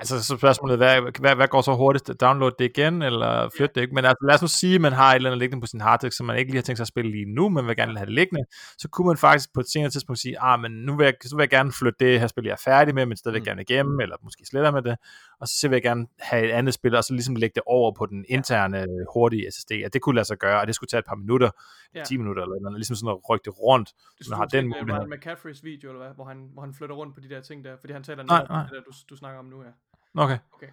øh, 0.00 0.16
ja, 0.16 0.22
så, 0.22 0.36
spørgsmålet, 0.36 0.76
hvad, 0.76 1.00
hvad, 1.20 1.34
hvad 1.36 1.48
går 1.48 1.60
så 1.60 1.74
hurtigst, 1.74 2.10
at 2.10 2.20
downloade 2.20 2.54
det 2.58 2.64
igen, 2.64 3.02
eller 3.02 3.48
flytte 3.56 3.74
det 3.74 3.80
ikke? 3.80 3.94
Men 3.94 4.04
altså, 4.04 4.26
lad 4.26 4.34
os 4.34 4.42
nu 4.42 4.48
sige, 4.48 4.74
at 4.74 4.80
man 4.80 4.92
har 4.92 5.10
et 5.10 5.16
eller 5.16 5.30
andet 5.30 5.38
liggende 5.38 5.60
på 5.60 5.66
sin 5.66 5.80
harddisk, 5.80 6.16
som 6.16 6.26
man 6.26 6.36
ikke 6.38 6.50
lige 6.50 6.58
har 6.58 6.62
tænkt 6.62 6.78
sig 6.78 6.84
at 6.84 6.88
spille 6.88 7.10
lige 7.10 7.24
nu, 7.34 7.48
men 7.48 7.66
vil 7.66 7.76
gerne 7.76 7.96
have 7.98 8.06
det 8.06 8.14
liggende, 8.14 8.44
så 8.78 8.88
kunne 8.88 9.06
man 9.06 9.16
faktisk 9.16 9.54
på 9.54 9.60
et 9.60 9.70
senere 9.70 9.90
tidspunkt 9.90 10.18
sige, 10.20 10.40
ah, 10.40 10.60
men 10.60 10.72
nu 10.72 10.96
vil 10.96 11.04
jeg, 11.04 11.14
så 11.24 11.36
vil 11.36 11.42
jeg 11.42 11.50
gerne 11.50 11.72
flytte 11.72 12.04
det 12.04 12.20
her 12.20 12.26
spil, 12.26 12.44
jeg 12.44 12.52
er 12.52 12.62
færdig 12.64 12.94
med, 12.94 13.06
men 13.06 13.16
stadigvæk 13.16 13.42
Mm. 13.42 13.44
gerne 13.44 13.62
igennem, 13.62 14.00
eller 14.00 14.16
måske 14.22 14.46
sletter 14.46 14.70
med 14.70 14.82
det, 14.82 14.96
og 15.40 15.48
så 15.48 15.68
vil 15.68 15.76
jeg 15.76 15.82
gerne 15.82 16.06
have 16.20 16.44
et 16.44 16.50
andet 16.50 16.74
spil, 16.74 16.94
og 16.94 17.04
så 17.04 17.12
ligesom 17.12 17.34
lægge 17.36 17.54
det 17.54 17.62
over 17.66 17.92
på 17.98 18.06
den 18.06 18.24
interne 18.28 18.86
hurtige 19.14 19.50
SSD, 19.52 19.72
at 19.84 19.92
det 19.92 20.02
kunne 20.02 20.14
lade 20.14 20.24
sig 20.26 20.38
gøre, 20.38 20.60
og 20.60 20.66
det 20.66 20.74
skulle 20.74 20.88
tage 20.88 20.98
et 20.98 21.06
par 21.06 21.14
minutter, 21.16 21.50
Ja. 21.94 22.04
10 22.04 22.16
minutter 22.16 22.42
eller 22.42 22.56
noget, 22.60 22.78
ligesom 22.78 22.96
sådan 22.96 23.10
at 23.10 23.30
rykke 23.30 23.44
det 23.44 23.54
rundt, 23.60 23.88
så 24.20 24.26
man 24.30 24.38
har 24.38 24.46
den 24.46 24.64
øh, 24.64 24.68
mulighed. 24.68 25.02
Ryan 25.02 25.10
McCaffreys 25.10 25.64
video, 25.64 25.90
eller 25.90 26.02
hvad, 26.04 26.14
hvor 26.14 26.24
han, 26.24 26.38
hvor 26.52 26.62
han 26.62 26.74
flytter 26.74 26.96
rundt 26.96 27.14
på 27.14 27.20
de 27.20 27.28
der 27.28 27.40
ting 27.40 27.64
der, 27.64 27.76
fordi 27.80 27.92
han 27.92 28.02
taler 28.02 28.22
Nej, 28.22 28.46
nej. 28.50 28.62
det 28.62 28.72
der, 28.72 28.80
du, 28.80 28.92
du 29.10 29.16
snakker 29.16 29.38
om 29.38 29.44
nu, 29.44 29.62
ja. 29.62 29.70
Okay. 30.16 30.38
okay. 30.54 30.68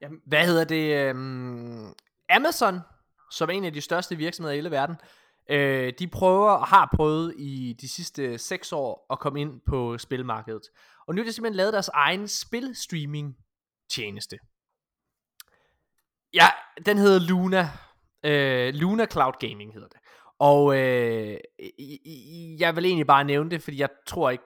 Jamen, 0.00 0.20
Hvad 0.26 0.46
hedder 0.46 0.64
det? 0.64 1.10
Um, 1.10 1.94
Amazon, 2.28 2.80
som 3.30 3.48
er 3.48 3.52
en 3.52 3.64
af 3.64 3.72
de 3.72 3.80
største 3.80 4.16
virksomheder 4.16 4.52
i 4.52 4.56
hele 4.56 4.70
verden, 4.70 4.96
øh, 5.50 5.92
de 5.98 6.08
prøver 6.08 6.50
og 6.50 6.66
har 6.66 6.92
prøvet 6.96 7.34
i 7.38 7.76
de 7.80 7.88
sidste 7.88 8.38
6 8.38 8.72
år 8.72 9.06
at 9.10 9.18
komme 9.18 9.40
ind 9.40 9.60
på 9.66 9.98
spilmarkedet. 9.98 10.62
Og 11.06 11.14
nu 11.14 11.20
har 11.20 11.24
de 11.24 11.32
simpelthen 11.32 11.56
lavet 11.56 11.72
deres 11.72 11.88
egen 11.88 12.28
spilstreaming 12.28 13.36
tjeneste. 13.90 14.38
Ja, 16.34 16.46
den 16.86 16.98
hedder 16.98 17.20
Luna. 17.28 17.70
Øh, 18.24 18.74
Luna 18.74 19.06
Cloud 19.06 19.32
Gaming 19.40 19.72
hedder 19.72 19.88
det. 19.88 19.98
Og 20.38 20.76
øh, 20.78 21.38
jeg 22.60 22.76
vil 22.76 22.84
egentlig 22.84 23.06
bare 23.06 23.24
nævne 23.24 23.50
det, 23.50 23.62
fordi 23.62 23.80
jeg 23.80 23.88
tror 24.06 24.30
ikke 24.30 24.44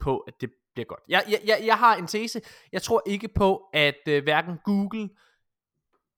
på, 0.00 0.18
at 0.18 0.34
det 0.40 0.50
bliver 0.78 0.86
godt. 0.86 1.00
Jeg, 1.08 1.24
jeg, 1.28 1.40
jeg, 1.44 1.62
jeg 1.66 1.78
har 1.78 1.96
en 1.96 2.06
tese. 2.06 2.40
Jeg 2.72 2.82
tror 2.82 3.02
ikke 3.06 3.28
på, 3.28 3.70
at 3.72 4.08
øh, 4.08 4.22
hverken 4.22 4.58
Google, 4.64 5.10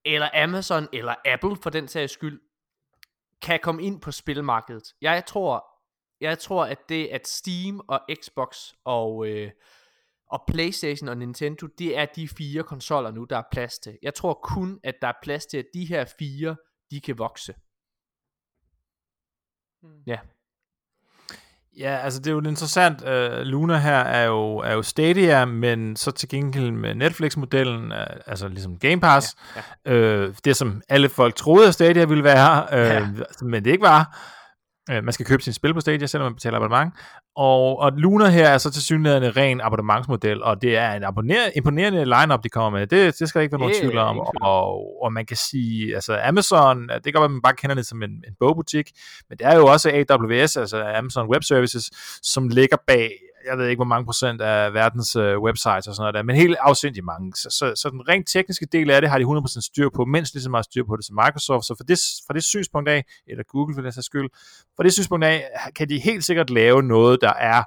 eller 0.05 0.29
Amazon, 0.35 0.89
eller 0.93 1.15
Apple 1.25 1.57
for 1.63 1.71
den 1.71 1.89
sags 1.89 2.13
skyld, 2.13 2.41
kan 3.43 3.61
komme 3.63 3.83
ind 3.83 4.01
på 4.01 4.13
spilmarkedet. 4.13 4.95
Jeg 5.01 5.27
tror, 5.27 5.67
jeg 6.21 6.39
tror 6.39 6.65
at 6.65 6.79
det, 6.89 7.07
at 7.07 7.29
Steam 7.29 7.81
og 7.89 8.01
Xbox 8.23 8.73
og, 8.85 9.27
øh, 9.27 9.51
og 10.27 10.45
Playstation 10.47 11.09
og 11.09 11.17
Nintendo, 11.17 11.67
det 11.67 11.99
er 11.99 12.05
de 12.05 12.29
fire 12.29 12.63
konsoller 12.63 13.11
nu, 13.11 13.25
der 13.25 13.37
er 13.37 13.45
plads 13.53 13.79
til. 13.79 13.99
Jeg 14.03 14.15
tror 14.15 14.41
kun, 14.43 14.81
at 14.83 14.95
der 15.03 15.09
er 15.09 15.19
plads 15.23 15.47
til, 15.47 15.59
at 15.59 15.67
de 15.75 15.85
her 15.85 16.05
fire, 16.19 16.57
de 16.91 17.01
kan 17.01 17.19
vokse. 17.19 17.55
hmm. 19.83 20.03
Ja. 20.07 20.19
Ja, 21.79 21.97
altså 22.05 22.19
det 22.21 22.27
er 22.27 22.31
jo 22.33 22.41
interessant. 22.41 23.03
Uh, 23.03 23.41
Luna 23.41 23.77
her 23.77 23.99
er 23.99 24.25
jo, 24.27 24.57
er 24.57 24.73
jo 24.73 24.83
Stadia, 24.83 25.45
men 25.45 25.97
så 25.97 26.11
til 26.11 26.29
gengæld 26.29 26.71
med 26.71 26.95
Netflix-modellen, 26.95 27.93
uh, 27.93 27.97
altså 28.27 28.49
ligesom 28.49 28.79
Game 28.79 29.01
Pass. 29.01 29.37
Ja, 29.87 29.93
Ja, 29.95 30.25
uh, 30.27 30.35
det 30.45 30.57
som 30.57 30.83
alle 30.89 31.09
folk 31.09 31.35
troede, 31.35 31.69
at 31.69 31.75
Stadia 31.75 32.05
ville 32.05 32.25
være, 32.25 32.67
uh, 32.73 32.79
Ja. 32.79 33.07
men 33.43 33.65
det 33.65 33.71
ikke 33.71 33.83
var. 33.85 34.19
Uh, 34.91 35.05
man 35.05 35.13
skal 35.13 35.27
købe 35.27 35.43
sin 35.43 35.53
spil 35.53 35.75
på 35.75 35.81
Stadia, 35.81 36.07
selvom 36.07 36.27
man 36.27 36.35
betaler 36.35 36.57
abonnement. 36.57 36.95
Og, 37.37 37.79
og 37.79 37.93
Luna 37.93 38.29
her 38.29 38.49
er 38.49 38.59
så 38.59 38.71
til 38.71 38.83
synligheden 38.83 39.25
en 39.25 39.37
ren 39.37 39.61
abonnementsmodel, 39.61 40.43
og 40.43 40.63
det 40.63 40.77
er 40.77 40.93
en 40.93 41.05
abonner- 41.05 41.51
imponerende 41.57 42.05
lineup, 42.05 42.45
de 42.45 42.49
kommer 42.49 42.79
med. 42.79 42.87
Det, 42.87 43.19
det 43.19 43.29
skal 43.29 43.39
der 43.39 43.43
ikke 43.43 43.53
være 43.53 43.61
nogen 43.61 43.75
er 43.75 43.81
tvivl 43.81 43.99
om. 43.99 44.19
Og, 44.43 45.03
og 45.03 45.13
man 45.13 45.27
kan 45.27 45.37
sige, 45.37 45.95
altså 45.95 46.21
Amazon, 46.25 46.89
det 46.89 47.05
kan 47.05 47.13
godt 47.13 47.23
være, 47.23 47.29
man 47.29 47.43
bare 47.43 47.55
kender 47.55 47.75
det 47.75 47.87
som 47.87 48.03
en, 48.03 48.11
en 48.11 48.35
bogbutik, 48.41 48.91
men 49.29 49.39
det 49.39 49.47
er 49.47 49.57
jo 49.57 49.67
også 49.67 50.05
AWS, 50.11 50.57
altså 50.57 50.85
Amazon 50.97 51.29
Web 51.29 51.43
Services, 51.43 51.91
som 52.23 52.49
ligger 52.49 52.77
bag 52.87 53.11
jeg 53.49 53.59
ved 53.59 53.67
ikke, 53.69 53.79
hvor 53.79 53.85
mange 53.85 54.05
procent 54.05 54.41
af 54.41 54.75
verdens 54.75 55.17
øh, 55.17 55.39
websites 55.39 55.87
og 55.87 55.95
sådan 55.95 56.03
noget 56.03 56.15
der, 56.15 56.23
men 56.23 56.37
helt 56.37 56.57
afsindigt 56.61 57.05
mange. 57.05 57.33
Så, 57.37 57.49
så, 57.51 57.73
så 57.77 57.91
den 57.91 58.09
rent 58.09 58.29
tekniske 58.29 58.67
del 58.73 58.91
af 58.91 59.01
det 59.01 59.11
har 59.11 59.19
de 59.19 59.25
100% 59.25 59.61
styr 59.61 59.89
på, 59.95 60.05
mindst 60.05 60.35
lige 60.35 60.43
så 60.43 60.51
meget 60.51 60.65
styr 60.65 60.85
på 60.85 60.97
det 60.97 61.05
som 61.05 61.19
Microsoft. 61.25 61.65
Så 61.65 61.75
for 61.77 61.85
det, 61.85 61.99
for 62.27 62.33
det 62.33 62.45
synspunkt 62.45 62.89
af, 62.89 63.05
eller 63.27 63.45
Google 63.49 63.75
for 63.75 63.83
den 63.83 63.93
sags 63.93 64.07
skyld, 64.07 64.29
for 64.77 64.83
det 64.83 64.93
synspunkt 64.93 65.25
af, 65.25 65.49
kan 65.77 65.89
de 65.89 65.99
helt 65.99 66.25
sikkert 66.25 66.51
lave 66.51 66.83
noget, 66.83 67.19
der 67.21 67.33
er 67.33 67.63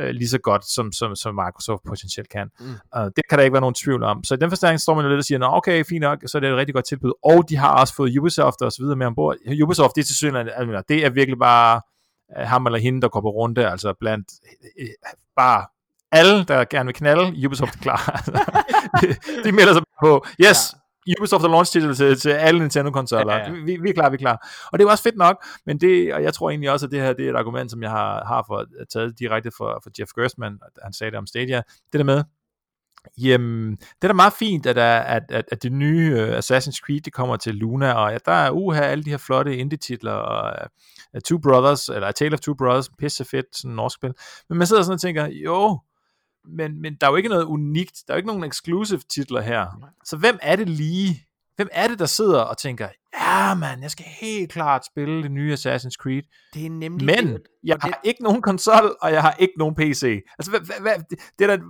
øh, 0.00 0.10
lige 0.10 0.28
så 0.28 0.38
godt, 0.38 0.64
som, 0.74 0.92
som, 0.92 1.16
som 1.16 1.34
Microsoft 1.34 1.82
potentielt 1.88 2.28
kan. 2.28 2.48
Mm. 2.60 2.66
Uh, 2.66 3.04
det 3.16 3.22
kan 3.28 3.38
der 3.38 3.44
ikke 3.44 3.52
være 3.52 3.60
nogen 3.60 3.74
tvivl 3.74 4.02
om. 4.02 4.24
Så 4.24 4.34
i 4.34 4.36
den 4.36 4.50
forstand 4.50 4.78
står 4.78 4.94
man 4.94 5.04
jo 5.04 5.08
lidt 5.08 5.18
og 5.18 5.24
siger, 5.24 5.38
Nå, 5.38 5.46
okay, 5.46 5.84
fint 5.84 6.00
nok, 6.00 6.18
så 6.26 6.38
er 6.38 6.40
det 6.40 6.50
et 6.50 6.56
rigtig 6.56 6.74
godt 6.74 6.86
tilbud. 6.88 7.12
Og 7.24 7.48
de 7.48 7.56
har 7.56 7.80
også 7.80 7.94
fået 7.94 8.18
Ubisoft 8.18 8.62
og 8.62 8.72
så 8.72 8.82
videre 8.82 8.96
med 8.96 9.06
ombord. 9.06 9.36
Ubisoft, 9.62 9.94
det 9.96 10.00
er 10.02 10.06
til 10.06 10.16
synligheden, 10.16 10.84
det 10.88 11.04
er 11.04 11.10
virkelig 11.10 11.38
bare 11.38 11.80
ham 12.36 12.66
eller 12.66 12.78
hende, 12.78 13.00
der 13.00 13.08
går 13.08 13.20
på 13.20 13.30
runde, 13.30 13.70
altså 13.70 13.94
blandt 14.00 14.28
uh, 14.80 14.86
bare 15.36 15.66
alle, 16.12 16.44
der 16.44 16.64
gerne 16.64 16.86
vil 16.86 16.94
knalde, 16.94 17.46
Ubisoft 17.46 17.74
er 17.74 17.78
klar. 17.78 18.22
de, 19.00 19.06
de 19.44 19.52
melder 19.52 19.72
sig 19.72 19.82
på, 20.04 20.26
yes, 20.44 20.74
ja. 21.06 21.14
Ubisoft 21.20 21.42
har 21.42 21.48
launch 21.48 21.72
titel 21.72 21.94
til, 21.94 22.20
til 22.20 22.30
alle 22.30 22.60
Nintendo-konsoller. 22.60 23.36
Ja, 23.36 23.44
ja. 23.44 23.50
Vi, 23.50 23.76
vi, 23.82 23.88
er 23.88 23.92
klar, 23.92 24.10
vi 24.10 24.14
er 24.14 24.18
klar. 24.18 24.48
Og 24.72 24.78
det 24.78 24.86
er 24.86 24.90
også 24.90 25.02
fedt 25.02 25.16
nok, 25.16 25.44
men 25.66 25.80
det, 25.80 26.14
og 26.14 26.22
jeg 26.22 26.34
tror 26.34 26.50
egentlig 26.50 26.70
også, 26.70 26.86
at 26.86 26.92
det 26.92 27.00
her 27.00 27.12
det 27.12 27.26
er 27.26 27.30
et 27.30 27.36
argument, 27.36 27.70
som 27.70 27.82
jeg 27.82 27.90
har, 27.90 28.24
har 28.24 28.44
for, 28.46 28.64
taget 28.92 29.18
direkte 29.18 29.50
for, 29.56 29.80
for 29.82 29.90
Jeff 30.00 30.10
Gerstmann, 30.18 30.58
han 30.82 30.92
sagde 30.92 31.10
det 31.10 31.18
om 31.18 31.26
Stadia, 31.26 31.62
det 31.92 31.98
der 31.98 32.04
med, 32.04 32.24
Jamen, 33.18 33.76
det 33.76 34.02
er 34.02 34.08
da 34.08 34.12
meget 34.12 34.32
fint, 34.32 34.66
at, 34.66 34.78
at, 34.78 35.22
at, 35.28 35.44
at 35.52 35.62
det 35.62 35.72
nye 35.72 36.14
uh, 36.14 36.38
Assassin's 36.38 36.80
Creed, 36.86 37.00
det 37.00 37.12
kommer 37.12 37.36
til 37.36 37.54
Luna, 37.54 37.92
og 37.92 38.12
at 38.12 38.26
der 38.26 38.32
er 38.32 38.50
uha, 38.50 38.80
alle 38.80 39.04
de 39.04 39.10
her 39.10 39.16
flotte 39.16 39.56
indie-titler, 39.56 40.12
og 40.12 40.68
uh, 41.14 41.20
Two 41.20 41.38
Brothers, 41.38 41.88
eller 41.88 42.08
A 42.08 42.12
Tale 42.12 42.34
of 42.34 42.40
Two 42.40 42.54
Brothers, 42.54 42.88
pisse 42.98 43.24
fedt, 43.24 43.46
sådan 43.56 43.70
en 43.70 43.76
norsk 43.76 43.94
spil. 43.94 44.14
Men 44.48 44.58
man 44.58 44.66
sidder 44.66 44.82
sådan 44.82 44.94
og 44.94 45.00
tænker, 45.00 45.26
jo, 45.26 45.78
men, 46.44 46.82
men 46.82 46.94
der 47.00 47.06
er 47.06 47.10
jo 47.10 47.16
ikke 47.16 47.28
noget 47.28 47.44
unikt, 47.44 48.02
der 48.06 48.12
er 48.12 48.16
jo 48.16 48.18
ikke 48.18 48.26
nogen 48.26 48.44
exclusive 48.44 49.00
titler 49.14 49.40
her. 49.40 49.66
Så 50.04 50.16
hvem 50.16 50.38
er 50.42 50.56
det 50.56 50.68
lige? 50.68 51.26
Hvem 51.56 51.68
er 51.72 51.88
det, 51.88 51.98
der 51.98 52.06
sidder 52.06 52.40
og 52.40 52.58
tænker, 52.58 52.88
ja 53.20 53.54
man, 53.54 53.82
jeg 53.82 53.90
skal 53.90 54.06
helt 54.20 54.52
klart 54.52 54.86
spille 54.86 55.22
det 55.22 55.30
nye 55.30 55.52
Assassin's 55.52 55.96
Creed. 56.02 56.22
Det 56.54 56.66
er 56.66 56.70
nemlig 56.70 57.06
Men 57.06 57.26
det, 57.26 57.42
jeg 57.64 57.76
har 57.80 58.00
ikke 58.04 58.22
nogen 58.22 58.42
konsol, 58.42 58.96
og 59.02 59.12
jeg 59.12 59.22
har 59.22 59.36
ikke 59.38 59.54
nogen 59.56 59.74
PC. 59.74 60.20
Altså, 60.38 60.50
hvad, 60.50 60.60
hvad, 60.60 60.80
hvad, 60.80 60.94
det 61.38 61.50
er 61.50 61.56
der, 61.56 61.62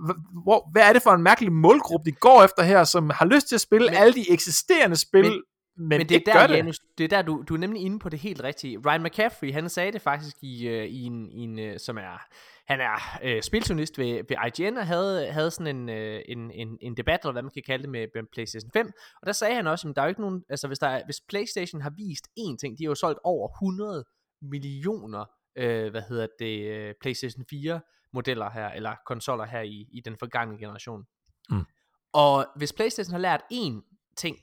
hvor, 0.43 0.69
hvad 0.71 0.81
er 0.89 0.93
det 0.93 1.03
for 1.03 1.11
en 1.11 1.23
mærkelig 1.23 1.51
målgruppe, 1.51 2.11
de 2.11 2.15
går 2.15 2.43
efter 2.43 2.63
her, 2.63 2.83
som 2.83 3.09
har 3.09 3.25
lyst 3.25 3.47
til 3.47 3.55
at 3.55 3.61
spille 3.61 3.87
men, 3.87 3.95
alle 3.95 4.13
de 4.13 4.31
eksisterende 4.31 4.95
spil, 4.95 5.23
men, 5.23 5.41
men, 5.77 5.87
men 5.87 6.09
det 6.09 6.27
er 6.27 6.47
der, 6.47 6.55
Janus, 6.55 6.79
det. 6.79 6.97
det 6.97 7.03
er 7.03 7.07
der, 7.07 7.21
du, 7.21 7.43
du 7.49 7.53
er 7.53 7.57
nemlig 7.57 7.81
inde 7.81 7.99
på 7.99 8.09
det 8.09 8.19
helt 8.19 8.43
rigtige. 8.43 8.77
Ryan 8.85 9.03
McCaffrey, 9.03 9.53
han 9.53 9.69
sagde 9.69 9.91
det 9.91 10.01
faktisk 10.01 10.35
i, 10.41 10.67
uh, 10.67 10.85
i 10.85 11.03
en, 11.03 11.31
i 11.31 11.39
en 11.39 11.59
uh, 11.59 11.77
som 11.77 11.97
er 11.97 12.25
han 12.67 12.81
er 12.81 13.19
øh, 13.23 13.41
spiljournalist 13.41 13.97
ved, 13.97 14.23
ved 14.29 14.37
IGN 14.47 14.77
og 14.77 14.87
havde, 14.87 15.31
havde 15.31 15.51
sådan 15.51 15.75
en, 15.75 15.89
øh, 15.89 16.21
en, 16.27 16.51
en, 16.51 16.77
en 16.81 16.97
debat, 16.97 17.19
eller 17.23 17.31
hvad 17.31 17.41
man 17.41 17.51
kan 17.51 17.63
kalde 17.65 17.83
det, 17.83 17.91
med, 17.91 18.07
med 18.15 18.23
PlayStation 18.33 18.71
5. 18.71 18.91
Og 19.21 19.25
der 19.27 19.31
sagde 19.31 19.55
han 19.55 19.67
også, 19.67 19.89
at 19.89 19.95
der 19.95 20.01
er 20.01 20.05
jo 20.05 20.09
ikke 20.09 20.21
nogen, 20.21 20.43
altså 20.49 20.67
hvis, 20.67 20.79
der 20.79 20.87
er, 20.87 21.05
hvis 21.05 21.21
PlayStation 21.29 21.81
har 21.81 21.89
vist 21.89 22.27
én 22.39 22.57
ting, 22.57 22.77
de 22.77 22.83
har 22.83 22.89
jo 22.89 22.95
solgt 22.95 23.19
over 23.23 23.49
100 23.49 24.05
millioner, 24.41 25.25
øh, 25.55 25.91
hvad 25.91 26.01
hedder 26.01 26.27
det, 26.39 26.65
øh, 26.67 26.93
PlayStation 27.01 27.45
4 27.49 27.81
modeller 28.13 28.49
her, 28.49 28.69
eller 28.69 28.95
konsoller 29.05 29.45
her 29.45 29.61
i, 29.61 29.87
i 29.91 30.01
den 30.05 30.17
forgangne 30.17 30.57
generation. 30.57 31.03
Mm. 31.49 31.65
Og 32.13 32.45
hvis 32.55 32.73
PlayStation 32.73 33.11
har 33.11 33.19
lært 33.19 33.41
én 33.53 34.13
ting, 34.17 34.37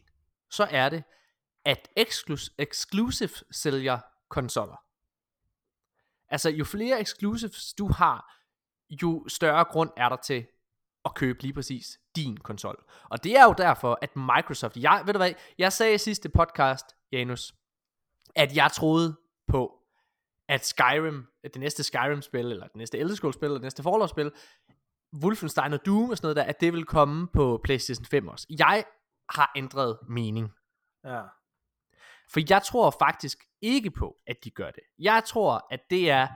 så 0.51 0.68
er 0.71 0.89
det, 0.89 1.03
at 1.64 1.89
exclus- 2.01 2.55
exclusive 2.59 3.31
sælger 3.51 3.99
konsoller. 4.31 4.89
Altså, 6.31 6.51
jo 6.51 6.64
flere 6.64 7.01
exclusives 7.01 7.74
du 7.74 7.89
har, 7.89 8.33
jo 9.03 9.24
større 9.28 9.64
grund 9.64 9.91
er 9.97 10.09
der 10.09 10.16
til 10.16 10.47
at 11.05 11.14
købe 11.14 11.43
lige 11.43 11.53
præcis 11.53 11.99
din 12.16 12.37
konsol. 12.37 12.85
Og 13.11 13.24
det 13.24 13.37
er 13.37 13.45
jo 13.45 13.55
derfor, 13.59 13.99
at 14.03 14.16
Microsoft, 14.16 14.76
jeg, 14.76 15.03
ved 15.07 15.14
du 15.14 15.18
hvad, 15.18 15.33
jeg 15.59 15.72
sagde 15.72 15.95
i 15.95 15.99
sidste 15.99 16.28
podcast, 16.28 16.87
Janus, 17.12 17.55
at 18.37 18.57
jeg 18.57 18.72
troede 18.72 19.16
på, 19.49 19.76
at 20.49 20.66
Skyrim, 20.66 21.26
at 21.45 21.55
det 21.55 21.61
næste 21.61 21.83
Skyrim-spil, 21.83 22.47
eller 22.47 22.66
det 22.66 22.76
næste 22.76 22.99
Elder 22.99 23.14
Scrolls-spil, 23.14 23.47
eller 23.47 23.59
det 23.59 23.62
næste 23.62 23.83
Fallout-spil, 23.83 24.33
Wolfenstein 25.22 25.72
og 25.72 25.87
Doom 25.87 26.11
og 26.11 26.16
sådan 26.16 26.26
noget 26.26 26.37
der, 26.37 26.43
at 26.43 26.61
det 26.61 26.72
vil 26.72 26.85
komme 26.85 27.28
på 27.28 27.61
PlayStation 27.64 28.05
5 28.05 28.28
også. 28.28 28.47
Jeg 28.59 28.85
har 29.31 29.53
ændret 29.57 29.99
mening. 30.09 30.53
Ja. 31.05 31.22
For 32.33 32.41
jeg 32.51 32.62
tror 32.62 32.91
faktisk 32.99 33.39
ikke 33.62 33.91
på, 33.91 34.16
at 34.26 34.37
de 34.45 34.51
gør 34.51 34.70
det. 34.70 34.83
Jeg 34.99 35.22
tror, 35.26 35.66
at 35.70 35.81
det 35.91 36.11
er, 36.11 36.28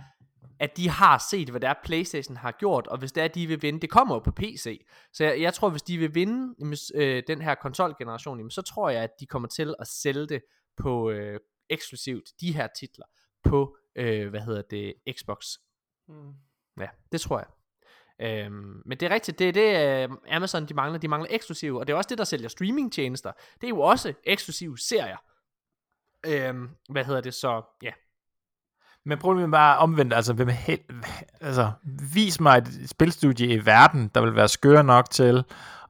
at 0.58 0.76
de 0.76 0.88
har 0.88 1.26
set, 1.30 1.48
hvad 1.48 1.60
det 1.60 1.68
er, 1.68 1.74
PlayStation 1.84 2.36
har 2.36 2.52
gjort, 2.52 2.86
og 2.86 2.98
hvis 2.98 3.12
det 3.12 3.20
er, 3.20 3.24
at 3.24 3.34
de 3.34 3.46
vil 3.46 3.62
vinde, 3.62 3.80
det 3.80 3.90
kommer 3.90 4.14
jo 4.14 4.18
på 4.18 4.30
PC. 4.30 4.86
Så 5.12 5.24
jeg, 5.24 5.40
jeg 5.40 5.54
tror, 5.54 5.70
hvis 5.70 5.82
de 5.82 5.98
vil 5.98 6.14
vinde 6.14 6.54
øh, 6.94 7.22
den 7.26 7.42
her 7.42 7.54
konsolgeneration, 7.54 8.38
jamen, 8.38 8.50
så 8.50 8.62
tror 8.62 8.90
jeg, 8.90 9.02
at 9.02 9.10
de 9.20 9.26
kommer 9.26 9.48
til 9.48 9.74
at 9.78 9.86
sælge 9.86 10.26
det 10.26 10.42
på 10.76 11.10
øh, 11.10 11.40
eksklusivt 11.70 12.24
de 12.40 12.54
her 12.54 12.68
titler 12.78 13.06
på, 13.44 13.76
øh, 13.96 14.28
hvad 14.28 14.40
hedder 14.40 14.62
det, 14.62 14.94
Xbox. 15.18 15.46
Mm. 16.08 16.32
Ja, 16.80 16.88
det 17.12 17.20
tror 17.20 17.38
jeg. 17.38 17.46
Øhm, 18.20 18.82
men 18.86 18.98
det 19.00 19.06
er 19.06 19.14
rigtigt, 19.14 19.38
det 19.38 19.48
er 19.48 19.52
det 19.52 20.10
uh, 20.10 20.16
Amazon 20.28 20.66
de 20.66 20.74
mangler, 20.74 20.98
de 20.98 21.08
mangler 21.08 21.28
eksklusive, 21.30 21.80
og 21.80 21.86
det 21.86 21.92
er 21.92 21.96
også 21.96 22.08
det, 22.08 22.18
der 22.18 22.24
sælger 22.24 22.48
streamingtjenester. 22.48 23.32
Det 23.60 23.64
er 23.64 23.68
jo 23.68 23.80
også 23.80 24.14
eksklusive 24.24 24.78
serier. 24.78 25.16
Øhm, 26.26 26.68
hvad 26.90 27.04
hedder 27.04 27.20
det 27.20 27.34
så? 27.34 27.62
Ja. 27.82 27.90
Men 29.06 29.18
problemet 29.18 29.50
bare 29.50 29.78
omvendt, 29.78 30.14
altså, 30.14 30.32
hvem 30.32 30.48
hel, 30.48 30.78
altså, 31.40 31.72
vis 32.14 32.40
mig 32.40 32.58
et 32.58 32.90
spilstudie 32.90 33.46
i 33.48 33.66
verden, 33.66 34.10
der 34.14 34.20
vil 34.20 34.34
være 34.34 34.48
skøre 34.48 34.84
nok 34.84 35.10
til 35.10 35.44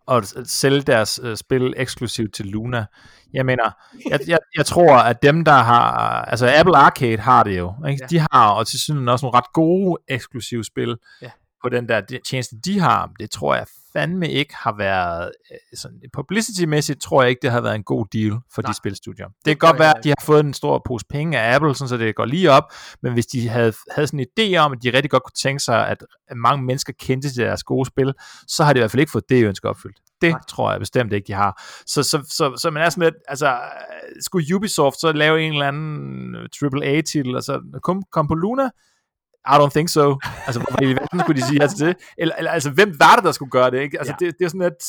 at 0.09 0.35
sælge 0.45 0.81
deres 0.81 1.21
uh, 1.21 1.35
spil 1.35 1.75
eksklusivt 1.77 2.35
til 2.35 2.47
Luna. 2.47 2.87
Jeg 3.33 3.47
mener, 3.47 3.71
jeg, 4.11 4.21
jeg, 4.27 4.39
jeg 4.57 4.67
tror, 4.67 4.97
at 4.97 5.23
dem, 5.23 5.45
der 5.45 5.53
har, 5.53 5.91
altså 6.25 6.53
Apple 6.57 6.77
Arcade 6.77 7.19
har 7.19 7.43
det 7.43 7.59
jo, 7.59 7.75
ikke? 7.89 8.03
Ja. 8.03 8.07
de 8.07 8.27
har, 8.33 8.51
og 8.51 8.67
til 8.67 8.81
synes 8.81 9.09
også 9.09 9.27
nogle 9.27 9.39
ret 9.39 9.53
gode 9.53 10.03
eksklusive 10.09 10.65
spil 10.65 10.97
ja. 11.23 11.31
på 11.63 11.69
den 11.69 11.89
der 11.89 12.01
tjeneste, 12.27 12.57
de 12.65 12.81
har. 12.81 13.11
Det 13.21 13.31
tror 13.31 13.55
jeg 13.55 13.67
fandme 13.97 14.31
ikke 14.31 14.55
har 14.57 14.77
været, 14.79 15.31
øh, 15.51 15.79
sådan, 15.79 16.01
publicity-mæssigt 16.13 17.01
tror 17.01 17.23
jeg 17.23 17.31
ikke, 17.31 17.43
det 17.43 17.51
har 17.51 17.61
været 17.61 17.75
en 17.75 17.83
god 17.83 18.07
deal 18.13 18.33
for 18.55 18.63
Nej. 18.63 18.71
de 18.71 18.77
spilstudier. 18.77 19.27
Det, 19.27 19.35
det 19.45 19.61
kan 19.61 19.69
godt 19.69 19.79
være, 19.79 19.99
at 19.99 20.05
de 20.05 20.09
har 20.09 20.23
fået 20.23 20.41
en 20.41 20.55
stor 20.55 20.83
pose 20.87 21.07
penge 21.11 21.39
af 21.41 21.55
Apple, 21.55 21.75
sådan, 21.75 21.89
så 21.89 21.97
det 21.97 22.15
går 22.15 22.25
lige 22.25 22.51
op, 22.51 22.65
men 23.03 23.13
hvis 23.13 23.27
de 23.27 23.49
havde, 23.49 23.73
havde 23.91 24.07
sådan 24.07 24.21
en 24.21 24.27
idé 24.39 24.57
om, 24.57 24.73
at 24.73 24.79
de 24.83 24.93
rigtig 24.93 25.11
godt 25.11 25.23
kunne 25.23 25.39
tænke 25.43 25.61
sig, 25.61 25.89
at 25.89 26.05
mange 26.37 26.65
mennesker 26.65 26.93
kendte 26.99 27.29
til 27.31 27.45
deres 27.45 27.63
gode 27.63 27.87
spil, 27.87 28.13
så 28.49 28.65
har 28.65 28.73
de 28.73 28.79
i 28.79 28.81
hvert 28.81 28.91
fald 28.91 29.01
ikke 29.01 29.13
fået 29.13 29.29
det 29.29 29.45
ønske 29.45 29.69
opfyldt. 29.69 30.01
Det 30.21 30.31
Nej. 30.31 30.41
tror 30.49 30.71
jeg 30.71 30.81
bestemt 30.81 31.13
ikke, 31.13 31.27
de 31.27 31.33
har. 31.33 31.63
Så, 31.87 32.03
så, 32.03 32.25
så, 32.29 32.57
så 32.57 32.71
man 32.71 32.83
er 32.83 32.91
sådan 32.91 33.05
lidt, 33.05 33.15
altså, 33.29 33.59
skulle 34.21 34.57
Ubisoft 34.57 35.01
så 35.01 35.13
lave 35.13 35.43
en 35.43 35.53
eller 35.53 35.69
anden 35.69 36.37
AAA-titel, 36.63 37.35
altså 37.35 37.61
kom, 37.83 38.03
kom 38.13 38.27
på 38.27 38.35
Luna, 38.35 38.71
i 39.47 39.57
don't 39.61 39.71
think 39.71 39.89
so. 39.89 40.19
Altså, 40.47 40.61
hvorfor 40.61 40.83
i 40.83 40.93
verden 40.93 41.21
skulle 41.21 41.41
de 41.41 41.47
sige 41.47 41.63
altså 41.63 41.87
det? 41.87 41.97
Eller, 42.19 42.35
eller, 42.35 42.51
altså, 42.51 42.71
hvem 42.71 42.95
var 42.99 43.15
det, 43.15 43.25
der 43.25 43.33
skulle 43.33 43.51
gøre 43.51 43.71
det? 43.71 43.81
Ikke? 43.81 43.99
Altså, 43.99 44.15
ja. 44.21 44.27
det, 44.27 44.39
det 44.39 44.45
er 44.45 44.49
sådan 44.49 44.63
et... 44.63 44.85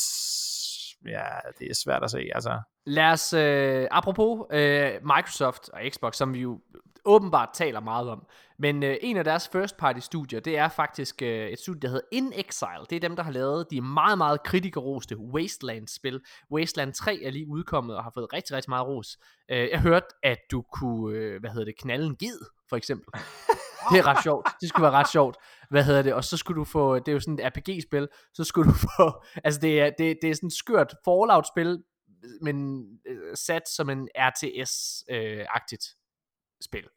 Ja, 1.06 1.24
det 1.58 1.70
er 1.70 1.74
svært 1.74 2.02
at 2.02 2.10
se, 2.10 2.28
altså. 2.34 2.60
Lad 2.86 3.12
os, 3.12 3.32
øh, 3.32 3.86
apropos 3.90 4.46
øh, 4.52 4.92
Microsoft 5.02 5.68
og 5.68 5.80
Xbox, 5.92 6.16
som 6.16 6.34
vi 6.34 6.40
jo 6.40 6.60
åbenbart 7.06 7.48
taler 7.54 7.80
meget 7.80 8.08
om, 8.08 8.26
men 8.58 8.82
øh, 8.82 8.96
en 9.00 9.16
af 9.16 9.24
deres 9.24 9.48
first 9.48 9.76
party 9.76 9.98
studier, 10.00 10.40
det 10.40 10.58
er 10.58 10.68
faktisk 10.68 11.22
øh, 11.22 11.48
et 11.48 11.58
studie, 11.58 11.80
der 11.80 11.88
hedder 11.88 12.06
In 12.12 12.32
Exile. 12.36 12.86
Det 12.90 12.96
er 12.96 13.00
dem, 13.00 13.16
der 13.16 13.22
har 13.22 13.30
lavet 13.30 13.66
de 13.70 13.80
meget, 13.80 14.18
meget 14.18 14.42
kritikerroste 14.42 15.18
Wasteland-spil. 15.18 16.20
Wasteland 16.52 16.92
3 16.92 17.22
er 17.22 17.30
lige 17.30 17.48
udkommet 17.48 17.96
og 17.96 18.02
har 18.02 18.10
fået 18.14 18.32
rigtig, 18.32 18.56
rigtig 18.56 18.70
meget 18.70 18.86
ros. 18.86 19.18
Øh, 19.50 19.68
jeg 19.70 19.80
hørte, 19.80 20.06
at 20.22 20.38
du 20.50 20.62
kunne, 20.62 21.16
øh, 21.16 21.40
hvad 21.40 21.50
hedder 21.50 21.64
det, 21.64 21.78
knalde 21.78 22.06
en 22.06 22.16
ged, 22.16 22.38
for 22.68 22.76
eksempel. 22.76 23.20
Det 23.92 23.98
er 23.98 24.06
ret 24.06 24.22
sjovt. 24.22 24.48
Det 24.60 24.68
skulle 24.68 24.82
være 24.82 24.92
ret 24.92 25.10
sjovt. 25.10 25.36
Hvad 25.70 25.84
hedder 25.84 26.02
det? 26.02 26.14
Og 26.14 26.24
så 26.24 26.36
skulle 26.36 26.58
du 26.58 26.64
få, 26.64 26.98
det 26.98 27.08
er 27.08 27.12
jo 27.12 27.20
sådan 27.20 27.38
et 27.38 27.46
RPG-spil, 27.46 28.08
så 28.34 28.44
skulle 28.44 28.70
du 28.70 28.76
få, 28.96 29.24
altså 29.44 29.60
det 29.60 29.80
er, 29.80 29.90
det, 29.98 30.18
det 30.22 30.30
er 30.30 30.34
sådan 30.34 30.46
et 30.46 30.52
skørt 30.52 30.94
Fallout-spil, 31.04 31.82
men 32.42 32.86
øh, 33.06 33.36
sat 33.36 33.68
som 33.68 33.90
en 33.90 34.08
RTS-agtigt 34.18 35.86
øh, 35.86 36.64
spil. 36.64 36.88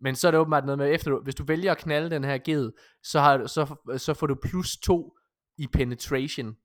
Men 0.00 0.16
så 0.16 0.26
er 0.26 0.30
det 0.30 0.40
åbenbart 0.40 0.64
noget 0.64 0.78
med, 0.78 0.94
efter 0.94 1.18
hvis 1.22 1.34
du 1.34 1.44
vælger 1.44 1.72
at 1.72 1.78
knalde 1.78 2.10
den 2.10 2.24
her 2.24 2.38
ged, 2.38 2.72
så, 3.02 3.20
har, 3.20 3.46
så, 3.46 3.96
så 3.98 4.14
får 4.14 4.26
du 4.26 4.34
plus 4.34 4.76
to 4.76 5.16
i 5.58 5.66
penetration. 5.66 6.56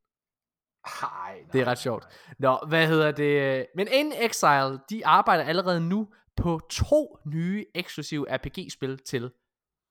Ej, 1.03 1.45
det 1.53 1.61
er 1.61 1.65
ret 1.65 1.77
sjovt. 1.77 2.05
Nå, 2.39 2.59
hvad 2.67 2.87
hedder 2.87 3.11
det? 3.11 3.67
Men 3.75 3.87
In 3.91 4.13
Exile, 4.15 4.79
de 4.89 5.05
arbejder 5.05 5.43
allerede 5.43 5.81
nu 5.81 6.13
på 6.35 6.59
to 6.69 7.17
nye 7.25 7.65
eksklusive 7.75 8.37
RPG-spil 8.37 8.97
til 8.97 9.31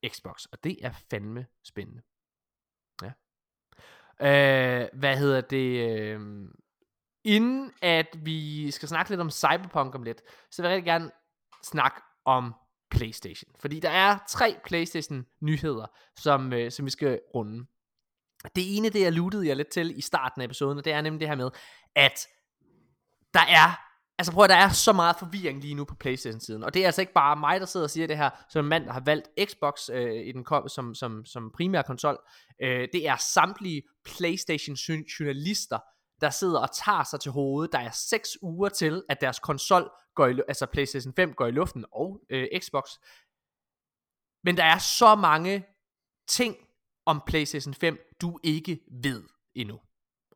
Xbox, 0.09 0.45
og 0.45 0.64
det 0.64 0.78
er 0.82 0.92
fandme 1.11 1.47
spændende. 1.64 2.03
Ja. 3.03 3.12
Øh, 4.20 4.88
hvad 4.92 5.16
hedder 5.16 5.40
det? 5.40 6.01
Øh, 6.01 6.20
inden 7.24 7.72
at 7.82 8.07
vi 8.24 8.70
skal 8.70 8.88
snakke 8.88 9.11
lidt 9.11 9.20
om 9.20 9.30
Cyberpunk 9.30 9.95
om 9.95 10.03
lidt, 10.03 10.22
så 10.51 10.62
vil 10.62 10.68
jeg 10.68 10.76
rigtig 10.76 10.86
gerne 10.86 11.11
snakke 11.62 12.01
om 12.24 12.55
PlayStation. 12.95 13.53
Fordi 13.61 13.80
der 13.80 13.90
er 13.90 14.18
tre 14.28 14.57
PlayStation-nyheder, 14.66 15.86
som, 16.16 16.53
øh, 16.53 16.70
som 16.70 16.84
vi 16.84 16.90
skal 16.90 17.20
runde. 17.34 17.66
Det 18.57 18.76
ene, 18.76 18.88
det 18.88 19.01
jeg 19.01 19.12
luttede 19.12 19.49
jeg 19.49 19.57
lidt 19.57 19.68
til 19.68 19.99
i 19.99 20.01
starten 20.01 20.40
af 20.40 20.45
episoden, 20.45 20.78
og 20.78 20.84
det 20.84 20.92
er 20.92 21.01
nemlig 21.01 21.20
det 21.20 21.28
her 21.28 21.36
med, 21.36 21.51
at 21.95 22.26
der 23.34 23.40
er 23.40 23.84
Altså 24.18 24.32
prøv 24.32 24.45
at 24.45 24.51
der 24.51 24.57
er 24.57 24.68
så 24.68 24.92
meget 24.92 25.16
forvirring 25.18 25.61
lige 25.61 25.74
nu 25.74 25.84
på 25.84 25.95
Playstation-siden, 25.95 26.64
og 26.64 26.74
det 26.74 26.82
er 26.82 26.86
altså 26.86 27.01
ikke 27.01 27.12
bare 27.12 27.36
mig, 27.36 27.61
der 27.61 27.66
sidder 27.66 27.86
og 27.86 27.90
siger 27.90 28.07
det 28.07 28.16
her, 28.16 28.30
som 28.49 28.64
en 28.64 28.68
mand, 28.68 28.86
der 28.86 28.92
har 28.92 29.03
valgt 29.07 29.28
Xbox 29.45 29.88
øh, 29.92 30.26
i 30.26 30.32
den 30.32 30.45
kom, 30.45 30.68
som, 30.68 30.95
som, 30.95 31.24
som 31.24 31.51
primær 31.55 31.82
konsol. 31.82 32.18
Øh, 32.62 32.88
det 32.92 33.09
er 33.09 33.16
samtlige 33.16 33.82
Playstation-journalister, 34.05 35.78
der 36.25 36.31
sidder 36.31 36.61
og 36.61 36.72
tager 36.72 37.05
sig 37.05 37.20
til 37.20 37.33
hovedet. 37.33 37.72
Der 37.72 37.79
er 37.79 37.91
6 37.91 38.29
uger 38.43 38.68
til, 38.68 39.05
at 39.09 39.20
deres 39.20 39.39
konsol 39.39 39.91
går 40.14 40.27
i, 40.27 40.41
altså 40.49 40.66
Playstation 40.66 41.14
5 41.14 41.33
går 41.35 41.47
i 41.47 41.51
luften, 41.51 41.85
og 41.93 42.20
øh, 42.31 42.47
Xbox. 42.59 42.85
Men 44.45 44.57
der 44.57 44.64
er 44.64 44.79
så 44.79 45.14
mange 45.14 45.66
ting 46.29 46.57
om 47.07 47.22
Playstation 47.27 47.75
5, 47.75 47.99
du 48.20 48.39
ikke 48.45 48.81
ved 49.03 49.22
endnu. 49.55 49.81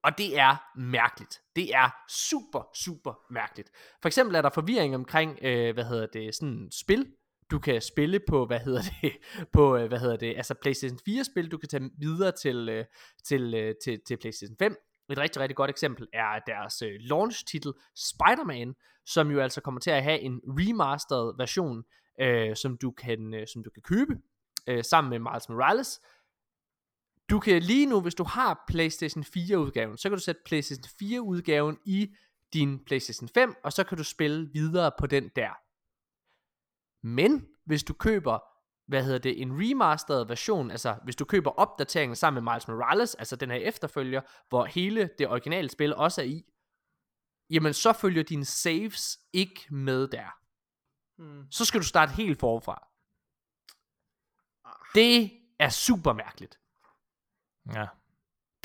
Og 0.05 0.19
det 0.19 0.39
er 0.39 0.79
mærkeligt. 0.79 1.41
Det 1.57 1.75
er 1.75 1.91
super, 2.09 2.69
super 2.75 3.15
mærkeligt. 3.31 3.71
For 4.03 4.07
eksempel 4.07 4.37
er 4.37 4.43
der 4.43 4.51
forvirring 4.51 4.95
omkring, 4.95 5.39
øh, 5.43 5.75
hvad 5.75 5.85
hedder 5.85 6.07
det, 6.07 6.35
sådan 6.35 6.69
spil, 6.73 7.13
du 7.51 7.59
kan 7.59 7.83
spille 7.83 8.21
på, 8.29 8.47
hvad 8.47 8.61
hedder 8.61 8.83
det, 9.03 9.13
på, 9.57 9.77
øh, 9.77 9.89
hvad 9.89 9.99
hedder 9.99 10.17
det, 10.17 10.37
altså 10.37 10.55
PlayStation 10.55 10.99
4 11.05 11.25
spil, 11.25 11.51
du 11.51 11.59
kan 11.59 11.69
tage 11.69 11.91
videre 11.99 12.33
til, 12.33 12.69
øh, 12.69 12.85
til, 13.25 13.55
øh, 13.55 13.75
til, 13.85 14.01
til 14.07 14.17
PlayStation 14.17 14.57
5. 14.59 14.77
Et 15.11 15.19
rigtig, 15.19 15.43
rigtig 15.43 15.57
godt 15.57 15.71
eksempel 15.71 16.09
er 16.13 16.39
deres 16.47 16.83
øh, 16.83 16.95
launch-titel 17.01 17.73
Spider-Man, 17.97 18.75
som 19.07 19.31
jo 19.31 19.41
altså 19.41 19.61
kommer 19.61 19.81
til 19.81 19.91
at 19.91 20.03
have 20.03 20.21
en 20.21 20.41
remastered 20.45 21.37
version, 21.37 21.85
øh, 22.21 22.57
som, 22.57 22.77
du 22.77 22.91
kan, 22.91 23.35
øh, 23.35 23.47
som 23.47 23.65
du 23.65 23.71
kan 23.71 23.83
købe 23.83 24.15
øh, 24.67 24.85
sammen 24.85 25.11
med 25.11 25.19
Miles 25.19 25.49
Morales, 25.49 26.01
du 27.31 27.41
kan 27.41 27.63
lige 27.63 27.87
nu, 27.87 28.01
hvis 28.01 28.15
du 28.15 28.25
har 28.25 28.65
PlayStation 28.69 29.25
4 29.25 29.59
udgaven, 29.59 29.99
så 29.99 30.09
kan 30.09 30.19
du 30.19 30.25
sætte 30.25 30.41
PlayStation 30.45 30.85
4 30.99 31.23
udgaven 31.23 31.79
i 31.85 32.15
din 32.53 32.85
PlayStation 32.85 33.29
5, 33.29 33.55
og 33.65 33.73
så 33.73 33.85
kan 33.85 33.99
du 33.99 34.05
spille 34.05 34.51
videre 34.53 34.93
på 34.99 35.07
den 35.07 35.31
der. 35.37 35.51
Men 37.07 37.47
hvis 37.65 37.85
du 37.85 37.95
køber, 37.95 38.39
hvad 38.89 39.05
hedder 39.05 39.19
det, 39.19 39.43
en 39.43 39.53
remastered 39.53 40.27
version, 40.27 40.71
altså 40.71 40.99
hvis 41.05 41.17
du 41.17 41.25
køber 41.25 41.51
opdateringen 41.51 42.17
sammen 42.17 42.45
med 42.45 42.53
Miles 42.53 42.69
Morales, 42.69 43.15
altså 43.15 43.37
den 43.37 43.51
her 43.51 43.57
efterfølger, 43.57 44.21
hvor 44.49 44.65
hele 44.65 45.11
det 45.19 45.29
originale 45.29 45.69
spil 45.69 45.95
også 45.95 46.21
er 46.21 46.27
i, 46.27 46.45
jamen 47.51 47.75
så 47.75 47.93
følger 47.93 48.23
dine 48.23 48.45
saves 48.45 49.19
ikke 49.33 49.67
med 49.71 50.09
der. 50.09 50.39
Hmm. 51.23 51.47
Så 51.51 51.65
skal 51.65 51.81
du 51.81 51.87
starte 51.87 52.13
helt 52.13 52.41
forfra. 52.41 52.89
Det 54.95 55.31
er 55.59 55.69
super 55.69 56.13
mærkeligt. 56.13 56.61
Ja. 57.75 57.87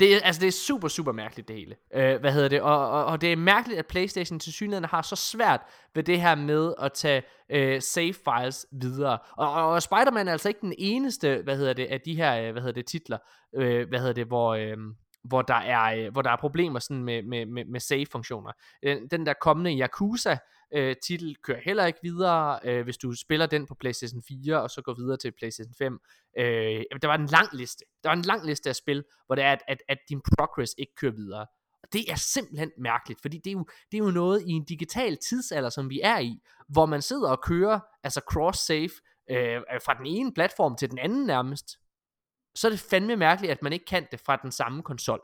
Det 0.04 0.14
er, 0.14 0.20
altså, 0.20 0.40
det 0.40 0.46
er 0.48 0.52
super, 0.52 0.88
super 0.88 1.12
mærkeligt 1.12 1.48
det 1.48 1.56
hele. 1.56 1.76
Øh, 1.94 2.20
hvad 2.20 2.32
hedder 2.32 2.48
det? 2.48 2.60
Og, 2.60 2.90
og, 2.90 3.04
og 3.04 3.20
det 3.20 3.32
er 3.32 3.36
mærkeligt, 3.36 3.78
at 3.78 3.86
Playstation 3.86 4.38
til 4.38 4.52
synligheden 4.52 4.84
har 4.84 5.02
så 5.02 5.16
svært 5.16 5.60
ved 5.94 6.02
det 6.02 6.20
her 6.20 6.34
med 6.34 6.74
at 6.78 6.92
tage 6.92 7.22
øh, 7.50 7.82
save 7.82 8.14
files 8.14 8.66
videre. 8.72 9.18
Og, 9.36 9.52
og, 9.52 9.70
og 9.70 9.82
Spider-Man 9.82 10.28
er 10.28 10.32
altså 10.32 10.48
ikke 10.48 10.60
den 10.60 10.74
eneste, 10.78 11.40
hvad 11.44 11.56
hedder 11.56 11.72
det, 11.72 11.84
af 11.84 12.00
de 12.00 12.14
her, 12.14 12.42
øh, 12.42 12.52
hvad 12.52 12.62
hedder 12.62 12.74
det, 12.74 12.86
titler, 12.86 13.18
øh, 13.54 13.88
hvad 13.88 13.98
hedder 13.98 14.12
det, 14.12 14.26
hvor... 14.26 14.54
Øh, 14.54 14.76
hvor 15.24 15.42
der 15.42 15.54
er, 15.54 15.82
øh, 15.98 16.12
hvor 16.12 16.22
der 16.22 16.30
er 16.30 16.36
problemer 16.36 16.78
sådan 16.78 17.04
med, 17.04 17.22
med, 17.22 17.46
med, 17.46 17.64
med 17.64 17.80
save-funktioner. 17.80 18.52
Den, 18.82 19.08
den 19.08 19.26
der 19.26 19.32
kommende 19.40 19.80
Yakuza 19.80 20.36
øh, 20.74 20.96
titel 21.06 21.36
kører 21.42 21.60
heller 21.64 21.86
ikke 21.86 21.98
videre, 22.02 22.60
øh, 22.64 22.84
hvis 22.84 22.96
du 22.96 23.14
spiller 23.14 23.46
den 23.46 23.66
på 23.66 23.74
PlayStation 23.74 24.22
4, 24.28 24.62
og 24.62 24.70
så 24.70 24.82
går 24.82 24.94
videre 24.94 25.16
til 25.16 25.32
PlayStation 25.38 25.74
5. 25.78 26.00
Øh, 26.38 26.44
der 27.02 27.06
var 27.06 27.14
en 27.14 27.26
lang 27.26 27.48
liste. 27.52 27.84
Der 28.02 28.08
var 28.08 28.16
en 28.16 28.22
lang 28.22 28.46
liste 28.46 28.68
af 28.68 28.76
spil, 28.76 29.04
hvor 29.26 29.34
det 29.34 29.44
er, 29.44 29.52
at, 29.52 29.62
at, 29.68 29.78
at 29.88 29.98
din 30.08 30.20
progress 30.36 30.74
ikke 30.78 30.94
kører 30.94 31.12
videre. 31.12 31.46
Og 31.82 31.92
det 31.92 32.10
er 32.10 32.16
simpelthen 32.16 32.70
mærkeligt, 32.78 33.20
fordi 33.22 33.38
det 33.38 33.50
er, 33.50 33.52
jo, 33.52 33.66
det 33.92 33.98
er 33.98 34.04
jo 34.04 34.10
noget 34.10 34.42
i 34.42 34.50
en 34.50 34.64
digital 34.64 35.18
tidsalder, 35.28 35.68
som 35.68 35.90
vi 35.90 36.00
er 36.02 36.18
i, 36.18 36.38
hvor 36.68 36.86
man 36.86 37.02
sidder 37.02 37.30
og 37.30 37.42
kører, 37.42 37.80
altså 38.02 38.20
cross-save, 38.32 39.00
øh, 39.30 39.60
fra 39.84 39.94
den 39.94 40.06
ene 40.06 40.34
platform 40.34 40.76
til 40.76 40.90
den 40.90 40.98
anden 40.98 41.26
nærmest, 41.26 41.78
så 42.54 42.68
er 42.68 42.70
det 42.70 42.80
fandme 42.80 43.16
mærkeligt, 43.16 43.50
at 43.50 43.62
man 43.62 43.72
ikke 43.72 43.84
kan 43.84 44.06
det 44.10 44.20
fra 44.20 44.36
den 44.36 44.52
samme 44.52 44.82
konsol. 44.82 45.20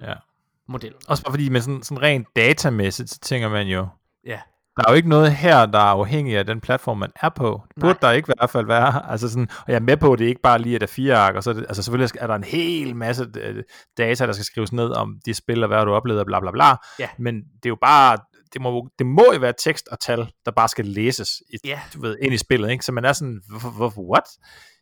Ja. 0.00 0.14
Model. 0.68 0.94
Også 1.08 1.22
bare 1.24 1.32
fordi 1.32 1.48
med 1.48 1.60
sådan, 1.60 1.82
sådan 1.82 2.02
rent 2.02 2.28
datamæssigt, 2.36 3.10
så 3.10 3.18
tænker 3.20 3.48
man 3.48 3.66
jo, 3.66 3.88
Ja. 4.26 4.40
der 4.76 4.82
er 4.86 4.90
jo 4.92 4.96
ikke 4.96 5.08
noget 5.08 5.32
her, 5.32 5.66
der 5.66 5.78
er 5.78 5.82
afhængig 5.82 6.36
af 6.38 6.46
den 6.46 6.60
platform, 6.60 6.98
man 6.98 7.10
er 7.22 7.28
på. 7.28 7.60
Det 7.68 7.80
burde 7.80 7.98
Nej. 8.02 8.10
der 8.10 8.16
ikke 8.16 8.26
i 8.30 8.32
hvert 8.38 8.50
fald 8.50 8.66
være. 8.66 9.02
Altså 9.12 9.28
sådan, 9.28 9.48
og 9.50 9.64
jeg 9.68 9.74
er 9.74 9.80
med 9.80 9.96
på, 9.96 10.12
at 10.12 10.18
det 10.18 10.24
ikke 10.24 10.42
bare 10.42 10.58
lige 10.58 10.74
er 10.74 10.78
der 10.78 10.86
fire 10.86 11.16
ark, 11.16 11.34
og 11.34 11.42
så 11.42 11.50
er 11.50 11.54
det, 11.54 11.62
altså 11.68 11.82
selvfølgelig 11.82 12.10
er 12.20 12.26
der 12.26 12.34
en 12.34 12.44
hel 12.44 12.96
masse 12.96 13.26
øh, 13.40 13.62
data, 13.98 14.26
der 14.26 14.32
skal 14.32 14.44
skrives 14.44 14.72
ned 14.72 14.90
om 14.90 15.14
de 15.26 15.34
spil, 15.34 15.62
og 15.62 15.68
hvad 15.68 15.84
du 15.84 15.92
oplevet, 15.94 16.20
og 16.20 16.26
bla 16.26 16.40
bla 16.40 16.50
bla. 16.50 16.74
Ja. 16.98 17.08
Men 17.18 17.34
det 17.34 17.64
er 17.66 17.68
jo 17.68 17.78
bare, 17.82 18.18
det 18.52 18.60
må, 18.60 18.88
det 18.98 19.06
må 19.06 19.24
jo 19.34 19.40
være 19.40 19.54
tekst 19.58 19.88
og 19.88 20.00
tal, 20.00 20.28
der 20.44 20.50
bare 20.50 20.68
skal 20.68 20.84
læses 20.84 21.28
i, 21.54 21.56
Ja. 21.64 21.80
du 21.94 22.00
ved, 22.00 22.16
ind 22.22 22.34
i 22.34 22.38
spillet, 22.38 22.70
ikke? 22.70 22.84
Så 22.84 22.92
man 22.92 23.04
er 23.04 23.12
sådan, 23.12 23.40
what? 23.98 24.24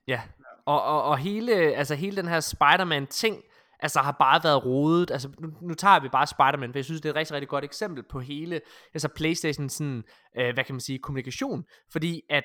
Ja, 0.09 0.20
og, 0.66 0.82
og, 0.82 1.03
og 1.03 1.18
hele, 1.18 1.53
altså 1.55 1.95
hele 1.95 2.16
den 2.16 2.28
her 2.28 2.40
Spider-Man 2.40 3.07
ting, 3.07 3.36
altså 3.81 4.01
har 4.01 4.16
bare 4.18 4.41
været 4.45 4.64
rodet, 4.64 5.11
altså 5.11 5.29
nu, 5.41 5.49
nu 5.62 5.75
tager 5.75 6.01
vi 6.01 6.09
bare 6.09 6.27
Spider-Man, 6.27 6.72
for 6.72 6.79
jeg 6.79 6.85
synes, 6.85 7.01
det 7.01 7.09
er 7.09 7.12
et 7.12 7.16
rigtig, 7.16 7.35
rigtig 7.35 7.49
godt 7.49 7.64
eksempel 7.64 8.03
på 8.11 8.20
hele, 8.20 8.61
altså 8.95 9.09
Playstation 9.09 9.68
sådan, 9.68 10.05
øh, 10.39 10.55
hvad 10.55 10.64
kan 10.64 10.75
man 10.75 10.81
sige, 10.81 10.99
kommunikation, 10.99 11.64
fordi 11.93 12.22
at 12.31 12.45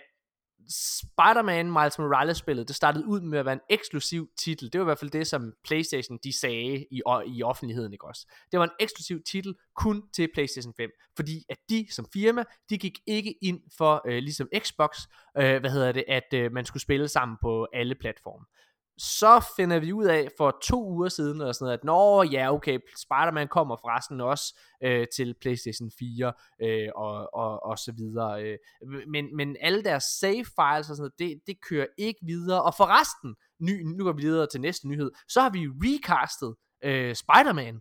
Spider-Man 0.68 1.72
Miles 1.72 2.00
Morales 2.00 2.38
spillet, 2.38 2.68
det 2.68 2.76
startede 2.76 3.08
ud 3.08 3.22
med 3.22 3.40
at 3.40 3.46
være 3.46 3.54
en 3.54 3.60
eksklusiv 3.70 4.30
titel. 4.38 4.74
Det 4.74 4.80
var 4.80 4.86
i 4.86 4.90
hvert 4.90 5.00
fald 5.00 5.12
det, 5.12 5.28
som 5.28 5.54
PlayStation 5.64 6.20
de 6.24 6.40
sagde 6.40 6.86
i, 6.92 7.02
i 7.28 7.44
offentligheden, 7.44 7.94
ikke 7.94 8.08
også? 8.08 8.28
Det 8.52 8.60
var 8.60 8.66
en 8.66 8.72
eksklusiv 8.80 9.24
titel 9.24 9.56
kun 9.76 10.04
til 10.14 10.30
PlayStation 10.34 10.74
5, 10.78 10.90
fordi 11.16 11.46
at 11.50 11.58
de 11.70 11.88
som 11.92 12.06
firma, 12.14 12.44
de 12.70 12.78
gik 12.78 13.00
ikke 13.08 13.36
ind 13.42 13.62
for, 13.78 14.02
øh, 14.08 14.18
ligesom 14.18 14.48
Xbox, 14.60 14.98
øh, 15.38 15.60
hvad 15.60 15.70
hedder 15.70 15.92
det, 15.92 16.04
at 16.08 16.34
øh, 16.34 16.52
man 16.52 16.66
skulle 16.66 16.84
spille 16.84 17.08
sammen 17.08 17.38
på 17.42 17.68
alle 17.74 17.96
platforme. 17.96 18.46
Så 19.00 19.46
finder 19.56 19.80
vi 19.80 19.94
ud 19.94 20.06
af 20.06 20.30
for 20.38 20.58
to 20.64 20.84
uger 20.90 21.10
siden, 21.10 21.42
eller 21.42 21.52
sådan 21.52 21.66
noget, 21.66 21.78
at 21.78 21.84
nå 21.84 22.24
ja, 22.24 22.54
okay, 22.54 22.80
Spider-Man 22.98 23.48
kommer 23.48 23.76
forresten 23.76 24.22
også 24.22 24.60
øh, 24.84 25.08
til 25.16 25.36
PlayStation 25.42 25.92
4 26.00 26.34
øh, 26.62 26.90
og, 26.96 27.34
og, 27.34 27.64
og 27.64 27.78
så 27.78 27.92
videre. 27.98 28.44
Øh. 28.44 28.58
Men, 29.08 29.36
men 29.36 29.58
alle 29.62 29.84
deres 29.84 30.04
save 30.04 30.46
files 30.46 30.90
og 30.90 30.96
sådan 30.96 30.98
noget, 31.02 31.20
det, 31.20 31.42
det 31.48 31.62
kører 31.70 31.86
ikke 31.98 32.20
videre. 32.26 32.64
Og 32.64 32.74
forresten, 32.76 33.36
ny, 33.62 33.82
nu 33.98 34.04
går 34.04 34.12
vi 34.12 34.22
videre 34.22 34.48
til 34.52 34.62
næste 34.62 34.88
nyhed, 34.88 35.12
så 35.28 35.42
har 35.42 35.50
vi 35.50 35.60
recastet 35.68 36.56
øh, 36.84 37.16
Spider-Man. 37.16 37.80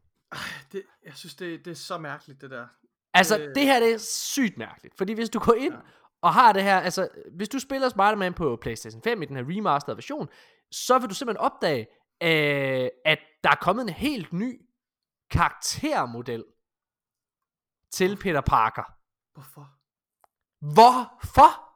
Det, 0.72 0.82
jeg 1.04 1.12
synes, 1.14 1.34
det, 1.34 1.64
det 1.64 1.70
er 1.70 1.74
så 1.74 1.98
mærkeligt, 1.98 2.40
det 2.40 2.50
der. 2.50 2.66
Altså, 3.14 3.38
Øh. 3.38 3.54
det 3.54 3.62
her 3.62 3.80
det 3.80 3.92
er 3.94 3.98
sygt 3.98 4.58
mærkeligt, 4.58 4.94
fordi 4.98 5.12
hvis 5.12 5.30
du 5.30 5.38
går 5.38 5.54
ind 5.54 5.74
Ja. 5.74 5.80
og 6.22 6.34
har 6.34 6.52
det 6.52 6.62
her, 6.62 6.80
altså, 6.80 7.08
hvis 7.36 7.48
du 7.48 7.58
spiller 7.58 7.88
Spider-Man 7.88 8.34
på 8.34 8.58
PlayStation 8.62 9.02
5 9.02 9.22
i 9.22 9.26
den 9.26 9.36
her 9.36 9.44
remastered 9.48 9.94
version, 9.96 10.28
så 10.72 10.98
vil 10.98 11.10
du 11.10 11.14
simpelthen 11.14 11.44
opdage, 11.44 11.86
øh, 12.22 12.88
at 13.04 13.18
der 13.44 13.50
er 13.50 13.60
kommet 13.60 13.82
en 13.82 13.88
helt 13.88 14.32
ny 14.32 14.68
karaktermodel 15.30 16.44
til 17.92 18.16
Peter 18.16 18.40
Parker. 18.40 18.82
Hvorfor? 19.34 19.68
Hvorfor? 20.74 21.67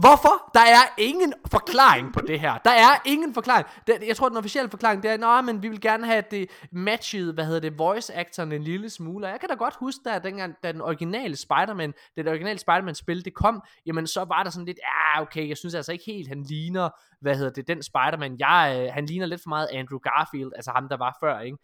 Hvorfor? 0.00 0.50
Der 0.54 0.60
er 0.60 0.94
ingen 0.98 1.32
forklaring 1.50 2.12
på 2.12 2.20
det 2.20 2.40
her. 2.40 2.58
Der 2.58 2.70
er 2.70 3.02
ingen 3.04 3.34
forklaring. 3.34 3.66
Jeg 4.06 4.16
tror, 4.16 4.28
den 4.28 4.38
officielle 4.38 4.70
forklaring, 4.70 5.02
det 5.02 5.10
er, 5.10 5.16
nej, 5.16 5.40
men 5.40 5.62
vi 5.62 5.68
vil 5.68 5.80
gerne 5.80 6.06
have 6.06 6.22
det 6.30 6.50
matchet, 6.72 7.34
hvad 7.34 7.44
hedder 7.44 7.60
det, 7.60 7.78
voice 7.78 8.14
actoren 8.14 8.52
en 8.52 8.62
lille 8.62 8.90
smule. 8.90 9.26
Og 9.26 9.30
jeg 9.30 9.40
kan 9.40 9.48
da 9.48 9.54
godt 9.54 9.74
huske, 9.80 10.00
da, 10.04 10.18
dengang, 10.18 10.54
da 10.62 10.72
den 10.72 10.80
originale 10.80 11.36
Spider-Man, 11.36 11.94
det 12.16 12.28
originale 12.28 12.58
Spider-Man-spil, 12.58 13.24
det 13.24 13.34
kom, 13.34 13.62
jamen 13.86 14.06
så 14.06 14.24
var 14.24 14.42
der 14.42 14.50
sådan 14.50 14.66
lidt, 14.66 14.78
ja, 14.78 15.22
okay, 15.22 15.48
jeg 15.48 15.56
synes 15.56 15.74
altså 15.74 15.92
ikke 15.92 16.04
helt, 16.06 16.28
han 16.28 16.42
ligner, 16.42 16.88
hvad 17.20 17.36
hedder 17.36 17.52
det, 17.52 17.68
den 17.68 17.82
Spider-Man. 17.82 18.36
Jeg, 18.38 18.82
øh, 18.86 18.94
han 18.94 19.06
ligner 19.06 19.26
lidt 19.26 19.42
for 19.42 19.48
meget 19.48 19.68
Andrew 19.72 19.98
Garfield, 19.98 20.52
altså 20.56 20.70
ham, 20.70 20.88
der 20.88 20.96
var 20.96 21.16
før, 21.22 21.40
ikke? 21.40 21.58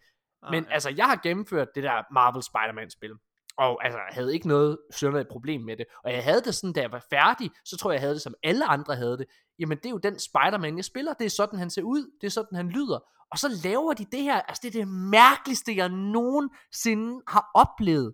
Men 0.51 0.63
Ah, 0.63 0.69
ja. 0.69 0.73
altså, 0.73 0.93
jeg 0.97 1.05
har 1.05 1.19
gennemført 1.23 1.67
det 1.75 1.83
der 1.83 2.13
Marvel 2.13 2.43
Spider-Man-spil. 2.43 3.11
Og 3.57 3.85
altså, 3.85 3.97
jeg 3.97 4.13
havde 4.13 4.33
ikke 4.33 4.47
noget 4.47 4.77
synderligt 4.91 5.29
problem 5.29 5.61
med 5.61 5.77
det. 5.77 5.85
Og 6.03 6.13
jeg 6.13 6.23
havde 6.23 6.41
det 6.41 6.55
sådan, 6.55 6.73
da 6.73 6.81
jeg 6.81 6.91
var 6.91 7.05
færdig, 7.09 7.51
så 7.65 7.77
tror 7.77 7.91
jeg, 7.91 7.95
jeg 7.95 8.01
havde 8.01 8.13
det, 8.13 8.21
som 8.21 8.35
alle 8.43 8.65
andre 8.65 8.95
havde 8.95 9.17
det. 9.17 9.25
Jamen, 9.59 9.77
det 9.77 9.85
er 9.85 9.89
jo 9.89 9.97
den 9.97 10.19
Spider-Man, 10.19 10.77
jeg 10.77 10.85
spiller. 10.85 11.13
Det 11.13 11.25
er 11.25 11.29
sådan, 11.29 11.59
han 11.59 11.69
ser 11.69 11.81
ud. 11.81 12.11
Det 12.21 12.27
er 12.27 12.31
sådan, 12.31 12.55
han 12.55 12.69
lyder. 12.69 12.99
Og 13.31 13.37
så 13.37 13.59
laver 13.63 13.93
de 13.93 14.05
det 14.05 14.21
her. 14.21 14.41
Altså, 14.41 14.61
det 14.63 14.75
er 14.75 14.79
det 14.79 14.87
mærkeligste, 14.87 15.75
jeg 15.75 15.89
nogensinde 15.89 17.21
har 17.27 17.51
oplevet. 17.55 18.13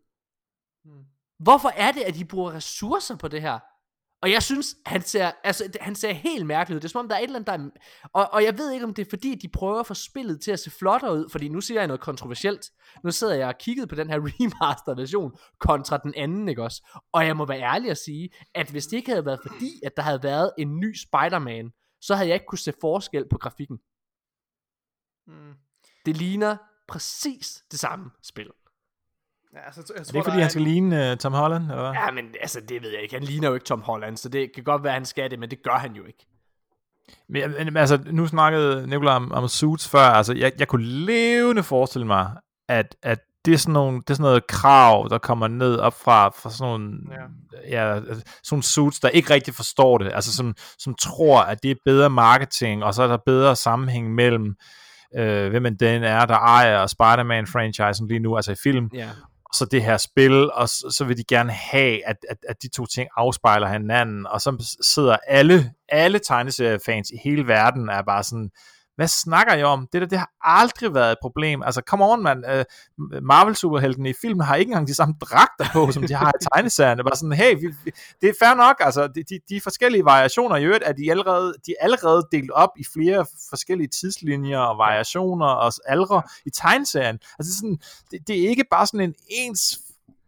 Hmm. 0.83 1.05
Hvorfor 1.39 1.69
er 1.69 1.91
det, 1.91 2.01
at 2.01 2.15
de 2.15 2.25
bruger 2.25 2.51
ressourcer 2.51 3.15
på 3.15 3.27
det 3.27 3.41
her? 3.41 3.59
Og 4.21 4.31
jeg 4.31 4.43
synes, 4.43 4.75
han 4.85 5.01
ser, 5.01 5.31
altså, 5.43 5.77
han 5.81 5.95
ser 5.95 6.11
helt 6.11 6.45
mærkelig 6.45 6.75
ud. 6.75 6.79
Det 6.79 6.87
er 6.87 6.89
som 6.89 6.99
om, 6.99 7.07
der 7.07 7.15
er 7.15 7.19
et 7.19 7.23
eller 7.23 7.39
andet, 7.39 7.47
der 7.47 7.53
er... 7.53 7.69
Og, 8.13 8.29
og 8.33 8.43
jeg 8.43 8.57
ved 8.57 8.71
ikke, 8.71 8.85
om 8.85 8.93
det 8.93 9.05
er 9.05 9.09
fordi, 9.09 9.35
de 9.35 9.49
prøver 9.49 9.79
at 9.79 9.87
få 9.87 9.93
spillet 9.93 10.41
til 10.41 10.51
at 10.51 10.59
se 10.59 10.71
flottere 10.71 11.13
ud, 11.13 11.29
fordi 11.29 11.49
nu 11.49 11.61
siger 11.61 11.79
jeg 11.79 11.87
noget 11.87 12.01
kontroversielt. 12.01 12.71
Nu 13.03 13.11
sidder 13.11 13.35
jeg 13.35 13.47
og 13.47 13.57
kigget 13.57 13.89
på 13.89 13.95
den 13.95 14.09
her 14.09 14.17
remaster 14.27 14.95
version 14.95 15.31
kontra 15.59 15.97
den 15.97 16.13
anden, 16.17 16.49
ikke 16.49 16.63
også? 16.63 16.99
Og 17.11 17.25
jeg 17.25 17.37
må 17.37 17.45
være 17.45 17.61
ærlig 17.61 17.91
at 17.91 17.97
sige, 17.97 18.29
at 18.55 18.71
hvis 18.71 18.87
det 18.87 18.97
ikke 18.97 19.11
havde 19.11 19.25
været 19.25 19.39
fordi, 19.47 19.71
at 19.85 19.97
der 19.97 20.03
havde 20.03 20.23
været 20.23 20.51
en 20.57 20.79
ny 20.79 20.95
Spider-Man, 20.95 21.71
så 22.01 22.15
havde 22.15 22.27
jeg 22.29 22.35
ikke 22.35 22.45
kunne 22.45 22.59
se 22.59 22.73
forskel 22.81 23.25
på 23.29 23.37
grafikken. 23.37 23.77
Mm. 25.27 25.53
Det 26.05 26.17
ligner 26.17 26.57
præcis 26.87 27.63
det 27.71 27.79
samme 27.79 28.09
spil. 28.23 28.49
Ja, 29.53 29.59
altså, 29.65 29.81
jeg, 29.87 29.95
jeg 29.95 29.99
Er 29.99 30.03
tror, 30.03 30.13
det 30.13 30.23
fordi, 30.23 30.37
der 30.37 30.41
han 30.43 30.49
skal 30.49 30.61
ligne 30.61 31.11
uh, 31.11 31.17
Tom 31.17 31.33
Holland? 31.33 31.63
Eller 31.63 31.81
hvad? 31.81 31.91
Ja, 31.91 32.11
men 32.11 32.25
altså, 32.41 32.59
det 32.69 32.81
ved 32.81 32.89
jeg 32.89 33.01
ikke. 33.01 33.15
Han 33.15 33.23
ligner 33.23 33.47
jo 33.47 33.53
ikke 33.53 33.65
Tom 33.65 33.81
Holland, 33.81 34.17
så 34.17 34.29
det 34.29 34.51
kan 34.55 34.63
godt 34.63 34.83
være, 34.83 34.93
han 34.93 35.05
skal 35.05 35.31
det, 35.31 35.39
men 35.39 35.49
det 35.49 35.63
gør 35.63 35.77
han 35.77 35.93
jo 35.93 36.05
ikke. 36.05 36.25
Men, 37.29 37.51
men 37.65 37.77
altså, 37.77 37.99
nu 38.11 38.27
snakkede 38.27 38.87
Nicolai 38.87 39.15
om, 39.15 39.31
om 39.31 39.47
Suits 39.47 39.89
før. 39.89 39.99
Altså, 39.99 40.33
jeg, 40.33 40.51
jeg 40.59 40.67
kunne 40.67 40.85
levende 40.85 41.63
forestille 41.63 42.07
mig, 42.07 42.31
at, 42.67 42.95
at 43.03 43.19
det 43.45 43.53
er, 43.53 43.57
sådan 43.57 43.73
nogle, 43.73 43.97
det 43.97 44.09
er 44.09 44.13
sådan 44.13 44.23
noget 44.23 44.47
krav, 44.47 45.07
der 45.09 45.17
kommer 45.17 45.47
ned 45.47 45.77
op 45.77 45.93
fra, 45.93 46.29
fra 46.29 46.49
sådan 46.49 46.71
nogle, 46.71 46.97
ja. 47.11 47.85
Ja, 47.85 47.95
altså, 47.95 48.13
sådan 48.13 48.23
nogle 48.51 48.63
suits, 48.63 48.99
der 48.99 49.09
ikke 49.09 49.33
rigtig 49.33 49.53
forstår 49.53 49.97
det, 49.97 50.11
altså 50.13 50.35
som, 50.35 50.55
som 50.79 50.95
tror, 50.95 51.41
at 51.41 51.63
det 51.63 51.71
er 51.71 51.75
bedre 51.85 52.09
marketing, 52.09 52.83
og 52.83 52.93
så 52.93 53.03
er 53.03 53.07
der 53.07 53.17
bedre 53.25 53.55
sammenhæng 53.55 54.15
mellem, 54.15 54.55
øh, 55.17 55.49
hvem 55.49 55.65
end 55.65 55.77
den 55.77 56.03
er, 56.03 56.25
der 56.25 56.35
ejer 56.37 56.87
Spider-Man-franchisen 56.87 58.07
lige 58.07 58.19
nu, 58.19 58.35
altså 58.35 58.51
i 58.51 58.55
film, 58.63 58.89
Ja 58.93 59.09
og 59.49 59.55
så 59.55 59.65
det 59.65 59.83
her 59.83 59.97
spil, 59.97 60.51
og 60.51 60.69
så, 60.69 60.93
så 60.97 61.05
vil 61.05 61.17
de 61.17 61.23
gerne 61.23 61.51
have, 61.51 62.07
at, 62.07 62.15
at, 62.29 62.37
at 62.49 62.61
de 62.61 62.69
to 62.69 62.85
ting 62.85 63.09
afspejler 63.15 63.67
hinanden, 63.67 64.27
og 64.27 64.41
så 64.41 64.77
sidder 64.81 65.17
alle, 65.27 65.73
alle 65.89 66.19
tegneseriefans 66.19 67.09
i 67.09 67.17
hele 67.23 67.47
verden 67.47 67.89
er 67.89 68.01
bare 68.01 68.23
sådan, 68.23 68.49
hvad 68.99 69.07
snakker 69.07 69.53
I 69.53 69.63
om? 69.63 69.87
Det 69.93 70.01
der, 70.01 70.07
det 70.07 70.17
har 70.17 70.31
aldrig 70.41 70.93
været 70.93 71.11
et 71.11 71.17
problem. 71.21 71.63
Altså, 71.63 71.81
come 71.81 72.05
on, 72.05 72.23
man. 72.23 72.37
Uh, 72.37 72.63
Marvel-superheltene 73.23 74.09
i 74.09 74.13
filmen 74.21 74.45
har 74.45 74.55
ikke 74.55 74.69
engang 74.69 74.87
de 74.87 74.93
samme 74.93 75.15
dragter 75.21 75.65
på, 75.73 75.91
som 75.91 76.03
de 76.07 76.13
har 76.13 76.31
i 76.41 76.45
tegneserierne. 76.53 77.03
Bare 77.03 77.15
sådan, 77.15 77.33
hey, 77.33 77.55
vi, 77.55 77.67
vi, 77.83 77.91
det 78.21 78.29
er 78.29 78.33
fair 78.39 78.55
nok. 78.55 78.75
Altså, 78.79 79.07
de, 79.07 79.23
de, 79.23 79.39
de 79.49 79.61
forskellige 79.61 80.05
variationer 80.05 80.55
i 80.55 80.65
øvrigt, 80.65 80.83
er 80.83 80.93
de 80.93 81.11
allerede, 81.11 81.53
de 81.65 81.71
er 81.79 81.83
allerede 81.83 82.27
delt 82.31 82.51
op 82.51 82.69
i 82.79 82.83
flere 82.93 83.25
forskellige 83.49 83.87
tidslinjer 83.87 84.59
og 84.59 84.77
variationer 84.77 85.45
og 85.45 85.73
aldre 85.85 86.21
i 86.45 86.49
tegneserien. 86.49 87.19
Altså, 87.39 87.55
sådan, 87.55 87.77
det, 88.11 88.19
det 88.27 88.45
er 88.45 88.49
ikke 88.49 88.65
bare 88.71 88.87
sådan 88.87 88.99
en 88.99 89.15
ens 89.29 89.79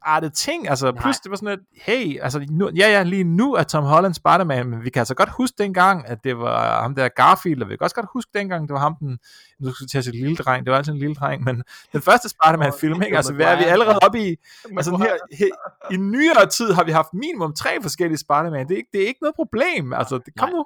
artet 0.02 0.34
ting, 0.34 0.70
altså 0.70 0.92
Nej. 0.92 1.02
plus 1.02 1.20
det 1.20 1.30
var 1.30 1.36
sådan, 1.36 1.48
at 1.48 1.60
hey, 1.74 2.20
altså 2.22 2.46
nu, 2.50 2.70
ja 2.76 2.88
ja, 2.90 3.04
lige 3.04 3.24
nu 3.24 3.54
er 3.54 3.64
Tom 3.64 3.84
Holland 3.84 4.14
Spider-Man, 4.14 4.70
men 4.70 4.84
vi 4.84 4.90
kan 4.90 5.00
altså 5.00 5.16
godt 5.16 5.30
huske 5.30 5.56
dengang, 5.58 6.08
at 6.08 6.24
det 6.24 6.38
var 6.38 6.82
ham 6.82 6.96
der 6.96 7.08
Garfield, 7.08 7.62
og 7.62 7.70
vi 7.70 7.78
kan 7.78 7.84
også 7.84 7.96
godt 7.96 8.08
huske 8.14 8.32
dengang, 8.34 8.68
det 8.68 8.74
var 8.74 8.80
ham 8.80 8.96
den, 8.96 9.20
nu 9.60 9.74
skal 9.74 9.88
til 9.88 9.98
at 9.98 10.04
sige 10.04 10.22
lille 10.22 10.36
dreng, 10.36 10.66
det 10.66 10.72
var 10.72 10.78
altid 10.78 10.94
en 10.94 11.00
lille 11.00 11.16
dreng, 11.16 11.44
men 11.44 11.64
den 11.94 12.02
første 12.02 12.30
Spider-Man 12.30 12.74
film, 12.80 13.02
ikke? 13.02 13.18
altså 13.18 13.34
hvad 13.34 13.46
er 13.46 13.58
vi 13.58 13.64
allerede 13.64 14.00
oppe 14.02 14.30
i, 14.30 14.36
altså 14.78 14.98
her, 14.98 15.38
her, 15.38 15.94
i 15.94 15.98
nyere 15.98 16.50
tid 16.50 16.72
har 16.74 16.84
vi 16.84 16.92
haft 16.92 17.14
minimum 17.14 17.54
tre 17.54 17.82
forskellige 17.82 18.18
Spider-Man, 18.18 18.68
det 18.68 18.74
er, 18.74 18.78
ikke, 18.78 18.90
det 18.94 19.04
er 19.04 19.08
ikke 19.08 19.22
noget 19.22 19.36
problem, 19.36 19.94
altså 19.94 20.18
det, 20.26 20.34
kom 20.38 20.50
Nej. 20.50 20.58
nu, 20.58 20.66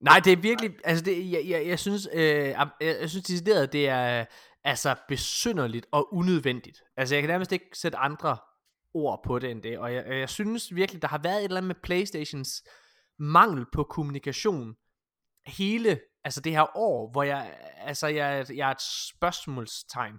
Nej, 0.00 0.20
det 0.24 0.32
er 0.32 0.36
virkelig, 0.36 0.70
altså 0.84 1.04
det, 1.04 1.32
jeg, 1.32 1.42
jeg, 1.48 1.66
jeg 1.66 1.78
synes, 1.78 2.08
øh, 2.14 2.22
jeg, 2.24 2.68
jeg 2.80 3.10
synes 3.10 3.24
decideret, 3.24 3.72
det 3.72 3.88
er 3.88 4.24
altså 4.64 4.94
besynderligt 5.08 5.86
og 5.92 6.14
unødvendigt. 6.14 6.78
Altså 6.96 7.14
jeg 7.14 7.22
kan 7.22 7.28
nærmest 7.28 7.52
ikke 7.52 7.66
sætte 7.74 7.98
andre 7.98 8.36
ord 8.94 9.20
på 9.24 9.38
det 9.38 9.50
end 9.50 9.62
det, 9.62 9.78
og 9.78 9.94
jeg, 9.94 10.04
jeg 10.08 10.28
synes 10.28 10.74
virkelig, 10.74 11.02
der 11.02 11.08
har 11.08 11.20
været 11.22 11.38
et 11.38 11.44
eller 11.44 11.56
andet 11.56 11.68
med 11.68 11.82
Playstations 11.82 12.62
mangel 13.18 13.66
på 13.72 13.84
kommunikation 13.84 14.74
hele, 15.46 16.00
altså 16.24 16.40
det 16.40 16.52
her 16.52 16.76
år, 16.76 17.10
hvor 17.12 17.22
jeg, 17.22 17.58
altså 17.76 18.06
jeg, 18.06 18.46
jeg 18.54 18.68
er 18.68 18.72
et 18.72 18.82
spørgsmålstegn. 19.10 20.14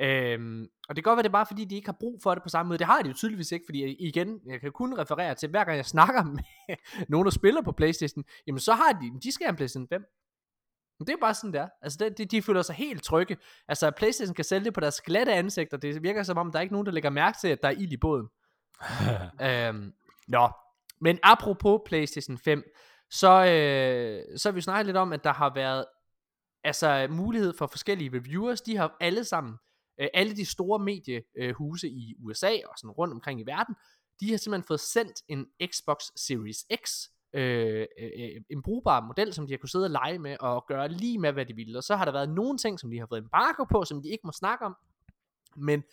Øhm, 0.00 0.66
og 0.88 0.96
det 0.96 1.04
kan 1.04 1.10
godt 1.10 1.16
være, 1.16 1.22
det 1.22 1.28
er 1.28 1.32
bare 1.32 1.46
fordi, 1.46 1.64
de 1.64 1.74
ikke 1.74 1.88
har 1.88 1.96
brug 2.00 2.20
for 2.22 2.34
det 2.34 2.42
på 2.42 2.48
samme 2.48 2.68
måde. 2.68 2.78
Det 2.78 2.86
har 2.86 3.02
de 3.02 3.08
jo 3.08 3.14
tydeligvis 3.14 3.52
ikke, 3.52 3.64
fordi 3.68 3.96
igen, 4.08 4.40
jeg 4.46 4.60
kan 4.60 4.72
kun 4.72 4.98
referere 4.98 5.34
til, 5.34 5.48
hver 5.48 5.64
gang 5.64 5.76
jeg 5.76 5.86
snakker 5.86 6.22
med 6.32 6.76
nogen, 7.08 7.24
der 7.24 7.30
spiller 7.30 7.62
på 7.62 7.72
Playstation, 7.72 8.24
jamen 8.46 8.60
så 8.60 8.72
har 8.72 8.92
de, 8.92 9.20
de 9.22 9.32
skal 9.32 9.44
have 9.44 9.50
en 9.50 9.56
Playstation 9.56 9.88
5. 9.88 10.02
Men 10.98 11.06
det 11.06 11.12
er 11.12 11.16
bare 11.20 11.34
sådan, 11.34 11.52
det 11.52 11.60
er. 11.60 11.68
Altså, 11.82 11.98
det, 12.00 12.18
de, 12.18 12.24
de 12.24 12.42
føler 12.42 12.62
sig 12.62 12.74
helt 12.74 13.02
trygge. 13.02 13.36
Altså, 13.68 13.86
at 13.86 13.94
Playstation 13.94 14.34
kan 14.34 14.44
sælge 14.44 14.64
det 14.64 14.74
på 14.74 14.80
deres 14.80 15.00
glatte 15.00 15.32
ansigter. 15.32 15.76
Det 15.76 16.02
virker 16.02 16.22
som 16.22 16.38
om, 16.38 16.52
der 16.52 16.58
er 16.58 16.62
ikke 16.62 16.74
nogen, 16.74 16.86
der 16.86 16.92
lægger 16.92 17.10
mærke 17.10 17.38
til, 17.40 17.48
at 17.48 17.62
der 17.62 17.68
er 17.68 17.72
ild 17.72 17.92
i 17.92 17.96
båden. 17.96 18.28
øhm, 19.46 19.92
nå, 20.28 20.50
men 21.00 21.18
apropos 21.22 21.80
PlayStation 21.86 22.38
5, 22.38 22.62
så, 23.10 23.44
øh, 23.44 24.38
så 24.38 24.48
har 24.48 24.54
vi 24.54 24.60
snakket 24.60 24.86
lidt 24.86 24.96
om, 24.96 25.12
at 25.12 25.24
der 25.24 25.32
har 25.32 25.54
været 25.54 25.84
altså 26.64 27.06
mulighed 27.10 27.54
for 27.58 27.66
forskellige 27.66 28.10
reviewers. 28.16 28.60
De 28.60 28.76
har 28.76 28.96
alle 29.00 29.24
sammen, 29.24 29.54
øh, 30.00 30.08
alle 30.14 30.36
de 30.36 30.44
store 30.44 30.78
mediehuse 30.78 31.88
i 31.88 32.14
USA 32.24 32.52
og 32.66 32.78
sådan 32.78 32.90
rundt 32.90 33.14
omkring 33.14 33.40
i 33.40 33.46
verden, 33.46 33.74
de 34.20 34.30
har 34.30 34.36
simpelthen 34.36 34.66
fået 34.66 34.80
sendt 34.80 35.22
en 35.28 35.46
Xbox 35.66 35.98
Series 36.16 36.66
X, 36.84 36.90
øh, 37.32 37.86
øh, 37.98 38.40
en 38.50 38.62
brugbar 38.62 39.00
model, 39.00 39.34
som 39.34 39.46
de 39.46 39.52
har 39.52 39.58
kunne 39.58 39.68
sidde 39.68 39.84
og 39.84 39.90
lege 39.90 40.18
med 40.18 40.36
og 40.40 40.66
gøre 40.66 40.88
lige 40.88 41.18
med, 41.18 41.32
hvad 41.32 41.46
de 41.46 41.54
ville. 41.54 41.78
Og 41.78 41.84
så 41.84 41.96
har 41.96 42.04
der 42.04 42.12
været 42.12 42.28
nogle 42.28 42.58
ting, 42.58 42.80
som 42.80 42.90
de 42.90 42.98
har 42.98 43.06
fået 43.06 43.18
embargo 43.18 43.64
på, 43.64 43.84
som 43.84 44.02
de 44.02 44.08
ikke 44.08 44.26
må 44.26 44.32
snakke 44.32 44.64
om. 44.64 44.76
Men 45.56 45.84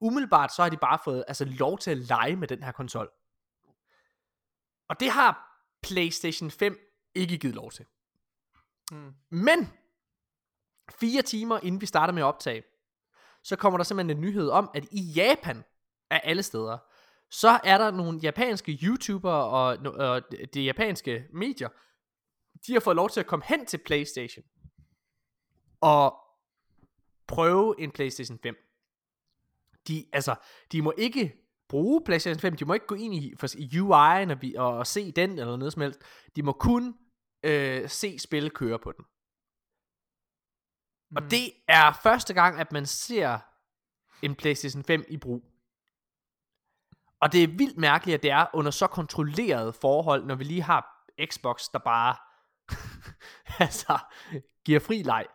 umiddelbart 0.00 0.54
så 0.54 0.62
har 0.62 0.68
de 0.68 0.76
bare 0.76 0.98
fået 1.04 1.24
altså, 1.28 1.44
lov 1.44 1.78
til 1.78 1.90
at 1.90 1.98
lege 1.98 2.36
med 2.36 2.48
den 2.48 2.62
her 2.62 2.72
konsol. 2.72 3.10
Og 4.88 5.00
det 5.00 5.10
har 5.10 5.62
PlayStation 5.82 6.50
5 6.50 6.78
ikke 7.14 7.38
givet 7.38 7.54
lov 7.54 7.70
til. 7.70 7.86
Mm. 8.92 9.14
Men, 9.30 9.72
fire 10.90 11.22
timer 11.22 11.58
inden 11.62 11.80
vi 11.80 11.86
starter 11.86 12.14
med 12.14 12.22
at 12.22 12.26
optage, 12.26 12.62
så 13.42 13.56
kommer 13.56 13.76
der 13.76 13.84
simpelthen 13.84 14.16
en 14.16 14.20
nyhed 14.20 14.48
om, 14.48 14.70
at 14.74 14.84
i 14.90 15.00
Japan, 15.00 15.64
af 16.10 16.20
alle 16.24 16.42
steder, 16.42 16.78
så 17.30 17.60
er 17.64 17.78
der 17.78 17.90
nogle 17.90 18.18
japanske 18.22 18.78
YouTubere 18.82 19.44
og, 19.44 19.78
og 19.94 20.22
de 20.54 20.62
japanske 20.62 21.26
medier, 21.32 21.68
de 22.66 22.72
har 22.72 22.80
fået 22.80 22.96
lov 22.96 23.10
til 23.10 23.20
at 23.20 23.26
komme 23.26 23.44
hen 23.48 23.66
til 23.66 23.78
PlayStation 23.86 24.44
og 25.80 26.16
prøve 27.26 27.74
en 27.78 27.90
PlayStation 27.90 28.38
5. 28.42 28.56
De, 29.88 30.06
altså, 30.12 30.34
de 30.72 30.82
må 30.82 30.92
ikke 30.98 31.32
bruge 31.68 32.02
PlayStation 32.04 32.40
5, 32.40 32.56
de 32.56 32.64
må 32.64 32.74
ikke 32.74 32.86
gå 32.86 32.94
ind 32.94 33.14
i, 33.14 33.34
for, 33.38 33.46
i 33.58 33.66
UI'en 33.66 34.32
og, 34.32 34.66
og, 34.66 34.78
og 34.78 34.86
se 34.86 35.12
den 35.12 35.30
eller 35.30 35.56
noget 35.56 35.72
som 35.72 35.82
helst. 35.82 36.00
De 36.36 36.42
må 36.42 36.52
kun 36.52 36.94
øh, 37.42 37.88
se 37.88 38.18
spil 38.18 38.50
køre 38.50 38.78
på 38.78 38.92
den. 38.92 39.04
Og 41.16 41.22
Mm. 41.22 41.28
det 41.28 41.52
er 41.68 42.00
første 42.02 42.34
gang, 42.34 42.60
at 42.60 42.72
man 42.72 42.86
ser 42.86 43.38
en 44.22 44.34
PlayStation 44.34 44.84
5 44.84 45.04
i 45.08 45.16
brug. 45.16 45.44
Og 47.20 47.32
det 47.32 47.42
er 47.42 47.48
vildt 47.48 47.78
mærkeligt, 47.78 48.14
at 48.14 48.22
det 48.22 48.30
er 48.30 48.46
under 48.54 48.70
så 48.70 48.86
kontrolleret 48.86 49.74
forhold, 49.74 50.24
når 50.24 50.34
vi 50.34 50.44
lige 50.44 50.62
har 50.62 50.96
Xbox, 51.30 51.64
der 51.72 51.78
bare 51.78 52.16
altså, 53.64 53.98
giver 54.64 54.80
fri 54.80 55.02
leg. 55.02 55.26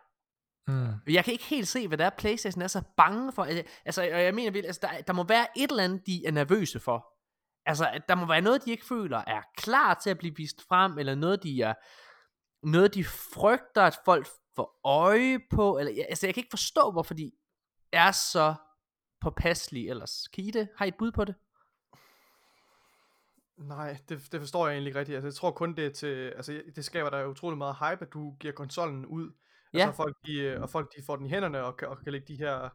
mm. 0.66 0.88
Jeg 1.06 1.24
kan 1.24 1.32
ikke 1.32 1.44
helt 1.44 1.68
se, 1.68 1.88
hvad 1.88 1.98
der 1.98 2.06
er, 2.06 2.10
Playstation 2.10 2.62
er 2.62 2.66
så 2.66 2.82
bange 2.96 3.32
for. 3.32 3.44
Altså, 3.44 3.64
Altså, 3.84 4.02
og 4.02 4.22
jeg 4.22 4.34
mener, 4.34 4.62
altså, 4.66 4.80
der, 4.82 5.00
der 5.00 5.12
må 5.12 5.22
være 5.22 5.46
et 5.56 5.70
eller 5.70 5.84
andet, 5.84 6.06
de 6.06 6.26
er 6.26 6.30
nervøse 6.30 6.80
for. 6.80 7.06
Altså, 7.66 8.00
der 8.08 8.14
må 8.14 8.26
være 8.26 8.40
noget, 8.40 8.64
de 8.64 8.70
ikke 8.70 8.86
føler 8.86 9.18
er 9.18 9.42
klar 9.56 9.94
til 9.94 10.10
at 10.10 10.18
blive 10.18 10.36
vist 10.36 10.62
frem, 10.68 10.98
eller 10.98 11.14
noget, 11.14 11.42
de 11.42 11.62
er, 11.62 11.74
noget, 12.66 12.94
de 12.94 13.04
frygter, 13.04 13.82
at 13.82 13.98
folk 14.04 14.28
får 14.56 14.80
øje 14.84 15.38
på, 15.50 15.78
eller, 15.78 16.04
altså, 16.08 16.26
jeg 16.26 16.34
kan 16.34 16.40
ikke 16.40 16.50
forstå, 16.50 16.90
hvorfor 16.90 17.14
de 17.14 17.32
er 17.92 18.12
så 18.12 18.54
påpasselige 19.20 19.90
ellers. 19.90 20.28
Kan 20.34 20.44
I 20.44 20.50
det? 20.50 20.68
Har 20.76 20.84
I 20.84 20.88
et 20.88 20.94
bud 20.98 21.12
på 21.12 21.24
det? 21.24 21.34
Nej, 23.58 23.96
det, 24.08 24.28
det 24.32 24.40
forstår 24.40 24.66
jeg 24.66 24.74
egentlig 24.74 24.88
ikke 24.88 24.98
rigtigt. 24.98 25.16
Altså, 25.16 25.26
jeg 25.26 25.34
tror 25.34 25.50
kun 25.50 25.74
det 25.76 25.86
er 25.86 25.90
til, 25.90 26.32
altså 26.36 26.62
det 26.76 26.84
skaber 26.84 27.10
der 27.10 27.26
utrolig 27.26 27.58
meget 27.58 27.76
hype, 27.76 28.06
at 28.06 28.12
du 28.12 28.36
giver 28.40 28.52
konsollen 28.52 29.06
ud. 29.06 29.32
Ja. 29.74 29.78
Altså, 29.78 29.96
folk, 29.96 30.16
de, 30.26 30.62
og 30.62 30.70
folk 30.70 30.96
de 30.96 31.02
får 31.06 31.16
den 31.16 31.26
i 31.26 31.28
hænderne 31.28 31.64
og 31.64 31.76
kan, 31.76 31.88
og 31.88 31.98
kan 31.98 32.12
lægge 32.12 32.26
de 32.28 32.36
her, 32.36 32.68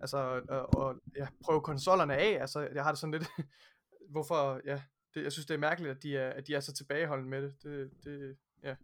altså, 0.00 0.42
og, 0.48 0.74
og 0.74 0.96
ja, 1.16 1.26
prøve 1.44 1.60
konsollerne 1.60 2.16
af. 2.16 2.40
Altså, 2.40 2.68
jeg 2.74 2.84
har 2.84 2.90
det 2.90 2.98
sådan 2.98 3.12
lidt, 3.12 3.28
hvorfor, 4.14 4.60
ja, 4.64 4.82
det, 5.14 5.22
jeg 5.22 5.32
synes 5.32 5.46
det 5.46 5.54
er 5.54 5.58
mærkeligt, 5.58 5.96
at 5.96 6.02
de 6.02 6.16
er, 6.16 6.30
at 6.30 6.46
de 6.46 6.54
er 6.54 6.60
så 6.60 6.72
tilbageholdende 6.72 7.30
med 7.30 7.42
det. 7.42 7.62
Det, 7.62 7.90
det 8.04 8.36
ja. 8.62 8.74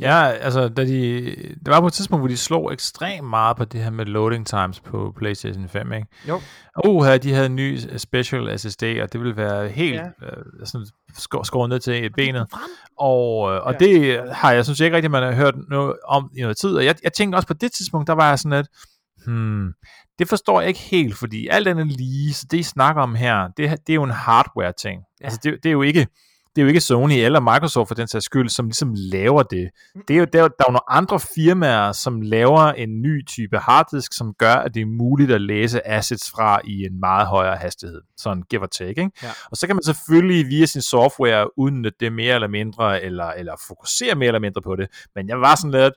Ja, 0.00 0.26
altså, 0.26 0.68
da 0.68 0.84
de, 0.84 1.36
der 1.66 1.70
var 1.72 1.80
på 1.80 1.86
et 1.86 1.92
tidspunkt, 1.92 2.20
hvor 2.20 2.28
de 2.28 2.36
slog 2.36 2.72
ekstremt 2.72 3.28
meget 3.28 3.56
på 3.56 3.64
det 3.64 3.82
her 3.82 3.90
med 3.90 4.04
loading 4.04 4.46
times 4.46 4.80
på 4.80 5.14
PlayStation 5.18 5.68
5, 5.68 5.92
ikke? 5.92 6.06
Jo. 6.28 6.40
Og 6.76 7.06
her, 7.06 7.18
de 7.18 7.32
havde 7.32 7.46
en 7.46 7.56
ny 7.56 7.78
special 7.96 8.58
SSD, 8.58 8.82
og 9.02 9.12
det 9.12 9.20
ville 9.20 9.36
være 9.36 9.68
helt 9.68 9.94
Ja. 9.94 10.06
øh, 10.26 10.66
sådan 10.66 10.86
skå- 11.18 11.44
skåret 11.44 11.68
ned 11.68 11.80
til 11.80 12.04
et 12.06 12.12
benet. 12.14 12.46
Og, 12.98 13.52
øh, 13.54 13.60
og 13.66 13.72
Ja. 13.80 13.86
det 13.86 14.20
har 14.32 14.52
jeg 14.52 14.64
synes 14.64 14.80
ikke 14.80 14.96
rigtigt, 14.96 15.10
man 15.10 15.22
har 15.22 15.32
hørt 15.32 15.54
noget 15.68 15.94
om 16.08 16.30
i 16.36 16.40
noget 16.40 16.56
tid. 16.56 16.70
Og 16.76 16.84
jeg, 16.84 16.94
jeg 17.02 17.12
tænkte 17.12 17.36
også 17.36 17.48
på 17.48 17.54
det 17.54 17.72
tidspunkt, 17.72 18.06
der 18.06 18.12
var 18.14 18.28
jeg 18.28 18.38
sådan 18.38 18.56
lidt, 18.58 18.68
Hmm, 19.26 19.72
det 20.18 20.28
forstår 20.28 20.60
jeg 20.60 20.68
ikke 20.68 20.80
helt, 20.80 21.16
fordi 21.16 21.48
alt 21.48 21.68
andet 21.68 21.86
lige, 21.86 22.34
så 22.34 22.46
det 22.50 22.58
I 22.58 22.62
snakker 22.62 23.02
om 23.02 23.14
her, 23.14 23.48
det, 23.56 23.70
det 23.86 23.90
er 23.92 23.94
jo 23.94 24.02
en 24.02 24.10
hardware 24.10 24.72
ting. 24.82 25.00
Ja. 25.20 25.24
Altså 25.24 25.40
det, 25.42 25.54
det 25.62 25.68
er 25.68 25.72
jo 25.72 25.82
ikke, 25.82 26.06
det 26.56 26.62
er 26.62 26.64
jo 26.64 26.68
ikke 26.68 26.80
Sony 26.80 27.12
eller 27.12 27.40
Microsoft 27.40 27.88
for 27.88 27.94
den 27.94 28.08
sags 28.08 28.24
skyld, 28.24 28.48
som 28.48 28.66
ligesom 28.66 28.94
laver 28.96 29.42
det. 29.42 29.70
det 30.08 30.14
er 30.14 30.18
jo, 30.18 30.24
der, 30.24 30.30
der 30.32 30.38
er 30.40 30.48
jo 30.48 30.72
nogle 30.72 30.90
andre 30.90 31.20
firmaer, 31.20 31.92
som 31.92 32.20
laver 32.20 32.60
en 32.60 33.02
ny 33.02 33.26
type 33.26 33.58
harddisk, 33.58 34.12
som 34.12 34.34
gør, 34.34 34.54
at 34.54 34.74
det 34.74 34.82
er 34.82 34.86
muligt 34.86 35.30
at 35.32 35.40
læse 35.40 35.86
assets 35.86 36.30
fra 36.30 36.60
i 36.64 36.84
en 36.84 37.00
meget 37.00 37.26
højere 37.26 37.56
hastighed. 37.56 38.00
Sådan 38.16 38.42
give 38.42 38.62
or 38.62 38.66
take, 38.66 38.88
ikke? 38.88 39.10
Ja. 39.22 39.30
Og 39.50 39.56
så 39.56 39.66
kan 39.66 39.76
man 39.76 39.82
selvfølgelig 39.82 40.48
via 40.48 40.66
sin 40.66 40.82
software 40.82 41.58
udnytte 41.58 41.96
det 42.00 42.12
mere 42.12 42.34
eller 42.34 42.48
mindre, 42.48 43.02
eller, 43.02 43.26
eller 43.26 43.54
fokusere 43.68 44.14
mere 44.14 44.26
eller 44.26 44.40
mindre 44.40 44.62
på 44.62 44.76
det. 44.76 44.88
Men 45.14 45.28
jeg 45.28 45.40
var 45.40 45.54
sådan 45.54 45.70
lidt, 45.70 45.94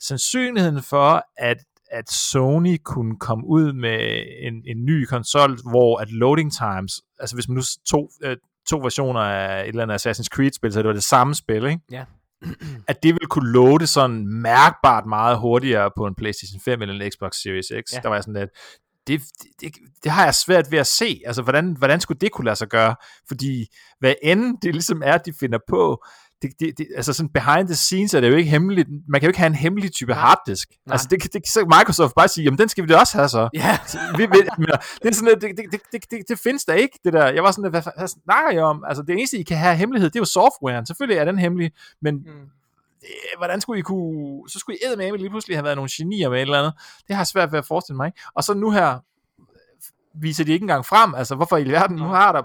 sandsynligheden 0.00 0.82
for, 0.82 1.24
at 1.36 1.56
at 1.92 2.10
Sony 2.10 2.76
kunne 2.84 3.16
komme 3.18 3.46
ud 3.46 3.72
med 3.72 4.24
en, 4.42 4.54
en 4.66 4.84
ny 4.84 5.04
konsol, 5.04 5.58
hvor 5.70 5.98
at 5.98 6.12
loading 6.12 6.52
times, 6.52 7.00
altså 7.20 7.36
hvis 7.36 7.48
man 7.48 7.54
nu 7.54 7.62
tog, 7.90 8.10
øh, 8.24 8.36
to 8.68 8.78
versioner 8.78 9.20
af 9.20 9.62
et 9.62 9.68
eller 9.68 9.82
andet 9.82 10.06
Assassin's 10.06 10.28
Creed-spil, 10.34 10.72
så 10.72 10.78
det 10.78 10.86
var 10.86 10.92
det 10.92 11.02
samme 11.02 11.34
spil, 11.34 11.64
ikke? 11.66 11.80
Ja. 11.90 12.04
at 12.88 13.02
det 13.02 13.14
ville 13.14 13.26
kunne 13.30 13.52
loade 13.52 13.86
sådan 13.86 14.26
mærkbart 14.26 15.06
meget 15.06 15.38
hurtigere 15.38 15.90
på 15.96 16.06
en 16.06 16.14
PlayStation 16.14 16.60
5 16.60 16.82
eller 16.82 17.04
en 17.04 17.10
Xbox 17.10 17.34
Series 17.34 17.66
X. 17.66 17.92
Ja. 17.92 18.00
Der 18.00 18.08
var 18.08 18.20
sådan 18.20 18.34
lidt, 18.34 18.50
det, 19.06 19.22
det, 19.60 19.72
det 20.04 20.12
har 20.12 20.24
jeg 20.24 20.34
svært 20.34 20.70
ved 20.70 20.78
at 20.78 20.86
se. 20.86 21.20
Altså, 21.26 21.42
hvordan, 21.42 21.76
hvordan 21.78 22.00
skulle 22.00 22.18
det 22.18 22.32
kunne 22.32 22.44
lade 22.44 22.56
sig 22.56 22.68
gøre? 22.68 22.96
Fordi 23.28 23.66
hvad 23.98 24.14
end 24.22 24.58
det 24.62 24.74
ligesom 24.74 25.02
er, 25.04 25.18
de 25.18 25.32
finder 25.40 25.58
på, 25.68 26.04
det, 26.42 26.50
det, 26.60 26.78
det, 26.78 26.86
altså 26.96 27.12
sådan 27.12 27.28
behind 27.28 27.66
the 27.68 27.74
scenes 27.74 28.14
er 28.14 28.20
det 28.20 28.30
jo 28.30 28.36
ikke 28.36 28.50
hemmeligt. 28.50 28.88
Man 29.08 29.20
kan 29.20 29.26
jo 29.26 29.28
ikke 29.28 29.38
have 29.38 29.46
en 29.46 29.54
hemmelig 29.54 29.92
type 29.92 30.14
harddisk. 30.14 30.68
Nej. 30.86 30.92
Altså 30.92 31.08
det, 31.10 31.32
det, 31.32 31.48
så 31.48 31.64
Microsoft 31.78 32.14
bare 32.14 32.28
sige, 32.28 32.44
jamen 32.44 32.58
den 32.58 32.68
skal 32.68 32.84
vi 32.84 32.88
da 32.88 32.96
også 32.96 33.18
have 33.18 33.28
så. 33.28 33.48
Ja. 33.54 33.78
vi, 34.18 34.26
vi, 34.26 34.38
det, 35.02 35.08
er 35.08 35.12
sådan, 35.12 35.40
det, 35.40 35.42
det, 35.42 35.80
det, 35.92 36.10
det, 36.10 36.28
det, 36.28 36.38
findes 36.38 36.64
der 36.64 36.74
ikke, 36.74 36.98
det 37.04 37.12
der. 37.12 37.26
Jeg 37.26 37.42
var 37.42 37.50
sådan, 37.50 37.70
hvad, 37.70 37.82
hvad 37.98 38.08
snakker 38.08 38.50
jeg 38.52 38.62
om? 38.62 38.84
Altså 38.88 39.02
det 39.02 39.12
eneste, 39.12 39.38
I 39.38 39.42
kan 39.42 39.56
have 39.56 39.76
hemmelighed, 39.76 40.10
det 40.10 40.16
er 40.16 40.20
jo 40.20 40.24
softwaren. 40.24 40.86
Selvfølgelig 40.86 41.18
er 41.18 41.24
den 41.24 41.38
hemmelig, 41.38 41.72
men 42.02 42.14
mm. 42.14 42.22
det, 43.00 43.08
hvordan 43.38 43.60
skulle 43.60 43.78
I 43.78 43.82
kunne, 43.82 44.48
så 44.48 44.58
skulle 44.58 44.76
I 44.76 44.96
med 44.96 45.18
lige 45.18 45.30
pludselig 45.30 45.56
have 45.56 45.64
været 45.64 45.76
nogle 45.76 45.90
genier 45.92 46.30
med 46.30 46.38
et 46.38 46.42
eller 46.42 46.58
andet. 46.58 46.72
Det 47.08 47.16
har 47.16 47.20
jeg 47.20 47.26
svært 47.26 47.52
ved 47.52 47.58
at 47.58 47.66
forestille 47.66 47.96
mig. 47.96 48.06
Ikke? 48.06 48.20
Og 48.34 48.44
så 48.44 48.54
nu 48.54 48.70
her, 48.70 48.98
viser 50.20 50.44
de 50.44 50.52
ikke 50.52 50.64
engang 50.64 50.86
frem. 50.86 51.14
Altså, 51.14 51.34
hvorfor 51.34 51.56
i 51.56 51.68
verden? 51.68 51.96
Nu 51.96 52.04
har 52.04 52.32
der 52.32 52.42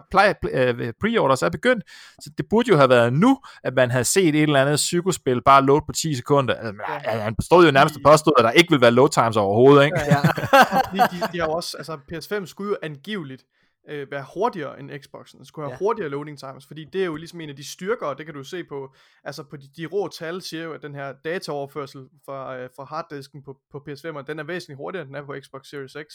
øh, 0.54 0.94
pre-orders 1.02 1.42
er 1.42 1.50
begyndt, 1.50 1.84
så 2.22 2.30
det 2.38 2.46
burde 2.50 2.70
jo 2.70 2.78
have 2.78 2.90
været 2.90 3.14
nu, 3.14 3.40
at 3.64 3.74
man 3.76 3.92
havde 3.92 4.04
set 4.04 4.36
et 4.36 4.44
eller 4.44 4.62
andet 4.62 4.76
psykospil 4.76 5.42
bare 5.42 5.66
load 5.66 5.82
på 5.86 5.92
10 5.92 6.16
sekunder. 6.16 6.54
Altså, 6.54 6.74
ja. 7.06 7.10
Han 7.10 7.36
stod 7.42 7.66
jo 7.66 7.72
nærmest 7.72 7.96
og 7.96 8.02
påstod, 8.12 8.34
at 8.38 8.44
der 8.44 8.52
ikke 8.52 8.72
vil 8.72 8.82
være 8.82 8.92
load 8.92 9.10
times 9.10 9.38
overhovedet, 9.38 9.86
ikke? 9.86 10.00
Ja, 10.00 10.16
ja. 10.16 10.22
de, 10.94 10.98
de, 10.98 11.28
de, 11.34 11.40
har 11.40 11.48
også, 11.48 11.78
altså 11.78 11.98
PS5 12.12 12.46
skulle 12.46 12.70
jo 12.70 12.78
angiveligt 12.82 13.44
øh, 13.90 14.12
være 14.12 14.26
hurtigere 14.34 14.80
end 14.80 14.92
Xboxen. 15.04 15.40
Det 15.40 15.48
skulle 15.48 15.66
have 15.66 15.74
ja. 15.74 15.78
hurtigere 15.78 16.10
loading 16.10 16.40
times, 16.40 16.66
fordi 16.66 16.86
det 16.94 17.02
er 17.02 17.06
jo 17.06 17.16
ligesom 17.16 17.42
en 17.42 17.50
af 17.50 17.56
de 17.56 17.72
styrker, 17.72 18.06
og 18.06 18.18
det 18.18 18.26
kan 18.26 18.36
du 18.36 18.44
se 18.44 18.64
på, 18.64 18.96
altså 19.24 19.44
på 19.44 19.58
de, 19.58 19.68
de 19.78 19.86
rå 19.86 20.08
tal 20.08 20.42
siger 20.42 20.64
jo, 20.64 20.74
at 20.74 20.82
den 20.82 20.96
her 20.96 21.14
dataoverførsel 21.24 22.10
fra, 22.26 22.58
øh, 22.58 22.70
fra 22.76 22.84
harddisken 22.84 23.44
på, 23.44 23.58
på 23.72 23.84
PS5, 23.90 24.22
den 24.22 24.40
er 24.40 24.44
væsentligt 24.44 24.78
hurtigere, 24.78 25.02
end 25.02 25.10
den 25.10 25.16
er 25.16 25.26
på 25.26 25.36
Xbox 25.44 25.68
Series 25.68 25.98
X. 26.10 26.14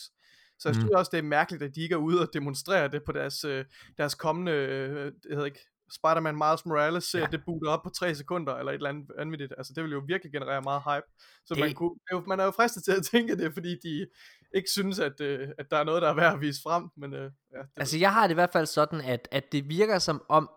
Så 0.62 0.68
jeg 0.68 0.74
synes 0.74 0.90
mm. 0.90 0.96
også, 0.96 1.10
det 1.12 1.18
er 1.18 1.22
mærkeligt, 1.22 1.62
at 1.62 1.74
de 1.74 1.80
ikke 1.80 1.92
er 1.92 1.98
ude 1.98 2.20
og 2.20 2.28
demonstrere 2.32 2.88
det 2.88 3.02
på 3.06 3.12
deres, 3.12 3.44
øh, 3.44 3.64
deres 3.98 4.14
kommende, 4.14 4.52
øh, 4.52 5.04
jeg 5.04 5.12
hedder 5.30 5.44
ikke, 5.44 5.60
Spider-Man 5.90 6.34
Miles 6.34 6.66
Morales 6.66 7.04
ser 7.04 7.18
ja. 7.18 7.26
det 7.26 7.44
booter 7.44 7.70
op 7.70 7.82
på 7.82 7.90
3 7.90 8.14
sekunder, 8.14 8.54
eller 8.54 8.72
et 8.72 8.76
eller 8.76 8.88
andet 8.88 9.10
vanvittigt. 9.18 9.54
Altså, 9.58 9.72
det 9.76 9.84
vil 9.84 9.92
jo 9.92 10.02
virkelig 10.06 10.32
generere 10.32 10.62
meget 10.62 10.82
hype. 10.82 11.06
Så 11.44 11.54
det... 11.54 11.60
man, 11.60 11.74
kunne, 11.74 11.94
man 12.26 12.40
er 12.40 12.44
jo 12.44 12.50
fristet 12.50 12.84
til 12.84 12.92
at 12.92 13.04
tænke 13.12 13.36
det, 13.36 13.52
fordi 13.52 13.76
de 13.82 14.06
ikke 14.54 14.70
synes, 14.70 14.98
at, 14.98 15.20
øh, 15.20 15.48
at 15.58 15.70
der 15.70 15.76
er 15.76 15.84
noget, 15.84 16.02
der 16.02 16.08
er 16.08 16.14
værd 16.14 16.34
at 16.34 16.40
vise 16.40 16.62
frem. 16.62 16.88
Men, 16.96 17.14
øh, 17.14 17.30
ja, 17.52 17.58
det 17.58 17.68
altså, 17.76 17.98
jeg 17.98 18.12
har 18.12 18.22
det 18.22 18.30
i 18.30 18.34
hvert 18.34 18.52
fald 18.52 18.66
sådan, 18.66 19.00
at, 19.00 19.28
at 19.30 19.52
det 19.52 19.68
virker 19.68 19.98
som 19.98 20.22
om, 20.28 20.50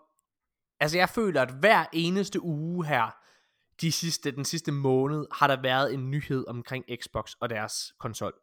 altså 0.80 0.98
jeg 0.98 1.10
føler, 1.10 1.42
at 1.42 1.52
hver 1.60 1.86
eneste 1.94 2.42
uge 2.42 2.86
her, 2.86 3.16
de 3.82 3.92
sidste, 3.92 4.32
den 4.32 4.46
sidste 4.46 4.72
måned, 4.72 5.26
har 5.32 5.48
der 5.48 5.62
været 5.62 5.94
en 5.94 6.12
nyhed 6.12 6.46
omkring 6.48 6.86
Xbox 7.02 7.34
og 7.42 7.50
deres 7.50 7.94
konsol. 8.00 8.34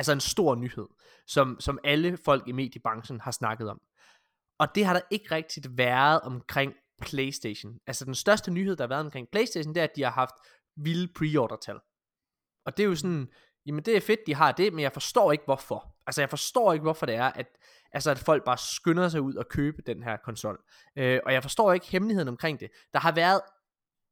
Altså 0.00 0.12
en 0.12 0.20
stor 0.20 0.54
nyhed, 0.54 0.86
som, 1.26 1.56
som 1.60 1.78
alle 1.84 2.16
folk 2.16 2.48
i 2.48 2.52
mediebranchen 2.52 3.20
har 3.20 3.30
snakket 3.30 3.70
om. 3.70 3.80
Og 4.58 4.74
det 4.74 4.84
har 4.84 4.92
der 4.92 5.00
ikke 5.10 5.34
rigtigt 5.34 5.78
været 5.78 6.20
omkring 6.20 6.72
PlayStation. 7.02 7.78
Altså 7.86 8.04
den 8.04 8.14
største 8.14 8.50
nyhed, 8.50 8.76
der 8.76 8.84
har 8.84 8.88
været 8.88 9.04
omkring 9.04 9.28
PlayStation, 9.32 9.74
det 9.74 9.80
er, 9.80 9.84
at 9.84 9.96
de 9.96 10.02
har 10.02 10.10
haft 10.10 10.34
vilde 10.76 11.12
pre-order-tal. 11.12 11.78
Og 12.66 12.76
det 12.76 12.82
er 12.82 12.86
jo 12.86 12.96
sådan, 12.96 13.28
jamen 13.66 13.84
det 13.84 13.96
er 13.96 14.00
fedt, 14.00 14.20
de 14.26 14.34
har 14.34 14.52
det, 14.52 14.72
men 14.72 14.82
jeg 14.82 14.92
forstår 14.92 15.32
ikke 15.32 15.44
hvorfor. 15.44 15.96
Altså 16.06 16.22
jeg 16.22 16.30
forstår 16.30 16.72
ikke, 16.72 16.82
hvorfor 16.82 17.06
det 17.06 17.14
er, 17.14 17.32
at, 17.32 17.46
altså, 17.92 18.10
at 18.10 18.18
folk 18.18 18.44
bare 18.44 18.58
skynder 18.58 19.08
sig 19.08 19.20
ud 19.20 19.34
og 19.34 19.48
købe 19.48 19.82
den 19.86 20.02
her 20.02 20.16
konsol. 20.16 20.58
Øh, 20.96 21.20
og 21.26 21.32
jeg 21.32 21.42
forstår 21.42 21.72
ikke 21.72 21.86
hemmeligheden 21.86 22.28
omkring 22.28 22.60
det. 22.60 22.70
Der 22.92 22.98
har 22.98 23.12
været 23.12 23.40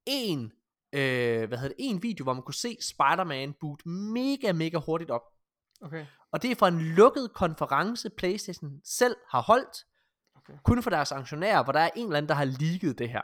en, 0.07 0.53
øh, 0.93 1.49
hvad 1.49 1.59
hedder 1.59 1.75
det, 1.77 1.77
en 1.79 2.03
video, 2.03 2.23
hvor 2.25 2.33
man 2.33 2.43
kunne 2.43 2.55
se 2.55 2.77
Spider-Man 2.81 3.55
boot 3.61 3.87
mega, 3.87 4.53
mega 4.53 4.79
hurtigt 4.79 5.11
op. 5.11 5.23
Okay. 5.83 6.07
Og 6.33 6.43
det 6.43 6.51
er 6.51 6.55
fra 6.55 6.69
en 6.69 6.81
lukket 6.81 7.33
konference, 7.35 8.11
PlayStation 8.11 8.81
selv 8.85 9.17
har 9.31 9.43
holdt, 9.43 9.85
okay. 10.37 10.53
kun 10.65 10.83
for 10.83 10.91
deres 10.91 11.13
aktionærer, 11.13 11.65
hvor 11.65 11.73
der 11.73 11.81
er 11.81 11.91
en 11.97 12.07
eller 12.07 12.17
anden, 12.17 12.29
der 12.29 12.35
har 12.35 12.45
leaget 12.45 12.99
det 12.99 13.11
her. 13.11 13.23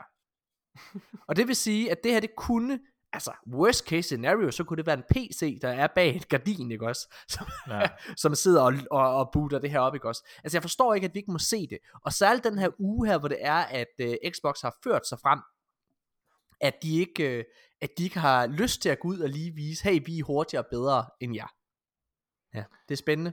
og 1.27 1.35
det 1.35 1.47
vil 1.47 1.55
sige, 1.55 1.91
at 1.91 2.03
det 2.03 2.11
her, 2.11 2.19
det 2.19 2.35
kunne, 2.37 2.79
altså 3.13 3.31
worst 3.53 3.87
case 3.87 4.03
scenario, 4.03 4.51
så 4.51 4.63
kunne 4.63 4.77
det 4.77 4.85
være 4.85 4.97
en 4.97 5.03
PC, 5.09 5.59
der 5.61 5.69
er 5.69 5.87
bag 5.87 6.15
et 6.15 6.29
gardin, 6.29 6.71
ikke 6.71 6.87
også? 6.87 7.15
Som, 7.29 7.47
ja. 7.67 7.87
som 8.21 8.35
sidder 8.35 8.61
og, 8.61 8.73
og, 8.91 9.15
og 9.15 9.29
booter 9.33 9.59
det 9.59 9.71
her 9.71 9.79
op, 9.79 9.95
ikke 9.95 10.07
også? 10.07 10.27
Altså 10.43 10.57
jeg 10.57 10.63
forstår 10.63 10.93
ikke, 10.93 11.05
at 11.05 11.13
vi 11.13 11.19
ikke 11.19 11.31
må 11.31 11.39
se 11.39 11.67
det. 11.67 11.77
Og 12.05 12.13
særligt 12.13 12.43
den 12.43 12.57
her 12.57 12.69
uge 12.79 13.07
her, 13.07 13.17
hvor 13.17 13.27
det 13.27 13.37
er, 13.41 13.55
at 13.55 13.87
uh, 14.03 14.31
Xbox 14.31 14.61
har 14.61 14.75
ført 14.83 15.07
sig 15.07 15.19
frem, 15.19 15.39
at 16.61 16.73
de 16.83 16.99
ikke, 16.99 17.37
uh, 17.39 17.43
at 17.81 17.89
de 17.97 18.03
ikke 18.03 18.19
har 18.19 18.47
lyst 18.47 18.81
til 18.81 18.89
at 18.89 18.99
gå 18.99 19.07
ud 19.07 19.19
og 19.19 19.29
lige 19.29 19.51
vise, 19.51 19.83
hey, 19.83 20.01
vi 20.05 20.19
er 20.19 20.23
hurtigere 20.23 20.63
og 20.63 20.67
bedre 20.71 21.05
end 21.21 21.35
jer. 21.35 21.47
Ja, 22.55 22.63
det 22.89 22.95
er 22.95 22.97
spændende. 22.97 23.31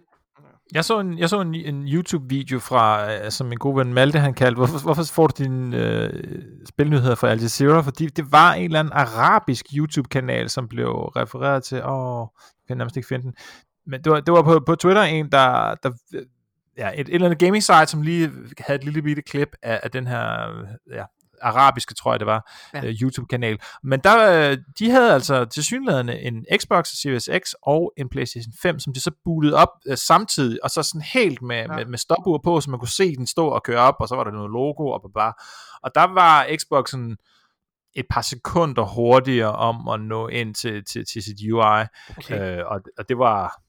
Jeg 0.74 0.84
så 0.84 1.00
en, 1.00 1.18
jeg 1.18 1.28
så 1.28 1.40
en, 1.40 1.54
en 1.54 1.88
YouTube-video 1.88 2.58
fra, 2.58 3.12
øh, 3.12 3.30
som 3.30 3.46
min 3.46 3.58
gode 3.58 3.76
ven 3.76 3.94
Malte 3.94 4.18
han 4.18 4.34
kaldte, 4.34 4.56
hvorfor, 4.56 4.82
hvorfor 4.82 5.02
får 5.02 5.26
du 5.26 5.42
dine 5.44 5.76
øh, 5.76 6.42
spilnyheder 6.68 7.14
fra 7.14 7.28
Al 7.28 7.40
Jazeera? 7.40 7.80
Fordi 7.80 8.06
det 8.06 8.32
var 8.32 8.52
en 8.52 8.64
eller 8.64 8.78
anden 8.78 8.92
arabisk 8.92 9.66
YouTube-kanal, 9.76 10.48
som 10.48 10.68
blev 10.68 10.88
refereret 10.88 11.64
til, 11.64 11.84
åh, 11.84 12.20
jeg 12.20 12.66
kan 12.68 12.76
nærmest 12.76 12.96
ikke 12.96 13.08
finde 13.08 13.24
den. 13.24 13.34
Men 13.86 14.04
det 14.04 14.12
var, 14.12 14.20
det 14.20 14.32
var 14.32 14.42
på, 14.42 14.60
på 14.66 14.74
Twitter 14.74 15.02
en, 15.02 15.32
der, 15.32 15.74
der 15.74 15.90
ja, 16.76 16.90
et, 16.94 17.00
et 17.00 17.14
eller 17.14 17.26
andet 17.26 17.38
gaming 17.38 17.62
site, 17.62 17.86
som 17.86 18.02
lige 18.02 18.30
havde 18.58 18.78
et 18.78 18.84
lille 18.84 19.02
bitte 19.02 19.22
klip 19.22 19.48
af, 19.62 19.80
af 19.82 19.90
den 19.90 20.06
her 20.06 20.50
øh, 20.50 20.66
ja, 20.90 21.04
arabiske, 21.42 21.94
tror 21.94 22.12
jeg 22.12 22.20
det 22.20 22.26
var, 22.26 22.50
ja. 22.74 22.78
uh, 22.78 22.88
YouTube-kanal. 22.88 23.58
Men 23.82 24.00
der, 24.00 24.50
øh, 24.50 24.58
de 24.78 24.90
havde 24.90 25.12
altså 25.12 25.44
til 25.44 25.64
synligheden 25.64 26.08
en 26.08 26.46
Xbox 26.58 26.88
Series 27.02 27.28
X 27.44 27.52
og 27.62 27.92
en 27.96 28.08
PlayStation 28.08 28.52
5, 28.62 28.78
som 28.78 28.92
de 28.92 29.00
så 29.00 29.10
bootede 29.24 29.54
op 29.54 29.68
uh, 29.90 29.94
samtidig, 29.94 30.64
og 30.64 30.70
så 30.70 30.82
sådan 30.82 31.00
helt 31.00 31.42
med, 31.42 31.56
ja. 31.56 31.66
med, 31.66 31.84
med 31.84 31.98
stopur 31.98 32.40
på, 32.44 32.60
så 32.60 32.70
man 32.70 32.78
kunne 32.78 32.88
se 32.88 33.16
den 33.16 33.26
stå 33.26 33.48
og 33.48 33.62
køre 33.62 33.80
op, 33.80 33.96
og 34.00 34.08
så 34.08 34.16
var 34.16 34.24
der 34.24 34.30
noget 34.30 34.50
logo 34.50 34.86
og 34.86 35.10
bare. 35.14 35.32
Og 35.82 35.90
der 35.94 36.04
var 36.04 36.46
Xboxen 36.56 37.16
et 37.94 38.06
par 38.10 38.22
sekunder 38.22 38.82
hurtigere 38.82 39.52
om 39.52 39.88
at 39.88 40.00
nå 40.00 40.28
ind 40.28 40.54
til, 40.54 40.84
til, 40.84 41.04
til 41.12 41.22
sit 41.22 41.36
UI. 41.52 41.84
Okay. 42.18 42.60
Uh, 42.60 42.66
og, 42.72 42.80
og 42.98 43.08
det 43.08 43.18
var, 43.18 43.62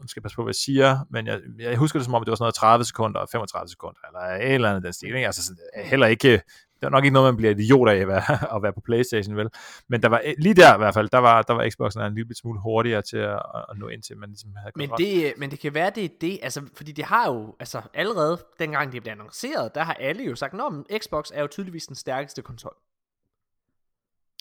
nu 0.00 0.08
skal 0.08 0.20
jeg 0.20 0.22
passe 0.22 0.36
på, 0.36 0.42
hvad 0.42 0.50
jeg 0.50 0.54
siger, 0.54 0.98
men 1.10 1.26
jeg, 1.26 1.40
jeg 1.58 1.76
husker 1.76 1.98
det 1.98 2.04
som 2.04 2.14
om, 2.14 2.24
det 2.24 2.30
var 2.30 2.36
sådan 2.36 2.44
noget 2.44 2.54
30 2.54 2.84
sekunder 2.84 3.20
og 3.20 3.28
35 3.32 3.68
sekunder, 3.68 4.00
eller 4.06 4.20
et 4.20 4.54
eller 4.54 4.68
andet 4.70 4.82
den 4.82 4.92
stil. 4.92 5.14
Ikke? 5.14 5.26
Altså 5.26 5.44
sådan, 5.44 5.84
heller 5.84 6.06
ikke 6.06 6.42
det 6.80 6.86
er 6.86 6.90
nok 6.90 7.04
ikke 7.04 7.14
noget, 7.14 7.34
man 7.34 7.36
bliver 7.36 7.50
idiot 7.50 7.88
af 7.88 7.96
at 7.96 8.08
være, 8.08 8.54
at 8.56 8.62
være 8.62 8.72
på 8.72 8.80
Playstation, 8.80 9.36
vel? 9.36 9.48
Men 9.88 10.02
der 10.02 10.08
var, 10.08 10.22
lige 10.38 10.54
der 10.54 10.74
i 10.74 10.78
hvert 10.78 10.94
fald, 10.94 11.08
der 11.08 11.18
var, 11.18 11.42
der 11.42 11.54
var 11.54 11.70
Xboxen 11.70 12.02
en 12.02 12.14
lille 12.14 12.34
smule 12.34 12.60
hurtigere 12.60 13.02
til 13.02 13.16
at, 13.16 13.42
at 13.70 13.78
nå 13.78 13.88
ind 13.88 14.02
til, 14.02 14.16
man 14.16 14.28
ligesom 14.28 14.50
havde 14.56 14.72
men 14.76 14.90
det, 14.98 15.34
men 15.36 15.50
det 15.50 15.60
kan 15.60 15.74
være, 15.74 15.90
det 15.90 16.04
er 16.04 16.08
det, 16.20 16.38
altså, 16.42 16.62
fordi 16.74 16.92
det 16.92 17.04
har 17.04 17.28
jo, 17.28 17.56
altså 17.60 17.82
allerede, 17.94 18.38
dengang 18.58 18.92
det 18.92 19.02
blev 19.02 19.12
annonceret, 19.12 19.74
der 19.74 19.82
har 19.82 19.94
alle 19.94 20.24
jo 20.24 20.36
sagt, 20.36 20.54
at 20.54 21.02
Xbox 21.02 21.30
er 21.34 21.40
jo 21.40 21.46
tydeligvis 21.46 21.86
den 21.86 21.96
stærkeste 21.96 22.42
konsol. 22.42 22.76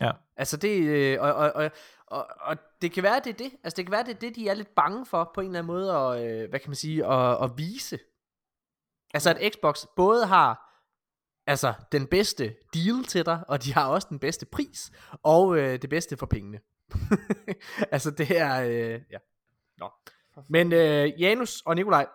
Ja. 0.01 0.11
Altså 0.37 0.57
det, 0.57 0.81
øh, 0.81 1.17
og, 1.21 1.33
og, 1.33 1.51
og, 1.55 1.71
og, 2.07 2.27
og 2.39 2.57
det 2.81 2.91
kan 2.91 3.03
være, 3.03 3.21
det 3.23 3.29
er 3.29 3.37
det, 3.37 3.51
altså 3.63 3.77
det 3.77 3.85
kan 3.85 3.91
være, 3.91 4.03
det 4.03 4.15
er 4.15 4.19
det, 4.19 4.35
de 4.35 4.49
er 4.49 4.53
lidt 4.53 4.75
bange 4.75 5.05
for, 5.05 5.31
på 5.35 5.41
en 5.41 5.47
eller 5.47 5.59
anden 5.59 5.73
måde, 5.73 5.93
at, 5.93 6.25
øh, 6.25 6.49
hvad 6.49 6.59
kan 6.59 6.69
man 6.69 6.75
sige, 6.75 7.05
at, 7.05 7.43
at 7.43 7.51
vise. 7.57 7.99
Altså 9.13 9.29
at 9.29 9.53
Xbox 9.53 9.85
både 9.95 10.25
har 10.25 10.68
altså 11.49 11.73
den 11.91 12.07
bedste 12.07 12.55
deal 12.73 13.03
til 13.03 13.25
dig, 13.25 13.43
og 13.47 13.63
de 13.63 13.73
har 13.73 13.87
også 13.87 14.07
den 14.09 14.19
bedste 14.19 14.45
pris, 14.45 14.91
og 15.23 15.57
øh, 15.57 15.81
det 15.81 15.89
bedste 15.89 16.17
for 16.17 16.25
pengene. 16.25 16.59
altså 17.91 18.11
det 18.11 18.37
er, 18.37 18.61
øh, 18.61 19.01
ja. 19.11 19.17
Nå. 19.77 19.91
Men 20.49 20.73
øh, 20.73 21.21
Janus 21.21 21.61
og 21.61 21.75
Nikolaj, 21.75 22.07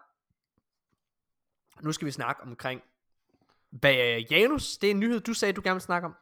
nu 1.82 1.92
skal 1.92 2.06
vi 2.06 2.10
snakke 2.10 2.42
omkring, 2.42 2.80
hvad 3.70 3.94
øh, 3.94 4.32
Janus, 4.32 4.78
det 4.78 4.86
er 4.86 4.90
en 4.90 5.00
nyhed, 5.00 5.20
du 5.20 5.34
sagde, 5.34 5.52
du 5.52 5.60
gerne 5.64 5.74
vil 5.74 5.82
snakke 5.82 6.06
om. 6.06 6.14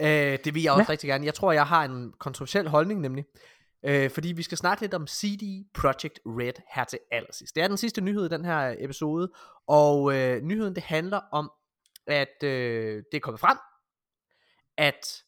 Øh, 0.00 0.38
det 0.44 0.54
vil 0.54 0.62
jeg 0.62 0.72
også 0.72 0.84
ja. 0.88 0.92
rigtig 0.92 1.08
gerne. 1.08 1.24
Jeg 1.24 1.34
tror, 1.34 1.52
jeg 1.52 1.66
har 1.66 1.84
en 1.84 2.12
kontroversiel 2.18 2.68
holdning 2.68 3.00
nemlig. 3.00 3.24
Øh, 3.82 4.10
fordi 4.10 4.32
vi 4.32 4.42
skal 4.42 4.58
snakke 4.58 4.82
lidt 4.82 4.94
om 4.94 5.06
CD 5.06 5.66
Projekt 5.74 6.20
Red 6.26 6.52
her 6.74 6.84
til 6.84 6.98
allersidst. 7.12 7.54
Det 7.54 7.62
er 7.62 7.68
den 7.68 7.76
sidste 7.76 8.00
nyhed 8.00 8.26
i 8.26 8.28
den 8.28 8.44
her 8.44 8.74
episode, 8.78 9.32
og 9.66 10.14
øh, 10.14 10.42
nyheden 10.42 10.74
det 10.74 10.82
handler 10.82 11.20
om, 11.32 11.50
at 12.08 12.42
øh, 12.42 13.02
det 13.12 13.16
er 13.16 13.20
kommet 13.20 13.40
frem, 13.40 13.58
at 14.76 15.22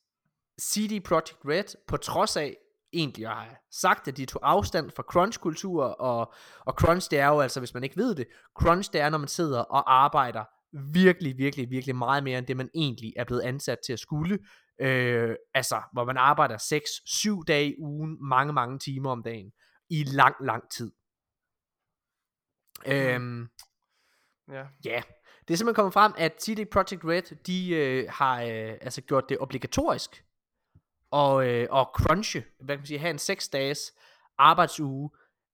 CD 0.62 1.04
Projekt 1.04 1.38
Red, 1.44 1.86
på 1.86 1.96
trods 1.96 2.36
af 2.36 2.56
egentlig 2.92 3.26
at 3.26 3.36
have 3.36 3.56
sagt, 3.70 4.08
at 4.08 4.16
de 4.16 4.26
tog 4.26 4.40
afstand 4.44 4.90
fra 4.90 5.02
crunch-kultur, 5.02 5.84
og, 5.84 6.34
og 6.60 6.72
crunch 6.72 7.10
det 7.10 7.18
er 7.18 7.26
jo 7.26 7.40
altså, 7.40 7.60
hvis 7.60 7.74
man 7.74 7.84
ikke 7.84 7.96
ved 7.96 8.14
det, 8.14 8.26
crunch 8.58 8.92
det 8.92 9.00
er, 9.00 9.10
når 9.10 9.18
man 9.18 9.28
sidder 9.28 9.60
og 9.60 10.04
arbejder 10.04 10.44
virkelig, 10.92 11.38
virkelig, 11.38 11.70
virkelig 11.70 11.96
meget 11.96 12.24
mere, 12.24 12.38
end 12.38 12.46
det 12.46 12.56
man 12.56 12.70
egentlig 12.74 13.12
er 13.16 13.24
blevet 13.24 13.42
ansat 13.42 13.78
til 13.86 13.92
at 13.92 13.98
skulle, 13.98 14.38
øh, 14.80 15.36
altså, 15.54 15.82
hvor 15.92 16.04
man 16.04 16.16
arbejder 16.16 16.58
6-7 17.38 17.44
dage 17.48 17.70
i 17.70 17.74
ugen, 17.78 18.28
mange, 18.28 18.52
mange 18.52 18.78
timer 18.78 19.10
om 19.10 19.22
dagen, 19.22 19.52
i 19.90 20.04
lang, 20.04 20.34
lang 20.40 20.70
tid. 20.70 20.92
Øhm, 22.86 23.48
Ja. 24.52 24.66
Ja, 24.84 25.02
det 25.48 25.54
er 25.54 25.58
simpelthen 25.58 25.74
kommet 25.74 25.92
frem, 25.92 26.12
at 26.18 26.42
CD 26.42 26.70
Projekt 26.70 27.04
Red, 27.04 27.36
de 27.46 27.70
øh, 27.70 28.06
har 28.08 28.42
øh, 28.42 28.72
altså 28.80 29.00
gjort 29.02 29.28
det 29.28 29.38
obligatorisk 29.38 30.24
og, 31.10 31.48
øh, 31.48 31.66
og 31.70 31.84
crunche, 31.94 32.44
hvad 32.60 32.76
kan 32.76 32.80
man 32.80 32.86
sige, 32.86 32.98
have 32.98 33.10
en 33.10 33.18
6 33.18 33.48
dages 33.48 33.94
arbejdsuge, 34.38 35.10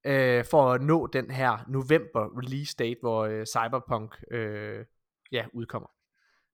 øh, 0.06 0.44
for 0.50 0.72
at 0.72 0.82
nå 0.82 1.06
den 1.06 1.30
her 1.30 1.64
november 1.68 2.38
release 2.38 2.76
date, 2.76 3.00
hvor 3.00 3.24
øh, 3.24 3.46
Cyberpunk 3.46 4.22
øh, 4.30 4.84
ja, 5.32 5.46
udkommer. 5.52 5.88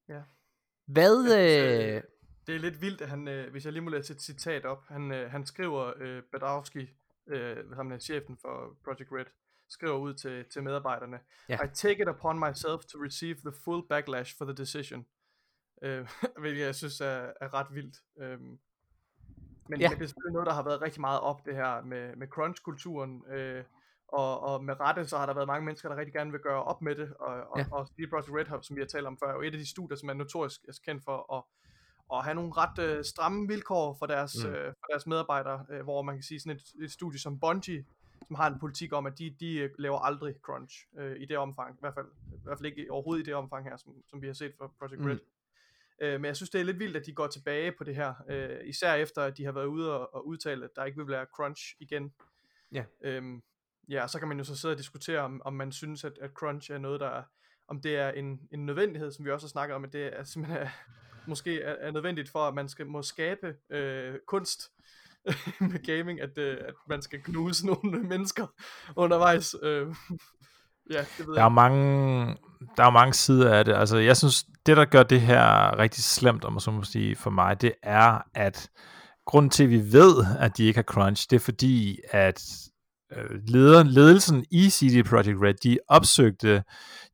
Ja. 0.08 0.20
Hvad, 0.86 1.24
øh, 1.24 2.02
Det 2.46 2.54
er 2.54 2.58
lidt 2.58 2.80
vildt, 2.80 3.00
at 3.00 3.08
han, 3.08 3.28
øh, 3.28 3.50
hvis 3.50 3.64
jeg 3.64 3.72
lige 3.72 3.82
må 3.82 3.90
læse 3.90 4.12
et 4.12 4.22
citat 4.22 4.64
op, 4.64 4.84
han, 4.88 5.12
øh, 5.12 5.30
han 5.30 5.46
skriver, 5.46 5.92
øh, 5.96 6.22
Badowski, 6.32 6.88
øh, 7.28 7.72
ham 7.72 7.92
er 7.92 7.98
chefen 7.98 8.38
for 8.42 8.76
Project 8.84 9.12
Red, 9.12 9.26
skriver 9.72 9.96
ud 9.96 10.14
til, 10.14 10.44
til 10.52 10.62
medarbejderne, 10.62 11.20
Ja. 11.48 11.54
I 11.64 11.68
take 11.74 12.02
it 12.02 12.08
upon 12.08 12.38
myself 12.38 12.80
to 12.84 12.98
receive 12.98 13.34
the 13.34 13.52
full 13.64 13.82
backlash 13.88 14.38
for 14.38 14.44
the 14.44 14.54
decision. 14.54 15.06
Øh, 15.82 16.08
hvilket 16.40 16.64
jeg 16.64 16.74
synes 16.74 17.00
er, 17.00 17.32
er 17.40 17.54
ret 17.54 17.66
vildt. 17.70 17.96
Øhm, 18.20 18.58
men, 19.68 19.80
Ja. 19.80 19.88
det 19.88 20.02
er 20.02 20.06
selvfølgelig 20.06 20.32
noget, 20.32 20.46
der 20.46 20.52
har 20.52 20.62
været 20.62 20.82
rigtig 20.82 21.00
meget 21.00 21.20
op, 21.20 21.46
det 21.46 21.54
her 21.54 21.82
med, 21.82 22.16
med 22.16 22.26
crunch-kulturen, 22.28 23.24
øh, 23.32 23.64
og, 24.08 24.40
og 24.40 24.64
med 24.64 24.80
rette, 24.80 25.04
så 25.06 25.18
har 25.18 25.26
der 25.26 25.34
været 25.34 25.46
mange 25.46 25.64
mennesker, 25.64 25.88
der 25.88 25.96
rigtig 25.96 26.12
gerne 26.14 26.30
vil 26.30 26.40
gøre 26.40 26.62
op 26.62 26.82
med 26.82 26.94
det, 26.94 27.14
og, 27.20 27.34
og, 27.34 27.58
Ja. 27.58 27.64
og 27.72 27.86
CD 27.86 28.10
Projekt 28.10 28.36
Red 28.38 28.46
Hub, 28.46 28.64
som 28.64 28.76
vi 28.76 28.80
har 28.80 28.86
talt 28.86 29.06
om 29.06 29.18
før, 29.18 29.28
er 29.28 29.32
jo 29.34 29.40
et 29.42 29.52
af 29.52 29.58
de 29.58 29.70
studier, 29.70 29.96
som 29.96 30.08
er 30.08 30.14
notorisk 30.14 30.60
er 30.68 30.78
kendt 30.84 31.04
for 31.04 31.34
at, 31.36 31.42
at 32.18 32.24
have 32.24 32.34
nogle 32.34 32.52
ret 32.56 32.78
øh, 32.78 33.04
stramme 33.04 33.48
vilkår 33.48 33.96
for 33.98 34.06
deres, 34.06 34.44
mm. 34.44 34.50
øh, 34.50 34.66
for 34.80 34.86
deres 34.90 35.06
medarbejdere, 35.06 35.66
øh, 35.70 35.82
hvor 35.82 36.02
man 36.02 36.14
kan 36.14 36.22
sige 36.22 36.40
sådan 36.40 36.56
et, 36.56 36.84
et 36.84 36.90
studie 36.92 37.18
som 37.20 37.40
Bungie, 37.40 37.84
som 38.32 38.36
har 38.36 38.50
en 38.50 38.58
politik 38.58 38.92
om, 38.92 39.06
at 39.06 39.18
de, 39.18 39.36
de 39.40 39.58
øh, 39.58 39.70
laver 39.78 39.98
aldrig 39.98 40.34
crunch 40.42 40.86
øh, 40.98 41.20
i 41.20 41.24
det 41.24 41.38
omfang, 41.38 41.74
i 41.74 41.80
hvert 41.80 41.94
fald, 41.94 42.06
i 42.32 42.40
hvert 42.44 42.58
fald 42.58 42.66
ikke 42.66 42.86
overhovedet 42.90 43.22
i 43.22 43.26
det 43.26 43.34
omfang 43.34 43.64
her, 43.64 43.76
som, 43.76 43.92
som 44.06 44.22
vi 44.22 44.26
har 44.26 44.34
set 44.34 44.54
for 44.58 44.74
Project 44.78 45.00
Mm. 45.00 45.06
Red. 45.06 45.18
Øh, 46.00 46.20
men 46.20 46.24
jeg 46.24 46.36
synes, 46.36 46.50
det 46.50 46.60
er 46.60 46.64
lidt 46.64 46.78
vildt, 46.78 46.96
at 46.96 47.06
de 47.06 47.12
går 47.12 47.26
tilbage 47.26 47.72
på 47.72 47.84
det 47.84 47.94
her, 47.94 48.14
øh, 48.28 48.68
især 48.68 48.94
efter, 48.94 49.22
at 49.22 49.38
de 49.38 49.44
har 49.44 49.52
været 49.52 49.66
ude 49.66 49.92
og, 49.92 50.14
og 50.14 50.26
udtale, 50.26 50.64
at 50.64 50.70
der 50.76 50.84
ikke 50.84 50.98
vil 50.98 51.08
være 51.08 51.26
crunch 51.36 51.76
igen. 51.80 52.12
Ja. 52.72 52.84
Øhm, 53.00 53.42
ja, 53.88 54.06
så 54.06 54.18
kan 54.18 54.28
man 54.28 54.38
jo 54.38 54.44
så 54.44 54.56
sidde 54.56 54.72
og 54.72 54.78
diskutere, 54.78 55.20
om, 55.20 55.42
om 55.44 55.54
man 55.54 55.72
synes, 55.72 56.04
at, 56.04 56.18
at 56.20 56.30
crunch 56.30 56.72
er 56.72 56.78
noget, 56.78 57.00
der 57.00 57.08
er, 57.08 57.22
om 57.68 57.80
det 57.80 57.96
er 57.96 58.10
en, 58.10 58.48
en 58.52 58.66
nødvendighed, 58.66 59.12
som 59.12 59.24
vi 59.24 59.30
også 59.30 59.46
har 59.46 59.50
snakket 59.50 59.74
om, 59.74 59.84
at 59.84 59.92
det 59.92 60.18
er 60.18 60.24
simpelthen 60.32 60.62
er, 60.62 60.70
måske 61.26 61.62
er, 61.62 61.72
er 61.72 61.90
nødvendigt 61.90 62.28
for, 62.28 62.48
at 62.48 62.54
man 62.54 62.68
skal 62.68 62.86
må 62.86 63.02
skabe 63.02 63.56
øh, 63.70 64.18
kunst 64.26 64.72
med 65.70 65.86
gaming, 65.86 66.20
at, 66.20 66.38
øh, 66.38 66.56
at 66.68 66.74
man 66.88 67.02
skal 67.02 67.22
knuse 67.22 67.66
nogle 67.66 67.98
mennesker 68.12 68.46
undervejs. 68.96 69.54
Øh, 69.62 69.86
ja, 70.92 70.98
det 71.18 71.26
ved 71.26 71.34
Der 71.34 71.40
er 71.40 71.44
jeg. 71.44 71.52
mange, 71.52 72.36
der 72.76 72.84
er 72.84 72.90
mange 72.90 73.14
sider 73.14 73.54
af 73.54 73.64
det. 73.64 73.74
Altså, 73.74 73.96
jeg 73.98 74.16
synes, 74.16 74.44
det 74.66 74.76
der 74.76 74.84
gør 74.84 75.02
det 75.02 75.20
her 75.20 75.78
rigtig 75.78 76.04
slemt, 76.04 76.44
om 76.44 76.52
man 76.52 76.60
så 76.60 76.70
må 76.70 76.82
sige, 76.82 77.16
for 77.16 77.30
mig, 77.30 77.60
det 77.60 77.72
er, 77.82 78.18
at 78.34 78.70
grunden 79.26 79.50
til, 79.50 79.64
at 79.64 79.70
vi 79.70 79.92
ved, 79.92 80.24
at 80.38 80.56
de 80.56 80.64
ikke 80.64 80.78
har 80.78 80.82
crunch, 80.82 81.26
det 81.30 81.36
er 81.36 81.40
fordi, 81.40 81.98
at 82.10 82.42
øh, 83.16 83.40
leder, 83.46 83.82
ledelsen 83.82 84.44
i 84.50 84.70
CD 84.70 85.08
Projekt 85.08 85.38
Red, 85.42 85.54
de 85.54 85.78
opsøgte 85.88 86.62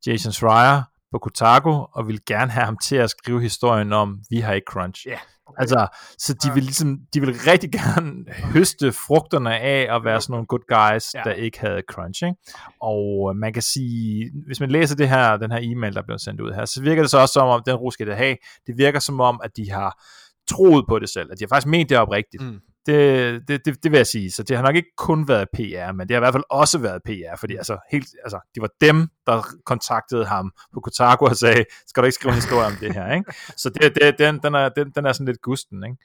Jason 0.07 0.33
Schreier 0.33 0.83
på 1.13 1.19
Kotaku, 1.19 1.71
og 1.71 2.07
ville 2.07 2.21
gerne 2.27 2.51
have 2.51 2.65
ham 2.65 2.77
til 2.83 2.97
at 2.97 3.11
skrive 3.11 3.41
historien 3.43 3.93
om, 3.93 4.21
vi 4.31 4.41
har 4.41 4.53
ikke 4.53 4.71
crunch. 4.71 5.07
Ja, 5.07 5.19
okay. 5.49 5.61
Altså, 5.61 5.87
så 6.19 6.35
de 6.35 6.55
vil 6.55 6.62
ligesom, 6.62 6.99
de 7.15 7.20
vil 7.20 7.35
rigtig 7.47 7.73
gerne 7.73 8.12
høste 8.55 8.93
frugterne 8.93 9.59
af 9.59 9.97
at 9.97 10.05
være 10.05 10.20
sådan 10.20 10.33
nogle 10.33 10.47
good 10.47 10.66
guys, 10.69 11.15
Ja. 11.15 11.23
der 11.25 11.33
ikke 11.33 11.61
havde 11.61 11.83
crunch, 11.91 12.25
ikke? 12.25 12.37
Og 12.81 13.37
man 13.37 13.53
kan 13.53 13.62
sige, 13.62 14.31
hvis 14.47 14.61
man 14.61 14.70
læser 14.70 14.97
det 14.97 15.09
her, 15.09 15.37
den 15.37 15.51
her 15.51 15.59
e-mail, 15.62 15.95
der 15.95 16.03
blev 16.03 16.19
sendt 16.19 16.41
ud 16.41 16.53
her, 16.53 16.65
så 16.65 16.83
virker 16.83 17.03
det 17.03 17.11
så 17.11 17.19
også 17.19 17.33
som 17.33 17.49
om, 17.49 17.62
den 17.66 17.75
ro 17.75 17.91
skal 17.91 18.07
det 18.07 18.16
have, 18.16 18.37
det 18.66 18.79
virker 18.79 18.99
som 19.01 19.20
om, 19.20 19.41
at 19.45 19.51
de 19.57 19.70
har 19.70 20.03
troet 20.51 20.85
på 20.89 20.99
det 20.99 21.09
selv, 21.09 21.33
at 21.33 21.39
de 21.39 21.45
har 21.45 21.49
faktisk 21.49 21.66
ment 21.66 21.89
det 21.91 21.99
oprigtigt. 21.99 22.43
Mm. 22.43 22.61
Det, 22.89 23.48
det, 23.48 23.65
det, 23.65 23.82
det 23.82 23.93
vil 23.93 23.98
jeg 23.98 24.06
sige. 24.06 24.31
Så 24.31 24.43
det 24.43 24.56
har 24.56 24.65
nok 24.65 24.77
ikke 24.77 24.97
kun 24.97 25.28
været 25.28 25.48
PR, 25.55 25.93
men 25.93 26.09
det 26.09 26.15
har 26.15 26.19
i 26.19 26.24
hvert 26.24 26.35
fald 26.35 26.44
også 26.51 26.78
været 26.78 27.02
PR, 27.05 27.36
fordi 27.39 27.56
altså, 27.56 27.78
helt, 27.93 28.09
altså, 28.24 28.40
det 28.55 28.60
var 28.60 28.70
dem, 28.81 29.09
der 29.27 29.43
kontaktede 29.66 30.24
ham 30.27 30.52
på 30.74 30.81
Kotaku 30.81 31.24
og 31.24 31.36
sagde, 31.36 31.65
skal 31.86 32.02
du 32.02 32.05
ikke 32.05 32.15
skrive 32.15 32.31
en 32.31 32.35
historie 32.35 32.66
om 32.66 32.73
det 32.81 32.94
her, 32.94 33.15
ikke? 33.15 33.32
Så 33.56 33.70
det, 33.70 33.94
det, 33.94 34.19
den, 34.19 34.39
den, 34.43 34.55
er, 34.55 34.69
den, 34.69 34.90
den 34.90 35.06
er 35.06 35.12
sådan 35.12 35.27
lidt 35.27 35.43
gusten, 35.43 35.85
ikke? 35.85 35.97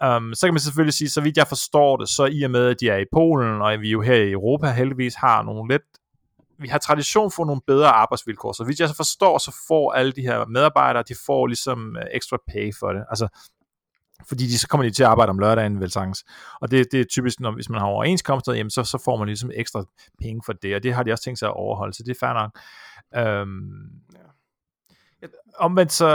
Mm. 0.00 0.06
Um, 0.06 0.34
så 0.34 0.46
kan 0.46 0.54
man 0.54 0.60
selvfølgelig 0.60 0.94
sige, 0.94 1.10
så 1.10 1.20
vidt 1.20 1.36
jeg 1.36 1.48
forstår 1.48 1.96
det, 1.96 2.08
så 2.08 2.24
i 2.24 2.42
og 2.42 2.50
med, 2.50 2.66
at 2.66 2.80
de 2.80 2.88
er 2.88 2.96
i 2.96 3.04
Polen, 3.12 3.62
og 3.62 3.80
vi 3.80 3.90
jo 3.90 4.00
her 4.02 4.14
i 4.14 4.30
Europa 4.30 4.70
heldigvis 4.70 5.14
har 5.14 5.42
nogle 5.42 5.72
lidt 5.72 5.82
vi 6.58 6.68
har 6.68 6.78
tradition 6.78 7.30
for 7.30 7.44
nogle 7.44 7.60
bedre 7.66 7.88
arbejdsvilkår, 7.88 8.52
så 8.52 8.64
vidt 8.64 8.80
jeg 8.80 8.88
så 8.88 8.96
forstår, 8.96 9.38
så 9.38 9.56
får 9.68 9.92
alle 9.92 10.12
de 10.12 10.20
her 10.20 10.46
medarbejdere, 10.46 11.04
de 11.08 11.14
får 11.26 11.46
ligesom 11.46 11.96
uh, 11.96 12.02
ekstra 12.12 12.38
pay 12.48 12.72
for 12.80 12.92
det. 12.92 13.04
Altså, 13.10 13.28
fordi 14.28 14.46
de, 14.46 14.58
så 14.58 14.68
kommer 14.68 14.84
de 14.84 14.90
til 14.90 15.02
at 15.02 15.08
arbejde 15.08 15.30
om 15.30 15.38
lørdagen, 15.38 15.80
vel 15.80 15.90
sagtens. 15.90 16.24
Og 16.60 16.70
det, 16.70 16.86
det 16.92 17.00
er 17.00 17.04
typisk, 17.04 17.40
når, 17.40 17.50
hvis 17.50 17.70
man 17.70 17.80
har 17.80 17.86
overenskomster, 17.86 18.52
jamen 18.52 18.70
så, 18.70 18.84
så 18.84 18.98
får 19.04 19.16
man 19.16 19.26
ligesom 19.26 19.50
ekstra 19.54 19.84
penge 20.20 20.42
for 20.46 20.52
det, 20.52 20.74
og 20.74 20.82
det 20.82 20.94
har 20.94 21.02
de 21.02 21.12
også 21.12 21.24
tænkt 21.24 21.38
sig 21.38 21.48
at 21.48 21.54
overholde, 21.54 21.94
så 21.94 22.02
det 22.02 22.10
er 22.10 22.26
fair 22.26 22.32
nok. 22.32 22.58
Øhm. 23.16 23.90
Omvendt 25.58 25.92
så, 25.92 26.08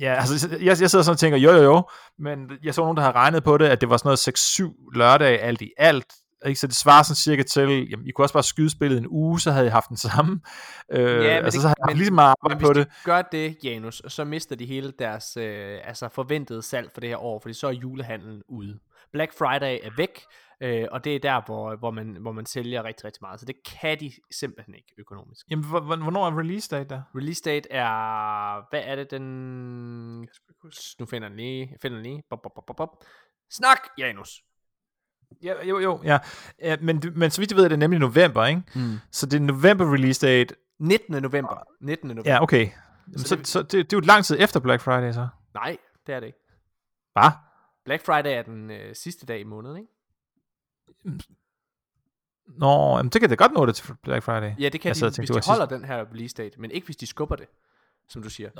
ja, 0.00 0.14
altså, 0.14 0.48
jeg, 0.50 0.80
jeg 0.80 0.90
sidder 0.90 1.02
sådan 1.02 1.12
og 1.12 1.18
tænker, 1.18 1.38
jo 1.38 1.50
jo 1.50 1.62
jo, 1.62 1.88
men 2.18 2.50
jeg 2.62 2.74
så 2.74 2.80
nogen, 2.80 2.96
der 2.96 3.02
havde 3.02 3.14
regnet 3.14 3.44
på 3.44 3.58
det, 3.58 3.66
at 3.66 3.80
det 3.80 3.90
var 3.90 3.96
sådan 3.96 4.08
noget 4.08 4.38
6-7 4.38 4.90
lørdage 4.94 5.38
alt 5.38 5.62
i 5.62 5.72
alt, 5.76 6.14
ikke? 6.46 6.60
Så 6.60 6.66
det 6.66 6.76
svarer 6.76 7.02
sådan 7.02 7.16
cirka 7.16 7.42
til, 7.42 7.88
jamen, 7.90 8.06
I 8.06 8.10
kunne 8.10 8.24
også 8.24 8.32
bare 8.32 8.42
skyde 8.42 8.70
spillet 8.70 8.98
en 8.98 9.06
uge, 9.08 9.40
så 9.40 9.50
havde 9.50 9.66
I 9.66 9.70
haft 9.70 9.88
den 9.88 9.96
samme. 9.96 10.40
Øh, 10.92 11.00
Ja, 11.00 11.06
men 11.08 11.26
altså, 11.26 11.44
det- 11.44 11.52
så 11.62 11.68
havde 11.68 11.74
jeg 11.80 11.86
men- 11.86 11.96
lige 11.96 12.10
meget 12.10 12.34
Men 12.42 12.52
arbejde 12.52 12.58
hvis 12.58 12.68
på 12.68 12.72
de 12.72 12.78
det. 12.78 13.04
gør 13.04 13.22
det, 13.22 13.56
Janus, 13.64 14.02
så 14.08 14.24
mister 14.24 14.56
de 14.56 14.66
hele 14.66 14.92
deres 14.98 15.36
øh, 15.36 15.78
altså 15.84 16.08
forventede 16.08 16.62
salg 16.62 16.90
for 16.94 17.00
det 17.00 17.08
her 17.08 17.16
år, 17.16 17.38
fordi 17.42 17.54
så 17.54 17.66
er 17.66 17.72
julehandlen 17.72 18.42
ude. 18.48 18.78
Black 19.12 19.38
Friday 19.38 19.78
er 19.82 19.90
væk, 19.96 20.20
øh, 20.60 20.86
og 20.90 21.04
det 21.04 21.14
er 21.14 21.18
der, 21.20 21.40
hvor, 21.46 21.76
hvor, 21.76 21.90
man, 21.90 22.16
hvor 22.20 22.32
man 22.32 22.46
sælger 22.46 22.84
rigtig, 22.84 23.04
rigtig 23.04 23.18
meget. 23.22 23.40
Så 23.40 23.46
det 23.46 23.54
kan 23.80 24.00
de 24.00 24.12
simpelthen 24.32 24.74
ikke 24.74 24.94
økonomisk. 24.98 25.46
Jamen, 25.50 25.64
hvor- 25.64 25.80
hvor- 25.80 25.96
hvornår 25.96 26.26
er 26.26 26.38
release 26.38 26.68
date 26.76 26.88
der? 26.88 27.02
Release 27.16 27.42
date 27.44 27.72
er, 27.72 28.68
hvad 28.70 28.82
er 28.84 28.96
det, 28.96 29.10
den... 29.10 30.20
Jeg. 30.20 30.70
Nu 31.00 31.06
finder 31.06 31.28
den 31.28 31.36
lige, 31.36 31.68
jeg 31.70 31.78
finder 31.82 31.96
den 31.98 32.06
lige. 32.06 32.22
Bop, 32.30 32.38
bop, 32.42 32.52
bop, 32.66 32.76
bop. 32.76 32.88
Snak, 33.50 33.78
Janus! 33.98 34.30
Ja, 35.42 35.64
jo, 35.64 35.78
jo, 35.78 36.00
ja. 36.04 36.18
ja 36.62 36.76
men, 36.80 37.02
men 37.14 37.30
så 37.30 37.40
vidt 37.40 37.50
jeg 37.50 37.56
ved, 37.56 37.64
er 37.64 37.68
det 37.68 37.78
nemlig 37.78 38.00
november, 38.00 38.44
ikke? 38.46 38.62
Mm. 38.74 38.98
Så 39.10 39.26
det 39.26 39.36
er 39.36 39.40
november 39.44 39.92
release 39.92 40.26
date. 40.26 40.54
19. 40.78 41.22
november. 41.22 41.62
19. 41.80 42.08
november. 42.08 42.30
Ja, 42.32 42.42
okay. 42.42 42.68
Så 43.16 43.24
Så, 43.24 43.36
det- 43.36 43.46
så, 43.46 43.62
det, 43.62 43.72
det 43.72 43.92
er 43.92 43.96
jo 43.96 44.00
lang 44.00 44.24
tid 44.24 44.36
efter 44.40 44.60
Black 44.60 44.82
Friday, 44.82 45.12
så. 45.12 45.28
Nej, 45.54 45.76
det 46.06 46.14
er 46.14 46.20
det 46.20 46.26
ikke. 46.26 46.38
Hvad? 47.12 47.30
Black 47.84 48.04
Friday 48.04 48.30
er 48.38 48.42
den 48.42 48.70
øh, 48.70 48.94
sidste 48.94 49.26
dag 49.26 49.40
i 49.40 49.44
måneden, 49.44 49.76
ikke? 49.76 49.90
Nå, 52.46 52.96
jamen, 52.96 53.10
det 53.10 53.20
kan 53.20 53.30
det 53.30 53.38
godt 53.38 53.52
nå 53.52 53.66
det 53.66 53.74
til 53.76 53.94
Black 54.02 54.22
Friday. 54.24 54.52
Ja, 54.58 54.68
det 54.68 54.80
kan 54.80 54.88
Jeg 54.88 54.96
de, 55.12 55.20
hvis 55.20 55.30
de 55.30 55.40
holder 55.50 55.66
den 55.66 55.84
her 55.84 56.04
release 56.12 56.34
date, 56.34 56.60
men 56.60 56.70
ikke 56.70 56.84
hvis 56.84 56.96
de 56.96 57.06
skubber 57.06 57.36
det, 57.36 57.46
som 58.08 58.22
du 58.22 58.30
siger. 58.30 58.50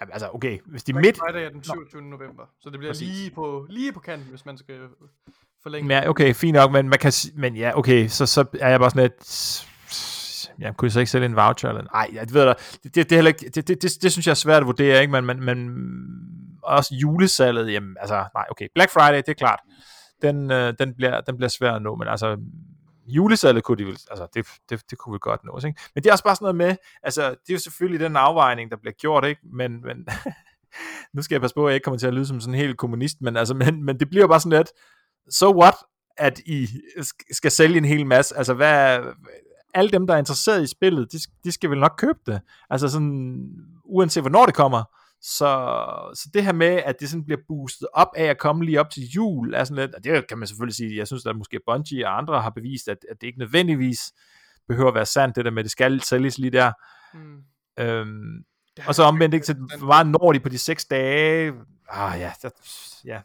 Ja, 0.00 0.06
altså, 0.12 0.30
okay. 0.32 0.58
Hvis 0.66 0.84
de 0.84 0.92
er 0.92 0.94
Black 0.94 1.06
midt... 1.06 1.18
Friday 1.18 1.44
er 1.44 1.50
den 1.50 1.64
27. 1.64 2.02
november, 2.02 2.42
så 2.60 2.70
det 2.70 2.78
bliver 2.78 2.92
Præcis. 2.92 3.08
lige 3.08 3.30
på, 3.30 3.66
lige 3.70 3.92
på 3.92 4.00
kanten, 4.00 4.28
hvis 4.30 4.46
man 4.46 4.58
skal 4.58 4.80
forlænge. 5.62 5.94
Ja, 5.94 6.08
okay, 6.08 6.34
fint 6.34 6.54
nok, 6.54 6.72
men 6.72 6.88
man 6.88 6.98
kan... 6.98 7.12
Men 7.34 7.56
ja, 7.56 7.78
okay, 7.78 8.08
så, 8.08 8.26
så 8.26 8.44
er 8.60 8.68
jeg 8.68 8.80
bare 8.80 8.90
sådan 8.90 9.02
lidt... 9.02 9.66
Ja, 10.60 10.72
kunne 10.72 10.86
jeg 10.86 10.92
så 10.92 11.00
ikke 11.00 11.10
sælge 11.10 11.26
en 11.26 11.36
voucher? 11.36 11.68
Eller? 11.68 11.82
Nej, 11.92 12.10
jeg 12.12 12.26
ved 12.32 12.46
det, 12.46 12.56
det, 12.82 12.94
det, 12.94 13.12
er 13.12 13.16
heller 13.16 13.28
ikke, 13.28 13.50
det, 13.54 13.68
det, 13.68 13.82
det, 13.82 14.02
det, 14.02 14.12
synes 14.12 14.26
jeg 14.26 14.30
er 14.30 14.34
svært 14.34 14.62
at 14.62 14.66
vurdere, 14.66 15.00
ikke? 15.00 15.12
Men, 15.12 15.24
men, 15.24 15.44
men 15.44 15.78
også 16.62 16.94
julesalget, 16.94 17.72
jamen, 17.72 17.96
altså, 18.00 18.24
nej, 18.34 18.44
okay. 18.50 18.68
Black 18.74 18.92
Friday, 18.92 19.16
det 19.16 19.28
er 19.28 19.34
klart. 19.34 19.60
Den, 20.22 20.50
øh, 20.50 20.74
den, 20.78 20.94
bliver, 20.94 21.20
den 21.20 21.36
bliver 21.36 21.48
svær 21.48 21.72
at 21.72 21.82
nå, 21.82 21.96
men 21.96 22.08
altså, 22.08 22.36
julesalget 23.06 23.64
kunne 23.64 23.78
de 23.78 23.84
vel, 23.84 23.98
altså, 24.10 24.26
det, 24.34 24.46
det, 24.70 24.90
det 24.90 24.98
kunne 24.98 25.12
vi 25.12 25.18
godt 25.20 25.44
nå, 25.44 25.56
ikke? 25.66 25.80
Men 25.94 26.04
det 26.04 26.08
er 26.08 26.12
også 26.12 26.24
bare 26.24 26.36
sådan 26.36 26.44
noget 26.44 26.56
med, 26.56 26.76
altså, 27.02 27.30
det 27.30 27.48
er 27.48 27.54
jo 27.54 27.58
selvfølgelig 27.58 28.00
den 28.00 28.16
afvejning, 28.16 28.70
der 28.70 28.76
bliver 28.76 28.92
gjort, 28.92 29.24
ikke? 29.24 29.40
Men, 29.52 29.80
men 29.82 30.06
nu 31.14 31.22
skal 31.22 31.34
jeg 31.34 31.40
passe 31.40 31.54
på, 31.54 31.66
at 31.66 31.70
jeg 31.70 31.74
ikke 31.74 31.84
kommer 31.84 31.98
til 31.98 32.06
at 32.06 32.14
lyde 32.14 32.26
som 32.26 32.40
sådan 32.40 32.54
en 32.54 32.60
helt 32.60 32.78
kommunist, 32.78 33.16
men, 33.20 33.36
altså, 33.36 33.54
men, 33.54 33.84
men 33.84 34.00
det 34.00 34.10
bliver 34.10 34.26
bare 34.26 34.40
sådan 34.40 34.58
lidt, 34.58 34.68
so 35.30 35.60
what, 35.60 35.74
at 36.16 36.38
I 36.38 36.68
skal 37.32 37.50
sælge 37.50 37.78
en 37.78 37.84
hel 37.84 38.06
masse, 38.06 38.36
altså 38.36 38.54
hvad, 38.54 38.98
alle 39.74 39.90
dem, 39.90 40.06
der 40.06 40.14
er 40.14 40.18
interesseret 40.18 40.62
i 40.62 40.66
spillet, 40.66 41.12
de, 41.12 41.18
de 41.44 41.52
skal 41.52 41.70
vel 41.70 41.78
nok 41.78 41.94
købe 41.98 42.18
det, 42.26 42.40
altså 42.70 42.88
sådan, 42.88 43.48
uanset 43.84 44.22
hvornår 44.22 44.46
det 44.46 44.54
kommer, 44.54 44.82
så, 45.20 45.50
så 46.14 46.28
det 46.34 46.44
her 46.44 46.52
med, 46.52 46.66
at 46.84 47.00
det 47.00 47.10
sådan 47.10 47.24
bliver 47.24 47.40
boostet 47.48 47.88
op 47.92 48.08
af 48.16 48.24
at 48.24 48.38
komme 48.38 48.64
lige 48.64 48.80
op 48.80 48.90
til 48.90 49.02
jul, 49.02 49.54
er 49.54 49.64
sådan 49.64 49.82
lidt, 49.84 49.94
og 49.94 50.04
det 50.04 50.28
kan 50.28 50.38
man 50.38 50.48
selvfølgelig 50.48 50.76
sige, 50.76 50.96
jeg 50.96 51.06
synes, 51.06 51.26
at 51.26 51.36
måske 51.36 51.60
Bungie 51.66 52.06
og 52.06 52.18
andre 52.18 52.42
har 52.42 52.50
bevist, 52.50 52.88
at, 52.88 52.98
at 53.10 53.20
det 53.20 53.26
ikke 53.26 53.38
nødvendigvis 53.38 54.12
behøver 54.68 54.88
at 54.88 54.94
være 54.94 55.06
sandt, 55.06 55.36
det 55.36 55.44
der 55.44 55.50
med, 55.50 55.58
at 55.58 55.64
det 55.64 55.72
skal 55.72 56.00
sælges 56.00 56.38
lige 56.38 56.50
der. 56.50 56.72
Mm. 57.14 57.42
Øhm, 57.78 58.44
og 58.86 58.94
så 58.94 59.02
omvendt 59.02 59.34
ikke, 59.34 59.46
så 59.46 59.54
meget 59.80 60.06
når 60.06 60.32
de 60.32 60.40
på 60.40 60.48
de 60.48 60.58
seks 60.58 60.84
dage? 60.84 61.52
Ah 61.88 62.20
ja, 62.20 62.32
det, 62.42 62.52
ja. 63.04 63.20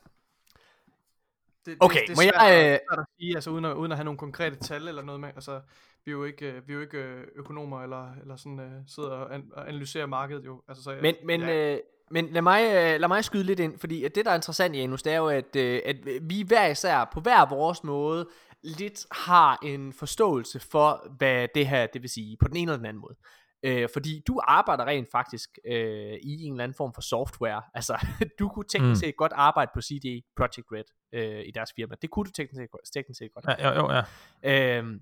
Det, 1.65 1.77
okay, 1.79 1.99
det, 1.99 2.07
det 2.07 2.17
må 2.17 2.21
svært, 2.21 2.33
jeg... 2.35 2.79
Svært 2.89 2.99
at 2.99 3.05
sige, 3.19 3.35
altså 3.35 3.49
uden 3.49 3.65
at, 3.65 3.73
uden 3.73 3.91
at 3.91 3.97
have 3.97 4.05
nogle 4.05 4.17
konkrete 4.17 4.55
tal 4.55 4.87
eller 4.87 5.01
noget 5.01 5.21
med, 5.21 5.29
altså 5.29 5.61
vi 6.05 6.11
er 6.11 6.15
jo 6.15 6.23
ikke, 6.23 6.61
vi 6.65 6.73
er 6.73 6.75
jo 6.75 6.81
ikke 6.81 6.97
øh, 6.97 7.27
økonomer 7.35 7.83
eller, 7.83 8.13
eller 8.21 8.35
sådan 8.35 8.59
uh, 8.59 8.71
sidder 8.87 9.09
og, 9.09 9.35
an, 9.35 9.51
og 9.53 9.69
analyserer 9.69 10.05
markedet 10.05 10.45
jo. 10.45 10.61
Altså, 10.67 10.83
så, 10.83 10.97
men 11.01 11.15
men, 11.25 11.41
ja. 11.41 11.73
øh, 11.73 11.79
men 12.11 12.27
lad 12.29 12.41
mig, 12.41 12.63
øh, 12.65 12.99
lad 12.99 13.07
mig 13.07 13.23
skyde 13.23 13.43
lidt 13.43 13.59
ind, 13.59 13.79
fordi 13.79 14.03
at 14.03 14.15
det 14.15 14.25
der 14.25 14.31
er 14.31 14.35
interessant 14.35 14.75
Janus, 14.75 15.03
det 15.03 15.13
er 15.13 15.17
jo, 15.17 15.27
at, 15.27 15.55
at 15.55 15.95
vi 16.21 16.43
hver 16.47 16.67
især 16.67 17.09
på 17.13 17.19
hver 17.19 17.49
vores 17.49 17.83
måde 17.83 18.27
lidt 18.63 19.05
har 19.11 19.59
en 19.63 19.93
forståelse 19.93 20.59
for, 20.59 21.07
hvad 21.17 21.47
det 21.55 21.67
her 21.67 21.87
det 21.87 22.01
vil 22.01 22.09
sige, 22.09 22.37
på 22.37 22.47
den 22.47 22.55
ene 22.55 22.71
eller 22.71 22.77
den 22.77 22.85
anden 22.85 23.01
måde. 23.01 23.15
Øh, 23.63 23.89
fordi 23.93 24.23
du 24.27 24.41
arbejder 24.43 24.85
rent 24.85 25.07
faktisk 25.11 25.49
øh, 25.65 26.13
i 26.23 26.43
en 26.43 26.53
eller 26.53 26.63
anden 26.63 26.75
form 26.77 26.93
for 26.93 27.01
software. 27.01 27.61
Altså, 27.73 28.07
du 28.39 28.49
kunne 28.49 28.65
teknisk 28.69 28.89
mm. 28.89 28.95
set 28.95 29.15
godt 29.15 29.31
arbejde 29.35 29.71
på 29.73 29.81
CD 29.81 30.23
Projekt 30.37 30.67
Red 30.71 30.83
øh, 31.13 31.43
i 31.45 31.51
deres 31.51 31.73
firma. 31.75 31.95
Det 32.01 32.09
kunne 32.09 32.25
du 32.25 32.31
teknisk 32.31 32.61
set, 32.61 32.93
teknisk 32.93 33.17
set 33.17 33.31
godt. 33.33 33.45
Ja, 33.59 33.69
jo, 33.69 33.75
jo, 33.79 34.03
ja. 34.43 34.79
Øh, 34.79 34.99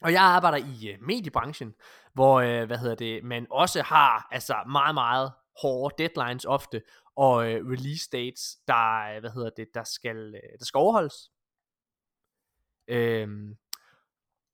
og 0.00 0.12
jeg 0.12 0.22
arbejder 0.22 0.58
i 0.58 0.88
øh, 0.88 1.02
mediebranchen, 1.02 1.74
hvor 2.12 2.40
øh, 2.40 2.66
hvad 2.66 2.78
hedder 2.78 2.94
det, 2.94 3.24
man 3.24 3.46
også 3.50 3.82
har 3.82 4.28
altså 4.30 4.64
meget 4.70 4.94
meget 4.94 5.32
hårde 5.62 5.94
deadlines 5.98 6.44
ofte 6.44 6.82
og 7.16 7.52
øh, 7.52 7.66
release 7.66 8.08
dates, 8.12 8.56
der 8.68 9.14
øh, 9.14 9.20
hvad 9.20 9.30
hedder 9.30 9.50
det, 9.56 9.68
der 9.74 9.84
skal 9.84 10.16
øh, 10.16 10.58
der 10.58 10.64
skal 10.64 10.78
overholdes. 10.78 11.30
Øhm, 12.88 13.56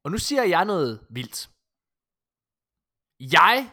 og 0.05 0.11
nu 0.11 0.19
siger 0.19 0.43
jeg 0.43 0.65
noget 0.65 1.07
vildt. 1.11 1.51
Jeg 3.21 3.71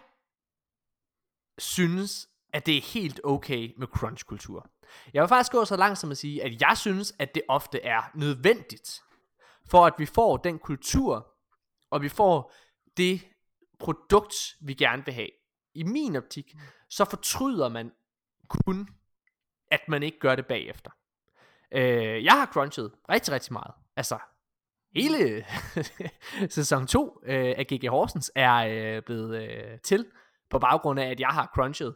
synes, 1.58 2.30
at 2.54 2.66
det 2.66 2.78
er 2.78 2.82
helt 2.82 3.22
okay 3.24 3.74
med 3.78 3.88
crunch-kultur. 3.88 4.70
Jeg 5.14 5.22
vil 5.22 5.28
faktisk 5.28 5.52
gå 5.52 5.66
så 5.66 5.78
langt 5.78 6.00
som 6.00 6.12
at 6.12 6.18
sige, 6.18 6.44
at 6.44 6.62
jeg 6.62 6.78
synes, 6.78 7.14
at 7.20 7.36
det 7.36 7.44
ofte 7.48 7.82
er 7.82 8.02
nødvendigt, 8.16 9.04
for 9.66 9.86
at 9.86 9.94
vi 9.98 10.06
får 10.06 10.38
den 10.38 10.60
kultur, 10.60 11.33
og 11.94 12.02
vi 12.02 12.10
får 12.10 12.54
det 12.98 13.28
produkt, 13.80 14.36
vi 14.62 14.74
gerne 14.74 15.06
vil 15.06 15.14
have. 15.14 15.30
I 15.74 15.84
min 15.84 16.16
optik, 16.16 16.54
så 16.90 17.06
fortryder 17.06 17.70
man 17.70 17.92
kun, 18.50 18.88
at 19.72 19.82
man 19.88 20.04
ikke 20.04 20.20
gør 20.20 20.36
det 20.36 20.46
bagefter. 20.46 20.92
Øh, 21.72 22.24
jeg 22.24 22.34
har 22.34 22.46
crunchet 22.46 22.92
rigtig, 23.10 23.34
rigtig 23.34 23.54
meget. 23.54 23.74
Altså, 23.96 24.20
hele 24.96 25.46
sæson 26.58 26.88
2 26.88 27.20
øh, 27.26 27.54
af 27.58 27.68
GG 27.68 27.90
Horsens 27.90 28.32
er 28.36 28.56
øh, 28.56 29.04
blevet 29.04 29.44
øh, 29.44 29.80
til 29.80 30.06
på 30.50 30.60
baggrund 30.60 31.00
af, 31.00 31.10
at 31.10 31.20
jeg 31.20 31.30
har 31.30 31.52
crunchet 31.56 31.96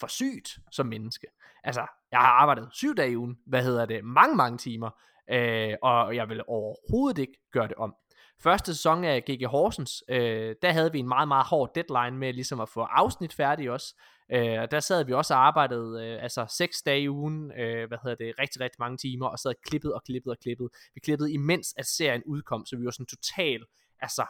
for 0.00 0.06
sygt 0.06 0.58
som 0.70 0.86
menneske. 0.86 1.26
Altså, 1.64 1.86
jeg 2.12 2.20
har 2.20 2.26
arbejdet 2.26 2.68
syv 2.72 2.94
dage 2.94 3.12
i 3.12 3.16
ugen, 3.16 3.38
hvad 3.46 3.62
hedder 3.62 3.86
det, 3.86 4.04
mange, 4.04 4.36
mange 4.36 4.58
timer, 4.58 4.90
øh, 5.30 5.74
og 5.82 6.16
jeg 6.16 6.28
vil 6.28 6.42
overhovedet 6.46 7.18
ikke 7.18 7.38
gøre 7.52 7.68
det 7.68 7.76
om. 7.76 7.94
Første 8.42 8.74
sæson 8.74 9.04
af 9.04 9.24
GG 9.24 9.46
Horsens, 9.46 10.04
øh, 10.08 10.54
der 10.62 10.72
havde 10.72 10.92
vi 10.92 10.98
en 10.98 11.08
meget, 11.08 11.28
meget 11.28 11.46
hård 11.46 11.74
deadline 11.74 12.18
med 12.18 12.32
ligesom 12.32 12.60
at 12.60 12.68
få 12.68 12.80
afsnit 12.80 13.32
færdig 13.32 13.70
også. 13.70 13.94
Øh, 14.32 14.60
og 14.60 14.70
der 14.70 14.80
sad 14.80 15.04
vi 15.04 15.12
også 15.12 15.34
og 15.34 15.46
arbejdede 15.46 16.06
øh, 16.06 16.22
altså 16.22 16.46
seks 16.58 16.82
dage 16.82 17.02
i 17.02 17.08
ugen, 17.08 17.52
øh, 17.52 17.88
hvad 17.88 17.98
hedder 18.02 18.16
det, 18.16 18.34
rigtig, 18.38 18.60
rigtig 18.60 18.76
mange 18.78 18.96
timer, 18.96 19.26
og 19.26 19.38
sad 19.38 19.54
klippet 19.66 19.94
og 19.94 20.02
klippet 20.04 20.30
og 20.30 20.38
klippet. 20.38 20.68
Vi 20.94 21.00
klippede 21.00 21.32
imens, 21.32 21.74
at 21.76 21.86
serien 21.86 22.22
udkom, 22.26 22.66
så 22.66 22.76
vi 22.76 22.84
var 22.84 22.90
sådan 22.90 23.06
total, 23.06 23.64
altså, 24.00 24.26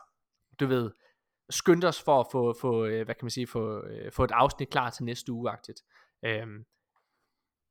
du 0.60 0.66
ved, 0.66 0.90
skyndte 1.50 1.88
os 1.88 2.02
for 2.02 2.20
at 2.20 2.26
få, 2.32 2.54
få 2.60 2.84
øh, 2.84 3.04
hvad 3.04 3.14
kan 3.14 3.24
man 3.24 3.30
sige, 3.30 3.46
få, 3.46 3.86
øh, 3.86 4.12
få 4.12 4.24
et 4.24 4.30
afsnit 4.30 4.70
klar 4.70 4.90
til 4.90 5.04
næste 5.04 5.32
uge-agtigt. 5.32 5.82
Øh, 6.24 6.46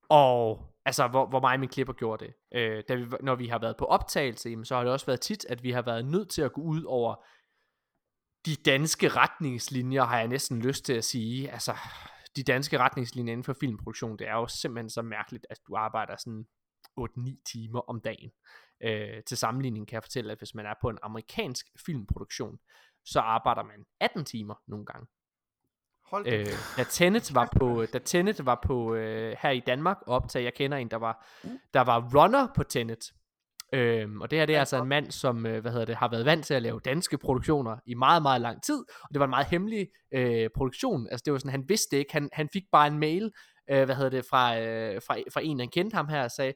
og 0.09 0.65
altså, 0.85 1.07
hvor, 1.07 1.25
hvor 1.25 1.39
mig 1.39 1.53
og 1.53 1.59
min 1.59 1.69
klipper 1.69 1.93
gjorde 1.93 2.25
det. 2.25 2.33
Øh, 2.53 2.83
da 2.87 2.95
vi, 2.95 3.05
når 3.23 3.35
vi 3.35 3.47
har 3.47 3.59
været 3.59 3.77
på 3.77 3.85
optagelse, 3.85 4.49
jamen, 4.49 4.65
så 4.65 4.75
har 4.75 4.83
det 4.83 4.93
også 4.93 5.05
været 5.05 5.21
tit, 5.21 5.45
at 5.45 5.63
vi 5.63 5.71
har 5.71 5.81
været 5.81 6.05
nødt 6.05 6.29
til 6.29 6.41
at 6.41 6.53
gå 6.53 6.61
ud 6.61 6.83
over 6.83 7.15
de 8.45 8.55
danske 8.55 9.07
retningslinjer, 9.07 10.03
har 10.03 10.17
jeg 10.17 10.27
næsten 10.27 10.61
lyst 10.61 10.85
til 10.85 10.93
at 10.93 11.03
sige. 11.03 11.51
Altså, 11.51 11.75
de 12.35 12.43
danske 12.43 12.77
retningslinjer 12.77 13.31
inden 13.31 13.43
for 13.43 13.55
filmproduktion, 13.59 14.17
det 14.19 14.27
er 14.27 14.35
jo 14.35 14.47
simpelthen 14.47 14.89
så 14.89 15.01
mærkeligt, 15.01 15.47
at 15.49 15.57
du 15.67 15.75
arbejder 15.75 16.15
sådan 16.17 16.45
8-9 16.99 17.41
timer 17.51 17.79
om 17.79 18.01
dagen. 18.01 18.31
Øh, 18.83 19.23
til 19.27 19.37
sammenligning 19.37 19.87
kan 19.87 19.95
jeg 19.95 20.03
fortælle, 20.03 20.31
at 20.31 20.37
hvis 20.37 20.55
man 20.55 20.65
er 20.65 20.73
på 20.81 20.89
en 20.89 20.97
amerikansk 21.03 21.65
filmproduktion, 21.85 22.59
så 23.05 23.19
arbejder 23.19 23.63
man 23.63 23.85
18 23.99 24.25
timer 24.25 24.55
nogle 24.67 24.85
gange. 24.85 25.07
Hold 26.11 26.27
øh, 26.27 26.47
da 26.77 26.83
Tenet 26.83 27.35
var 27.35 27.49
på, 27.57 27.85
da 27.93 27.99
Tenet 27.99 28.45
var 28.45 28.59
på 28.63 28.95
øh, 28.95 29.35
her 29.39 29.49
i 29.49 29.59
Danmark 29.59 29.97
optag, 30.07 30.43
jeg 30.43 30.53
kender 30.53 30.77
en, 30.77 30.91
der 30.91 30.97
var, 30.97 31.27
der 31.73 31.81
var 31.81 32.09
runner 32.15 32.47
på 32.55 32.63
Tenet. 32.63 33.11
Øhm, 33.73 34.21
og 34.21 34.31
det 34.31 34.39
her 34.39 34.45
det 34.45 34.55
er 34.55 34.59
altså 34.59 34.81
en 34.81 34.87
mand, 34.87 35.11
som 35.11 35.45
øh, 35.45 35.61
hvad 35.61 35.71
hedder 35.71 35.85
det, 35.85 35.95
har 35.95 36.07
været 36.07 36.25
vant 36.25 36.45
til 36.45 36.53
at 36.53 36.61
lave 36.61 36.79
danske 36.85 37.17
produktioner 37.17 37.77
i 37.85 37.93
meget, 37.93 38.21
meget 38.21 38.41
lang 38.41 38.63
tid. 38.63 38.79
Og 39.01 39.09
det 39.11 39.19
var 39.19 39.25
en 39.25 39.29
meget 39.29 39.47
hemmelig 39.47 39.87
øh, 40.13 40.49
produktion. 40.55 41.07
Altså 41.11 41.23
det 41.25 41.33
var 41.33 41.39
sådan, 41.39 41.51
han 41.51 41.65
vidste 41.69 41.97
ikke. 41.97 42.13
Han, 42.13 42.29
han 42.33 42.49
fik 42.53 42.63
bare 42.71 42.87
en 42.87 42.99
mail, 42.99 43.31
øh, 43.71 43.83
hvad 43.83 43.95
hedder 43.95 44.09
det, 44.09 44.25
fra, 44.29 44.59
øh, 44.59 45.01
fra, 45.07 45.17
fra 45.33 45.41
en, 45.43 45.59
han 45.59 45.69
kendte 45.69 45.95
ham 45.95 46.07
her, 46.07 46.23
og 46.23 46.31
sagde, 46.31 46.53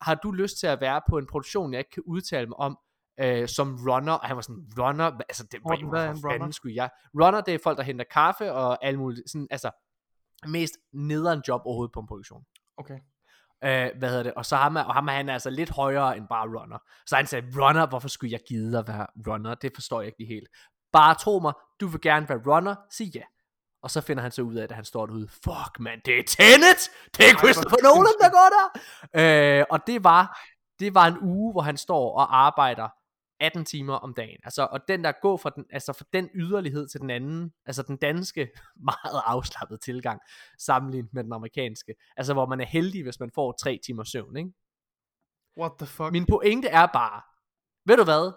har 0.00 0.14
du 0.14 0.32
lyst 0.32 0.58
til 0.58 0.66
at 0.66 0.80
være 0.80 1.00
på 1.08 1.18
en 1.18 1.26
produktion, 1.26 1.72
jeg 1.72 1.78
ikke 1.78 1.90
kan 1.90 2.02
udtale 2.06 2.46
mig 2.46 2.58
om, 2.58 2.78
øh, 3.20 3.48
som 3.48 3.78
runner, 3.88 4.12
og 4.12 4.26
han 4.26 4.36
var 4.36 4.42
sådan, 4.42 4.66
runner, 4.78 5.04
altså 5.04 5.46
det 5.52 5.60
var 5.64 5.76
jo, 5.76 6.14
for 6.20 6.30
fanden 6.30 6.52
skulle 6.52 6.76
jeg. 6.76 6.90
Runner, 7.22 7.40
det 7.40 7.54
er 7.54 7.58
folk, 7.62 7.78
der 7.78 7.84
henter 7.84 8.04
kaffe 8.10 8.52
og 8.52 8.84
alt 8.84 8.98
muligt, 8.98 9.30
sådan, 9.30 9.46
altså, 9.50 9.70
mest 10.46 10.72
nederen 10.92 11.42
job 11.48 11.62
overhovedet 11.64 11.92
på 11.92 12.00
en 12.00 12.06
produktion. 12.06 12.44
Okay. 12.76 12.98
Øh, 13.64 13.90
hvad 13.98 14.08
hedder 14.08 14.22
det? 14.22 14.34
Og 14.34 14.46
så 14.46 14.56
ham, 14.56 14.76
og 14.76 14.94
ham 14.94 15.08
er 15.08 15.12
han 15.12 15.28
altså 15.28 15.50
lidt 15.50 15.70
højere 15.70 16.16
end 16.16 16.28
bare 16.28 16.46
runner. 16.60 16.78
Så 17.06 17.16
han 17.16 17.26
sagde, 17.26 17.46
runner, 17.56 17.86
hvorfor 17.86 18.08
skulle 18.08 18.32
jeg 18.32 18.40
gide 18.48 18.78
at 18.78 18.88
være 18.88 19.06
runner? 19.28 19.54
Det 19.54 19.72
forstår 19.74 20.00
jeg 20.00 20.06
ikke 20.06 20.18
lige 20.18 20.34
helt. 20.34 20.48
Bare 20.92 21.14
tro 21.14 21.38
mig, 21.38 21.52
du 21.80 21.86
vil 21.86 22.00
gerne 22.00 22.28
være 22.28 22.38
runner, 22.46 22.74
sig 22.90 23.06
ja. 23.14 23.22
Og 23.82 23.90
så 23.90 24.00
finder 24.00 24.22
han 24.22 24.32
så 24.32 24.42
ud 24.42 24.54
af, 24.54 24.62
at 24.62 24.72
han 24.72 24.84
står 24.84 25.06
derude, 25.06 25.28
fuck 25.28 25.80
man, 25.80 26.00
det 26.04 26.18
er 26.18 26.22
Tenet! 26.26 26.90
Det 27.16 27.24
er 27.30 27.38
Christopher 27.38 27.82
Nolan, 27.82 28.18
der 28.20 28.30
går 28.38 28.48
der! 28.56 28.66
Øh, 29.60 29.64
og 29.70 29.86
det 29.86 30.04
var, 30.04 30.40
det 30.78 30.94
var 30.94 31.06
en 31.06 31.18
uge, 31.22 31.52
hvor 31.52 31.60
han 31.60 31.76
står 31.76 32.18
og 32.18 32.46
arbejder 32.46 32.88
18 33.40 33.64
timer 33.64 33.94
om 33.94 34.14
dagen. 34.14 34.38
Altså, 34.44 34.68
og 34.72 34.80
den 34.88 35.04
der 35.04 35.12
går 35.22 35.36
fra 35.36 35.50
den, 35.50 35.64
altså 35.70 35.92
fra 35.92 36.04
den 36.12 36.30
yderlighed 36.34 36.88
til 36.88 37.00
den 37.00 37.10
anden, 37.10 37.52
altså 37.66 37.82
den 37.82 37.96
danske 37.96 38.48
meget 38.90 39.22
afslappede 39.26 39.78
tilgang, 39.78 40.20
sammenlignet 40.58 41.14
med 41.14 41.24
den 41.24 41.32
amerikanske. 41.32 41.94
Altså, 42.16 42.32
hvor 42.32 42.46
man 42.46 42.60
er 42.60 42.64
heldig, 42.64 43.02
hvis 43.02 43.20
man 43.20 43.30
får 43.34 43.52
3 43.52 43.78
timer 43.86 44.04
søvn, 44.04 44.36
ikke? 44.36 44.50
What 45.58 45.72
the 45.78 45.86
fuck? 45.86 46.12
Min 46.12 46.26
pointe 46.26 46.68
er 46.68 46.86
bare, 46.86 47.22
ved 47.86 47.96
du 47.96 48.04
hvad? 48.04 48.32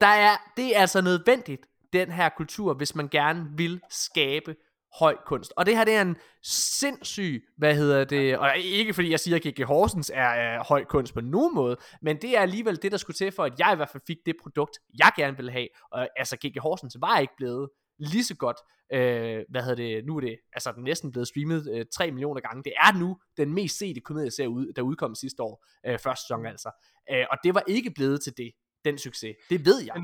Der 0.00 0.06
er, 0.06 0.36
det 0.56 0.76
er 0.76 0.80
altså 0.80 1.00
nødvendigt, 1.00 1.66
den 1.92 2.12
her 2.12 2.28
kultur, 2.28 2.74
hvis 2.74 2.94
man 2.94 3.08
gerne 3.08 3.50
vil 3.56 3.80
skabe 3.90 4.56
høj 4.98 5.16
kunst. 5.26 5.52
Og 5.56 5.66
det 5.66 5.76
her, 5.76 5.84
det 5.84 5.94
er 5.94 6.02
en 6.02 6.16
sindssyg, 6.42 7.44
hvad 7.56 7.74
hedder 7.74 8.04
det, 8.04 8.38
og 8.38 8.58
ikke 8.58 8.94
fordi 8.94 9.10
jeg 9.10 9.20
siger, 9.20 9.36
at 9.36 9.42
G.G. 9.42 9.64
Horsens 9.64 10.10
er, 10.14 10.28
er 10.28 10.64
høj 10.64 10.84
kunst 10.84 11.14
på 11.14 11.20
nogen 11.20 11.54
måde, 11.54 11.76
men 12.02 12.22
det 12.22 12.36
er 12.36 12.40
alligevel 12.40 12.82
det, 12.82 12.92
der 12.92 12.98
skulle 12.98 13.16
til 13.16 13.32
for, 13.32 13.44
at 13.44 13.52
jeg 13.58 13.70
i 13.72 13.76
hvert 13.76 13.88
fald 13.88 14.02
fik 14.06 14.16
det 14.26 14.34
produkt, 14.42 14.78
jeg 14.98 15.12
gerne 15.16 15.36
ville 15.36 15.52
have. 15.52 15.68
Og 15.92 16.08
altså, 16.16 16.36
G.G. 16.36 16.60
Horsens 16.60 16.96
var 17.00 17.18
ikke 17.18 17.34
blevet 17.36 17.68
lige 17.98 18.24
så 18.24 18.36
godt, 18.36 18.56
øh, 18.92 19.44
hvad 19.48 19.62
hedder 19.62 19.74
det, 19.74 20.04
nu 20.06 20.16
er 20.16 20.20
det, 20.20 20.38
altså 20.52 20.72
den 20.72 20.84
næsten 20.84 21.10
blevet 21.10 21.28
streamet 21.28 21.68
øh, 21.74 21.86
3 21.92 22.10
millioner 22.10 22.40
gange. 22.40 22.62
Det 22.64 22.72
er 22.76 22.98
nu 22.98 23.18
den 23.36 23.54
mest 23.54 23.78
sete 23.78 24.00
komedieserie, 24.00 24.48
ud, 24.48 24.72
der 24.72 24.82
udkom 24.82 25.14
sidste 25.14 25.42
år, 25.42 25.66
øh, 25.86 25.98
første 25.98 26.22
sæson 26.22 26.46
altså. 26.46 26.70
Øh, 27.12 27.24
og 27.30 27.38
det 27.44 27.54
var 27.54 27.62
ikke 27.66 27.90
blevet 27.90 28.22
til 28.22 28.32
det, 28.36 28.52
den 28.84 28.98
succes. 28.98 29.36
Det 29.50 29.66
ved 29.66 29.82
jeg. 29.86 30.02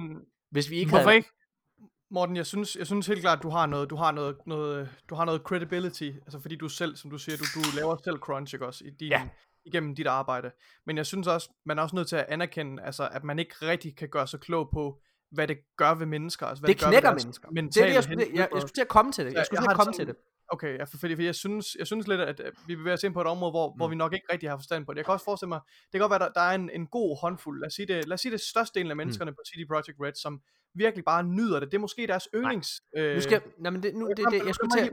Hvis 0.51 0.70
vi 0.70 0.77
ikke 0.77 0.89
Hvorfor 0.89 1.05
havde... 1.05 1.16
ikke? 1.16 1.31
Morten, 2.15 2.36
jeg 2.36 2.47
synes, 2.47 2.77
jeg 2.77 2.86
synes 2.86 3.07
helt 3.07 3.20
klart, 3.20 3.43
du 3.43 3.49
har 3.49 3.66
noget, 3.66 3.91
du 3.91 3.97
har 3.97 4.12
noget, 4.12 4.36
noget, 4.47 4.91
du 5.11 5.15
har 5.15 5.24
noget 5.24 5.41
credibility, 5.41 6.11
altså 6.23 6.41
fordi 6.41 6.57
du 6.57 6.69
selv, 6.69 6.97
som 6.97 7.11
du 7.11 7.19
siger, 7.19 7.36
du, 7.36 7.45
du 7.55 7.77
laver 7.77 7.97
selv 8.05 8.19
crunch, 8.19 8.55
ikke 8.55 8.66
også, 8.66 8.85
i 8.85 8.91
din, 8.91 9.09
ja. 9.09 9.28
igennem 9.65 9.95
dit 9.95 10.07
arbejde. 10.07 10.51
Men 10.86 10.97
jeg 10.97 11.07
synes 11.07 11.27
også, 11.27 11.51
man 11.66 11.78
er 11.78 11.82
også 11.82 11.97
nødt 11.97 12.09
til 12.09 12.16
at 12.16 12.27
anerkende, 12.28 12.82
altså, 12.82 13.09
at 13.12 13.24
man 13.24 13.39
ikke 13.39 13.55
rigtig 13.62 13.97
kan 13.97 14.09
gøre 14.09 14.27
sig 14.27 14.41
klog 14.41 14.70
på, 14.73 15.01
hvad 15.31 15.49
det 15.49 15.59
gør 15.77 15.95
ved 15.95 16.07
mennesker. 16.07 16.47
Altså, 16.47 16.62
hvad 16.62 16.69
det, 16.69 16.81
det 16.81 16.89
knækker 16.89 17.11
mennesker. 17.11 17.49
Det 17.49 17.77
er 17.77 17.86
det, 17.86 17.95
jeg, 17.95 18.05
skulle, 18.05 18.20
jeg, 18.20 18.28
jeg, 18.35 18.49
jeg 18.55 18.61
skulle 18.61 18.74
til 18.74 18.82
at 18.82 18.89
komme 18.89 19.12
til 19.12 19.27
det. 19.27 19.32
Jeg 19.32 19.47
skulle 19.47 19.62
til 19.62 19.70
at 19.70 19.77
komme 19.77 19.93
til 19.93 20.07
det. 20.07 20.16
Okay, 20.55 20.86
for, 20.90 20.98
fordi, 20.98 21.14
fordi 21.14 21.26
jeg, 21.26 21.35
synes, 21.35 21.76
jeg 21.78 21.86
synes 21.86 22.06
lidt, 22.09 22.20
at 22.20 22.40
øh, 22.40 22.52
vi 22.66 22.76
bevæger 22.76 22.94
os 22.94 23.02
ind 23.02 23.14
på 23.14 23.20
et 23.20 23.26
område, 23.26 23.51
hvor, 23.51 23.68
mm. 23.68 23.76
hvor 23.76 23.89
vi 23.89 23.94
nok 23.94 24.12
ikke 24.14 24.26
rigtig 24.32 24.48
har 24.51 24.56
forstand 24.56 24.86
på 24.86 24.93
det. 24.93 24.97
Jeg 24.97 25.05
kan 25.05 25.12
også 25.12 25.24
forestille 25.24 25.48
mig, 25.48 25.60
det 25.85 25.93
kan 25.93 26.01
godt 26.01 26.10
være, 26.10 26.18
der, 26.18 26.28
der 26.28 26.40
er 26.40 26.55
en, 26.55 26.70
en 26.70 26.86
god 26.86 27.20
håndfuld, 27.20 27.60
lad 27.60 27.66
os 27.66 27.74
sige 27.74 27.86
det, 27.86 28.09
lad 28.09 28.14
os 28.14 28.20
sige 28.20 28.32
det 28.32 28.40
største 28.40 28.78
del 28.78 28.90
af 28.90 28.97
menneskerne 28.97 29.31
mm. 29.31 29.35
på 29.35 29.43
CD 29.48 29.68
Projekt 29.68 29.98
Red, 30.01 30.14
som 30.14 30.40
virkelig 30.74 31.05
bare 31.05 31.22
nyder 31.22 31.60
det. 31.60 31.72
Det 31.72 31.76
er 31.76 31.81
måske 31.81 32.06
deres 32.06 32.28
yndlings... 32.35 32.82
Øh, 32.97 33.14
nu 33.14 33.20
skal, 33.20 33.43
nej, 33.59 33.70
men 33.70 33.82
det, 33.82 33.94
nu, 33.94 34.09
det, 34.09 34.24
det, 34.31 34.47
jeg 34.47 34.55
skulle 34.55 34.70
til... 34.70 34.90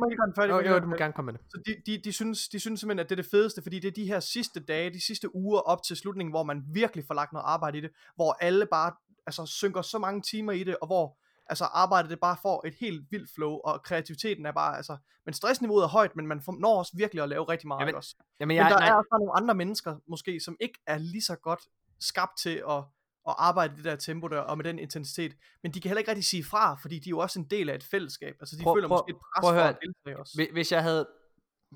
Jo, 0.49 0.59
jo, 0.59 0.79
du 0.79 0.87
må 0.87 0.95
gerne 0.95 1.13
komme 1.13 1.31
med 1.31 1.39
det. 1.39 1.47
Så 1.49 1.61
de, 1.65 1.75
de, 1.85 2.01
de, 2.03 2.11
synes, 2.13 2.49
de 2.49 2.59
synes 2.59 2.79
simpelthen, 2.79 2.99
at 2.99 3.09
det 3.09 3.19
er 3.19 3.21
det 3.21 3.31
fedeste, 3.31 3.61
fordi 3.61 3.79
det 3.79 3.87
er 3.87 3.91
de 3.91 4.05
her 4.05 4.19
sidste 4.19 4.59
dage, 4.59 4.89
de 4.89 5.05
sidste 5.05 5.35
uger 5.35 5.59
op 5.59 5.83
til 5.87 5.95
slutningen, 5.97 6.31
hvor 6.31 6.43
man 6.43 6.63
virkelig 6.73 7.05
får 7.07 7.13
lagt 7.13 7.33
noget 7.33 7.45
arbejde 7.47 7.77
i 7.77 7.81
det, 7.81 7.91
hvor 8.15 8.37
alle 8.39 8.65
bare 8.65 8.91
altså, 9.27 9.45
synker 9.45 9.81
så 9.81 9.97
mange 9.97 10.21
timer 10.21 10.51
i 10.51 10.63
det, 10.63 10.75
og 10.81 10.87
hvor 10.87 11.17
altså 11.51 11.65
arbejdet 11.65 12.09
det 12.09 12.19
bare 12.19 12.37
får 12.41 12.67
et 12.67 12.75
helt 12.79 13.11
vildt 13.11 13.31
flow, 13.35 13.51
og 13.51 13.83
kreativiteten 13.83 14.45
er 14.45 14.51
bare, 14.51 14.77
altså, 14.77 14.97
men 15.25 15.33
stressniveauet 15.33 15.83
er 15.83 15.87
højt, 15.87 16.15
men 16.15 16.27
man 16.27 16.41
når 16.47 16.77
også 16.77 16.91
virkelig 16.97 17.23
at 17.23 17.29
lave 17.29 17.43
rigtig 17.43 17.67
meget 17.67 17.79
jamen, 17.79 17.95
også. 17.95 18.15
Jamen, 18.39 18.57
jeg, 18.57 18.63
men 18.63 18.71
der 18.71 18.79
nej. 18.79 18.89
er 18.89 18.93
også 18.93 19.07
nogle 19.19 19.37
andre 19.37 19.55
mennesker, 19.55 19.97
måske, 20.07 20.39
som 20.39 20.57
ikke 20.59 20.79
er 20.87 20.97
lige 20.97 21.21
så 21.21 21.35
godt 21.35 21.59
skabt 21.99 22.37
til 22.37 22.63
at, 22.69 22.77
at 23.27 23.35
arbejde 23.37 23.73
i 23.73 23.77
det 23.77 23.85
der 23.85 23.95
tempo 23.95 24.27
der, 24.27 24.39
og 24.39 24.57
med 24.57 24.65
den 24.65 24.79
intensitet, 24.79 25.37
men 25.63 25.73
de 25.73 25.81
kan 25.81 25.89
heller 25.89 25.99
ikke 25.99 26.11
rigtig 26.11 26.25
sige 26.25 26.43
fra, 26.43 26.75
fordi 26.81 26.99
de 26.99 27.09
er 27.09 27.11
jo 27.11 27.19
også 27.19 27.39
en 27.39 27.45
del 27.45 27.69
af 27.69 27.75
et 27.75 27.83
fællesskab, 27.83 28.35
altså 28.39 28.55
de 28.57 28.63
prøv, 28.63 28.75
føler 28.75 28.87
prøv, 28.87 28.97
måske 28.97 29.09
et 29.09 29.15
pres 29.15 29.41
prøv 29.41 29.53
for 29.53 29.61
at 29.61 29.77
deltage 29.85 30.19
også. 30.19 30.47
Hvis 30.53 30.71
jeg 30.71 30.83
havde, 30.83 31.07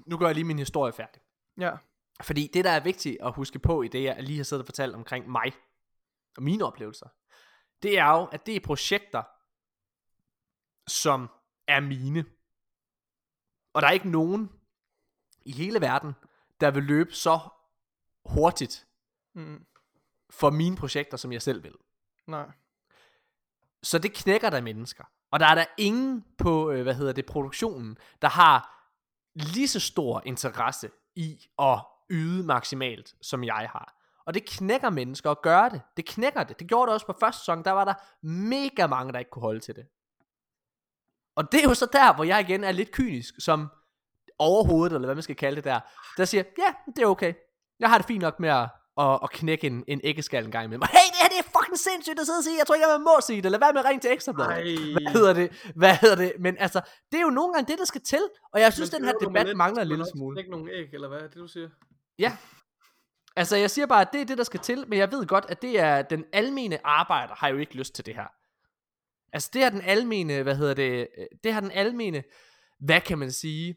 nu 0.07 0.18
gør 0.18 0.26
jeg 0.26 0.35
lige 0.35 0.45
min 0.45 0.60
historie 0.60 0.93
færdig. 0.93 1.22
Ja. 1.60 1.72
Fordi 2.22 2.49
det, 2.53 2.65
der 2.65 2.72
er 2.72 2.80
vigtigt 2.80 3.18
at 3.22 3.35
huske 3.35 3.60
på 3.60 3.81
i 3.81 3.88
det, 3.88 4.03
jeg 4.03 4.23
lige 4.23 4.38
har 4.38 4.43
siddet 4.43 4.64
og 4.64 4.68
fortalt 4.68 4.95
omkring 4.95 5.30
mig, 5.30 5.53
og 6.38 6.43
mine 6.43 6.65
oplevelser, 6.65 7.07
det 7.84 7.99
er 7.99 8.11
jo, 8.11 8.26
at 8.26 8.45
det 8.45 8.56
er 8.56 8.60
projekter, 8.60 9.23
som 10.88 11.30
er 11.68 11.80
mine. 11.80 12.26
Og 13.74 13.82
der 13.82 13.88
er 13.88 13.91
ikke 13.91 14.10
nogen 14.10 14.49
i 15.45 15.52
hele 15.52 15.82
verden, 15.82 16.14
der 16.62 16.72
vil 16.72 16.84
løbe 16.84 17.14
så 17.14 17.40
hurtigt 18.26 18.88
mm. 19.34 19.66
for 20.30 20.49
mine 20.49 20.76
projekter, 20.76 21.18
som 21.18 21.32
jeg 21.32 21.41
selv 21.41 21.64
vil. 21.64 21.76
Nej. 22.28 22.52
Så 23.84 23.98
det 23.99 24.14
knækker 24.14 24.49
der 24.49 24.62
mennesker. 24.62 25.03
Og 25.32 25.40
der 25.40 25.45
er 25.45 25.56
der 25.56 25.66
ingen 25.78 26.26
på, 26.38 26.72
øh, 26.72 26.84
hvad 26.84 26.95
hedder 26.95 27.14
det, 27.14 27.26
produktionen, 27.26 27.98
der 28.22 28.28
har 28.28 28.86
lige 29.34 29.68
så 29.68 29.80
stor 29.80 30.22
interesse 30.26 30.90
i 31.16 31.48
at 31.60 31.80
yde 32.10 32.44
maksimalt, 32.44 33.16
som 33.22 33.44
jeg 33.44 33.70
har. 33.72 33.95
Og 34.26 34.34
det 34.34 34.45
knækker 34.45 34.90
mennesker 34.90 35.32
at 35.32 35.41
gøre 35.41 35.70
det. 35.70 35.82
Det 35.98 36.06
knækker 36.06 36.44
det. 36.44 36.60
Det 36.60 36.68
gjorde 36.68 36.88
det 36.88 36.94
også 36.94 37.06
på 37.06 37.16
første 37.20 37.40
sæson. 37.40 37.66
Der 37.66 37.72
var 37.72 37.86
der 37.86 37.94
mega 38.28 38.88
mange, 38.88 39.14
der 39.14 39.20
ikke 39.20 39.32
kunne 39.32 39.41
holde 39.41 39.60
til 39.60 39.76
det. 39.76 39.88
Og 41.36 41.52
det 41.52 41.60
er 41.60 41.64
jo 41.64 41.74
så 41.74 41.88
der, 41.94 42.14
hvor 42.14 42.24
jeg 42.24 42.41
igen 42.41 42.64
er 42.64 42.72
lidt 42.72 42.91
kynisk, 42.91 43.34
som 43.40 43.68
overhovedet, 44.40 44.95
eller 44.95 45.07
hvad 45.07 45.16
man 45.16 45.24
skal 45.24 45.36
kalde 45.36 45.56
det 45.56 45.64
der, 45.64 45.80
der 46.18 46.26
siger, 46.26 46.44
ja, 46.57 46.91
det 46.95 47.03
er 47.03 47.07
okay. 47.07 47.34
Jeg 47.80 47.90
har 47.90 47.98
det 47.98 48.07
fint 48.07 48.22
nok 48.22 48.40
med 48.40 48.49
at, 48.49 48.70
at, 48.99 49.20
at 49.24 49.30
knække 49.30 49.68
en, 49.68 49.84
en 49.88 50.02
æggeskal 50.03 50.45
en 50.45 50.52
gang 50.52 50.66
imellem. 50.66 50.82
Hey, 50.91 51.07
det 51.12 51.18
her 51.22 51.30
det 51.30 51.40
er 51.40 51.60
fucking 51.60 51.80
sindssygt 51.80 52.20
at 52.20 52.26
sidde 52.26 52.38
og 52.38 52.44
sige. 52.44 52.57
Jeg 52.57 52.68
tror 52.68 52.76
ikke, 52.76 52.88
jeg 52.88 53.02
må 53.02 53.22
sige 53.22 53.41
det. 53.41 53.52
Lad 53.52 53.60
være 53.60 53.74
med 53.74 53.80
at 53.80 53.86
ringe 53.86 54.02
til 54.02 54.12
Ekstrabladet. 54.12 54.80
Hvad 55.02 55.12
hedder 55.12 55.34
det? 55.34 55.72
Hvad 55.76 55.95
hedder 55.95 56.16
det? 56.16 56.34
Men 56.40 56.56
altså, 56.60 56.82
det 57.12 57.18
er 57.18 57.22
jo 57.22 57.30
nogle 57.30 57.53
gange 57.53 57.72
det, 57.72 57.80
der 57.80 57.86
skal 57.86 58.02
til. 58.02 58.30
Og 58.53 58.60
jeg 58.60 58.74
synes, 58.74 58.90
den 58.90 59.06
her 59.06 59.14
debat 59.14 59.57
mangler 59.57 59.82
en 59.82 59.88
lille 59.88 60.06
smule. 60.16 60.40
Ikke 60.40 60.52
nogen 60.52 60.70
æg, 60.70 60.94
eller 60.94 61.07
hvad 61.07 61.18
er 61.18 61.28
det, 61.28 61.36
du 61.36 61.48
siger? 61.48 61.70
Ja. 62.20 62.38
Altså, 63.36 63.56
jeg 63.56 63.72
siger 63.72 63.86
bare, 63.86 64.02
at 64.02 64.14
det 64.14 64.22
er 64.22 64.26
det, 64.26 64.38
der 64.38 64.44
skal 64.44 64.60
til. 64.60 64.86
Men 64.88 64.99
jeg 64.99 65.12
ved 65.12 65.26
godt, 65.26 65.45
at 65.49 65.62
det 65.62 65.80
er 65.80 66.02
den 66.02 66.26
almene 66.34 66.88
arbejder, 66.88 67.36
har 67.36 67.48
jo 67.48 67.57
ikke 67.57 67.76
lyst 67.76 67.95
til 67.95 68.06
det 68.06 68.16
her. 68.16 68.28
Altså 69.36 69.49
det 69.53 69.64
har 69.64 69.70
den 69.70 69.82
almene, 69.82 70.44
hvad 70.44 70.56
hedder 70.56 70.74
det, 70.74 71.07
øh, 71.18 71.26
det 71.44 71.53
har 71.53 71.62
den 71.62 71.72
almene, 71.72 72.24
hvad 72.80 73.02
kan 73.02 73.18
man 73.18 73.32
sige, 73.32 73.76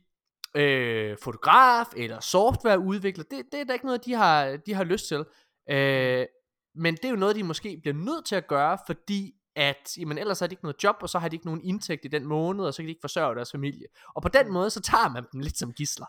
øh, 0.55 1.16
fotograf 1.22 1.86
eller 1.97 2.20
softwareudvikler, 2.20 3.24
det, 3.30 3.44
det 3.52 3.60
er 3.60 3.64
da 3.64 3.72
ikke 3.72 3.86
noget, 3.86 4.05
de 4.05 4.14
har, 4.14 4.56
de 4.66 4.74
har 4.74 4.85
lyst 4.85 5.09
til. 5.09 5.24
Øh, 5.70 6.26
men 6.74 6.94
det 6.94 7.05
er 7.05 7.10
jo 7.10 7.16
noget, 7.16 7.36
de 7.36 7.43
måske 7.43 7.78
bliver 7.82 7.94
nødt 7.94 8.26
til 8.26 8.36
at 8.36 8.47
gøre, 8.47 8.78
fordi 8.86 9.35
at 9.56 9.97
jamen, 9.98 10.18
ellers 10.18 10.40
har 10.40 10.47
de 10.47 10.52
ikke 10.52 10.64
noget 10.64 10.85
job, 10.85 10.97
og 11.01 11.09
så 11.09 11.18
har 11.18 11.28
de 11.28 11.36
ikke 11.36 11.47
nogen 11.47 11.64
indtægt 11.64 12.05
i 12.05 12.09
den 12.09 12.26
måned, 12.26 12.64
og 12.64 12.74
så 12.74 12.76
kan 12.76 12.86
de 12.86 12.90
ikke 12.90 13.01
forsørge 13.01 13.35
deres 13.35 13.51
familie. 13.51 13.86
Og 14.14 14.22
på 14.22 14.28
den 14.28 14.52
måde, 14.52 14.70
så 14.70 14.80
tager 14.80 15.09
man 15.09 15.24
dem 15.32 15.40
lidt 15.40 15.59
som 15.59 15.72
gisler. 15.72 16.06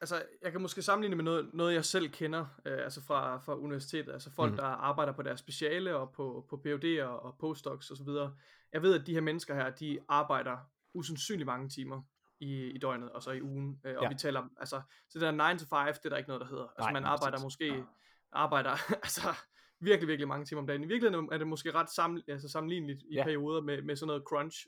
Altså, 0.00 0.22
jeg 0.42 0.52
kan 0.52 0.60
måske 0.60 0.82
sammenligne 0.82 1.16
med 1.16 1.24
noget, 1.24 1.50
noget 1.54 1.74
jeg 1.74 1.84
selv 1.84 2.08
kender, 2.08 2.46
øh, 2.66 2.84
altså 2.84 3.02
fra, 3.02 3.38
fra 3.38 3.54
universitetet, 3.54 4.12
altså 4.12 4.30
folk, 4.30 4.50
mm. 4.50 4.56
der 4.56 4.64
arbejder 4.64 5.12
på 5.12 5.22
deres 5.22 5.40
speciale, 5.40 5.96
og 5.96 6.12
på, 6.12 6.46
på 6.50 6.60
PhD'er 6.66 7.04
og 7.04 7.34
postdocs 7.40 7.90
osv., 7.90 8.08
jeg 8.72 8.82
ved, 8.82 9.00
at 9.00 9.06
de 9.06 9.14
her 9.14 9.20
mennesker 9.20 9.54
her, 9.54 9.70
de 9.70 9.98
arbejder 10.08 10.56
usandsynligt 10.94 11.46
mange 11.46 11.68
timer 11.68 12.02
i, 12.40 12.64
i 12.64 12.78
døgnet, 12.78 13.12
og 13.12 13.22
så 13.22 13.30
i 13.30 13.42
ugen. 13.42 13.80
Øh, 13.84 13.94
og 13.96 14.02
ja. 14.02 14.08
vi 14.08 14.14
taler, 14.14 14.48
altså, 14.60 14.82
så 15.08 15.18
det 15.18 15.20
der 15.20 15.52
9 15.52 15.58
to 15.58 15.64
5, 15.84 15.94
det 15.94 16.04
er 16.04 16.08
der 16.08 16.16
ikke 16.16 16.28
noget, 16.28 16.40
der 16.40 16.46
hedder. 16.46 16.64
Altså, 16.64 16.80
Nej, 16.80 16.92
man 16.92 17.04
arbejder 17.04 17.40
måske, 17.42 17.84
arbejder, 18.32 18.70
altså, 19.06 19.34
virkelig, 19.80 20.08
virkelig 20.08 20.28
mange 20.28 20.44
timer 20.44 20.60
om 20.60 20.66
dagen. 20.66 20.84
I 20.84 20.86
virkeligheden 20.86 21.28
er 21.32 21.38
det 21.38 21.46
måske 21.46 21.74
ret 21.74 21.90
sammen, 21.90 22.22
altså, 22.28 22.48
sammenligneligt 22.48 23.02
i 23.02 23.14
ja. 23.14 23.24
perioder 23.24 23.60
med, 23.60 23.82
med 23.82 23.96
sådan 23.96 24.06
noget 24.06 24.22
crunch. 24.28 24.66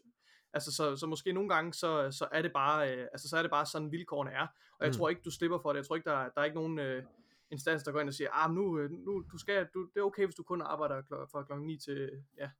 Altså, 0.53 0.73
så, 0.73 0.97
så 0.97 1.07
måske 1.07 1.33
nogle 1.33 1.49
gange, 1.49 1.75
så, 1.75 2.11
så 2.11 2.29
er 2.33 2.43
det 2.43 2.53
bare, 2.53 2.97
øh, 2.97 3.09
altså, 3.13 3.29
så 3.29 3.37
er 3.37 3.43
det 3.43 3.51
bare 3.51 3.67
sådan, 3.67 3.93
vilkårene 3.93 4.31
er. 4.31 4.47
Og 4.79 4.87
jeg 4.87 4.89
mm. 4.89 4.93
tror 4.93 5.09
ikke, 5.09 5.23
du 5.25 5.31
slipper 5.31 5.59
for 5.59 5.73
det. 5.73 5.77
Jeg 5.77 5.87
tror 5.87 5.97
ikke, 5.97 6.11
der, 6.11 6.19
der 6.19 6.41
er 6.41 6.45
ikke 6.45 6.57
nogen 6.57 6.79
øh, 6.79 7.03
instans, 7.51 7.83
der 7.83 7.93
går 7.93 8.01
ind 8.01 8.09
og 8.09 8.15
siger, 8.15 8.31
ah, 8.33 8.55
nu, 8.55 8.79
øh, 8.79 8.91
nu 8.91 9.25
du 9.33 9.39
skal, 9.39 9.69
du, 9.75 9.89
det 9.95 10.01
er 10.01 10.05
okay, 10.05 10.25
hvis 10.25 10.35
du 10.35 10.43
kun 10.43 10.63
arbejder 10.63 11.03
kl- 11.03 11.31
fra 11.33 11.43
klokken 11.43 11.67
9 11.67 11.79
til, 11.79 12.11
ja, 12.39 12.51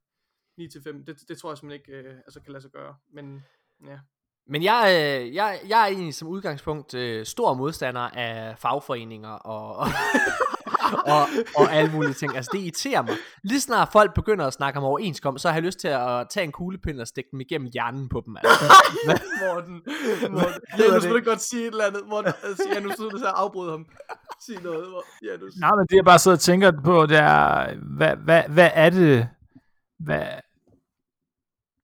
9 0.59 0.69
til 0.69 0.81
5. 0.83 1.05
Det, 1.05 1.17
det 1.27 1.37
tror 1.37 1.51
jeg 1.51 1.57
simpelthen 1.57 1.93
ikke 1.95 2.09
øh, 2.09 2.15
altså 2.15 2.39
kan 2.41 2.51
lade 2.51 2.61
sig 2.61 2.71
gøre. 2.71 2.95
Men 3.13 3.43
ja. 3.85 3.99
Men 4.51 4.63
jeg, 4.63 4.83
øh, 4.87 5.35
jeg, 5.35 5.59
jeg 5.67 5.81
er 5.81 5.85
egentlig 5.85 6.13
som 6.13 6.27
udgangspunkt 6.27 6.93
øh, 6.93 7.25
stor 7.25 7.53
modstander 7.53 8.01
af 8.01 8.59
fagforeninger 8.59 9.29
og, 9.29 9.75
og, 9.85 9.87
og, 11.05 11.27
og 11.55 11.73
alle 11.73 11.91
mulige 11.91 12.13
ting. 12.13 12.35
Altså 12.35 12.51
det 12.53 12.59
irriterer 12.59 13.01
mig. 13.01 13.13
Lige 13.43 13.61
snart 13.61 13.89
folk 13.91 14.13
begynder 14.13 14.47
at 14.47 14.53
snakke 14.53 14.79
om 14.79 14.85
overenskomst, 14.85 15.41
så 15.41 15.47
har 15.47 15.55
jeg 15.55 15.63
lyst 15.63 15.79
til 15.79 15.87
at 15.87 16.27
tage 16.29 16.43
en 16.43 16.51
kuglepind 16.51 16.99
og 16.99 17.07
stikke 17.07 17.29
dem 17.31 17.41
igennem 17.41 17.69
hjernen 17.73 18.09
på 18.09 18.23
dem. 18.25 18.37
Altså. 18.37 18.65
Morten, 19.43 19.81
Morten. 20.31 20.61
Ja, 20.79 20.93
nu 20.93 20.99
skulle 21.01 21.19
du 21.19 21.29
godt 21.29 21.41
sige 21.41 21.61
et 21.61 21.67
eller 21.67 21.85
andet. 21.85 22.01
Morten, 22.09 22.33
altså, 22.43 22.69
ja, 22.73 22.79
nu 22.79 22.89
sidder 22.97 23.09
du 23.09 23.17
så 23.17 23.27
afbryde 23.27 23.71
ham. 23.71 23.85
Sig 24.45 24.63
noget. 24.63 24.87
Ja, 25.23 25.37
nu... 25.37 25.45
Nej, 25.59 25.71
men 25.75 25.87
det 25.89 25.95
jeg 25.95 26.05
bare 26.05 26.19
sidder 26.19 26.37
og 26.37 26.41
tænker 26.41 26.71
på, 26.83 27.05
det 27.05 27.17
er, 27.17 27.75
hvad, 27.97 28.15
hvad, 28.15 28.43
hvad 28.49 28.69
er 28.73 28.89
det, 28.89 29.27
hvad, 29.99 30.25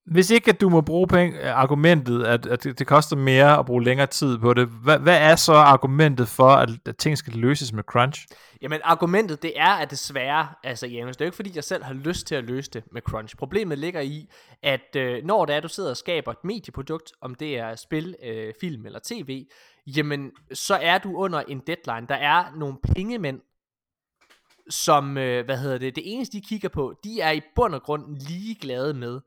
hvis 0.06 0.30
ikke 0.30 0.50
at 0.50 0.60
du 0.60 0.68
må 0.68 0.80
bruge 0.80 1.06
penge, 1.06 1.38
øh, 1.38 1.58
argumentet, 1.58 2.24
at, 2.24 2.46
at 2.46 2.64
det, 2.64 2.78
det 2.78 2.86
koster 2.86 3.16
mere 3.16 3.58
at 3.58 3.66
bruge 3.66 3.84
længere 3.84 4.06
tid 4.06 4.38
på 4.38 4.54
det, 4.54 4.66
hvad, 4.66 4.98
hvad 4.98 5.18
er 5.18 5.36
så 5.36 5.52
argumentet 5.52 6.28
for, 6.28 6.48
at, 6.48 6.70
at 6.86 6.96
ting 6.96 7.18
skal 7.18 7.32
løses 7.32 7.72
med 7.72 7.82
crunch? 7.84 8.26
Jamen 8.62 8.80
argumentet, 8.84 9.42
det 9.42 9.52
er 9.56 9.70
at 9.70 9.90
desværre, 9.90 10.48
altså 10.64 10.86
Janus, 10.86 11.16
det 11.16 11.20
er 11.20 11.24
jo 11.24 11.28
ikke 11.28 11.36
fordi, 11.36 11.52
jeg 11.54 11.64
selv 11.64 11.84
har 11.84 11.94
lyst 11.94 12.26
til 12.26 12.34
at 12.34 12.44
løse 12.44 12.70
det 12.70 12.84
med 12.92 13.02
crunch. 13.02 13.36
Problemet 13.36 13.78
ligger 13.78 14.00
i, 14.00 14.28
at 14.62 14.96
øh, 14.96 15.24
når 15.24 15.44
det 15.44 15.54
er, 15.54 15.60
du 15.60 15.68
sidder 15.68 15.90
og 15.90 15.96
skaber 15.96 16.32
et 16.32 16.44
medieprodukt, 16.44 17.12
om 17.20 17.34
det 17.34 17.58
er 17.58 17.74
spil, 17.74 18.16
øh, 18.24 18.52
film 18.60 18.86
eller 18.86 19.00
tv, 19.04 19.46
jamen 19.86 20.30
så 20.52 20.74
er 20.74 20.98
du 20.98 21.16
under 21.16 21.40
en 21.40 21.62
deadline. 21.66 22.06
Der 22.08 22.14
er 22.14 22.44
nogle 22.56 22.76
pengemænd, 22.94 23.40
som, 24.70 25.18
øh, 25.18 25.44
hvad 25.44 25.58
hedder 25.58 25.78
det, 25.78 25.96
det 25.96 26.02
eneste 26.06 26.36
de 26.36 26.42
kigger 26.42 26.68
på, 26.68 26.94
de 27.04 27.20
er 27.20 27.30
i 27.30 27.40
bund 27.54 27.74
og 27.74 27.82
grund 27.82 28.16
ligeglade 28.16 28.94
med, 28.94 29.20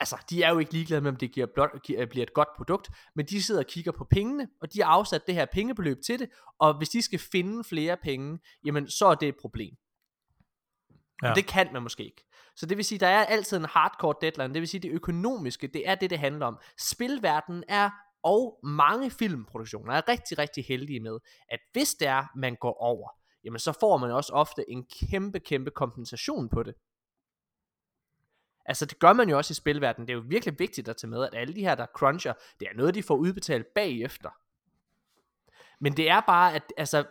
altså, 0.00 0.16
de 0.30 0.42
er 0.42 0.52
jo 0.52 0.58
ikke 0.58 0.72
ligeglade 0.72 1.00
med, 1.00 1.10
om 1.10 1.16
det 1.16 1.32
giver 1.32 1.46
blot, 1.54 1.82
giver, 1.82 2.06
bliver 2.06 2.22
et 2.22 2.34
godt 2.34 2.48
produkt, 2.56 2.90
men 3.14 3.26
de 3.26 3.42
sidder 3.42 3.60
og 3.60 3.66
kigger 3.66 3.92
på 3.92 4.04
pengene, 4.04 4.48
og 4.60 4.72
de 4.72 4.82
har 4.82 4.88
afsat 4.88 5.26
det 5.26 5.34
her 5.34 5.46
pengebeløb 5.52 5.98
til 6.06 6.18
det, 6.18 6.30
og 6.58 6.78
hvis 6.78 6.88
de 6.88 7.02
skal 7.02 7.18
finde 7.18 7.64
flere 7.64 7.96
penge, 7.96 8.38
jamen, 8.64 8.88
så 8.90 9.06
er 9.06 9.14
det 9.14 9.28
et 9.28 9.36
problem. 9.40 9.74
Ja. 11.22 11.30
Og 11.30 11.36
det 11.36 11.46
kan 11.46 11.68
man 11.72 11.82
måske 11.82 12.04
ikke. 12.04 12.24
Så 12.56 12.66
det 12.66 12.76
vil 12.76 12.84
sige, 12.84 12.98
der 12.98 13.06
er 13.06 13.24
altid 13.24 13.56
en 13.56 13.64
hardcore 13.64 14.14
deadline, 14.20 14.54
det 14.54 14.60
vil 14.60 14.68
sige, 14.68 14.80
det 14.80 14.90
økonomiske, 14.90 15.66
det 15.66 15.88
er 15.88 15.94
det, 15.94 16.10
det 16.10 16.18
handler 16.18 16.46
om. 16.46 16.58
Spilverdenen 16.78 17.64
er, 17.68 17.90
og 18.22 18.58
mange 18.62 19.10
filmproduktioner 19.10 19.92
er 19.92 20.08
rigtig, 20.08 20.38
rigtig 20.38 20.64
heldige 20.64 21.00
med, 21.00 21.18
at 21.48 21.60
hvis 21.72 21.94
det 21.94 22.08
er, 22.08 22.24
man 22.36 22.56
går 22.60 22.82
over, 22.82 23.08
jamen 23.44 23.58
så 23.58 23.72
får 23.80 23.96
man 23.96 24.10
også 24.10 24.32
ofte 24.32 24.70
en 24.70 24.84
kæmpe, 24.84 25.40
kæmpe 25.40 25.70
kompensation 25.70 26.48
på 26.48 26.62
det. 26.62 26.74
Altså 28.68 28.86
det 28.86 28.98
gør 28.98 29.12
man 29.12 29.28
jo 29.28 29.36
også 29.36 29.52
i 29.52 29.54
spilverdenen. 29.54 30.08
Det 30.08 30.12
er 30.12 30.16
jo 30.16 30.24
virkelig 30.26 30.58
vigtigt 30.58 30.88
at 30.88 30.96
tage 30.96 31.10
med, 31.10 31.24
at 31.24 31.34
alle 31.34 31.54
de 31.54 31.60
her, 31.60 31.74
der 31.74 31.86
cruncher, 31.86 32.32
det 32.60 32.68
er 32.68 32.76
noget, 32.76 32.94
de 32.94 33.02
får 33.02 33.14
udbetalt 33.16 33.66
bagefter. 33.74 34.30
Men 35.80 35.96
det 35.96 36.10
er 36.10 36.20
bare, 36.20 36.54
at 36.54 36.62
altså, 36.76 37.04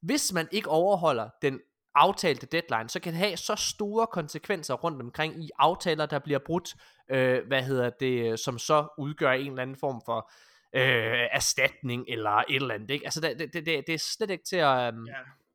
hvis 0.00 0.32
man 0.32 0.48
ikke 0.52 0.68
overholder 0.68 1.28
den 1.42 1.60
aftalte 1.94 2.46
deadline, 2.46 2.88
så 2.88 3.00
kan 3.00 3.12
det 3.12 3.18
have 3.18 3.36
så 3.36 3.56
store 3.56 4.06
konsekvenser 4.06 4.74
rundt 4.74 5.02
omkring 5.02 5.44
i 5.44 5.50
aftaler, 5.58 6.06
der 6.06 6.18
bliver 6.18 6.38
brudt, 6.38 6.74
øh, 7.08 7.46
hvad 7.46 7.62
hedder 7.62 7.90
det, 7.90 8.40
som 8.40 8.58
så 8.58 8.88
udgør 8.98 9.32
en 9.32 9.46
eller 9.46 9.62
anden 9.62 9.76
form 9.76 10.02
for 10.04 10.30
øh, 10.74 11.28
erstatning 11.32 12.04
eller 12.08 12.30
et 12.30 12.44
eller 12.56 12.74
andet. 12.74 12.90
Ikke? 12.90 13.04
Altså 13.04 13.20
det, 13.20 13.38
det, 13.38 13.52
det, 13.54 13.66
det 13.86 13.94
er 13.94 13.98
slet 13.98 14.30
ikke 14.30 14.44
til 14.44 14.56
at... 14.56 14.94
Um, 14.94 15.06
ja 15.06 15.12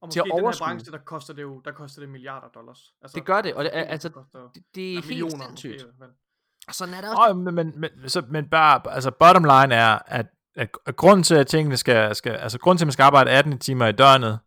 og 0.07 0.13
måske 0.13 0.13
til 0.13 0.19
at 0.19 0.25
i 0.25 0.29
den 0.29 0.45
her 0.45 0.57
branche, 0.59 0.91
der 0.91 0.97
koster 0.97 1.33
det 1.33 1.41
jo 1.41 1.61
der 1.65 1.71
koster 1.71 2.01
det 2.01 2.09
milliarder 2.09 2.47
dollars. 2.47 2.93
Altså, 3.01 3.15
det 3.15 3.25
gør 3.25 3.41
det, 3.41 3.53
og 3.53 3.63
det, 3.63 3.71
altså, 3.73 4.09
det, 4.55 4.63
det 4.75 4.97
er 4.97 5.01
helt 5.01 5.31
sindssygt. 5.31 5.85
Og 6.67 6.75
sådan 6.75 6.93
er 6.93 7.01
det 7.01 7.09
også. 7.09 7.29
Oh, 7.29 7.37
men, 7.37 7.55
men, 7.55 7.73
men, 7.79 7.89
så, 8.07 8.23
men 8.29 8.49
bare, 8.49 8.81
altså 8.93 9.11
bottom 9.11 9.43
line 9.43 9.75
er, 9.75 9.99
at 10.05 10.25
at, 10.57 10.69
at 10.85 10.95
grunden 10.95 11.23
til, 11.23 11.35
at 11.35 11.47
tingene 11.47 11.77
skal, 11.77 12.15
skal, 12.15 12.31
altså 12.31 12.59
grunden 12.59 12.77
til, 12.77 12.85
at 12.85 12.87
man 12.87 12.91
skal 12.91 13.03
arbejde 13.03 13.31
18 13.31 13.59
timer 13.59 13.87
i 13.87 13.91
døgnet, 13.91 14.39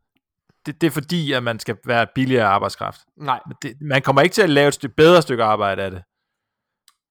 det, 0.67 0.81
det 0.81 0.87
er 0.87 0.91
fordi, 0.91 1.33
at 1.33 1.43
man 1.43 1.59
skal 1.59 1.77
være 1.85 2.07
billigere 2.15 2.47
arbejdskraft. 2.47 3.01
Nej. 3.17 3.41
Men 3.47 3.57
Det, 3.63 3.77
man 3.81 4.03
kommer 4.03 4.23
ikke 4.23 4.35
til 4.35 4.43
at 4.43 4.51
lave 4.51 4.69
et 4.69 4.75
stykke 4.75 4.97
bedre 4.97 5.23
stykke 5.23 5.45
arbejde 5.45 5.83
af 5.83 5.91
det. 5.91 6.03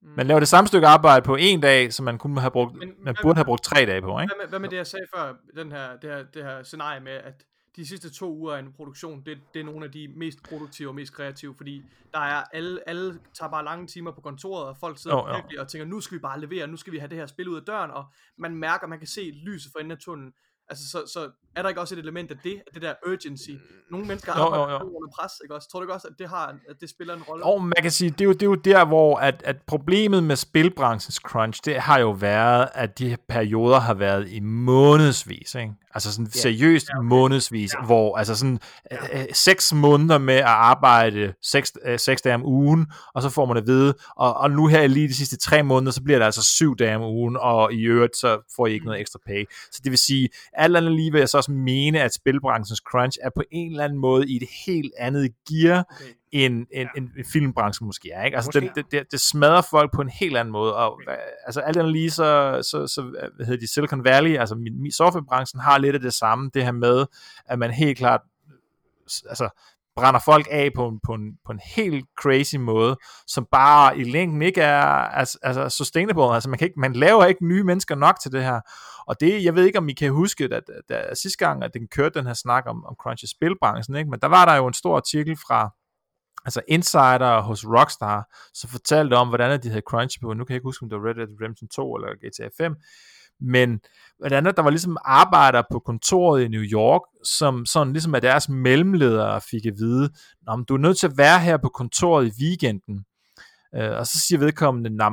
Man 0.01 0.27
laver 0.27 0.39
det 0.39 0.47
samme 0.47 0.67
stykke 0.67 0.87
arbejde 0.87 1.25
på 1.25 1.35
en 1.35 1.61
dag, 1.61 1.93
som 1.93 2.05
man 2.05 2.17
kunne 2.17 2.41
have 2.41 2.51
brugt, 2.51 2.75
Men- 2.75 2.93
man 3.03 3.15
burde 3.21 3.35
have 3.37 3.45
brugt 3.45 3.63
tre 3.63 3.85
dage 3.85 4.01
på, 4.01 4.19
ikke? 4.19 4.33
Hvad 4.35 4.45
med, 4.45 4.49
hvad 4.49 4.59
med 4.59 4.69
det, 4.69 4.77
jeg 4.77 4.87
sagde 4.87 5.05
før, 5.15 5.33
den 5.55 5.71
her, 5.71 5.97
det, 5.97 6.09
her, 6.09 6.23
det 6.23 6.43
her 6.43 6.63
scenarie 6.63 6.99
med, 6.99 7.11
at 7.11 7.43
de 7.75 7.87
sidste 7.87 8.13
to 8.13 8.33
uger 8.33 8.53
af 8.53 8.59
en 8.59 8.73
produktion, 8.73 9.21
det, 9.25 9.37
det 9.53 9.59
er 9.59 9.63
nogle 9.63 9.85
af 9.85 9.91
de 9.91 10.13
mest 10.15 10.43
produktive 10.43 10.89
og 10.89 10.95
mest 10.95 11.13
kreative, 11.13 11.55
fordi 11.57 11.83
der 12.13 12.19
er 12.19 12.43
alle, 12.53 12.89
alle 12.89 13.19
tager 13.33 13.49
bare 13.49 13.63
lange 13.63 13.87
timer 13.87 14.11
på 14.11 14.21
kontoret, 14.21 14.67
og 14.67 14.77
folk 14.77 14.97
sidder 14.97 15.17
Jo, 15.17 15.23
oh, 15.23 15.29
jo. 15.29 15.35
virkelig 15.35 15.59
og 15.59 15.67
tænker, 15.67 15.85
nu 15.85 16.01
skal 16.01 16.17
vi 16.17 16.21
bare 16.21 16.39
levere, 16.39 16.67
nu 16.67 16.77
skal 16.77 16.93
vi 16.93 16.97
have 16.97 17.09
det 17.09 17.17
her 17.17 17.27
spil 17.27 17.49
ud 17.49 17.55
af 17.55 17.63
døren, 17.63 17.91
og 17.91 18.05
man 18.37 18.55
mærker, 18.55 18.87
man 18.87 18.99
kan 18.99 19.07
se 19.07 19.31
lyset 19.45 19.71
for 19.71 19.79
enden 19.79 19.91
af 19.91 19.97
tunnelen. 19.97 20.33
Altså, 20.71 20.89
så, 20.89 21.03
så 21.13 21.31
er 21.55 21.61
der 21.61 21.69
ikke 21.69 21.81
også 21.81 21.95
et 21.95 21.99
element 21.99 22.31
af 22.31 22.37
det, 22.43 22.55
af 22.67 22.73
det 22.73 22.81
der 22.81 22.93
urgency? 23.07 23.49
Nogle 23.91 24.07
mennesker 24.07 24.33
Jo, 24.37 24.39
jo, 24.39 24.45
arbejder 24.45 24.79
jo. 24.85 24.95
under 24.95 25.09
pres, 25.19 25.31
ikke 25.43 25.55
også? 25.55 25.69
Tror 25.69 25.79
du 25.79 25.83
ikke 25.83 25.93
også, 25.93 26.07
at 26.07 26.19
det, 26.19 26.29
har, 26.29 26.55
at 26.69 26.81
det 26.81 26.89
spiller 26.89 27.15
en 27.15 27.23
rolle? 27.23 27.45
Og 27.45 27.63
man 27.63 27.81
kan 27.81 27.91
sige, 27.91 28.09
det 28.09 28.21
er 28.21 28.25
jo, 28.25 28.33
det 28.33 28.41
er 28.41 28.45
jo 28.45 28.55
der, 28.55 28.85
hvor 28.85 29.17
at, 29.17 29.43
at 29.45 29.61
problemet 29.67 30.23
med 30.23 30.35
spilbranchens 30.35 31.15
crunch, 31.15 31.61
det 31.65 31.75
har 31.81 31.99
jo 31.99 32.11
været, 32.11 32.69
at 32.73 32.99
de 32.99 33.17
perioder 33.29 33.79
har 33.79 33.93
været 33.93 34.31
i 34.31 34.39
månedsvis, 34.39 35.55
ikke? 35.55 35.73
Altså 35.93 36.11
sådan 36.11 36.31
seriøst 36.31 36.89
ja, 36.89 36.97
okay. 36.97 37.07
månedsvis, 37.07 37.73
ja. 37.73 37.85
hvor 37.85 38.17
altså 38.17 38.35
sådan 38.35 38.59
ja. 38.91 39.21
øh, 39.21 39.25
seks 39.33 39.73
måneder 39.73 40.17
med 40.17 40.35
at 40.35 40.43
arbejde 40.43 41.33
seks, 41.41 41.73
øh, 41.85 41.99
seks 41.99 42.21
dage 42.21 42.35
om 42.35 42.45
ugen, 42.45 42.87
og 43.13 43.21
så 43.21 43.29
får 43.29 43.45
man 43.45 43.57
at 43.57 43.67
vide, 43.67 43.93
og, 44.15 44.33
og 44.33 44.51
nu 44.51 44.67
her 44.67 44.87
lige 44.87 45.07
de 45.07 45.13
sidste 45.13 45.37
tre 45.37 45.63
måneder, 45.63 45.91
så 45.91 46.03
bliver 46.03 46.19
det 46.19 46.25
altså 46.25 46.43
syv 46.43 46.75
dage 46.77 46.95
om 46.95 47.01
ugen, 47.01 47.37
og 47.37 47.73
i 47.73 47.81
øvrigt, 47.81 48.17
så 48.17 48.53
får 48.55 48.67
I 48.67 48.73
ikke 48.73 48.85
noget 48.85 49.01
ekstra 49.01 49.19
pay. 49.27 49.45
Så 49.71 49.81
det 49.83 49.91
vil 49.91 49.99
sige, 49.99 50.29
alt 50.53 50.77
andet 50.77 50.91
lige 50.91 51.11
vil 51.11 51.19
jeg 51.19 51.29
så 51.29 51.37
også 51.37 51.51
mene, 51.51 52.01
at 52.01 52.13
spilbranchens 52.13 52.81
crunch 52.91 53.17
er 53.23 53.29
på 53.35 53.43
en 53.51 53.71
eller 53.71 53.83
anden 53.83 53.99
måde 53.99 54.29
i 54.29 54.35
et 54.35 54.47
helt 54.65 54.93
andet 54.97 55.31
gear, 55.49 55.85
Okay. 55.89 56.13
End, 56.31 56.53
end, 56.53 56.89
ja. 56.95 57.01
end 57.01 57.09
filmbranchen 57.31 57.85
måske 57.85 58.11
er. 58.11 58.23
Ikke? 58.23 58.37
Altså, 58.37 58.51
Måske. 58.55 58.71
det, 58.75 58.91
det, 58.91 59.11
det, 59.11 59.19
smadrer 59.19 59.61
folk 59.61 59.93
på 59.93 60.01
en 60.01 60.09
helt 60.09 60.37
anden 60.37 60.51
måde. 60.51 60.75
Og, 60.75 61.01
altså, 61.45 61.59
alt 61.59 61.77
andet 61.77 61.93
lige, 61.93 62.11
så, 62.11 62.59
så, 62.71 62.87
så 62.87 63.01
hvad 63.35 63.45
hedder 63.45 63.59
de, 63.59 63.73
Silicon 63.73 64.03
Valley, 64.03 64.37
altså 64.37 64.55
min, 64.55 64.81
min 64.81 64.91
softwarebranchen 64.91 65.61
har 65.61 65.77
lidt 65.77 65.95
af 65.95 66.01
det 66.01 66.13
samme, 66.13 66.51
det 66.53 66.63
her 66.63 66.71
med, 66.71 67.05
at 67.45 67.59
man 67.59 67.71
helt 67.71 67.97
klart 67.97 68.21
altså, 69.29 69.49
brænder 69.95 70.19
folk 70.25 70.47
af 70.51 70.71
på 70.75 70.87
en, 70.87 70.99
på, 71.03 71.13
en, 71.13 71.37
på 71.45 71.51
en 71.51 71.59
helt 71.75 72.05
crazy 72.21 72.55
måde, 72.55 72.97
som 73.27 73.47
bare 73.51 73.97
i 73.97 74.03
længden 74.03 74.41
ikke 74.41 74.61
er 74.61 74.83
altså, 74.83 75.37
altså 75.41 75.69
sustainable. 75.69 76.33
Altså 76.33 76.49
man, 76.49 76.59
kan 76.59 76.65
ikke, 76.65 76.79
man 76.79 76.93
laver 76.93 77.25
ikke 77.25 77.45
nye 77.45 77.63
mennesker 77.63 77.95
nok 77.95 78.19
til 78.19 78.31
det 78.31 78.43
her. 78.43 78.61
Og 79.07 79.19
det, 79.19 79.43
jeg 79.43 79.55
ved 79.55 79.65
ikke, 79.65 79.77
om 79.77 79.89
I 79.89 79.93
kan 79.93 80.11
huske, 80.11 80.43
at, 80.43 80.53
at, 80.53 80.95
at 80.95 81.17
sidste 81.17 81.45
gang, 81.45 81.63
at 81.63 81.73
den 81.73 81.87
kørte 81.87 82.19
den 82.19 82.27
her 82.27 82.33
snak 82.33 82.63
om, 82.67 82.85
om 82.85 82.95
Crunch 82.99 83.23
i 83.23 83.27
spilbranchen, 83.27 83.95
ikke? 83.95 84.09
men 84.09 84.19
der 84.19 84.27
var 84.27 84.45
der 84.45 84.55
jo 84.55 84.67
en 84.67 84.73
stor 84.73 84.95
artikel 84.95 85.37
fra 85.47 85.69
altså 86.49 86.61
insider 86.67 87.41
hos 87.41 87.65
Rockstar, 87.65 88.19
som 88.53 88.69
fortalte 88.69 89.13
om, 89.13 89.27
hvordan 89.27 89.63
de 89.63 89.69
havde 89.69 89.89
crunch 89.89 90.21
på, 90.21 90.33
nu 90.33 90.45
kan 90.45 90.53
jeg 90.53 90.57
ikke 90.59 90.69
huske, 90.69 90.83
om 90.83 90.89
det 90.89 90.97
var 90.97 91.07
Red 91.09 91.15
Dead 91.15 91.27
Redemption 91.41 91.67
2 91.67 91.95
eller 91.95 92.07
GTA 92.23 92.49
5, 92.63 92.75
men 93.41 93.79
hvordan 94.19 94.45
der 94.45 94.61
var 94.61 94.69
ligesom 94.69 94.97
arbejdere 95.05 95.63
på 95.71 95.79
kontoret 95.79 96.43
i 96.43 96.47
New 96.47 96.61
York, 96.61 97.01
som 97.23 97.65
sådan 97.65 97.93
ligesom 97.93 98.15
af 98.15 98.21
deres 98.21 98.49
mellemledere 98.49 99.41
fik 99.51 99.65
at 99.65 99.73
vide, 99.77 100.09
om 100.47 100.65
du 100.65 100.73
er 100.73 100.77
nødt 100.77 100.97
til 100.97 101.07
at 101.07 101.17
være 101.17 101.39
her 101.39 101.57
på 101.57 101.69
kontoret 101.69 102.27
i 102.27 102.31
weekenden. 102.41 103.05
Uh, 103.77 103.97
og 103.97 104.07
så 104.07 104.19
siger 104.19 104.39
vedkommende, 104.39 105.03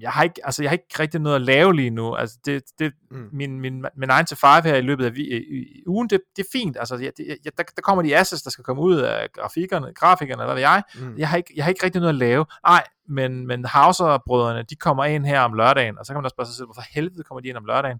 jeg 0.00 0.10
har 0.10 0.22
ikke, 0.22 0.40
altså 0.44 0.62
jeg 0.62 0.70
har 0.70 0.72
ikke 0.72 0.98
rigtig 0.98 1.20
noget 1.20 1.36
at 1.36 1.42
lave 1.42 1.74
lige 1.74 1.90
nu. 1.90 2.14
Altså 2.14 2.38
det, 2.44 2.62
det, 2.78 2.92
mm. 3.10 3.28
min, 3.32 3.60
min, 3.60 3.84
min 3.96 4.08
9 4.20 4.24
to 4.28 4.36
5 4.36 4.64
her 4.64 4.76
i 4.76 4.80
løbet 4.80 5.04
af 5.04 5.12
i, 5.16 5.22
i 5.22 5.82
ugen, 5.86 6.10
det, 6.10 6.20
det 6.36 6.42
er 6.42 6.48
fint. 6.52 6.76
Altså 6.76 6.96
jeg, 6.96 7.12
det, 7.16 7.38
jeg, 7.44 7.52
der, 7.58 7.62
der 7.62 7.82
kommer 7.82 8.02
de 8.02 8.16
assets, 8.16 8.42
der 8.42 8.50
skal 8.50 8.64
komme 8.64 8.82
ud 8.82 8.96
af 8.96 9.28
grafikerne, 9.32 9.94
grafikerne, 9.94 10.44
hvad 10.44 10.54
ved 10.54 10.62
jeg. 10.62 10.82
Mm. 10.94 11.14
Jeg, 11.18 11.28
har 11.28 11.36
ikke, 11.36 11.52
jeg 11.56 11.64
har 11.64 11.68
ikke 11.68 11.84
rigtig 11.84 12.00
noget 12.00 12.14
at 12.14 12.18
lave. 12.18 12.46
Nej, 12.66 12.84
men, 13.08 13.46
men 13.46 13.64
Hauser-brødrene, 13.64 14.62
de 14.62 14.76
kommer 14.76 15.04
ind 15.04 15.26
her 15.26 15.40
om 15.40 15.52
lørdagen, 15.52 15.98
og 15.98 16.06
så 16.06 16.12
kan 16.12 16.18
man 16.18 16.24
også 16.24 16.34
spørge 16.34 16.46
sig 16.46 16.56
selv, 16.56 16.66
hvorfor 16.66 16.84
helvede 16.90 17.22
kommer 17.22 17.40
de 17.40 17.48
ind 17.48 17.56
om 17.56 17.64
lørdagen? 17.64 17.98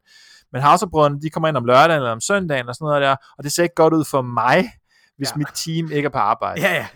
Men 0.52 0.62
Hauser-brødrene, 0.62 1.20
de 1.20 1.30
kommer 1.30 1.48
ind 1.48 1.56
om 1.56 1.64
lørdagen 1.64 2.00
eller 2.00 2.12
om 2.12 2.20
søndagen 2.20 2.68
og 2.68 2.74
sådan 2.74 2.86
noget 2.86 3.02
der, 3.02 3.16
og 3.38 3.44
det 3.44 3.52
ser 3.52 3.62
ikke 3.62 3.74
godt 3.74 3.94
ud 3.94 4.04
for 4.04 4.22
mig, 4.22 4.70
hvis 5.16 5.30
ja. 5.30 5.36
mit 5.36 5.48
team 5.54 5.90
ikke 5.92 6.06
er 6.06 6.10
på 6.10 6.18
arbejde. 6.18 6.60
Ja, 6.60 6.74
ja. 6.74 6.86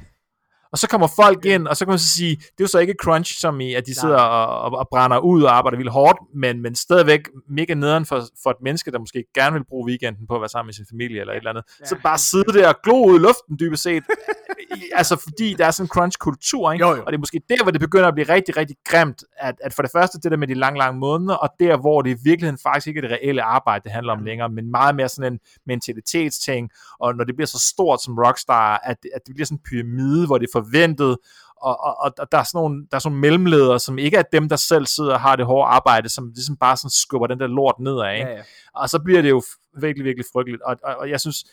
Og 0.72 0.78
så 0.78 0.88
kommer 0.88 1.08
folk 1.16 1.44
ind, 1.44 1.66
og 1.66 1.76
så 1.76 1.84
kan 1.84 1.92
man 1.92 1.98
så 1.98 2.08
sige, 2.08 2.36
det 2.36 2.60
er 2.60 2.64
jo 2.64 2.66
så 2.66 2.78
ikke 2.78 2.94
crunch, 3.02 3.40
som 3.40 3.60
i, 3.60 3.74
at 3.74 3.86
de 3.86 4.00
sidder 4.00 4.16
og, 4.16 4.60
og, 4.60 4.78
og 4.78 4.88
brænder 4.90 5.18
ud 5.18 5.42
og 5.42 5.56
arbejder 5.56 5.76
vildt 5.78 5.92
hårdt, 5.92 6.18
men, 6.34 6.62
men 6.62 6.74
stadigvæk 6.74 7.28
mega 7.48 7.74
nederen 7.74 8.06
for, 8.06 8.22
for 8.42 8.50
et 8.50 8.56
menneske, 8.62 8.90
der 8.90 8.98
måske 8.98 9.24
gerne 9.34 9.52
vil 9.52 9.64
bruge 9.64 9.88
weekenden 9.88 10.26
på 10.26 10.34
at 10.34 10.40
være 10.40 10.48
sammen 10.48 10.66
med 10.66 10.74
sin 10.74 10.86
familie 10.90 11.20
eller 11.20 11.32
et 11.32 11.36
eller 11.36 11.50
andet. 11.50 11.64
Så 11.84 11.96
bare 12.02 12.18
sidde 12.18 12.52
der 12.58 12.68
og 12.68 12.74
glo 12.84 13.04
ud 13.04 13.14
i 13.16 13.22
luften 13.22 13.58
dybest 13.60 13.82
set. 13.82 14.04
altså 14.92 15.16
fordi 15.16 15.54
der 15.54 15.66
er 15.66 15.70
sådan 15.70 15.84
en 15.84 15.88
crunch-kultur, 15.88 16.72
ikke? 16.72 16.84
Jo, 16.84 16.94
jo. 16.94 17.00
og 17.00 17.06
det 17.06 17.14
er 17.14 17.18
måske 17.18 17.40
der, 17.48 17.62
hvor 17.62 17.70
det 17.70 17.80
begynder 17.80 18.08
at 18.08 18.14
blive 18.14 18.28
rigtig, 18.28 18.56
rigtig 18.56 18.76
grimt, 18.84 19.24
at, 19.38 19.54
at 19.60 19.74
for 19.74 19.82
det 19.82 19.90
første 19.92 20.18
det 20.22 20.30
der 20.30 20.36
med 20.36 20.48
de 20.48 20.54
lange, 20.54 20.78
lange 20.78 21.00
måneder, 21.00 21.34
og 21.34 21.48
der, 21.60 21.76
hvor 21.76 22.02
det 22.02 22.10
i 22.10 22.20
virkeligheden 22.24 22.58
faktisk 22.62 22.86
ikke 22.86 22.98
er 22.98 23.02
det 23.02 23.10
reelle 23.10 23.42
arbejde, 23.42 23.84
det 23.84 23.92
handler 23.92 24.12
om 24.12 24.24
længere, 24.24 24.48
men 24.48 24.70
meget 24.70 24.94
mere 24.94 25.08
sådan 25.08 25.32
en 25.32 25.38
mentalitetsting, 25.66 26.70
og 27.00 27.14
når 27.16 27.24
det 27.24 27.36
bliver 27.36 27.46
så 27.46 27.58
stort 27.72 28.02
som 28.02 28.18
Rockstar, 28.18 28.80
at, 28.84 28.96
at 29.14 29.20
det 29.26 29.34
bliver 29.34 29.46
sådan 29.46 29.58
en 29.58 29.62
pyramide, 29.70 30.26
hvor 30.26 30.38
det 30.38 30.46
er 30.46 30.60
forventet, 30.60 31.16
og, 31.62 31.80
og, 31.80 31.96
og 32.18 32.32
der, 32.32 32.38
er 32.38 32.42
sådan 32.42 32.58
nogle, 32.58 32.86
der 32.90 32.96
er 32.96 32.98
sådan 32.98 33.12
nogle 33.12 33.20
mellemledere, 33.20 33.80
som 33.80 33.98
ikke 33.98 34.16
er 34.16 34.22
dem, 34.22 34.48
der 34.48 34.56
selv 34.56 34.86
sidder 34.86 35.12
og 35.12 35.20
har 35.20 35.36
det 35.36 35.46
hårde 35.46 35.68
arbejde, 35.68 36.08
som 36.08 36.32
ligesom 36.34 36.56
bare 36.56 36.76
sådan 36.76 36.90
skubber 36.90 37.26
den 37.26 37.40
der 37.40 37.46
lort 37.46 37.74
nedad, 37.80 38.14
ikke? 38.14 38.30
Ja, 38.30 38.36
ja. 38.36 38.42
og 38.74 38.88
så 38.88 38.98
bliver 39.04 39.22
det 39.22 39.30
jo 39.30 39.42
virkelig, 39.80 40.04
virkelig 40.04 40.26
frygteligt, 40.32 40.62
og, 40.62 40.76
og, 40.84 40.96
og 40.96 41.10
jeg 41.10 41.20
synes, 41.20 41.44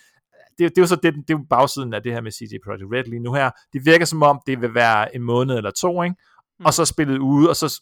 det, 0.59 0.69
det 0.69 0.77
er 0.77 0.81
jo 0.81 0.87
så 0.87 0.95
det, 0.95 1.13
det 1.15 1.19
er 1.19 1.23
jo 1.29 1.45
bagsiden 1.49 1.93
af 1.93 2.03
det 2.03 2.11
her 2.13 2.21
med 2.21 2.31
CJ 2.31 2.55
Projekt 2.65 2.83
Red 2.93 3.03
lige 3.03 3.19
nu 3.19 3.33
her. 3.33 3.51
Det 3.73 3.85
virker 3.85 4.05
som 4.05 4.23
om, 4.23 4.41
det 4.47 4.61
vil 4.61 4.73
være 4.73 5.15
en 5.15 5.21
måned 5.21 5.57
eller 5.57 5.71
to, 5.71 6.03
ikke? 6.03 6.15
Mm. 6.59 6.65
og 6.65 6.73
så 6.73 6.85
spillet 6.85 7.17
ude, 7.17 7.49
og 7.49 7.55
så 7.55 7.81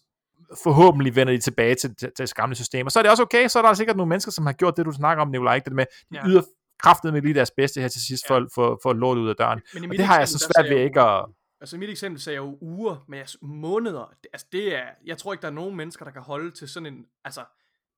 forhåbentlig 0.64 1.16
vender 1.16 1.34
de 1.34 1.40
tilbage 1.40 1.76
til, 1.76 1.96
til, 1.96 2.12
til 2.18 2.28
gamle 2.30 2.56
systemer. 2.56 2.90
Så 2.90 3.00
er 3.00 3.04
det 3.04 3.12
også 3.12 3.24
okay, 3.24 3.48
så 3.48 3.60
er 3.60 3.64
der 3.64 3.74
sikkert 3.74 3.98
nogle 3.98 4.10
mennesker, 4.10 4.32
som 4.32 4.46
har 4.46 4.54
gjort 4.54 4.78
det, 4.78 4.86
du 4.86 4.92
snakker 4.92 5.22
om, 5.22 5.32
Nicolaj, 5.32 5.56
ikke? 5.56 5.66
det 5.66 5.74
med, 5.74 5.86
de 6.12 6.16
Ja. 6.18 6.28
yder 6.28 6.42
kraftet 6.80 7.14
med 7.14 7.22
lige 7.22 7.34
deres 7.34 7.52
bedste 7.52 7.82
her 7.82 7.88
til 7.88 8.02
sidst, 8.02 8.28
for, 8.28 8.48
for, 8.56 8.80
for 8.84 8.90
at 8.90 8.96
lort 8.96 9.18
ud 9.18 9.30
af 9.30 9.36
døren. 9.36 9.62
Men 9.74 9.90
Og 9.92 9.98
det 9.98 10.06
har 10.06 10.18
jeg 10.18 10.28
så 10.28 10.40
svært 10.56 10.70
ved 10.70 10.78
ikke 10.86 11.02
at... 11.02 11.26
Altså 11.62 11.76
i 11.76 11.80
mit 11.80 11.90
eksempel 11.90 12.22
sagde 12.22 12.36
jeg 12.36 12.42
jo 12.42 12.58
uger, 12.62 13.06
men 13.08 13.20
jeg, 13.20 13.28
måneder, 13.42 14.14
altså 14.34 14.48
det 14.52 14.76
er, 14.76 14.84
jeg 15.06 15.18
tror 15.18 15.34
ikke, 15.34 15.42
der 15.42 15.48
er 15.48 15.52
nogen 15.52 15.76
mennesker, 15.76 16.06
der 16.06 16.12
kan 16.12 16.22
holde 16.22 16.52
til 16.52 16.68
sådan 16.70 16.94
en, 16.94 17.06
altså, 17.26 17.42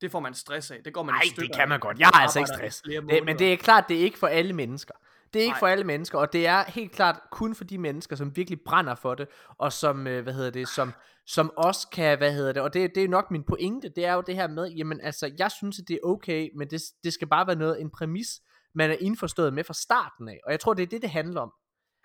det 0.01 0.11
får 0.11 0.19
man 0.19 0.34
stress 0.34 0.71
af, 0.71 0.77
det 0.85 0.93
går 0.93 1.03
man 1.03 1.15
Nej, 1.15 1.21
det 1.35 1.55
kan 1.55 1.69
man 1.69 1.80
godt. 1.80 1.99
Jeg 1.99 2.07
har 2.07 2.21
altså 2.21 2.39
ikke 2.39 2.51
stress. 2.57 2.81
Det, 2.81 3.26
men 3.26 3.39
det 3.39 3.53
er 3.53 3.57
klart, 3.57 3.85
det 3.89 3.97
er 3.97 4.01
ikke 4.01 4.19
for 4.19 4.27
alle 4.27 4.53
mennesker. 4.53 4.93
Det 5.34 5.39
er 5.39 5.43
ikke 5.43 5.53
Nej. 5.53 5.59
for 5.59 5.67
alle 5.67 5.84
mennesker, 5.84 6.17
og 6.17 6.34
det 6.34 6.47
er 6.47 6.63
helt 6.67 6.91
klart 6.91 7.19
kun 7.31 7.55
for 7.55 7.63
de 7.63 7.77
mennesker, 7.77 8.15
som 8.15 8.35
virkelig 8.35 8.61
brænder 8.61 8.95
for 8.95 9.15
det, 9.15 9.27
og 9.57 9.73
som, 9.73 10.07
øh, 10.07 10.23
hvad 10.23 10.34
hedder 10.34 10.49
det, 10.49 10.67
som, 10.67 10.93
som 11.27 11.51
også 11.57 11.88
kan, 11.89 12.17
hvad 12.17 12.34
hedder 12.34 12.51
det, 12.53 12.61
og 12.61 12.73
det, 12.73 12.95
det 12.95 13.03
er 13.03 13.07
nok 13.07 13.31
min 13.31 13.43
pointe, 13.43 13.89
det 13.95 14.05
er 14.05 14.13
jo 14.13 14.23
det 14.27 14.35
her 14.35 14.47
med, 14.47 14.67
jamen 14.67 15.01
altså, 15.01 15.31
jeg 15.39 15.51
synes, 15.51 15.80
at 15.80 15.88
det 15.88 15.93
er 15.93 16.07
okay, 16.07 16.49
men 16.55 16.69
det, 16.69 16.81
det 17.03 17.13
skal 17.13 17.27
bare 17.27 17.47
være 17.47 17.55
noget, 17.55 17.81
en 17.81 17.89
præmis, 17.89 18.41
man 18.76 18.91
er 18.91 18.95
indforstået 18.99 19.53
med 19.53 19.63
fra 19.63 19.73
starten 19.73 20.30
af, 20.30 20.39
og 20.45 20.51
jeg 20.51 20.59
tror, 20.59 20.73
det 20.73 20.84
er 20.84 20.88
det, 20.88 21.01
det 21.01 21.09
handler 21.09 21.41
om. 21.41 21.51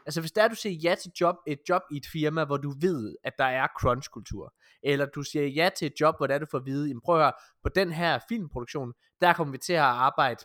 Altså 0.06 0.20
hvis 0.20 0.32
der 0.32 0.48
du 0.48 0.55
siger 0.55 0.90
ja 0.90 0.94
til 0.94 1.12
job, 1.20 1.36
et 1.47 1.59
job 1.68 1.82
i 1.93 1.97
et 1.97 2.06
firma, 2.12 2.44
hvor 2.44 2.56
du 2.56 2.74
ved, 2.81 3.16
at 3.24 3.32
der 3.39 3.44
er 3.44 3.66
crunch-kultur, 3.81 4.55
eller 4.82 5.06
du 5.06 5.22
siger 5.22 5.47
ja 5.47 5.70
til 5.76 5.86
et 5.86 6.01
job, 6.01 6.14
hvor 6.18 6.26
der 6.26 6.39
du 6.39 6.47
får 6.51 6.59
at 6.59 6.66
vide, 6.66 6.89
jamen 6.89 7.01
prøv 7.01 7.16
at 7.16 7.22
høre, 7.22 7.32
på 7.62 7.68
den 7.68 7.93
her 7.93 8.18
filmproduktion, 8.28 8.93
der 9.20 9.32
kommer 9.32 9.52
vi 9.52 9.59
til 9.59 9.72
at 9.72 9.81
arbejde 9.81 10.44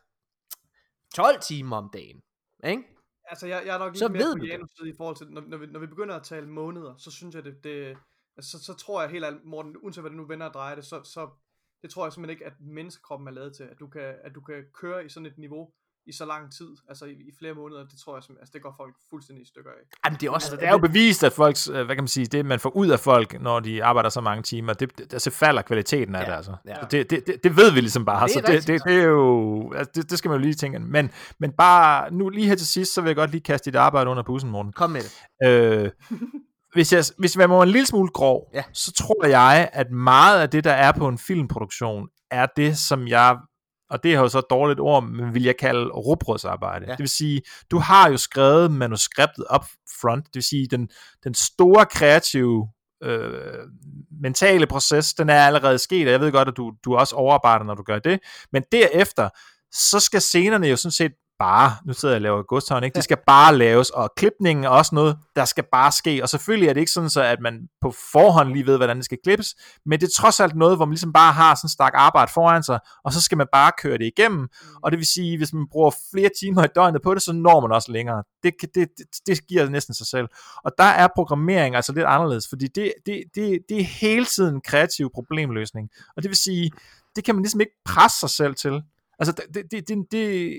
12 1.15 1.41
timer 1.41 1.77
om 1.77 1.89
dagen. 1.93 2.21
Ikke? 2.63 2.83
Altså, 3.25 3.47
jeg, 3.47 3.63
jeg 3.65 3.75
er 3.75 3.79
nok 3.79 3.95
Så 3.95 4.07
lidt 4.07 4.17
mere 4.17 4.37
på. 4.37 4.45
Janus 4.45 4.69
side 4.77 4.89
i 4.89 4.93
forhold 4.97 5.15
til, 5.15 5.27
når, 5.29 5.41
når, 5.41 5.57
vi, 5.57 5.65
når 5.65 5.79
vi 5.79 5.87
begynder 5.87 6.15
at 6.15 6.23
tale 6.23 6.47
måneder, 6.49 6.97
så 6.97 7.11
synes 7.11 7.35
jeg, 7.35 7.43
det, 7.43 7.63
det 7.63 7.97
altså, 8.37 8.51
så, 8.51 8.63
så 8.63 8.73
tror 8.73 9.01
jeg 9.01 9.11
helt 9.11 9.25
ærligt, 9.25 9.45
Morten, 9.45 9.77
uanset 9.77 10.01
hvad 10.03 10.09
det 10.09 10.17
nu 10.17 10.25
vender 10.25 10.47
og 10.47 10.53
drejer 10.53 10.75
det, 10.75 10.85
så, 10.85 11.03
så 11.03 11.29
det 11.81 11.89
tror 11.89 12.05
jeg 12.05 12.13
simpelthen 12.13 12.35
ikke, 12.35 12.45
at 12.45 12.53
menneskekroppen 12.59 13.27
er 13.27 13.31
lavet 13.31 13.55
til, 13.55 13.63
at 13.63 13.79
du 13.79 13.87
kan, 13.87 14.15
at 14.23 14.35
du 14.35 14.41
kan 14.41 14.65
køre 14.73 15.05
i 15.05 15.09
sådan 15.09 15.25
et 15.25 15.37
niveau 15.37 15.73
i 16.07 16.11
så 16.11 16.25
lang 16.25 16.51
tid, 16.57 16.67
altså 16.89 17.05
i, 17.05 17.11
i 17.11 17.31
flere 17.39 17.53
måneder, 17.53 17.81
det 17.87 17.99
tror 18.03 18.15
jeg 18.15 18.23
simpelthen, 18.23 18.41
altså 18.41 18.51
det 18.53 18.61
går 18.61 18.73
folk 18.77 18.95
fuldstændig 19.09 19.43
i 19.43 19.47
stykker 19.47 19.69
af. 19.69 19.83
Jamen, 20.05 20.19
det 20.19 20.27
er 20.27 20.31
også, 20.31 20.45
Altså, 20.47 20.55
det 20.55 20.67
er 20.67 20.71
jo 20.71 20.77
bevist, 20.77 21.23
at 21.23 21.33
folks, 21.33 21.67
øh, 21.69 21.73
hvad 21.85 21.95
kan 21.95 22.03
man 22.03 22.07
sige, 22.07 22.25
det 22.25 22.45
man 22.45 22.59
får 22.59 22.69
ud 22.75 22.89
af 22.89 22.99
folk, 22.99 23.41
når 23.41 23.59
de 23.59 23.83
arbejder 23.83 24.09
så 24.09 24.21
mange 24.21 24.43
timer, 24.43 24.73
det, 24.73 24.97
det 24.97 25.13
altså 25.13 25.29
falder 25.31 25.61
kvaliteten 25.61 26.15
af 26.15 26.21
Ja, 26.21 26.25
det, 26.31 26.35
altså. 26.37 26.55
ja. 26.67 26.75
Så 26.75 26.87
Det, 26.91 27.09
det, 27.09 27.27
det, 27.27 27.43
det 27.43 27.57
ved 27.57 27.71
vi 27.71 27.81
ligesom 27.81 28.05
bare, 28.05 28.27
Det 28.27 28.35
er 28.35 28.39
så 28.39 28.41
det, 28.41 28.49
rigtigt. 28.49 28.67
det, 28.67 28.83
det 28.93 28.99
er 29.01 29.07
jo, 29.07 29.73
altså, 29.73 29.91
det, 29.95 30.09
det 30.09 30.17
skal 30.17 30.29
man 30.29 30.37
jo 30.39 30.41
lige 30.41 30.53
tænke. 30.53 30.79
Men, 30.79 31.11
men 31.39 31.51
bare, 31.51 32.13
nu 32.13 32.29
lige 32.29 32.47
her 32.47 32.55
til 32.55 32.67
sidst, 32.67 32.93
så 32.93 33.01
vil 33.01 33.09
jeg 33.09 33.15
godt 33.15 33.31
lige 33.31 33.41
kaste 33.41 33.71
dit 33.71 33.75
arbejde 33.75 34.09
under 34.09 34.23
bussen, 34.23 34.49
Morten. 34.49 34.73
Kom 34.73 34.89
med 34.89 35.01
det. 35.01 35.47
Øh, 35.47 35.89
hvis, 36.73 36.93
jeg, 36.93 37.03
hvis 37.17 37.35
jeg 37.37 37.49
må 37.49 37.61
en 37.63 37.69
lille 37.69 37.85
smule 37.85 38.09
grov, 38.09 38.51
Ja. 38.53 38.63
så 38.73 38.91
tror 38.93 39.25
jeg, 39.25 39.69
at 39.73 39.91
meget 39.91 40.41
af 40.41 40.49
det, 40.49 40.63
der 40.63 40.71
er 40.71 40.91
på 40.91 41.07
en 41.07 41.17
filmproduktion, 41.17 42.07
er 42.31 42.45
det, 42.57 42.77
som 42.77 43.07
jeg, 43.07 43.37
og 43.89 44.03
det 44.03 44.13
er 44.13 44.19
jo 44.19 44.29
så 44.29 44.39
et 44.39 44.49
dårligt 44.49 44.79
ord, 44.79 45.03
men 45.03 45.33
vil 45.33 45.43
jeg 45.43 45.57
kalde 45.57 45.89
råbrødsarbejde. 45.89 46.85
Ja. 46.85 46.91
Det 46.91 46.99
vil 46.99 47.09
sige, 47.09 47.41
du 47.71 47.77
har 47.77 48.09
jo 48.09 48.17
skrevet 48.17 48.71
manuskriptet 48.71 49.45
up 49.55 49.65
front, 50.01 50.25
det 50.25 50.35
vil 50.35 50.43
sige, 50.43 50.67
den, 50.67 50.89
den 51.23 51.33
store 51.33 51.85
kreative 51.85 52.69
øh, 53.03 53.59
mentale 54.21 54.67
proces, 54.67 55.13
den 55.13 55.29
er 55.29 55.45
allerede 55.45 55.77
sket, 55.77 56.07
og 56.07 56.11
jeg 56.11 56.21
ved 56.21 56.31
godt, 56.31 56.47
at 56.47 56.57
du, 56.57 56.73
du 56.85 56.95
også 56.95 57.15
overarbejder, 57.15 57.65
når 57.65 57.75
du 57.75 57.83
gør 57.83 57.99
det, 57.99 58.19
men 58.51 58.63
derefter, 58.71 59.29
så 59.71 59.99
skal 59.99 60.21
scenerne 60.21 60.67
jo 60.67 60.75
sådan 60.75 60.91
set 60.91 61.11
bare, 61.39 61.71
nu 61.85 61.93
sidder 61.93 62.15
jeg 62.15 62.17
og 62.17 62.21
laver 62.21 62.43
godstavn, 62.43 62.83
ikke? 62.83 62.95
de 62.95 63.01
skal 63.01 63.17
bare 63.27 63.55
laves, 63.55 63.89
og 63.89 64.11
klipningen 64.17 64.65
er 64.65 64.69
også 64.69 64.95
noget, 64.95 65.17
der 65.35 65.45
skal 65.45 65.63
bare 65.71 65.91
ske, 65.91 66.23
og 66.23 66.29
selvfølgelig 66.29 66.69
er 66.69 66.73
det 66.73 66.79
ikke 66.79 66.91
sådan, 66.91 67.09
så 67.09 67.21
at 67.23 67.39
man 67.41 67.67
på 67.81 67.93
forhånd 68.11 68.53
lige 68.53 68.65
ved, 68.65 68.77
hvordan 68.77 68.97
det 68.97 69.05
skal 69.05 69.17
klippes, 69.23 69.55
men 69.85 69.99
det 69.99 70.07
er 70.07 70.11
trods 70.21 70.39
alt 70.39 70.55
noget, 70.55 70.77
hvor 70.77 70.85
man 70.85 70.91
ligesom 70.91 71.13
bare 71.13 71.33
har 71.33 71.55
sådan 71.55 71.65
en 71.65 71.69
stak 71.69 71.93
arbejde 71.95 72.31
foran 72.33 72.63
sig, 72.63 72.79
og 73.03 73.13
så 73.13 73.21
skal 73.21 73.37
man 73.37 73.47
bare 73.51 73.71
køre 73.77 73.97
det 73.97 74.05
igennem, 74.05 74.47
og 74.83 74.91
det 74.91 74.97
vil 74.97 75.07
sige, 75.07 75.37
hvis 75.37 75.53
man 75.53 75.67
bruger 75.71 75.91
flere 76.13 76.29
timer 76.39 76.63
i 76.63 76.67
døgnet 76.75 77.01
på 77.01 77.13
det, 77.13 77.21
så 77.21 77.33
når 77.33 77.59
man 77.59 77.71
også 77.71 77.91
længere. 77.91 78.23
Det, 78.43 78.53
det, 78.61 78.75
det, 78.75 78.87
det 79.27 79.47
giver 79.47 79.69
næsten 79.69 79.93
sig 79.93 80.07
selv. 80.07 80.27
Og 80.63 80.71
der 80.77 80.83
er 80.83 81.07
programmering 81.15 81.75
altså 81.75 81.93
lidt 81.93 82.05
anderledes, 82.05 82.47
fordi 82.49 82.67
det, 82.67 82.93
det, 83.05 83.23
det, 83.35 83.59
det 83.69 83.79
er 83.79 83.83
hele 83.83 84.25
tiden 84.25 84.61
kreativ 84.61 85.09
problemløsning, 85.13 85.89
og 86.15 86.23
det 86.23 86.29
vil 86.29 86.37
sige, 86.37 86.71
det 87.15 87.23
kan 87.23 87.35
man 87.35 87.41
ligesom 87.41 87.61
ikke 87.61 87.73
presse 87.85 88.19
sig 88.19 88.29
selv 88.29 88.55
til. 88.55 88.81
Altså, 89.19 89.33
det, 89.53 89.71
det, 89.71 89.87
det, 89.87 89.97
det, 90.11 90.53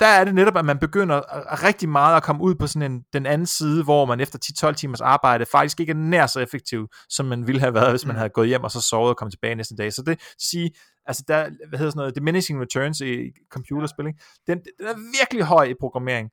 der 0.00 0.06
er 0.06 0.24
det 0.24 0.34
netop, 0.34 0.56
at 0.56 0.64
man 0.64 0.78
begynder 0.78 1.20
rigtig 1.64 1.88
meget 1.88 2.16
at 2.16 2.22
komme 2.22 2.42
ud 2.42 2.54
på 2.54 2.66
sådan 2.66 2.92
en, 2.92 3.02
den 3.12 3.26
anden 3.26 3.46
side, 3.46 3.84
hvor 3.84 4.06
man 4.06 4.20
efter 4.20 4.68
10-12 4.68 4.72
timers 4.72 5.00
arbejde 5.00 5.46
faktisk 5.52 5.80
ikke 5.80 5.90
er 5.90 5.96
nær 5.96 6.26
så 6.26 6.40
effektiv, 6.40 6.88
som 7.08 7.26
man 7.26 7.46
ville 7.46 7.60
have 7.60 7.74
været, 7.74 7.90
hvis 7.90 8.06
man 8.06 8.14
mm. 8.14 8.18
havde 8.18 8.30
gået 8.30 8.48
hjem 8.48 8.64
og 8.64 8.70
så 8.70 8.80
sovet 8.80 9.10
og 9.10 9.16
kommet 9.16 9.32
tilbage 9.32 9.54
næste 9.54 9.76
dag. 9.76 9.92
Så 9.92 10.02
det 10.06 10.20
sige, 10.50 10.70
altså 11.06 11.24
der, 11.28 11.48
hvad 11.68 11.78
hedder 11.78 11.90
sådan 11.90 12.00
noget, 12.00 12.14
diminishing 12.14 12.60
returns 12.60 13.00
i 13.00 13.16
computerspil, 13.50 14.06
ikke? 14.06 14.20
Den, 14.46 14.58
den 14.78 14.86
er 14.86 15.18
virkelig 15.20 15.44
høj 15.44 15.64
i 15.64 15.74
programmering. 15.80 16.30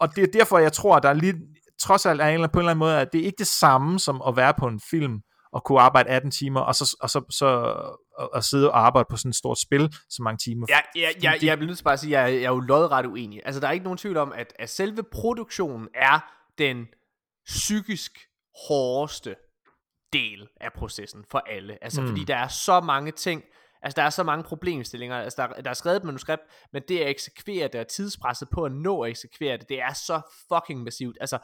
Og 0.00 0.16
det 0.16 0.22
er 0.22 0.28
derfor, 0.32 0.58
jeg 0.58 0.72
tror, 0.72 0.96
at 0.96 1.02
der 1.02 1.08
er 1.08 1.14
lige, 1.14 1.34
trods 1.80 2.06
alt 2.06 2.20
er 2.20 2.26
en, 2.26 2.40
på 2.52 2.58
en 2.58 2.58
eller 2.58 2.70
anden 2.70 2.78
måde, 2.78 3.00
at 3.00 3.08
det 3.12 3.20
er 3.20 3.24
ikke 3.24 3.38
det 3.38 3.46
samme 3.46 3.98
som 3.98 4.22
at 4.28 4.36
være 4.36 4.54
på 4.58 4.66
en 4.66 4.80
film, 4.90 5.20
og 5.56 5.64
kunne 5.64 5.80
arbejde 5.80 6.08
18 6.08 6.30
timer, 6.30 6.60
og 6.60 6.74
så, 6.74 6.96
og 7.00 7.10
så, 7.10 7.22
så 7.30 7.46
og, 8.16 8.34
og 8.34 8.44
sidde 8.44 8.70
og 8.70 8.86
arbejde 8.86 9.06
på 9.10 9.16
sådan 9.16 9.28
et 9.28 9.36
stort 9.36 9.58
spil 9.58 9.94
så 10.10 10.22
mange 10.22 10.38
timer. 10.38 10.66
Ja, 10.68 10.78
ja, 10.96 11.10
ja, 11.22 11.32
det, 11.34 11.42
jeg 11.42 11.58
bliver 11.58 11.66
nødt 11.66 11.78
til 11.78 11.84
bare 11.84 11.92
at 11.92 12.00
sige, 12.00 12.18
at 12.18 12.24
jeg, 12.24 12.34
jeg 12.34 12.42
er 12.42 12.50
jo 12.50 12.60
lodret 12.60 13.06
uenig. 13.06 13.42
Altså, 13.44 13.60
der 13.60 13.68
er 13.68 13.72
ikke 13.72 13.84
nogen 13.84 13.98
tvivl 13.98 14.16
om, 14.16 14.32
at, 14.32 14.52
at 14.58 14.70
selve 14.70 15.02
produktionen 15.02 15.88
er 15.94 16.20
den 16.58 16.86
psykisk 17.46 18.12
hårdeste 18.68 19.36
del 20.12 20.48
af 20.60 20.72
processen 20.72 21.24
for 21.30 21.38
alle. 21.38 21.84
Altså, 21.84 22.00
mm. 22.00 22.08
fordi 22.08 22.24
der 22.24 22.36
er 22.36 22.48
så 22.48 22.80
mange 22.80 23.12
ting, 23.12 23.42
Altså, 23.82 23.96
der 23.96 24.02
er 24.02 24.10
så 24.10 24.22
mange 24.22 24.44
problemstillinger. 24.44 25.16
Altså, 25.16 25.42
der, 25.42 25.62
der 25.62 25.70
er 25.70 25.74
skrevet 25.74 25.96
et 25.96 26.04
manuskript, 26.04 26.42
men 26.72 26.82
det 26.88 26.98
at 26.98 27.10
eksekvere 27.10 27.68
det, 27.68 27.80
og 27.80 27.88
tidspresset 27.88 28.48
på 28.52 28.64
at 28.64 28.72
nå 28.72 29.00
at 29.02 29.10
eksekvere 29.10 29.56
det, 29.56 29.68
det 29.68 29.80
er 29.80 29.92
så 29.92 30.20
fucking 30.48 30.82
massivt. 30.82 31.18
Altså, 31.20 31.38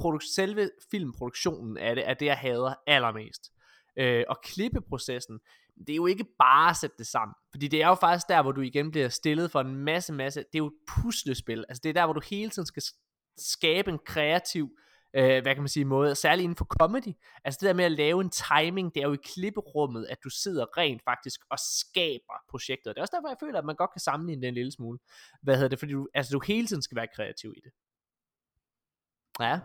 produ- 0.00 0.34
selve 0.34 0.70
filmproduktionen 0.90 1.78
af 1.78 1.94
det, 1.94 2.08
er 2.08 2.14
det, 2.14 2.26
jeg 2.26 2.36
hader 2.36 2.74
allermest. 2.86 3.50
Øh, 3.96 4.24
og 4.28 4.40
klippeprocessen, 4.42 5.40
det 5.86 5.90
er 5.90 5.96
jo 5.96 6.06
ikke 6.06 6.26
bare 6.38 6.70
at 6.70 6.76
sætte 6.76 6.96
det 6.98 7.06
sammen. 7.06 7.34
Fordi 7.50 7.68
det 7.68 7.82
er 7.82 7.88
jo 7.88 7.94
faktisk 7.94 8.28
der, 8.28 8.42
hvor 8.42 8.52
du 8.52 8.60
igen 8.60 8.90
bliver 8.90 9.08
stillet 9.08 9.50
for 9.50 9.60
en 9.60 9.76
masse, 9.76 10.12
masse, 10.12 10.40
det 10.40 10.54
er 10.54 10.58
jo 10.58 10.66
et 10.66 10.72
puslespil. 10.88 11.64
Altså, 11.68 11.80
det 11.84 11.88
er 11.88 11.92
der, 11.92 12.04
hvor 12.04 12.12
du 12.12 12.20
hele 12.30 12.50
tiden 12.50 12.66
skal 12.66 12.82
skabe 13.36 13.90
en 13.90 13.98
kreativ 14.06 14.70
øh, 15.16 15.42
hvad 15.42 15.54
kan 15.54 15.62
man 15.62 15.68
sige, 15.68 15.84
måde, 15.84 16.14
særligt 16.14 16.44
inden 16.44 16.56
for 16.56 16.64
comedy. 16.64 17.14
Altså 17.44 17.58
det 17.60 17.66
der 17.66 17.74
med 17.74 17.84
at 17.84 17.92
lave 17.92 18.20
en 18.20 18.30
timing, 18.30 18.94
det 18.94 19.02
er 19.02 19.06
jo 19.06 19.12
i 19.12 19.18
klipperummet, 19.24 20.06
at 20.10 20.18
du 20.24 20.30
sidder 20.30 20.76
rent 20.76 21.02
faktisk 21.04 21.40
og 21.50 21.58
skaber 21.58 22.34
projektet. 22.50 22.94
Det 22.94 22.98
er 22.98 23.02
også 23.02 23.16
derfor, 23.16 23.28
jeg 23.28 23.36
føler, 23.40 23.58
at 23.58 23.64
man 23.64 23.76
godt 23.76 23.92
kan 23.92 24.00
sammenligne 24.00 24.42
det 24.42 24.48
en 24.48 24.54
lille 24.54 24.72
smule. 24.72 24.98
Hvad 25.42 25.54
hedder 25.54 25.68
det? 25.68 25.78
Fordi 25.78 25.92
du, 25.92 26.08
altså, 26.14 26.32
du 26.32 26.40
hele 26.46 26.66
tiden 26.66 26.82
skal 26.82 26.96
være 26.96 27.08
kreativ 27.14 27.54
i 27.56 27.60
det. 27.60 27.72
Ja, 29.40 29.60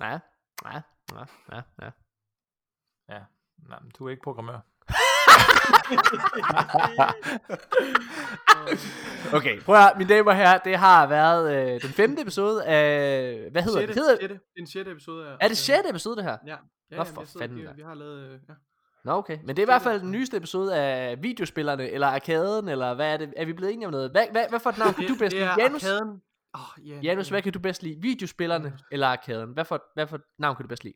ja, 0.00 0.18
ja, 0.64 0.82
ja, 1.52 1.62
ja, 1.82 1.90
ja. 3.08 3.24
Nej, 3.68 3.78
du 3.98 4.06
er 4.06 4.10
ikke 4.10 4.22
programmør. 4.22 4.58
okay, 9.36 9.60
prøv 9.60 9.74
at 9.76 9.92
mine 9.98 10.14
damer 10.14 10.32
her, 10.32 10.58
det 10.58 10.76
har 10.76 11.06
været 11.06 11.74
øh, 11.74 11.82
den 11.82 11.90
femte 11.90 12.22
episode 12.22 12.64
af, 12.64 13.50
hvad 13.50 13.62
hedder 13.62 13.78
Sjette, 13.78 13.94
det? 13.94 14.02
Hedder, 14.02 14.16
sjette, 14.20 14.40
den 14.58 14.66
sjette 14.66 14.90
episode 14.90 15.28
af... 15.28 15.36
er 15.40 15.48
det 15.48 15.58
sjette 15.58 15.90
episode 15.90 16.16
det 16.16 16.24
her? 16.24 16.36
Ja. 16.46 16.56
Ja, 16.90 16.96
Nå, 16.96 17.04
for 17.04 17.24
sidder, 17.24 17.44
fanden, 17.44 17.58
vi, 17.58 17.64
da. 17.66 17.72
vi 17.72 17.82
har 17.82 17.94
lavet... 17.94 18.18
øh, 18.32 18.38
Ja. 18.48 18.54
Nå 19.04 19.12
okay, 19.12 19.38
men 19.44 19.56
det 19.56 19.58
er 19.58 19.62
i 19.64 19.70
hvert 19.70 19.82
fald 19.82 20.00
den 20.00 20.10
nyeste 20.10 20.36
episode 20.36 20.76
af 20.76 21.22
videospillerne, 21.22 21.90
eller 21.90 22.06
arkaden, 22.06 22.68
eller 22.68 22.94
hvad 22.94 23.12
er 23.12 23.16
det? 23.16 23.32
Er 23.36 23.44
vi 23.44 23.52
blevet 23.52 23.72
enige 23.72 23.86
om 23.86 23.92
noget? 23.92 24.10
Hvad, 24.10 24.26
hvad, 24.32 24.44
hvad 24.48 24.60
for 24.60 24.70
et 24.70 24.78
navn 24.78 24.94
kan 24.94 25.08
du 25.08 25.14
bedst 25.18 25.20
det 25.20 25.32
lide? 25.32 25.44
er 25.44 25.54
Janus, 25.58 25.84
arkaden. 25.84 26.20
Oh, 26.54 26.60
yeah, 26.86 27.04
Janus, 27.04 27.28
hvad 27.28 27.42
kan 27.42 27.52
du 27.52 27.58
bedst 27.58 27.82
lide? 27.82 27.96
Videospillerne 28.00 28.78
eller 28.92 29.06
arkaden? 29.06 29.52
Hvad 29.52 29.64
for, 29.64 29.82
hvad 29.94 30.06
for 30.06 30.16
et 30.16 30.22
navn 30.38 30.56
kan 30.56 30.62
du 30.64 30.68
bedst 30.68 30.84
lide? 30.84 30.94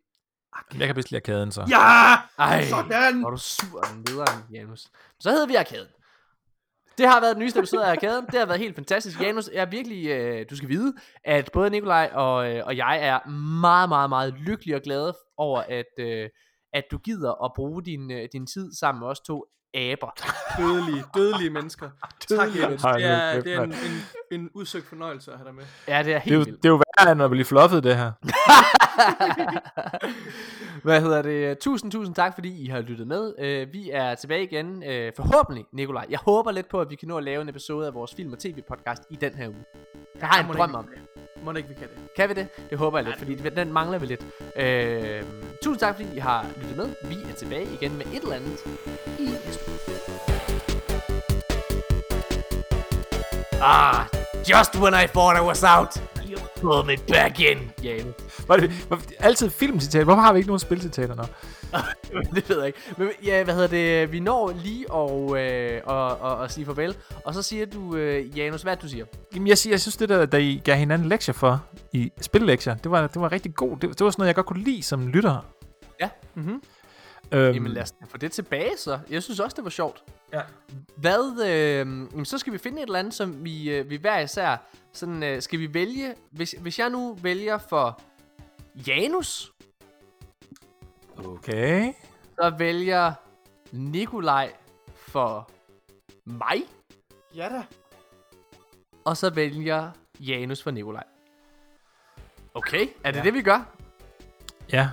Jeg 0.78 0.86
kan 0.86 0.94
bedst 0.94 1.10
lide 1.10 1.18
arkaden, 1.18 1.52
så. 1.52 1.66
Ja! 1.70 2.14
Ej, 2.38 2.64
Sådan! 2.64 3.24
er 3.24 3.30
du 3.30 3.36
sur 3.36 3.82
en 3.94 4.04
lederen, 4.06 4.44
Janus. 4.52 4.86
Så 5.20 5.30
hedder 5.30 5.46
vi 5.46 5.54
arkaden. 5.54 5.88
Det 6.98 7.06
har 7.06 7.20
været 7.20 7.36
den 7.36 7.42
nyeste 7.42 7.58
episode 7.58 7.86
af 7.86 7.90
Arkaden. 7.90 8.26
Det 8.26 8.38
har 8.38 8.46
været 8.46 8.60
helt 8.60 8.74
fantastisk. 8.74 9.20
Janus, 9.20 9.50
jeg 9.52 9.62
er 9.62 9.70
virkelig, 9.70 10.06
øh, 10.06 10.46
du 10.50 10.56
skal 10.56 10.68
vide, 10.68 10.94
at 11.24 11.50
både 11.52 11.70
Nikolaj 11.70 12.10
og, 12.14 12.50
øh, 12.50 12.66
og 12.66 12.76
jeg 12.76 13.06
er 13.06 13.28
meget, 13.60 13.88
meget, 13.88 14.08
meget 14.08 14.34
lykkelige 14.34 14.76
og 14.76 14.82
glade 14.82 15.16
over, 15.36 15.60
at, 15.68 15.86
øh, 15.98 16.28
at 16.72 16.84
du 16.90 16.98
gider 16.98 17.44
at 17.44 17.52
bruge 17.56 17.84
din, 17.84 18.10
øh, 18.10 18.28
din 18.32 18.46
tid 18.46 18.72
sammen 18.72 19.00
med 19.00 19.08
os 19.08 19.20
to 19.20 19.44
aber. 19.74 20.14
Dødelige, 20.58 21.04
dødelige 21.14 21.50
mennesker. 21.50 21.90
tak, 22.00 22.28
Dødelige 22.38 22.68
Jens. 22.68 22.84
Ej, 22.84 22.92
Det 22.96 23.04
er, 23.06 23.40
det 23.40 23.52
er 23.54 23.62
en, 23.62 23.72
en, 23.72 24.40
en 24.40 24.50
udsøgt 24.54 24.86
fornøjelse 24.88 25.30
at 25.32 25.36
have 25.38 25.46
dig 25.46 25.54
med. 25.54 25.64
Ja, 25.88 26.02
det 26.02 26.14
er 26.14 26.20
Det 26.20 26.30
er, 26.32 26.34
jo, 26.34 26.38
helt 26.38 26.46
vildt. 26.46 26.62
det 26.62 26.68
er 26.68 26.72
jo 26.72 26.80
værre, 26.98 27.12
end 27.12 27.22
at 27.22 27.30
blive 27.30 27.44
fluffet, 27.44 27.84
det 27.84 27.96
her. 27.96 28.12
Hvad 30.82 31.00
hedder 31.00 31.22
det? 31.22 31.58
Tusind, 31.58 31.92
tusind 31.92 32.14
tak, 32.14 32.34
fordi 32.34 32.64
I 32.64 32.66
har 32.68 32.80
lyttet 32.80 33.06
med. 33.06 33.34
Uh, 33.66 33.72
vi 33.72 33.90
er 33.92 34.14
tilbage 34.14 34.42
igen, 34.42 34.66
uh, 34.76 34.82
forhåbentlig, 35.16 35.64
Nikolaj. 35.72 36.06
Jeg 36.10 36.18
håber 36.18 36.50
lidt 36.52 36.68
på, 36.68 36.80
at 36.80 36.90
vi 36.90 36.94
kan 36.96 37.08
nå 37.08 37.16
at 37.16 37.24
lave 37.24 37.42
en 37.42 37.48
episode 37.48 37.86
af 37.86 37.94
vores 37.94 38.14
film- 38.14 38.32
og 38.32 38.38
tv-podcast 38.38 39.02
i 39.10 39.16
den 39.16 39.34
her 39.34 39.48
uge. 39.48 39.64
Jeg 40.20 40.28
har 40.28 40.38
Ja, 40.42 40.48
en 40.48 40.56
drøm 40.56 40.74
om 40.74 40.84
det. 40.94 41.21
Må 41.44 41.52
det 41.52 41.58
ikke, 41.58 41.68
vi 41.68 41.74
kan 41.74 41.88
det? 41.88 41.96
Kan 42.16 42.28
vi 42.28 42.34
det? 42.34 42.48
Det 42.70 42.78
håber 42.78 42.98
jeg 42.98 43.04
lidt, 43.04 43.18
fordi 43.18 43.34
den 43.34 43.72
mangler 43.72 43.98
vi 43.98 44.06
lidt. 44.06 44.20
Øh, 44.56 45.22
tusind 45.62 45.80
tak, 45.80 45.94
fordi 45.96 46.08
I 46.14 46.18
har 46.18 46.46
lyttet 46.56 46.76
med. 46.76 46.88
Vi 47.04 47.14
er 47.30 47.34
tilbage 47.34 47.68
igen 47.80 47.96
med 47.96 48.06
et 48.06 48.22
eller 48.22 48.34
andet 48.34 48.58
i 49.18 49.22
næste. 49.22 49.64
Ah, 53.62 54.06
just 54.50 54.76
when 54.76 54.94
I 54.94 55.06
thought 55.06 55.38
I 55.38 55.42
was 55.46 55.64
out, 55.64 56.02
you 56.30 56.38
pulled 56.60 56.86
me 56.86 56.96
back 57.08 57.40
in. 57.40 57.72
Jan. 57.82 58.14
Var 58.46 58.56
det, 58.56 58.90
var, 58.90 59.02
altid 59.18 59.50
filmcitat. 59.50 60.04
Hvorfor 60.04 60.22
har 60.22 60.32
vi 60.32 60.38
ikke 60.38 60.48
nogen 60.48 60.60
spilcitater 60.60 61.14
nu? 61.14 61.22
det 62.34 62.48
ved 62.48 62.58
jeg 62.58 62.66
ikke. 62.66 62.78
Men 62.96 63.10
ja, 63.24 63.44
hvad 63.44 63.54
hedder 63.54 63.68
det? 63.68 64.12
Vi 64.12 64.20
når 64.20 64.52
lige 64.52 64.90
og, 64.90 65.40
øh, 65.40 65.80
og, 65.84 66.20
og, 66.20 66.36
og 66.36 66.50
sige 66.50 66.66
farvel. 66.66 66.96
Og 67.24 67.34
så 67.34 67.42
siger 67.42 67.66
du, 67.66 67.96
øh, 67.96 68.38
Janus, 68.38 68.62
hvad 68.62 68.76
du 68.76 68.88
siger? 68.88 69.04
Jamen, 69.34 69.48
jeg, 69.48 69.58
siger, 69.58 69.72
jeg 69.72 69.80
synes, 69.80 69.96
det 69.96 70.08
der, 70.08 70.26
der 70.26 70.38
I 70.38 70.62
gav 70.64 70.76
hinanden 70.76 71.08
lektier 71.08 71.32
for 71.32 71.64
i 71.92 72.12
spillektier, 72.20 72.74
det 72.74 72.90
var, 72.90 73.06
det 73.06 73.20
var 73.20 73.32
rigtig 73.32 73.54
god. 73.54 73.70
Det, 73.76 73.80
det 73.80 74.00
var 74.00 74.10
sådan 74.10 74.20
noget, 74.20 74.26
jeg 74.26 74.34
godt 74.34 74.46
kunne 74.46 74.64
lide 74.64 74.82
som 74.82 75.08
lytter. 75.08 75.46
Ja. 76.00 76.08
Mm-hmm. 76.34 76.62
Øhm, 77.32 77.54
Jamen 77.54 77.72
lad 77.72 77.82
os 77.82 77.94
få 78.08 78.16
det 78.16 78.32
tilbage 78.32 78.76
så. 78.78 78.98
Jeg 79.10 79.22
synes 79.22 79.40
også, 79.40 79.54
det 79.54 79.64
var 79.64 79.70
sjovt. 79.70 80.02
Ja. 80.32 80.40
Hvad, 80.96 81.44
øh, 81.46 81.78
jamen, 82.12 82.24
så 82.24 82.38
skal 82.38 82.52
vi 82.52 82.58
finde 82.58 82.78
et 82.82 82.86
eller 82.86 82.98
andet, 82.98 83.14
som 83.14 83.44
vi, 83.44 83.70
øh, 83.70 83.90
vi 83.90 83.96
hver 83.96 84.20
især, 84.20 84.56
sådan, 84.92 85.22
øh, 85.22 85.42
skal 85.42 85.58
vi 85.58 85.74
vælge, 85.74 86.14
hvis, 86.30 86.54
hvis 86.60 86.78
jeg 86.78 86.90
nu 86.90 87.18
vælger 87.22 87.58
for 87.58 88.00
Janus, 88.86 89.51
Okay. 91.18 91.92
så 92.40 92.52
vælger 92.58 93.12
Nikolaj 93.72 94.52
for 94.96 95.50
mig, 96.24 96.62
Ja 97.34 97.48
da. 97.48 97.62
og 99.04 99.16
så 99.16 99.30
vælger 99.30 99.90
Janus 100.20 100.62
for 100.62 100.70
Nikolaj. 100.70 101.04
Okay, 102.54 102.86
er 103.04 103.10
det 103.10 103.18
Ja. 103.18 103.24
det, 103.24 103.34
vi 103.34 103.42
gør? 103.42 103.74
Ja. 104.72 104.90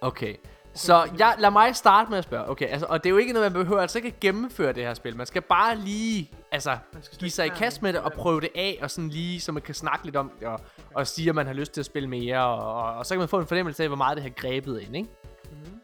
Okay. 0.00 0.36
Så 0.74 1.08
jeg, 1.18 1.34
lad 1.38 1.50
mig 1.50 1.76
starte 1.76 2.10
med 2.10 2.18
at 2.18 2.24
spørge. 2.24 2.48
Okay, 2.50 2.66
altså, 2.68 2.86
og 2.86 3.04
det 3.04 3.08
er 3.08 3.10
jo 3.10 3.16
ikke 3.16 3.32
noget, 3.32 3.52
man 3.52 3.62
behøver 3.62 3.80
altså 3.82 3.98
ikke 3.98 4.08
at 4.08 4.20
gennemføre 4.20 4.72
det 4.72 4.82
her 4.84 4.94
spil. 4.94 5.16
Man 5.16 5.26
skal 5.26 5.42
bare 5.42 5.76
lige, 5.76 6.30
altså, 6.52 6.78
give 7.18 7.30
sig 7.30 7.46
i 7.46 7.48
kast 7.48 7.82
med 7.82 7.92
det 7.92 8.00
og 8.00 8.12
prøve 8.12 8.40
det 8.40 8.48
af, 8.54 8.78
og 8.82 8.90
sådan 8.90 9.08
lige, 9.10 9.40
så 9.40 9.52
man 9.52 9.62
kan 9.62 9.74
snakke 9.74 10.04
lidt 10.04 10.16
om 10.16 10.30
det, 10.40 10.48
og, 10.48 10.60
og 10.94 11.06
sige, 11.06 11.28
at 11.28 11.34
man 11.34 11.46
har 11.46 11.52
lyst 11.52 11.72
til 11.72 11.80
at 11.80 11.84
spille 11.86 12.08
mere, 12.08 12.44
og, 12.44 12.74
og, 12.74 12.94
og 12.94 13.06
så 13.06 13.14
kan 13.14 13.18
man 13.18 13.28
få 13.28 13.38
en 13.38 13.46
fornemmelse 13.46 13.82
af, 13.82 13.88
hvor 13.88 13.96
meget 13.96 14.16
det 14.16 14.22
har 14.22 14.30
grebet 14.30 14.80
ind, 14.80 14.96
ikke? 14.96 15.08
Mhm. 15.54 15.80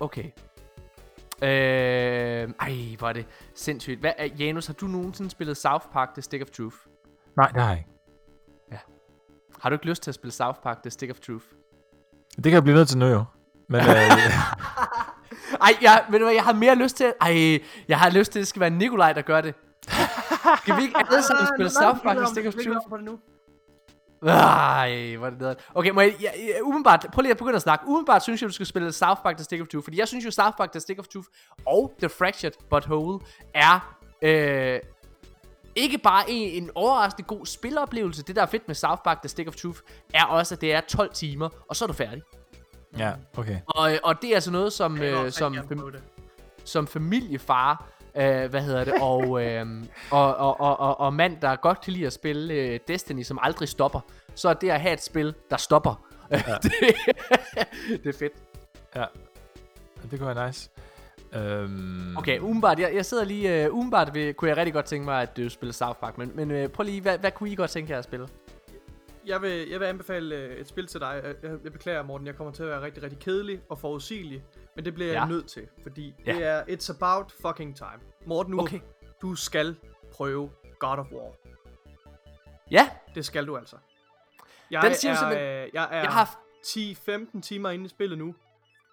Okay. 0.00 0.24
Øh, 1.42 1.48
ej, 2.60 2.96
hvor 2.98 3.08
er 3.08 3.12
det 3.12 3.26
sindssygt. 3.54 4.00
Hvad, 4.00 4.12
er- 4.18 4.24
Janus, 4.38 4.66
har 4.66 4.74
du 4.74 4.86
nogensinde 4.86 5.30
spillet 5.30 5.56
South 5.56 5.86
Park 5.92 6.08
The 6.14 6.22
Stick 6.22 6.42
of 6.42 6.48
Truth? 6.50 6.76
Nej, 7.36 7.48
det 7.48 7.62
har 7.62 7.68
jeg 7.68 7.78
ikke. 7.78 7.90
Har 9.60 9.68
du 9.70 9.74
ikke 9.74 9.86
lyst 9.86 10.02
til 10.02 10.10
at 10.10 10.14
spille 10.14 10.32
South 10.32 10.58
Park 10.62 10.82
The 10.82 10.90
Stick 10.90 11.10
of 11.10 11.20
Truth? 11.20 11.44
Det 12.36 12.42
kan 12.44 12.52
jeg 12.52 12.62
blive 12.62 12.76
nødt 12.76 12.88
til 12.88 12.98
nu, 12.98 13.06
jo. 13.06 13.24
Men 13.68 13.80
øh, 13.80 13.86
Ej, 15.66 15.70
jeg, 15.82 16.04
ved 16.10 16.18
du 16.18 16.24
hvad, 16.24 16.34
jeg 16.34 16.44
har 16.44 16.52
mere 16.52 16.74
lyst 16.74 16.96
til... 16.96 17.12
Ej, 17.20 17.58
jeg 17.88 17.98
har 17.98 18.10
lyst 18.10 18.32
til, 18.32 18.38
at 18.38 18.40
det 18.40 18.48
skal 18.48 18.60
være 18.60 18.70
Nikolaj, 18.70 19.12
der 19.12 19.22
gør 19.22 19.40
det. 19.40 19.54
Skal 20.62 20.76
vi 20.76 20.82
ikke 20.82 20.96
alle 20.98 21.22
sammen 21.22 21.46
spille 21.56 21.70
South 21.70 22.00
Park 22.02 22.16
The 22.16 22.26
Stick 22.26 22.46
of 22.46 22.52
Truth? 22.54 22.78
På 24.24 24.28
det 24.28 24.36
nu. 24.36 24.40
Ej, 24.42 25.16
hvor 25.16 25.26
er 25.26 25.30
det 25.30 25.38
nederen. 25.38 25.56
Okay, 25.74 25.90
må 25.90 26.00
jeg, 26.00 26.14
jeg, 26.20 26.32
jeg, 26.38 26.62
umiddelbart, 26.62 27.06
prøv 27.12 27.22
lige 27.22 27.30
at 27.30 27.36
begynde 27.36 27.56
at 27.56 27.62
snakke. 27.62 27.86
Umiddelbart 27.88 28.22
synes 28.22 28.42
jeg, 28.42 28.48
du 28.48 28.54
skal 28.54 28.66
spille 28.66 28.92
South 28.92 29.20
Park 29.22 29.36
The 29.36 29.44
Stick 29.44 29.62
of 29.62 29.68
Truth, 29.68 29.84
fordi 29.84 29.98
jeg 29.98 30.08
synes 30.08 30.24
jo, 30.24 30.30
South 30.30 30.56
Park 30.56 30.72
The 30.72 30.80
Stick 30.80 30.98
of 30.98 31.06
Truth 31.06 31.28
og 31.66 31.92
The 31.98 32.08
Fractured 32.08 32.52
But 32.70 32.86
Whole 32.86 33.20
er 33.54 33.96
øh, 34.22 34.80
ikke 35.76 35.98
bare 35.98 36.30
en, 36.30 36.62
en 36.62 36.70
overraskende 36.74 37.26
god 37.26 37.46
spiloplevelse. 37.46 38.22
Det, 38.22 38.36
der 38.36 38.42
er 38.42 38.46
fedt 38.46 38.68
med 38.68 38.74
South 38.74 39.02
Park 39.04 39.22
The 39.22 39.28
Stick 39.28 39.48
of 39.48 39.54
Truth, 39.54 39.80
er 40.14 40.24
også, 40.24 40.54
at 40.54 40.60
det 40.60 40.72
er 40.74 40.80
12 40.80 41.12
timer, 41.12 41.48
og 41.68 41.76
så 41.76 41.84
er 41.84 41.86
du 41.86 41.92
færdig. 41.92 42.22
Ja, 42.98 43.12
okay. 43.36 43.58
Og, 43.66 43.92
og 44.04 44.22
det 44.22 44.30
er 44.30 44.34
altså 44.34 44.50
noget, 44.50 44.72
som, 44.72 45.02
øh, 45.02 45.30
som, 45.32 45.54
fam- 45.54 46.00
som 46.64 46.86
familiefar, 46.86 47.88
øh, 48.16 48.50
hvad 48.50 48.62
hedder 48.62 48.84
det, 48.84 48.94
og, 49.00 49.44
øh, 49.44 49.66
og, 50.10 50.36
og, 50.36 50.60
og, 50.60 50.80
og, 50.80 51.00
og 51.00 51.14
mand, 51.14 51.40
der 51.40 51.56
godt 51.56 51.80
kan 51.80 51.92
lide 51.92 52.06
at 52.06 52.12
spille 52.12 52.54
øh, 52.54 52.80
Destiny, 52.88 53.22
som 53.22 53.38
aldrig 53.42 53.68
stopper, 53.68 54.00
så 54.34 54.48
er 54.48 54.54
det 54.54 54.70
at 54.70 54.80
have 54.80 54.92
et 54.92 55.02
spil, 55.02 55.34
der 55.50 55.56
stopper. 55.56 56.06
Ja. 56.30 56.36
det, 56.62 56.72
det 58.04 58.14
er 58.14 58.18
fedt. 58.18 58.32
Ja. 58.96 59.04
Det 60.10 60.18
kunne 60.18 60.34
være 60.34 60.46
nice. 60.46 60.70
Øhm, 61.34 62.16
Okay, 62.16 62.38
umiddelbart, 62.38 62.78
jeg, 62.78 62.94
jeg 62.94 63.04
sidder 63.04 63.24
lige, 63.24 63.68
uh, 63.70 63.74
umiddelbart 63.74 64.14
vil, 64.14 64.34
kunne 64.34 64.48
jeg 64.48 64.56
rigtig 64.56 64.74
godt 64.74 64.86
tænke 64.86 65.04
mig, 65.04 65.22
at 65.22 65.36
du 65.36 65.48
spiller 65.48 65.72
South 65.72 65.98
Park, 65.98 66.18
men, 66.18 66.32
men 66.34 66.50
uh, 66.50 66.70
prøv 66.70 66.84
lige, 66.84 67.00
hvad, 67.00 67.18
hvad 67.18 67.30
kunne 67.30 67.50
I 67.50 67.54
godt 67.54 67.70
tænke 67.70 67.92
jer 67.92 67.98
at 67.98 68.04
spille? 68.04 68.28
Jeg 69.26 69.42
vil, 69.42 69.68
jeg 69.68 69.80
vil 69.80 69.86
anbefale 69.86 70.36
øh, 70.36 70.56
et 70.56 70.68
spil 70.68 70.86
til 70.86 71.00
dig. 71.00 71.20
Jeg, 71.24 71.34
jeg, 71.42 71.58
jeg 71.64 71.72
beklager, 71.72 72.02
Morten, 72.02 72.26
jeg 72.26 72.36
kommer 72.36 72.52
til 72.52 72.62
at 72.62 72.68
være 72.68 72.82
rigtig, 72.82 73.02
rigtig 73.02 73.18
kedelig 73.18 73.60
og 73.68 73.78
forudsigelig. 73.78 74.42
Men 74.76 74.84
det 74.84 74.94
bliver 74.94 75.12
jeg 75.12 75.20
Ja. 75.20 75.26
nødt 75.28 75.46
til, 75.48 75.68
fordi 75.82 76.14
Ja. 76.26 76.32
det 76.34 76.44
er 76.44 76.64
It's 76.64 76.96
About 76.96 77.32
Fucking 77.42 77.76
Time. 77.76 78.00
Morten, 78.26 78.50
nu, 78.52 78.60
Okay. 78.60 78.80
du 79.22 79.34
skal 79.34 79.76
prøve 80.12 80.50
God 80.78 80.98
of 80.98 81.06
War. 81.12 81.32
Ja, 82.70 82.90
Det 83.14 83.24
skal 83.24 83.46
du 83.46 83.56
altså. 83.56 83.76
Jeg 84.70 84.82
Den 84.82 84.94
siger 84.94 85.12
er, 85.12 85.16
simpelthen- 85.16 85.46
øh, 85.48 85.70
jeg 85.74 85.88
er 85.90 85.96
jeg 86.02 86.12
har... 86.12 86.40
10-15 86.66 87.40
timer 87.42 87.70
inde 87.70 87.84
i 87.84 87.88
spillet 87.88 88.18
nu, 88.18 88.34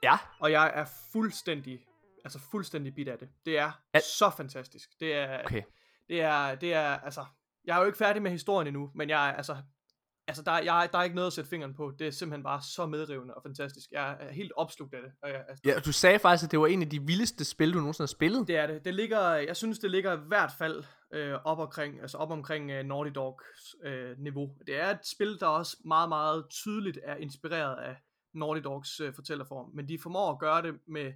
Ja, 0.04 0.18
og 0.40 0.52
jeg 0.52 0.72
er 0.74 0.86
fuldstændig, 1.12 1.86
altså 2.24 2.40
fuldstændig 2.52 2.96
bit 2.96 3.08
af 3.08 3.18
det. 3.20 3.30
Det 3.46 3.60
er 3.60 3.72
Ja. 3.94 4.00
så 4.00 4.30
fantastisk. 4.38 4.90
Det 5.00 5.14
er, 5.16 5.40
okay. 5.46 5.62
det 6.10 6.22
er, 6.22 6.56
det 6.56 6.74
er, 6.74 7.00
altså, 7.00 7.26
jeg 7.66 7.76
er 7.76 7.80
jo 7.80 7.86
ikke 7.86 7.98
færdig 7.98 8.22
med 8.22 8.32
historien 8.32 8.68
endnu, 8.68 8.92
men 8.96 9.10
jeg 9.10 9.30
er, 9.30 9.34
altså, 9.34 9.58
altså 10.28 10.44
der, 10.44 10.52
er- 10.52 10.64
jeg, 10.64 10.84
er- 10.84 10.88
der 10.88 10.98
er 10.98 11.04
ikke 11.04 11.16
noget 11.16 11.28
at 11.28 11.34
sætte 11.34 11.50
fingeren 11.50 11.74
på. 11.74 11.94
Det 12.00 12.08
er 12.08 12.12
simpelthen 12.12 12.44
bare 12.44 12.62
så 12.62 12.86
medrivende 12.86 13.34
og 13.34 13.42
fantastisk. 13.44 13.92
Jeg 13.92 14.18
er 14.20 14.32
helt 14.32 14.52
opslugt 14.56 14.94
af 14.94 15.02
det. 15.02 15.12
Og 15.24 15.30
jeg, 15.30 15.46
altså, 15.50 15.62
Ja, 15.66 15.80
du 15.80 15.92
sagde 15.92 16.20
faktisk, 16.20 16.48
at 16.48 16.52
det 16.52 16.60
var 16.60 16.68
en 16.68 16.82
af 16.82 16.90
de 16.90 17.02
vildeste 17.06 17.46
spil, 17.46 17.74
du 17.74 17.78
nogensinde 17.80 18.04
har 18.04 18.08
spillet. 18.08 18.48
det 18.48 18.56
er 18.58 18.68
det. 18.68 18.86
Det 18.86 18.94
ligger, 18.94 19.22
jeg 19.34 19.56
synes, 19.58 19.80
det 19.80 19.92
ligger 19.92 20.14
i 20.18 20.22
hvert 20.28 20.52
fald 20.58 20.84
øh, 21.14 21.34
op 21.46 21.60
omkring, 21.60 22.02
altså 22.02 22.18
op 22.18 22.32
omkring 22.32 22.72
øh, 22.72 22.84
Naughty 22.86 23.12
Dogs 23.16 23.76
øh, 23.84 24.18
niveau. 24.20 24.56
Det 24.68 24.76
er 24.80 24.90
et 24.90 25.08
spil, 25.16 25.40
der 25.40 25.48
også 25.48 25.78
meget, 25.86 26.10
meget 26.10 26.46
tydeligt 26.50 27.00
er 27.04 27.16
inspireret 27.16 27.78
af 27.84 27.96
Naughty 28.34 28.62
Dogs 28.64 29.00
øh, 29.00 29.14
fortællerform, 29.14 29.70
men 29.74 29.88
de 29.90 30.00
formår 30.00 30.32
at 30.32 30.40
gøre 30.40 30.62
det 30.62 30.80
med, 30.88 31.14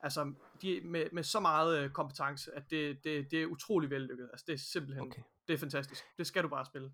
altså, 0.00 0.32
de, 0.62 0.80
med, 0.84 1.04
med 1.12 1.22
så 1.22 1.40
meget 1.40 1.78
øh, 1.78 1.90
kompetence, 1.90 2.50
at 2.56 2.62
det, 2.70 2.98
det, 3.04 3.30
det 3.30 3.42
er 3.42 3.46
utrolig 3.46 3.90
vellykket. 3.90 4.28
Altså, 4.32 4.44
det 4.48 4.52
er 4.54 4.58
simpelthen, 4.72 5.06
okay. 5.06 5.22
det 5.48 5.54
er 5.54 5.58
fantastisk. 5.58 6.04
Det 6.18 6.26
skal 6.26 6.42
du 6.42 6.48
bare 6.48 6.64
spille. 6.66 6.90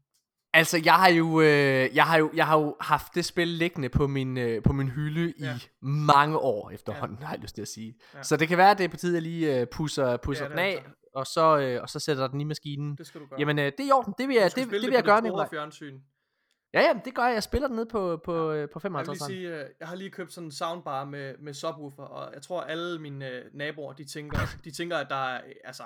Altså, 0.53 0.83
jeg 0.85 0.95
har 0.95 1.11
jo, 1.11 1.41
øh, 1.41 1.95
jeg 1.95 2.05
har 2.05 2.19
jo, 2.19 2.31
jeg 2.35 2.47
har 2.47 2.59
jo 2.59 2.77
haft 2.81 3.15
det 3.15 3.25
spil 3.25 3.49
liggende 3.49 3.89
på 3.89 4.07
min, 4.07 4.37
øh, 4.37 4.63
på 4.63 4.73
min 4.73 4.89
hylde 4.89 5.35
ja. 5.41 5.45
Ja. 5.47 5.55
i 5.57 5.69
mange 5.81 6.39
år 6.39 6.71
efterhånden, 6.71 7.19
ja. 7.21 7.27
har 7.27 7.35
jeg 7.35 7.41
lyst 7.41 7.55
til 7.55 7.63
at 7.63 7.69
sige. 7.69 7.97
Ja. 8.15 8.19
Ja. 8.19 8.23
Så 8.23 8.37
det 8.37 8.49
kan 8.49 8.59
være, 8.59 8.71
at 8.71 8.79
det 8.79 8.85
er 8.85 8.89
på 8.89 8.97
tide, 8.97 9.13
at 9.13 9.15
jeg 9.15 9.23
lige 9.23 9.61
øh, 9.61 9.67
pusser, 9.67 10.17
pusser 10.17 10.45
Det 10.45 10.51
den 10.51 10.59
det 10.59 10.65
af, 10.65 10.73
altså. 10.77 10.91
og 11.15 11.27
så, 11.27 11.59
øh, 11.59 11.83
og 11.83 11.89
så 11.89 11.99
sætter 11.99 12.27
den 12.27 12.41
i 12.41 12.45
maskinen. 12.45 12.97
Det 12.97 13.07
skal 13.07 13.21
du 13.21 13.27
gøre. 13.27 13.41
Jamen, 13.41 13.59
øh, 13.59 13.65
det 13.65 13.81
er 13.81 13.89
i 13.89 13.91
orden. 13.91 14.15
Det 14.19 14.29
vil 14.29 14.37
jeg, 14.37 14.45
det, 14.45 14.71
det, 14.71 14.73
vil 14.73 14.93
jeg 14.93 15.05
gøre, 15.05 15.19
store 15.19 15.49
fjernsyn. 15.51 16.01
Ja, 16.75 16.81
ja, 16.81 16.93
det 17.05 17.15
gør 17.15 17.25
jeg. 17.25 17.35
Jeg 17.35 17.43
spiller 17.43 17.69
den 17.69 17.77
ned 17.77 17.87
på, 17.87 18.21
på, 18.25 18.53
øh, 18.53 18.69
på 18.69 18.77
Jeg 18.79 18.83
55. 18.83 19.29
vil 19.29 19.37
lige 19.37 19.49
sige, 19.49 19.65
øh, 19.65 19.71
jeg 19.81 19.89
har 19.89 19.97
lige 19.97 20.11
købt 20.11 20.33
sådan 20.33 20.47
en 20.47 20.53
soundbar 20.53 21.05
med, 21.05 21.35
med 21.39 21.55
subwoofer, 21.55 22.03
og 22.03 22.35
jeg 22.35 22.43
tror 22.43 22.61
alle 22.61 22.99
mine 22.99 23.29
øh, 23.29 23.45
naboer, 23.55 23.93
de 23.93 24.05
tænker, 24.05 24.39
de 24.65 24.71
tænker, 24.71 24.97
at 24.97 25.07
der 25.11 25.27
er, 25.27 25.41
øh, 25.47 25.53
altså, 25.65 25.83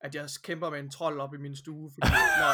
at 0.00 0.14
jeg 0.14 0.28
kæmper 0.42 0.70
med 0.70 0.80
en 0.80 0.90
trold 0.90 1.20
op 1.20 1.34
i 1.34 1.36
min 1.36 1.56
stue, 1.56 1.90
fordi 1.94 2.08
når, 2.40 2.52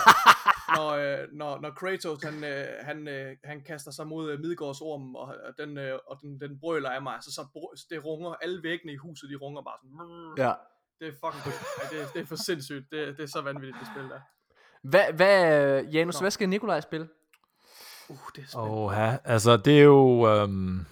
når, 0.76 0.90
øh, 0.90 1.28
når, 1.32 1.60
når 1.60 1.70
Kratos, 1.70 2.22
han, 2.22 2.44
øh, 2.44 2.66
han, 2.80 3.08
øh, 3.08 3.36
han 3.44 3.62
kaster 3.64 3.90
sig 3.90 4.06
mod 4.06 4.32
øh, 4.32 4.40
Midgårdsormen, 4.40 5.16
og, 5.16 5.22
og, 5.22 5.52
den, 5.58 5.78
øh, 5.78 5.98
og 6.06 6.18
den, 6.22 6.40
den 6.40 6.58
brøler 6.60 6.90
af 6.90 7.02
mig, 7.02 7.16
så, 7.20 7.30
så 7.32 7.86
det 7.90 8.04
runger, 8.04 8.30
alle 8.42 8.62
væggene 8.62 8.92
i 8.92 8.96
huset, 8.96 9.30
de 9.30 9.36
runger 9.36 9.62
bare 9.62 9.76
sådan. 9.82 10.46
Ja. 10.46 10.52
det 11.00 11.08
er 11.08 11.12
fucking, 11.24 11.54
ja, 11.82 11.96
det, 11.96 12.02
er- 12.04 12.12
det 12.14 12.20
er 12.22 12.26
for 12.26 12.36
sindssygt, 12.36 12.90
det, 12.92 13.16
det 13.16 13.22
er 13.22 13.26
så 13.28 13.40
vanvittigt, 13.40 13.76
det 13.80 13.88
spil 13.94 14.02
der. 14.08 14.20
Hvad, 14.82 15.12
hvad, 15.12 15.38
øh, 15.84 15.94
Janus, 15.94 16.14
Nå. 16.14 16.20
hvad 16.20 16.30
skal 16.30 16.48
Nikolaj 16.48 16.80
spille? 16.80 17.08
Uh, 18.08 18.16
det 18.36 18.42
er 18.42 18.46
spændende. 18.48 18.92
Ja. 18.92 19.16
Altså, 19.24 19.56
det 19.56 19.78
er 19.80 19.82
jo... 19.84 20.28
Øhm, 20.28 20.86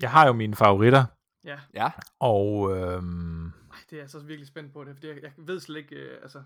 jeg 0.00 0.10
har 0.10 0.26
jo 0.26 0.32
mine 0.32 0.54
favoritter, 0.54 1.04
Ja, 1.44 1.58
Ja. 1.74 1.90
og... 2.20 2.76
Øhm, 2.76 3.46
Ej, 3.46 3.52
det 3.90 3.96
er 3.96 4.00
jeg 4.02 4.10
så 4.10 4.18
virkelig 4.18 4.46
spændt 4.48 4.72
på 4.72 4.84
det, 4.84 4.94
fordi 4.94 5.08
jeg, 5.08 5.22
jeg 5.22 5.32
ved 5.36 5.60
slet 5.60 5.76
ikke, 5.76 5.96
øh, 5.96 6.18
altså, 6.22 6.42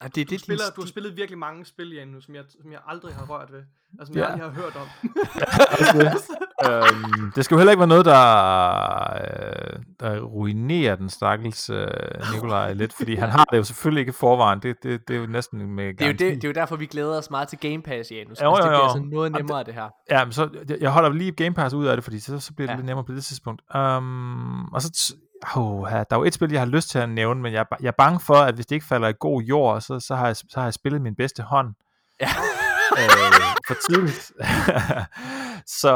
Og 0.00 0.14
det, 0.14 0.28
du, 0.30 0.34
det, 0.34 0.40
spiller, 0.40 0.64
du 0.76 0.80
har 0.80 0.88
spillet 0.88 1.16
virkelig 1.16 1.38
mange 1.38 1.64
spil, 1.64 1.92
Jan, 1.94 2.08
nu, 2.08 2.20
som 2.20 2.34
jeg, 2.34 2.42
som 2.62 2.72
jeg 2.72 2.80
aldrig 2.88 3.14
har 3.14 3.26
rørt 3.26 3.52
ved. 3.52 3.62
Altså, 3.98 4.12
som 4.12 4.16
Ja. 4.16 4.22
jeg 4.26 4.32
aldrig 4.32 4.50
har 4.52 4.62
hørt 4.62 4.76
om. 4.76 4.88
øhm, 6.66 7.32
det 7.32 7.44
skal 7.44 7.54
jo 7.54 7.58
heller 7.58 7.70
ikke 7.72 7.78
være 7.80 7.88
noget, 7.88 8.04
der, 8.04 8.20
øh, 9.20 9.82
der 10.00 10.20
ruinerer 10.20 10.96
den 10.96 11.08
stakkels 11.08 11.70
øh, 11.70 11.86
Nikolaj 12.34 12.72
lidt, 12.72 12.92
fordi 12.92 13.14
han 13.14 13.28
har 13.28 13.44
det 13.44 13.58
jo 13.58 13.62
selvfølgelig 13.64 14.00
ikke 14.00 14.12
forvejen. 14.12 14.60
Det, 14.62 14.76
det, 14.82 15.08
det 15.08 15.16
er 15.16 15.20
jo 15.20 15.26
næsten 15.26 15.74
med 15.74 15.94
det, 15.94 16.00
er 16.02 16.06
jo 16.06 16.12
det, 16.12 16.18
det 16.20 16.44
er 16.44 16.48
jo 16.48 16.52
derfor, 16.54 16.76
vi 16.76 16.86
glæder 16.86 17.18
os 17.18 17.30
meget 17.30 17.48
til 17.48 17.58
Game 17.58 17.82
Pass, 17.82 18.10
Janus. 18.10 18.40
Jo, 18.42 18.54
altså, 18.54 18.62
det 18.62 18.68
jo, 18.68 18.70
bliver 18.70 18.78
jo. 18.78 18.84
altså 18.84 18.98
noget 18.98 19.30
Jamen, 19.30 19.38
nemmere, 19.44 19.64
det 19.64 19.74
her. 19.74 19.88
Ja, 20.10 20.24
men 20.24 20.32
så, 20.32 20.48
jeg, 20.80 20.90
holder 20.90 21.08
lige 21.12 21.32
Game 21.32 21.54
Pass 21.54 21.74
ud 21.74 21.86
af 21.86 21.96
det, 21.96 22.04
fordi 22.04 22.18
så, 22.20 22.40
så 22.40 22.54
bliver 22.54 22.66
det 22.66 22.72
Ja. 22.72 22.76
lidt 22.76 22.86
nemmere 22.86 23.04
på 23.04 23.12
det 23.12 23.24
tidspunkt. 23.24 23.62
Um, 23.76 24.64
og 24.72 24.82
så, 24.82 25.14
oh, 25.56 25.90
der 25.90 26.04
er 26.10 26.16
jo 26.16 26.24
et 26.24 26.34
spil, 26.34 26.50
jeg 26.52 26.60
har 26.60 26.66
lyst 26.66 26.90
til 26.90 26.98
at 26.98 27.08
nævne, 27.08 27.42
men 27.42 27.52
jeg, 27.52 27.66
er 27.70 27.76
jeg 27.80 27.88
er 27.88 27.92
bange 27.98 28.20
for, 28.20 28.34
at 28.34 28.54
hvis 28.54 28.66
det 28.66 28.74
ikke 28.76 28.86
falder 28.86 29.08
i 29.08 29.14
god 29.20 29.42
jord, 29.42 29.80
så, 29.80 30.00
så, 30.00 30.14
har, 30.14 30.26
jeg, 30.26 30.36
så 30.36 30.54
har 30.54 30.64
jeg 30.64 30.74
spillet 30.74 31.02
min 31.02 31.14
bedste 31.16 31.42
hånd 31.42 31.74
Ja. 32.20 32.28
øh, 33.00 33.56
for 33.66 33.74
tidligt. 33.90 34.32
så 35.80 35.92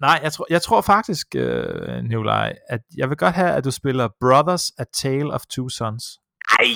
nej, 0.00 0.20
jeg 0.22 0.32
tror, 0.32 0.46
jeg 0.50 0.62
tror 0.62 0.80
faktisk, 0.80 1.26
øh, 1.34 2.04
Nikolaj, 2.04 2.58
at 2.68 2.80
jeg 2.96 3.08
vil 3.08 3.16
godt 3.16 3.34
have, 3.34 3.50
at 3.50 3.64
du 3.64 3.70
spiller 3.70 4.08
Brothers 4.20 4.72
A 4.78 4.84
Tale 4.94 5.32
of 5.32 5.46
Two 5.46 5.68
Sons. 5.68 6.04
Nej! 6.50 6.68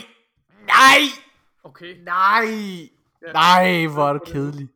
Nej! 0.66 1.00
Okay. 1.64 2.04
Nej! 2.04 2.44
Ja. 3.26 3.32
Nej, 3.32 3.86
hvor 3.86 4.08
er 4.08 4.12
du 4.12 4.18
kedelig. 4.26 4.68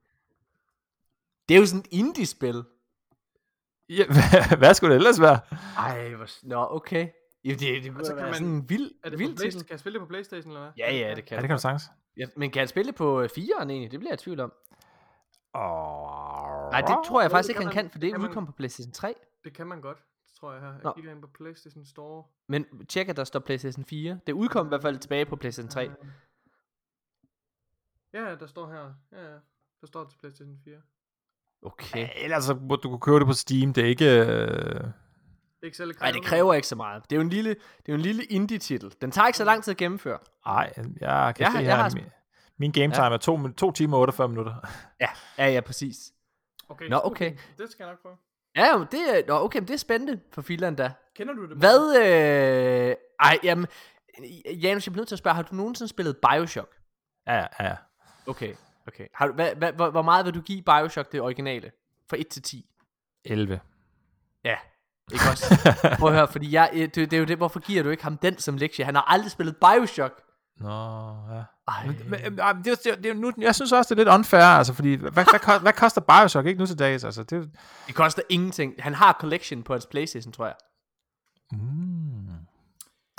Det 1.49 1.55
er 1.55 1.59
jo 1.59 1.67
sådan 1.67 1.81
et 1.81 1.87
indie-spil. 1.91 2.65
Ja, 3.99 4.05
hvad, 4.15 4.59
hvad 4.59 4.75
skulle 4.75 4.95
det 4.95 4.99
ellers 4.99 5.21
være? 5.21 5.41
Ej, 5.79 6.15
hvor... 6.15 6.47
Nå, 6.49 6.67
okay. 6.71 7.09
Jo, 7.45 7.51
det, 7.51 7.61
det 7.61 7.91
kunne 7.93 8.01
Og 8.01 8.07
så 8.07 8.13
da 8.13 8.17
kan 8.17 8.23
være 8.25 8.27
man- 8.27 8.35
sådan 8.35 8.49
en 8.55 8.69
vild, 8.71 8.91
Er 9.05 9.11
det 9.11 9.19
vild 9.19 9.37
titel. 9.37 9.61
Kan 9.61 9.71
jeg 9.71 9.81
spille 9.81 9.99
det 9.99 10.07
på 10.07 10.09
Playstation, 10.09 10.51
eller 10.51 10.61
hvad? 10.63 10.73
Ja, 10.79 10.95
ja, 10.95 11.15
det 11.15 11.25
kan 11.25 11.35
Ja, 11.37 11.41
det 11.41 11.49
kan 11.49 11.57
du 11.57 11.61
sagtens. 11.61 11.83
Ja, 12.17 12.27
men 12.37 12.51
kan 12.51 12.61
jeg 12.61 12.69
spille 12.69 12.87
det 12.89 12.95
på 12.97 13.25
4'eren 13.25 13.63
egentlig? 13.71 13.91
Det 13.91 14.01
bliver 14.01 14.11
jeg 14.13 14.21
i 14.21 14.25
tvivl 14.25 14.41
om. 14.41 14.53
Oh. 15.55 16.71
Nej, 16.71 16.81
det 16.81 16.97
tror 17.07 17.21
jeg 17.21 17.31
faktisk 17.31 17.49
ikke, 17.49 17.59
kan 17.59 17.67
han 17.67 17.75
kan, 17.75 17.91
for 17.91 17.99
det 17.99 18.03
det 18.03 18.13
kan 18.13 18.21
man. 18.21 18.31
udkom 18.31 18.47
på 18.47 18.53
PlayStation 18.53 18.93
3. 18.93 19.15
Det 19.45 19.55
kan 19.57 19.67
man 19.67 19.81
godt, 19.81 19.99
tror 20.41 20.53
jeg 20.53 20.61
her. 20.63 20.69
Jeg 20.69 20.81
Nå. 20.85 20.93
kigger 20.93 21.11
ind 21.13 21.21
på 21.23 21.29
Playstation 21.35 21.85
Store. 21.85 22.25
Men 22.49 22.87
tjek, 22.87 23.09
at 23.09 23.17
der 23.17 23.25
står 23.25 23.41
PlayStation 23.41 23.85
4. 23.85 24.19
Det 24.27 24.33
udkom 24.33 24.67
i 24.67 24.69
hvert 24.69 24.83
fald 24.83 24.99
tilbage 24.99 25.25
på 25.27 25.37
PlayStation 25.37 25.71
3. 25.71 25.87
Øh, 25.89 25.95
Ja, 28.13 28.35
der 28.35 28.47
står 28.47 28.71
her. 28.73 28.95
Ja, 29.13 29.25
ja. 29.33 29.39
Der 29.81 29.87
står 29.87 30.05
til 30.05 30.19
Playstation 30.19 30.59
4. 30.65 30.75
Okay. 31.65 32.09
Ellers 32.17 32.45
så 32.45 32.55
må 32.55 32.77
du 32.77 32.89
kunne 32.89 33.01
købe 33.01 33.19
det 33.19 33.27
på 33.27 33.33
Steam. 33.33 33.73
Det 33.73 33.85
er 33.85 33.89
ikke... 33.89 34.05
Øh... 34.21 34.27
Det 34.27 35.63
er 35.63 35.65
ikke 35.65 35.77
særlig 35.77 35.95
Nej, 36.01 36.11
det 36.11 36.25
kræver 36.25 36.55
ikke 36.55 36.69
så 36.69 36.77
meget. 36.77 37.03
Det 37.11 37.13
er 37.13 37.17
jo 37.17 37.23
en 37.23 37.29
lille, 37.31 37.51
det 37.51 37.59
er 37.89 37.93
jo 37.93 37.95
en 37.95 38.01
lille 38.01 38.25
indie-titel. 38.25 38.93
Den 39.01 39.11
tager 39.11 39.27
ikke 39.27 39.37
så 39.39 39.45
lang 39.45 39.65
tid 39.65 39.71
at 39.71 39.77
gennemføre. 39.77 40.19
Ej, 40.47 40.73
jeg 40.77 40.85
kan 40.97 41.01
Jeg 41.01 41.35
se 41.37 41.45
har- 41.45 41.51
her, 41.51 41.61
jeg 41.61 41.77
har 41.77 41.91
min, 41.95 42.05
min 42.59 42.73
game 42.73 42.95
time 42.95 43.07
er 43.07 43.17
2 43.17 43.49
to 43.49 43.73
timer 43.73 43.97
og 43.97 44.01
48 44.01 44.29
minutter. 44.29 44.55
Ja, 45.01 45.09
ja, 45.39 45.49
ja, 45.51 45.61
præcis. 45.61 45.97
Okay, 46.69 46.89
Nå, 46.89 47.01
okay. 47.05 47.33
Det 47.59 47.71
skal 47.71 47.85
jeg 47.85 47.93
nok 47.93 48.03
prøve. 48.03 48.15
Ja, 48.57 48.79
jo, 48.79 48.87
det 48.93 49.19
er, 49.19 49.23
nå, 49.29 49.35
okay, 49.45 49.59
men 49.59 49.69
det 49.69 49.75
er 49.75 49.79
spændende 49.79 50.21
for 50.33 50.43
Finland 50.43 50.77
da. 50.77 50.93
Kender 51.17 51.35
du 51.35 51.49
det? 51.49 51.57
Hvad, 51.57 51.97
øh, 51.99 52.95
ej, 53.21 53.39
jamen, 53.43 53.67
Janus, 54.63 54.87
jeg 54.87 54.93
bliver 54.93 55.01
nødt 55.01 55.09
til 55.09 55.15
at 55.15 55.19
spørge, 55.19 55.35
har 55.35 55.43
du 55.43 55.55
nogensinde 55.55 55.89
spillet 55.89 56.17
Bioshock? 56.17 56.75
Ja, 57.27 57.35
ja, 57.37 57.47
ja. 57.61 57.77
Okay, 58.27 58.55
okay. 58.89 59.07
Har 59.15 59.27
du, 59.27 59.33
hvad, 59.33 59.55
hvad, 59.57 59.73
hvor, 59.73 59.91
hvor 59.91 60.03
meget 60.03 60.27
vil 60.27 60.35
du 60.35 60.41
give 60.41 60.63
Bioshock 60.63 61.13
det 61.13 61.21
originale? 61.21 61.71
Fra 62.11 62.17
1 62.21 62.29
til 62.29 62.43
10? 62.43 62.67
11. 63.25 63.61
Ja, 64.45 64.57
ikke 65.13 65.25
også? 65.31 65.55
Prøv 65.99 66.09
at 66.09 66.15
høre, 66.15 66.29
fordi 66.29 66.53
jeg, 66.53 66.71
det, 66.75 66.97
det 66.97 67.13
er 67.13 67.19
jo 67.19 67.25
det, 67.25 67.37
hvorfor 67.37 67.61
giver 67.61 67.83
du 67.83 67.91
ikke 67.91 68.03
ham 68.03 68.17
den 68.19 68.39
som 68.39 68.57
lektie? 68.57 68.85
Han 68.85 68.95
har 68.95 69.03
aldrig 69.03 69.31
spillet 69.31 69.57
Bioshock. 69.57 70.21
Nå, 70.57 70.69
ja. 71.35 71.43
Ej, 71.69 71.87
Men, 71.87 72.11
men, 72.11 72.21
det, 72.33 72.39
er- 72.41 72.53
det, 72.85 73.05
det, 73.05 73.17
nu, 73.17 73.33
jeg 73.39 73.55
synes 73.55 73.73
også, 73.73 73.95
det 73.95 74.01
er 74.01 74.05
lidt 74.05 74.15
unfair, 74.15 74.43
altså, 74.43 74.73
fordi 74.75 74.95
hvad, 74.95 75.11
hvad, 75.11 75.25
koster, 75.25 75.59
hvad 75.59 75.73
koster 75.73 76.01
Bioshock 76.01 76.47
ikke 76.47 76.59
nu 76.61 76.67
til 76.67 76.79
dags? 76.79 77.05
Altså, 77.05 77.23
det, 77.23 77.51
det 77.87 77.95
koster 77.95 78.23
ingenting. 78.29 78.75
Han 78.79 78.95
har 78.95 79.13
collection 79.21 79.63
på 79.63 79.73
hans 79.73 79.87
Playstation, 79.87 80.33
tror 80.33 80.47
jeg. 80.47 80.55
mm. 81.53 82.29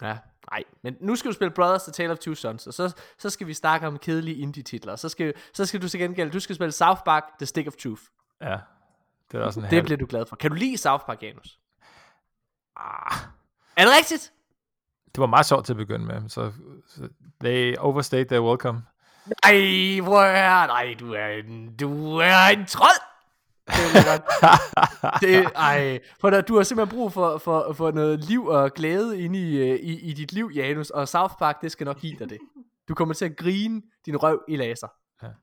Ja, 0.02 0.18
Nej, 0.56 0.64
men 0.84 0.98
nu 1.00 1.16
skal 1.16 1.30
du 1.32 1.34
spille 1.36 1.52
Brothers 1.52 1.84
The 1.84 1.92
Tale 1.92 2.12
of 2.12 2.18
Two 2.18 2.34
Sons, 2.36 2.68
og 2.68 2.74
så, 2.74 2.94
så 3.18 3.30
skal 3.30 3.48
vi 3.48 3.54
snakke 3.54 3.88
om 3.88 3.98
kedelige 3.98 4.38
indie-titler. 4.38 4.96
Så 4.96 5.10
skal, 5.10 5.34
så 5.54 5.66
skal 5.66 5.82
du 5.82 5.88
til 5.90 6.00
gengæld, 6.00 6.32
du 6.32 6.40
skal 6.40 6.56
spille 6.56 6.72
South 6.72 7.02
Park 7.06 7.24
The 7.40 7.46
Stick 7.46 7.68
of 7.68 7.74
Truth. 7.74 8.02
Ja. 8.42 8.58
Det 9.32 9.40
er 9.40 9.44
også 9.46 9.60
en 9.60 9.64
Det 9.64 9.74
halv... 9.74 9.84
bliver 9.86 9.98
du 9.98 10.06
glad 10.10 10.26
for. 10.26 10.36
Kan 10.36 10.50
du 10.52 10.56
lide 10.56 10.78
South 10.78 11.06
Park, 11.06 11.24
Janus? 11.24 11.60
Ah, 12.76 13.18
Er 13.78 13.86
det 13.86 13.94
rigtigt? 13.98 14.32
det 15.16 15.22
var 15.22 15.26
meget 15.28 15.46
sjovt 15.46 15.66
til 15.66 15.74
at 15.74 15.78
begynde 15.78 16.06
med, 16.06 16.30
så, 16.30 16.52
så 16.88 17.10
they 17.44 17.76
overstayed 17.78 18.26
their 18.26 18.42
welcome. 18.42 18.82
Ej, 19.44 20.00
hvor 20.04 20.22
er 20.22 20.68
Nej, 20.68 20.96
du 21.00 21.14
er 21.14 21.28
en, 21.28 21.76
du 21.76 22.18
er 22.18 22.48
en 22.48 22.66
trold! 22.66 23.15
Det 23.68 23.76
er 24.06 24.20
det, 25.44 25.52
ej, 25.56 26.00
for 26.22 26.30
der, 26.30 26.42
du 26.42 26.56
har 26.56 26.64
simpelthen 26.64 26.98
brug 26.98 27.14
for, 27.14 27.38
for, 27.38 27.74
for 27.74 27.92
noget 27.92 28.20
liv 28.20 28.46
og 28.46 28.74
glæde 28.74 29.22
inde 29.22 29.40
i, 29.40 29.58
øh, 29.58 29.80
i, 29.80 30.00
i 30.10 30.14
dit 30.14 30.32
liv, 30.34 30.52
Janus, 30.56 30.90
og 30.90 31.08
South 31.08 31.34
Park, 31.40 31.62
det 31.62 31.72
skal 31.72 31.86
nok 31.86 32.00
give 32.00 32.16
dig 32.20 32.30
det. 32.30 32.38
Du 32.88 32.94
kommer 32.96 33.14
til 33.14 33.26
at 33.26 33.38
grine 33.38 33.82
din 34.06 34.18
røv 34.18 34.44
i 34.48 34.56
laser. 34.56 34.88
Det, 35.22 35.34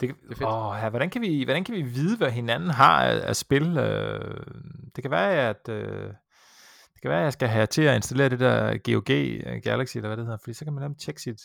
Det 0.00 0.10
er 0.30 0.34
fedt. 0.36 0.48
åh, 0.48 0.76
ja, 0.82 0.88
hvordan, 0.88 1.10
kan 1.10 1.22
vi, 1.22 1.44
hvordan 1.44 1.64
kan 1.64 1.74
vi 1.74 1.82
vide, 1.82 2.16
hvad 2.16 2.30
hinanden 2.30 2.70
har 2.70 3.04
af, 3.04 3.28
af 3.28 3.36
spil? 3.36 3.78
Øh, 3.78 4.36
det 4.96 5.04
kan 5.04 5.10
være, 5.10 5.48
at 5.48 5.68
øh, 5.68 6.06
det 6.94 7.00
kan 7.02 7.10
være, 7.10 7.18
at 7.18 7.24
jeg 7.24 7.32
skal 7.32 7.48
have 7.48 7.66
til 7.66 7.82
at 7.82 7.96
installere 7.96 8.28
det 8.28 8.40
der 8.40 8.78
GOG 8.78 9.10
øh, 9.10 9.62
Galaxy, 9.62 9.96
eller 9.96 10.08
hvad 10.08 10.16
det 10.16 10.24
hedder, 10.24 10.38
fordi 10.38 10.54
så 10.54 10.64
kan 10.64 10.72
man 10.72 10.82
nemlig 10.82 11.00
tjekke 11.00 11.22
sit, 11.22 11.40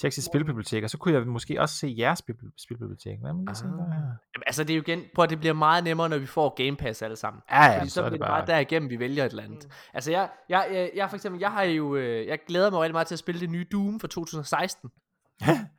tjekke 0.00 0.14
sit 0.14 0.24
spilbibliotek, 0.24 0.84
og 0.84 0.90
så 0.90 0.98
kunne 0.98 1.14
jeg 1.14 1.26
måske 1.26 1.60
også 1.60 1.74
se 1.76 1.94
jeres 1.98 2.18
spil, 2.18 2.34
spilbibliotek. 2.58 3.18
Hvad 3.20 3.54
se, 3.54 3.64
Ah. 3.64 3.70
der 3.70 3.78
er? 3.84 3.92
Jamen, 3.94 4.42
altså, 4.46 4.64
det 4.64 4.70
er 4.70 4.76
jo 4.76 4.82
igen, 4.82 5.02
prøv 5.14 5.22
at 5.22 5.30
det 5.30 5.38
bliver 5.40 5.52
meget 5.52 5.84
nemmere, 5.84 6.08
når 6.08 6.18
vi 6.18 6.26
får 6.26 6.54
Game 6.64 6.76
Pass 6.76 7.02
alle 7.02 7.16
sammen. 7.16 7.42
Ja, 7.50 7.64
ja, 7.64 7.78
Fordi 7.78 7.88
så 7.88 7.94
så, 7.94 8.00
er 8.02 8.04
bliver 8.08 8.10
det 8.10 8.20
bare 8.20 8.38
bare... 8.40 8.46
derigennem, 8.46 8.90
vi 8.90 8.98
vælger 8.98 9.24
et 9.24 9.30
eller 9.30 9.42
andet. 9.42 9.64
Mm. 9.64 9.70
Altså, 9.94 10.10
jeg, 10.10 10.30
jeg, 10.48 10.68
jeg, 10.72 10.90
jeg, 10.94 11.10
for 11.10 11.16
eksempel, 11.16 11.40
jeg 11.40 11.52
har 11.52 11.62
jo, 11.62 11.96
øh, 11.96 12.26
jeg 12.26 12.38
glæder 12.46 12.70
mig 12.70 12.80
rigtig 12.80 12.92
meget 12.94 13.06
til 13.06 13.14
at 13.14 13.18
spille 13.18 13.40
det 13.40 13.50
nye 13.50 13.66
Doom 13.72 14.00
for 14.00 14.06
2016. 14.08 14.90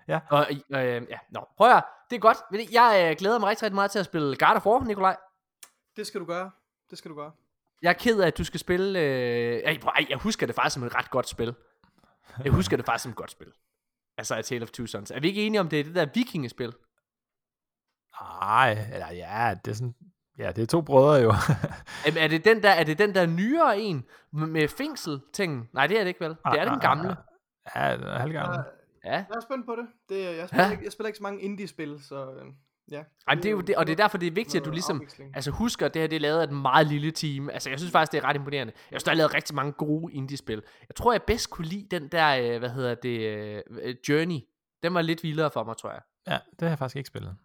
ja. 0.08 0.20
Og, 0.30 0.48
øh, 0.52 0.78
ja, 1.10 1.18
nå, 1.32 1.48
prøv 1.58 1.70
at 1.72 1.84
det 2.10 2.16
er 2.16 2.20
godt. 2.20 2.38
Jeg 2.74 3.08
øh, 3.12 3.16
glæder 3.18 3.40
mig 3.40 3.50
rigtig, 3.50 3.64
rigtig 3.64 3.76
meget 3.76 3.92
til 3.92 4.00
at 4.00 4.06
spille 4.06 4.36
God 4.36 4.56
of 4.56 4.66
War, 4.66 4.84
Nikolaj. 4.84 5.18
Det 5.96 6.08
skal 6.08 6.20
du 6.22 6.26
gøre. 6.26 6.52
Det 6.90 6.98
skal 6.98 7.12
du 7.12 7.16
gøre. 7.16 7.32
Jeg 7.82 7.90
er 7.90 7.94
ked 7.94 8.20
af, 8.22 8.28
at 8.28 8.38
du 8.38 8.44
skal 8.44 8.60
spille... 8.60 9.00
Øh, 9.00 9.62
ej, 9.66 9.78
jeg 10.10 10.18
husker 10.18 10.46
det 10.46 10.56
faktisk 10.56 10.74
som 10.74 10.84
et 10.84 10.96
ret 10.96 11.10
godt 11.12 11.30
spil. 11.30 11.56
Jeg 12.44 12.52
husker 12.52 12.78
det 12.78 12.86
faktisk 12.86 13.04
som 13.04 13.10
et 13.10 13.16
godt 13.16 13.32
spil. 13.32 13.48
Altså, 14.20 14.36
A 14.36 14.42
Tale 14.42 14.64
of 14.64 14.70
Two 14.72 14.86
Sons. 14.86 15.12
Er 15.12 15.20
vi 15.20 15.28
ikke 15.28 15.46
enige 15.46 15.60
om, 15.60 15.70
det 15.70 15.80
er 15.80 15.84
det 15.84 15.96
der 15.96 16.06
vikingespil? 16.14 16.74
Nej, 18.42 18.72
eller 18.94 19.12
ja, 19.12 19.56
det 19.66 19.72
er 19.72 19.76
sådan... 19.76 19.96
Ja, 20.38 20.52
det 20.52 20.62
er 20.62 20.66
to 20.66 20.82
brødre 20.82 21.14
jo. 21.22 21.34
Jamen, 22.06 22.18
er 22.24 22.28
det 22.28 22.46
den 22.46 22.64
der, 22.64 22.70
er 22.70 22.84
det 22.84 22.98
den 23.00 23.16
der 23.16 23.26
nyere 23.26 23.80
en 23.80 24.06
med, 24.34 24.48
med 24.48 24.68
fængsel-tingen? 24.68 25.70
Nej, 25.74 25.88
det 25.88 25.98
er 25.98 26.02
det 26.04 26.08
ikke 26.08 26.20
vel. 26.20 26.30
Det 26.30 26.60
er 26.60 26.70
den 26.70 26.80
gamle. 26.80 27.16
Ja, 27.76 27.98
den 27.98 28.04
er 28.04 28.20
halvgammel. 28.20 28.56
Jeg, 28.58 28.66
Ja. 29.06 29.12
jeg 29.12 29.26
er 29.36 29.40
spændt 29.42 29.66
på 29.66 29.76
det. 29.76 29.88
det 30.10 30.38
jeg, 30.38 30.48
spiller 30.48 30.66
Ja. 30.66 30.72
ikke, 30.72 30.84
jeg 30.84 30.92
spiller 30.92 31.08
ikke 31.08 31.18
så 31.18 31.24
mange 31.24 31.42
indie-spil, 31.42 32.04
så 32.04 32.32
øh, 32.32 32.46
ja. 32.92 33.04
Ej, 33.28 33.36
det 33.36 33.46
er 33.46 33.52
jo 33.52 33.62
det, 33.62 33.76
og 33.76 33.88
det 33.88 33.92
er 33.92 33.96
derfor, 33.96 34.18
det 34.18 34.28
er 34.28 34.32
vigtigt, 34.32 34.62
at 34.62 34.66
du 34.66 34.72
ligesom 34.72 35.08
altså 35.34 35.52
husker, 35.52 35.86
at 35.86 35.94
det 35.94 36.02
her 36.02 36.08
det 36.08 36.16
er 36.16 36.20
lavet 36.20 36.40
af 36.40 36.44
et 36.44 36.52
meget 36.52 36.88
lille 36.88 37.12
team. 37.12 37.50
Altså, 37.50 37.70
jeg 37.70 37.80
synes 37.80 37.92
faktisk, 37.92 38.12
det 38.12 38.18
er 38.18 38.24
ret 38.28 38.36
imponerende. 38.36 38.74
Jeg 38.74 38.88
synes, 38.92 39.04
der 39.04 39.12
er 39.12 39.16
lavet 39.16 39.34
rigtig 39.34 39.56
mange 39.56 39.72
gode 39.72 40.14
indie-spil. 40.14 40.64
Jeg 40.90 40.96
tror, 40.96 41.12
jeg 41.12 41.24
bedst 41.24 41.50
kunne 41.50 41.68
lide 41.68 41.88
den 41.92 42.08
der, 42.08 42.54
øh, 42.54 42.60
hvad 42.60 42.70
hedder 42.70 42.96
det, 42.96 43.20
øh, 43.82 43.96
Journey. 44.10 44.40
Den 44.84 44.94
var 44.94 45.02
lidt 45.02 45.24
vildere 45.24 45.52
for 45.52 45.64
mig, 45.64 45.78
tror 45.78 45.92
jeg. 45.92 46.02
Ja, 46.28 46.34
det 46.34 46.62
har 46.62 46.68
jeg 46.68 46.78
faktisk 46.78 46.96
ikke 46.96 47.08
spillet. 47.08 47.36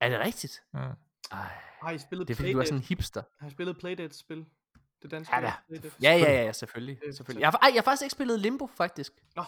Er 0.00 0.08
det 0.08 0.20
rigtigt? 0.20 0.62
Mm. 0.72 0.78
Ej, 0.78 0.94
Har 1.82 1.90
I 1.90 1.98
spillet 1.98 2.28
det 2.28 2.34
er 2.34 2.36
fordi, 2.36 2.52
du 2.52 2.58
er 2.58 2.64
sådan 2.64 2.78
en 2.78 2.84
hipster. 2.84 3.22
Har 3.40 3.46
I 3.46 3.50
spillet 3.50 3.78
Playdate-spil? 3.78 4.44
Det 5.02 5.10
danske 5.10 5.36
Ja 5.36 5.40
da. 5.40 5.52
Ja, 6.02 6.12
ja, 6.12 6.18
ja, 6.18 6.44
ja 6.44 6.52
selvfølgelig. 6.52 6.98
Er 7.06 7.12
selvfølgelig. 7.12 7.40
Jeg, 7.40 7.50
har, 7.50 7.58
ej, 7.62 7.70
jeg 7.74 7.80
har 7.80 7.82
faktisk 7.82 8.02
ikke 8.02 8.12
spillet 8.12 8.40
Limbo, 8.40 8.66
faktisk. 8.66 9.12
Nå, 9.36 9.44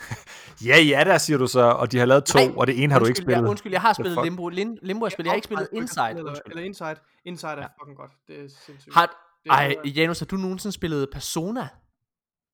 Ja, 0.64 0.78
ja, 0.80 1.02
der 1.04 1.18
siger 1.18 1.38
du 1.38 1.46
så, 1.46 1.60
og 1.60 1.92
de 1.92 1.98
har 1.98 2.06
lavet 2.06 2.24
to, 2.24 2.38
Nej, 2.38 2.52
og 2.56 2.66
det 2.66 2.82
ene 2.82 2.92
har 2.92 3.00
du 3.00 3.06
ikke 3.06 3.18
spillet. 3.18 3.36
Jeg, 3.42 3.48
undskyld, 3.50 3.72
jeg 3.72 3.80
har 3.80 3.92
spillet? 3.92 4.18
Limbo. 4.24 4.48
Lim, 4.48 4.78
Limbo 4.82 5.04
har 5.04 5.06
jeg 5.06 5.12
spillet. 5.12 5.26
Jeg 5.26 5.30
har 5.32 5.36
ikke 5.36 5.44
spillet 5.44 5.68
Inside. 5.72 6.10
Eller, 6.46 6.62
Inside. 6.62 6.96
Inside 7.24 7.50
er 7.52 7.56
Ja. 7.56 7.66
fucking 7.82 7.96
godt. 7.96 8.10
Det 8.28 8.36
er 8.36 8.48
sindssygt. 8.66 8.94
Har, 8.94 9.06
Det 9.44 9.50
er 9.50 9.54
ej, 9.54 9.74
Janus, 9.84 10.18
har 10.18 10.26
du 10.26 10.36
nogensinde 10.36 10.72
spillet 10.74 11.08
Persona? 11.12 11.68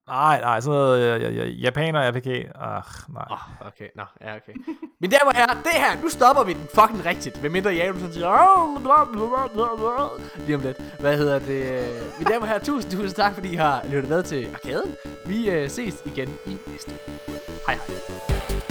Nej, 0.07 0.41
nej, 0.41 0.59
sådan 0.61 0.77
noget 0.79 1.21
øh, 1.21 1.63
japaner 1.63 2.11
RPG. 2.11 2.27
Ah, 2.55 2.83
nej. 3.09 3.25
Oh, 3.29 3.67
okay, 3.67 3.87
nå, 3.95 4.03
ja, 4.21 4.35
okay. 4.35 4.53
Mine 5.01 5.11
damer 5.11 5.31
og 5.31 5.35
herrer, 5.35 5.53
det 5.53 5.71
her, 5.73 6.01
nu 6.01 6.09
stopper 6.09 6.43
vi 6.43 6.53
den 6.53 6.67
fucking 6.75 7.05
rigtigt. 7.05 7.37
Hvem 7.37 7.51
mindre 7.51 7.75
jeg 7.75 7.85
han 7.85 8.13
siger, 8.13 8.27
lige 10.45 10.55
om 10.55 10.61
lidt. 10.61 10.77
Hvad 10.99 11.17
hedder 11.17 11.39
det? 11.39 11.71
Øh, 11.71 12.19
Mine 12.19 12.29
damer 12.31 12.41
og 12.41 12.47
herrer, 12.47 12.59
tusind, 12.63 12.91
tusind 12.91 13.15
tak, 13.15 13.33
fordi 13.33 13.53
I 13.53 13.55
har 13.55 13.81
lyttet 13.89 14.09
med 14.09 14.23
til 14.23 14.47
Arkaden. 14.53 14.95
Vi 15.25 15.49
øh, 15.49 15.69
ses 15.69 16.01
igen 16.05 16.37
i 16.45 16.57
næste 16.67 16.91
uge. 17.07 17.39
Hej 17.67 17.75
hej. 17.75 18.62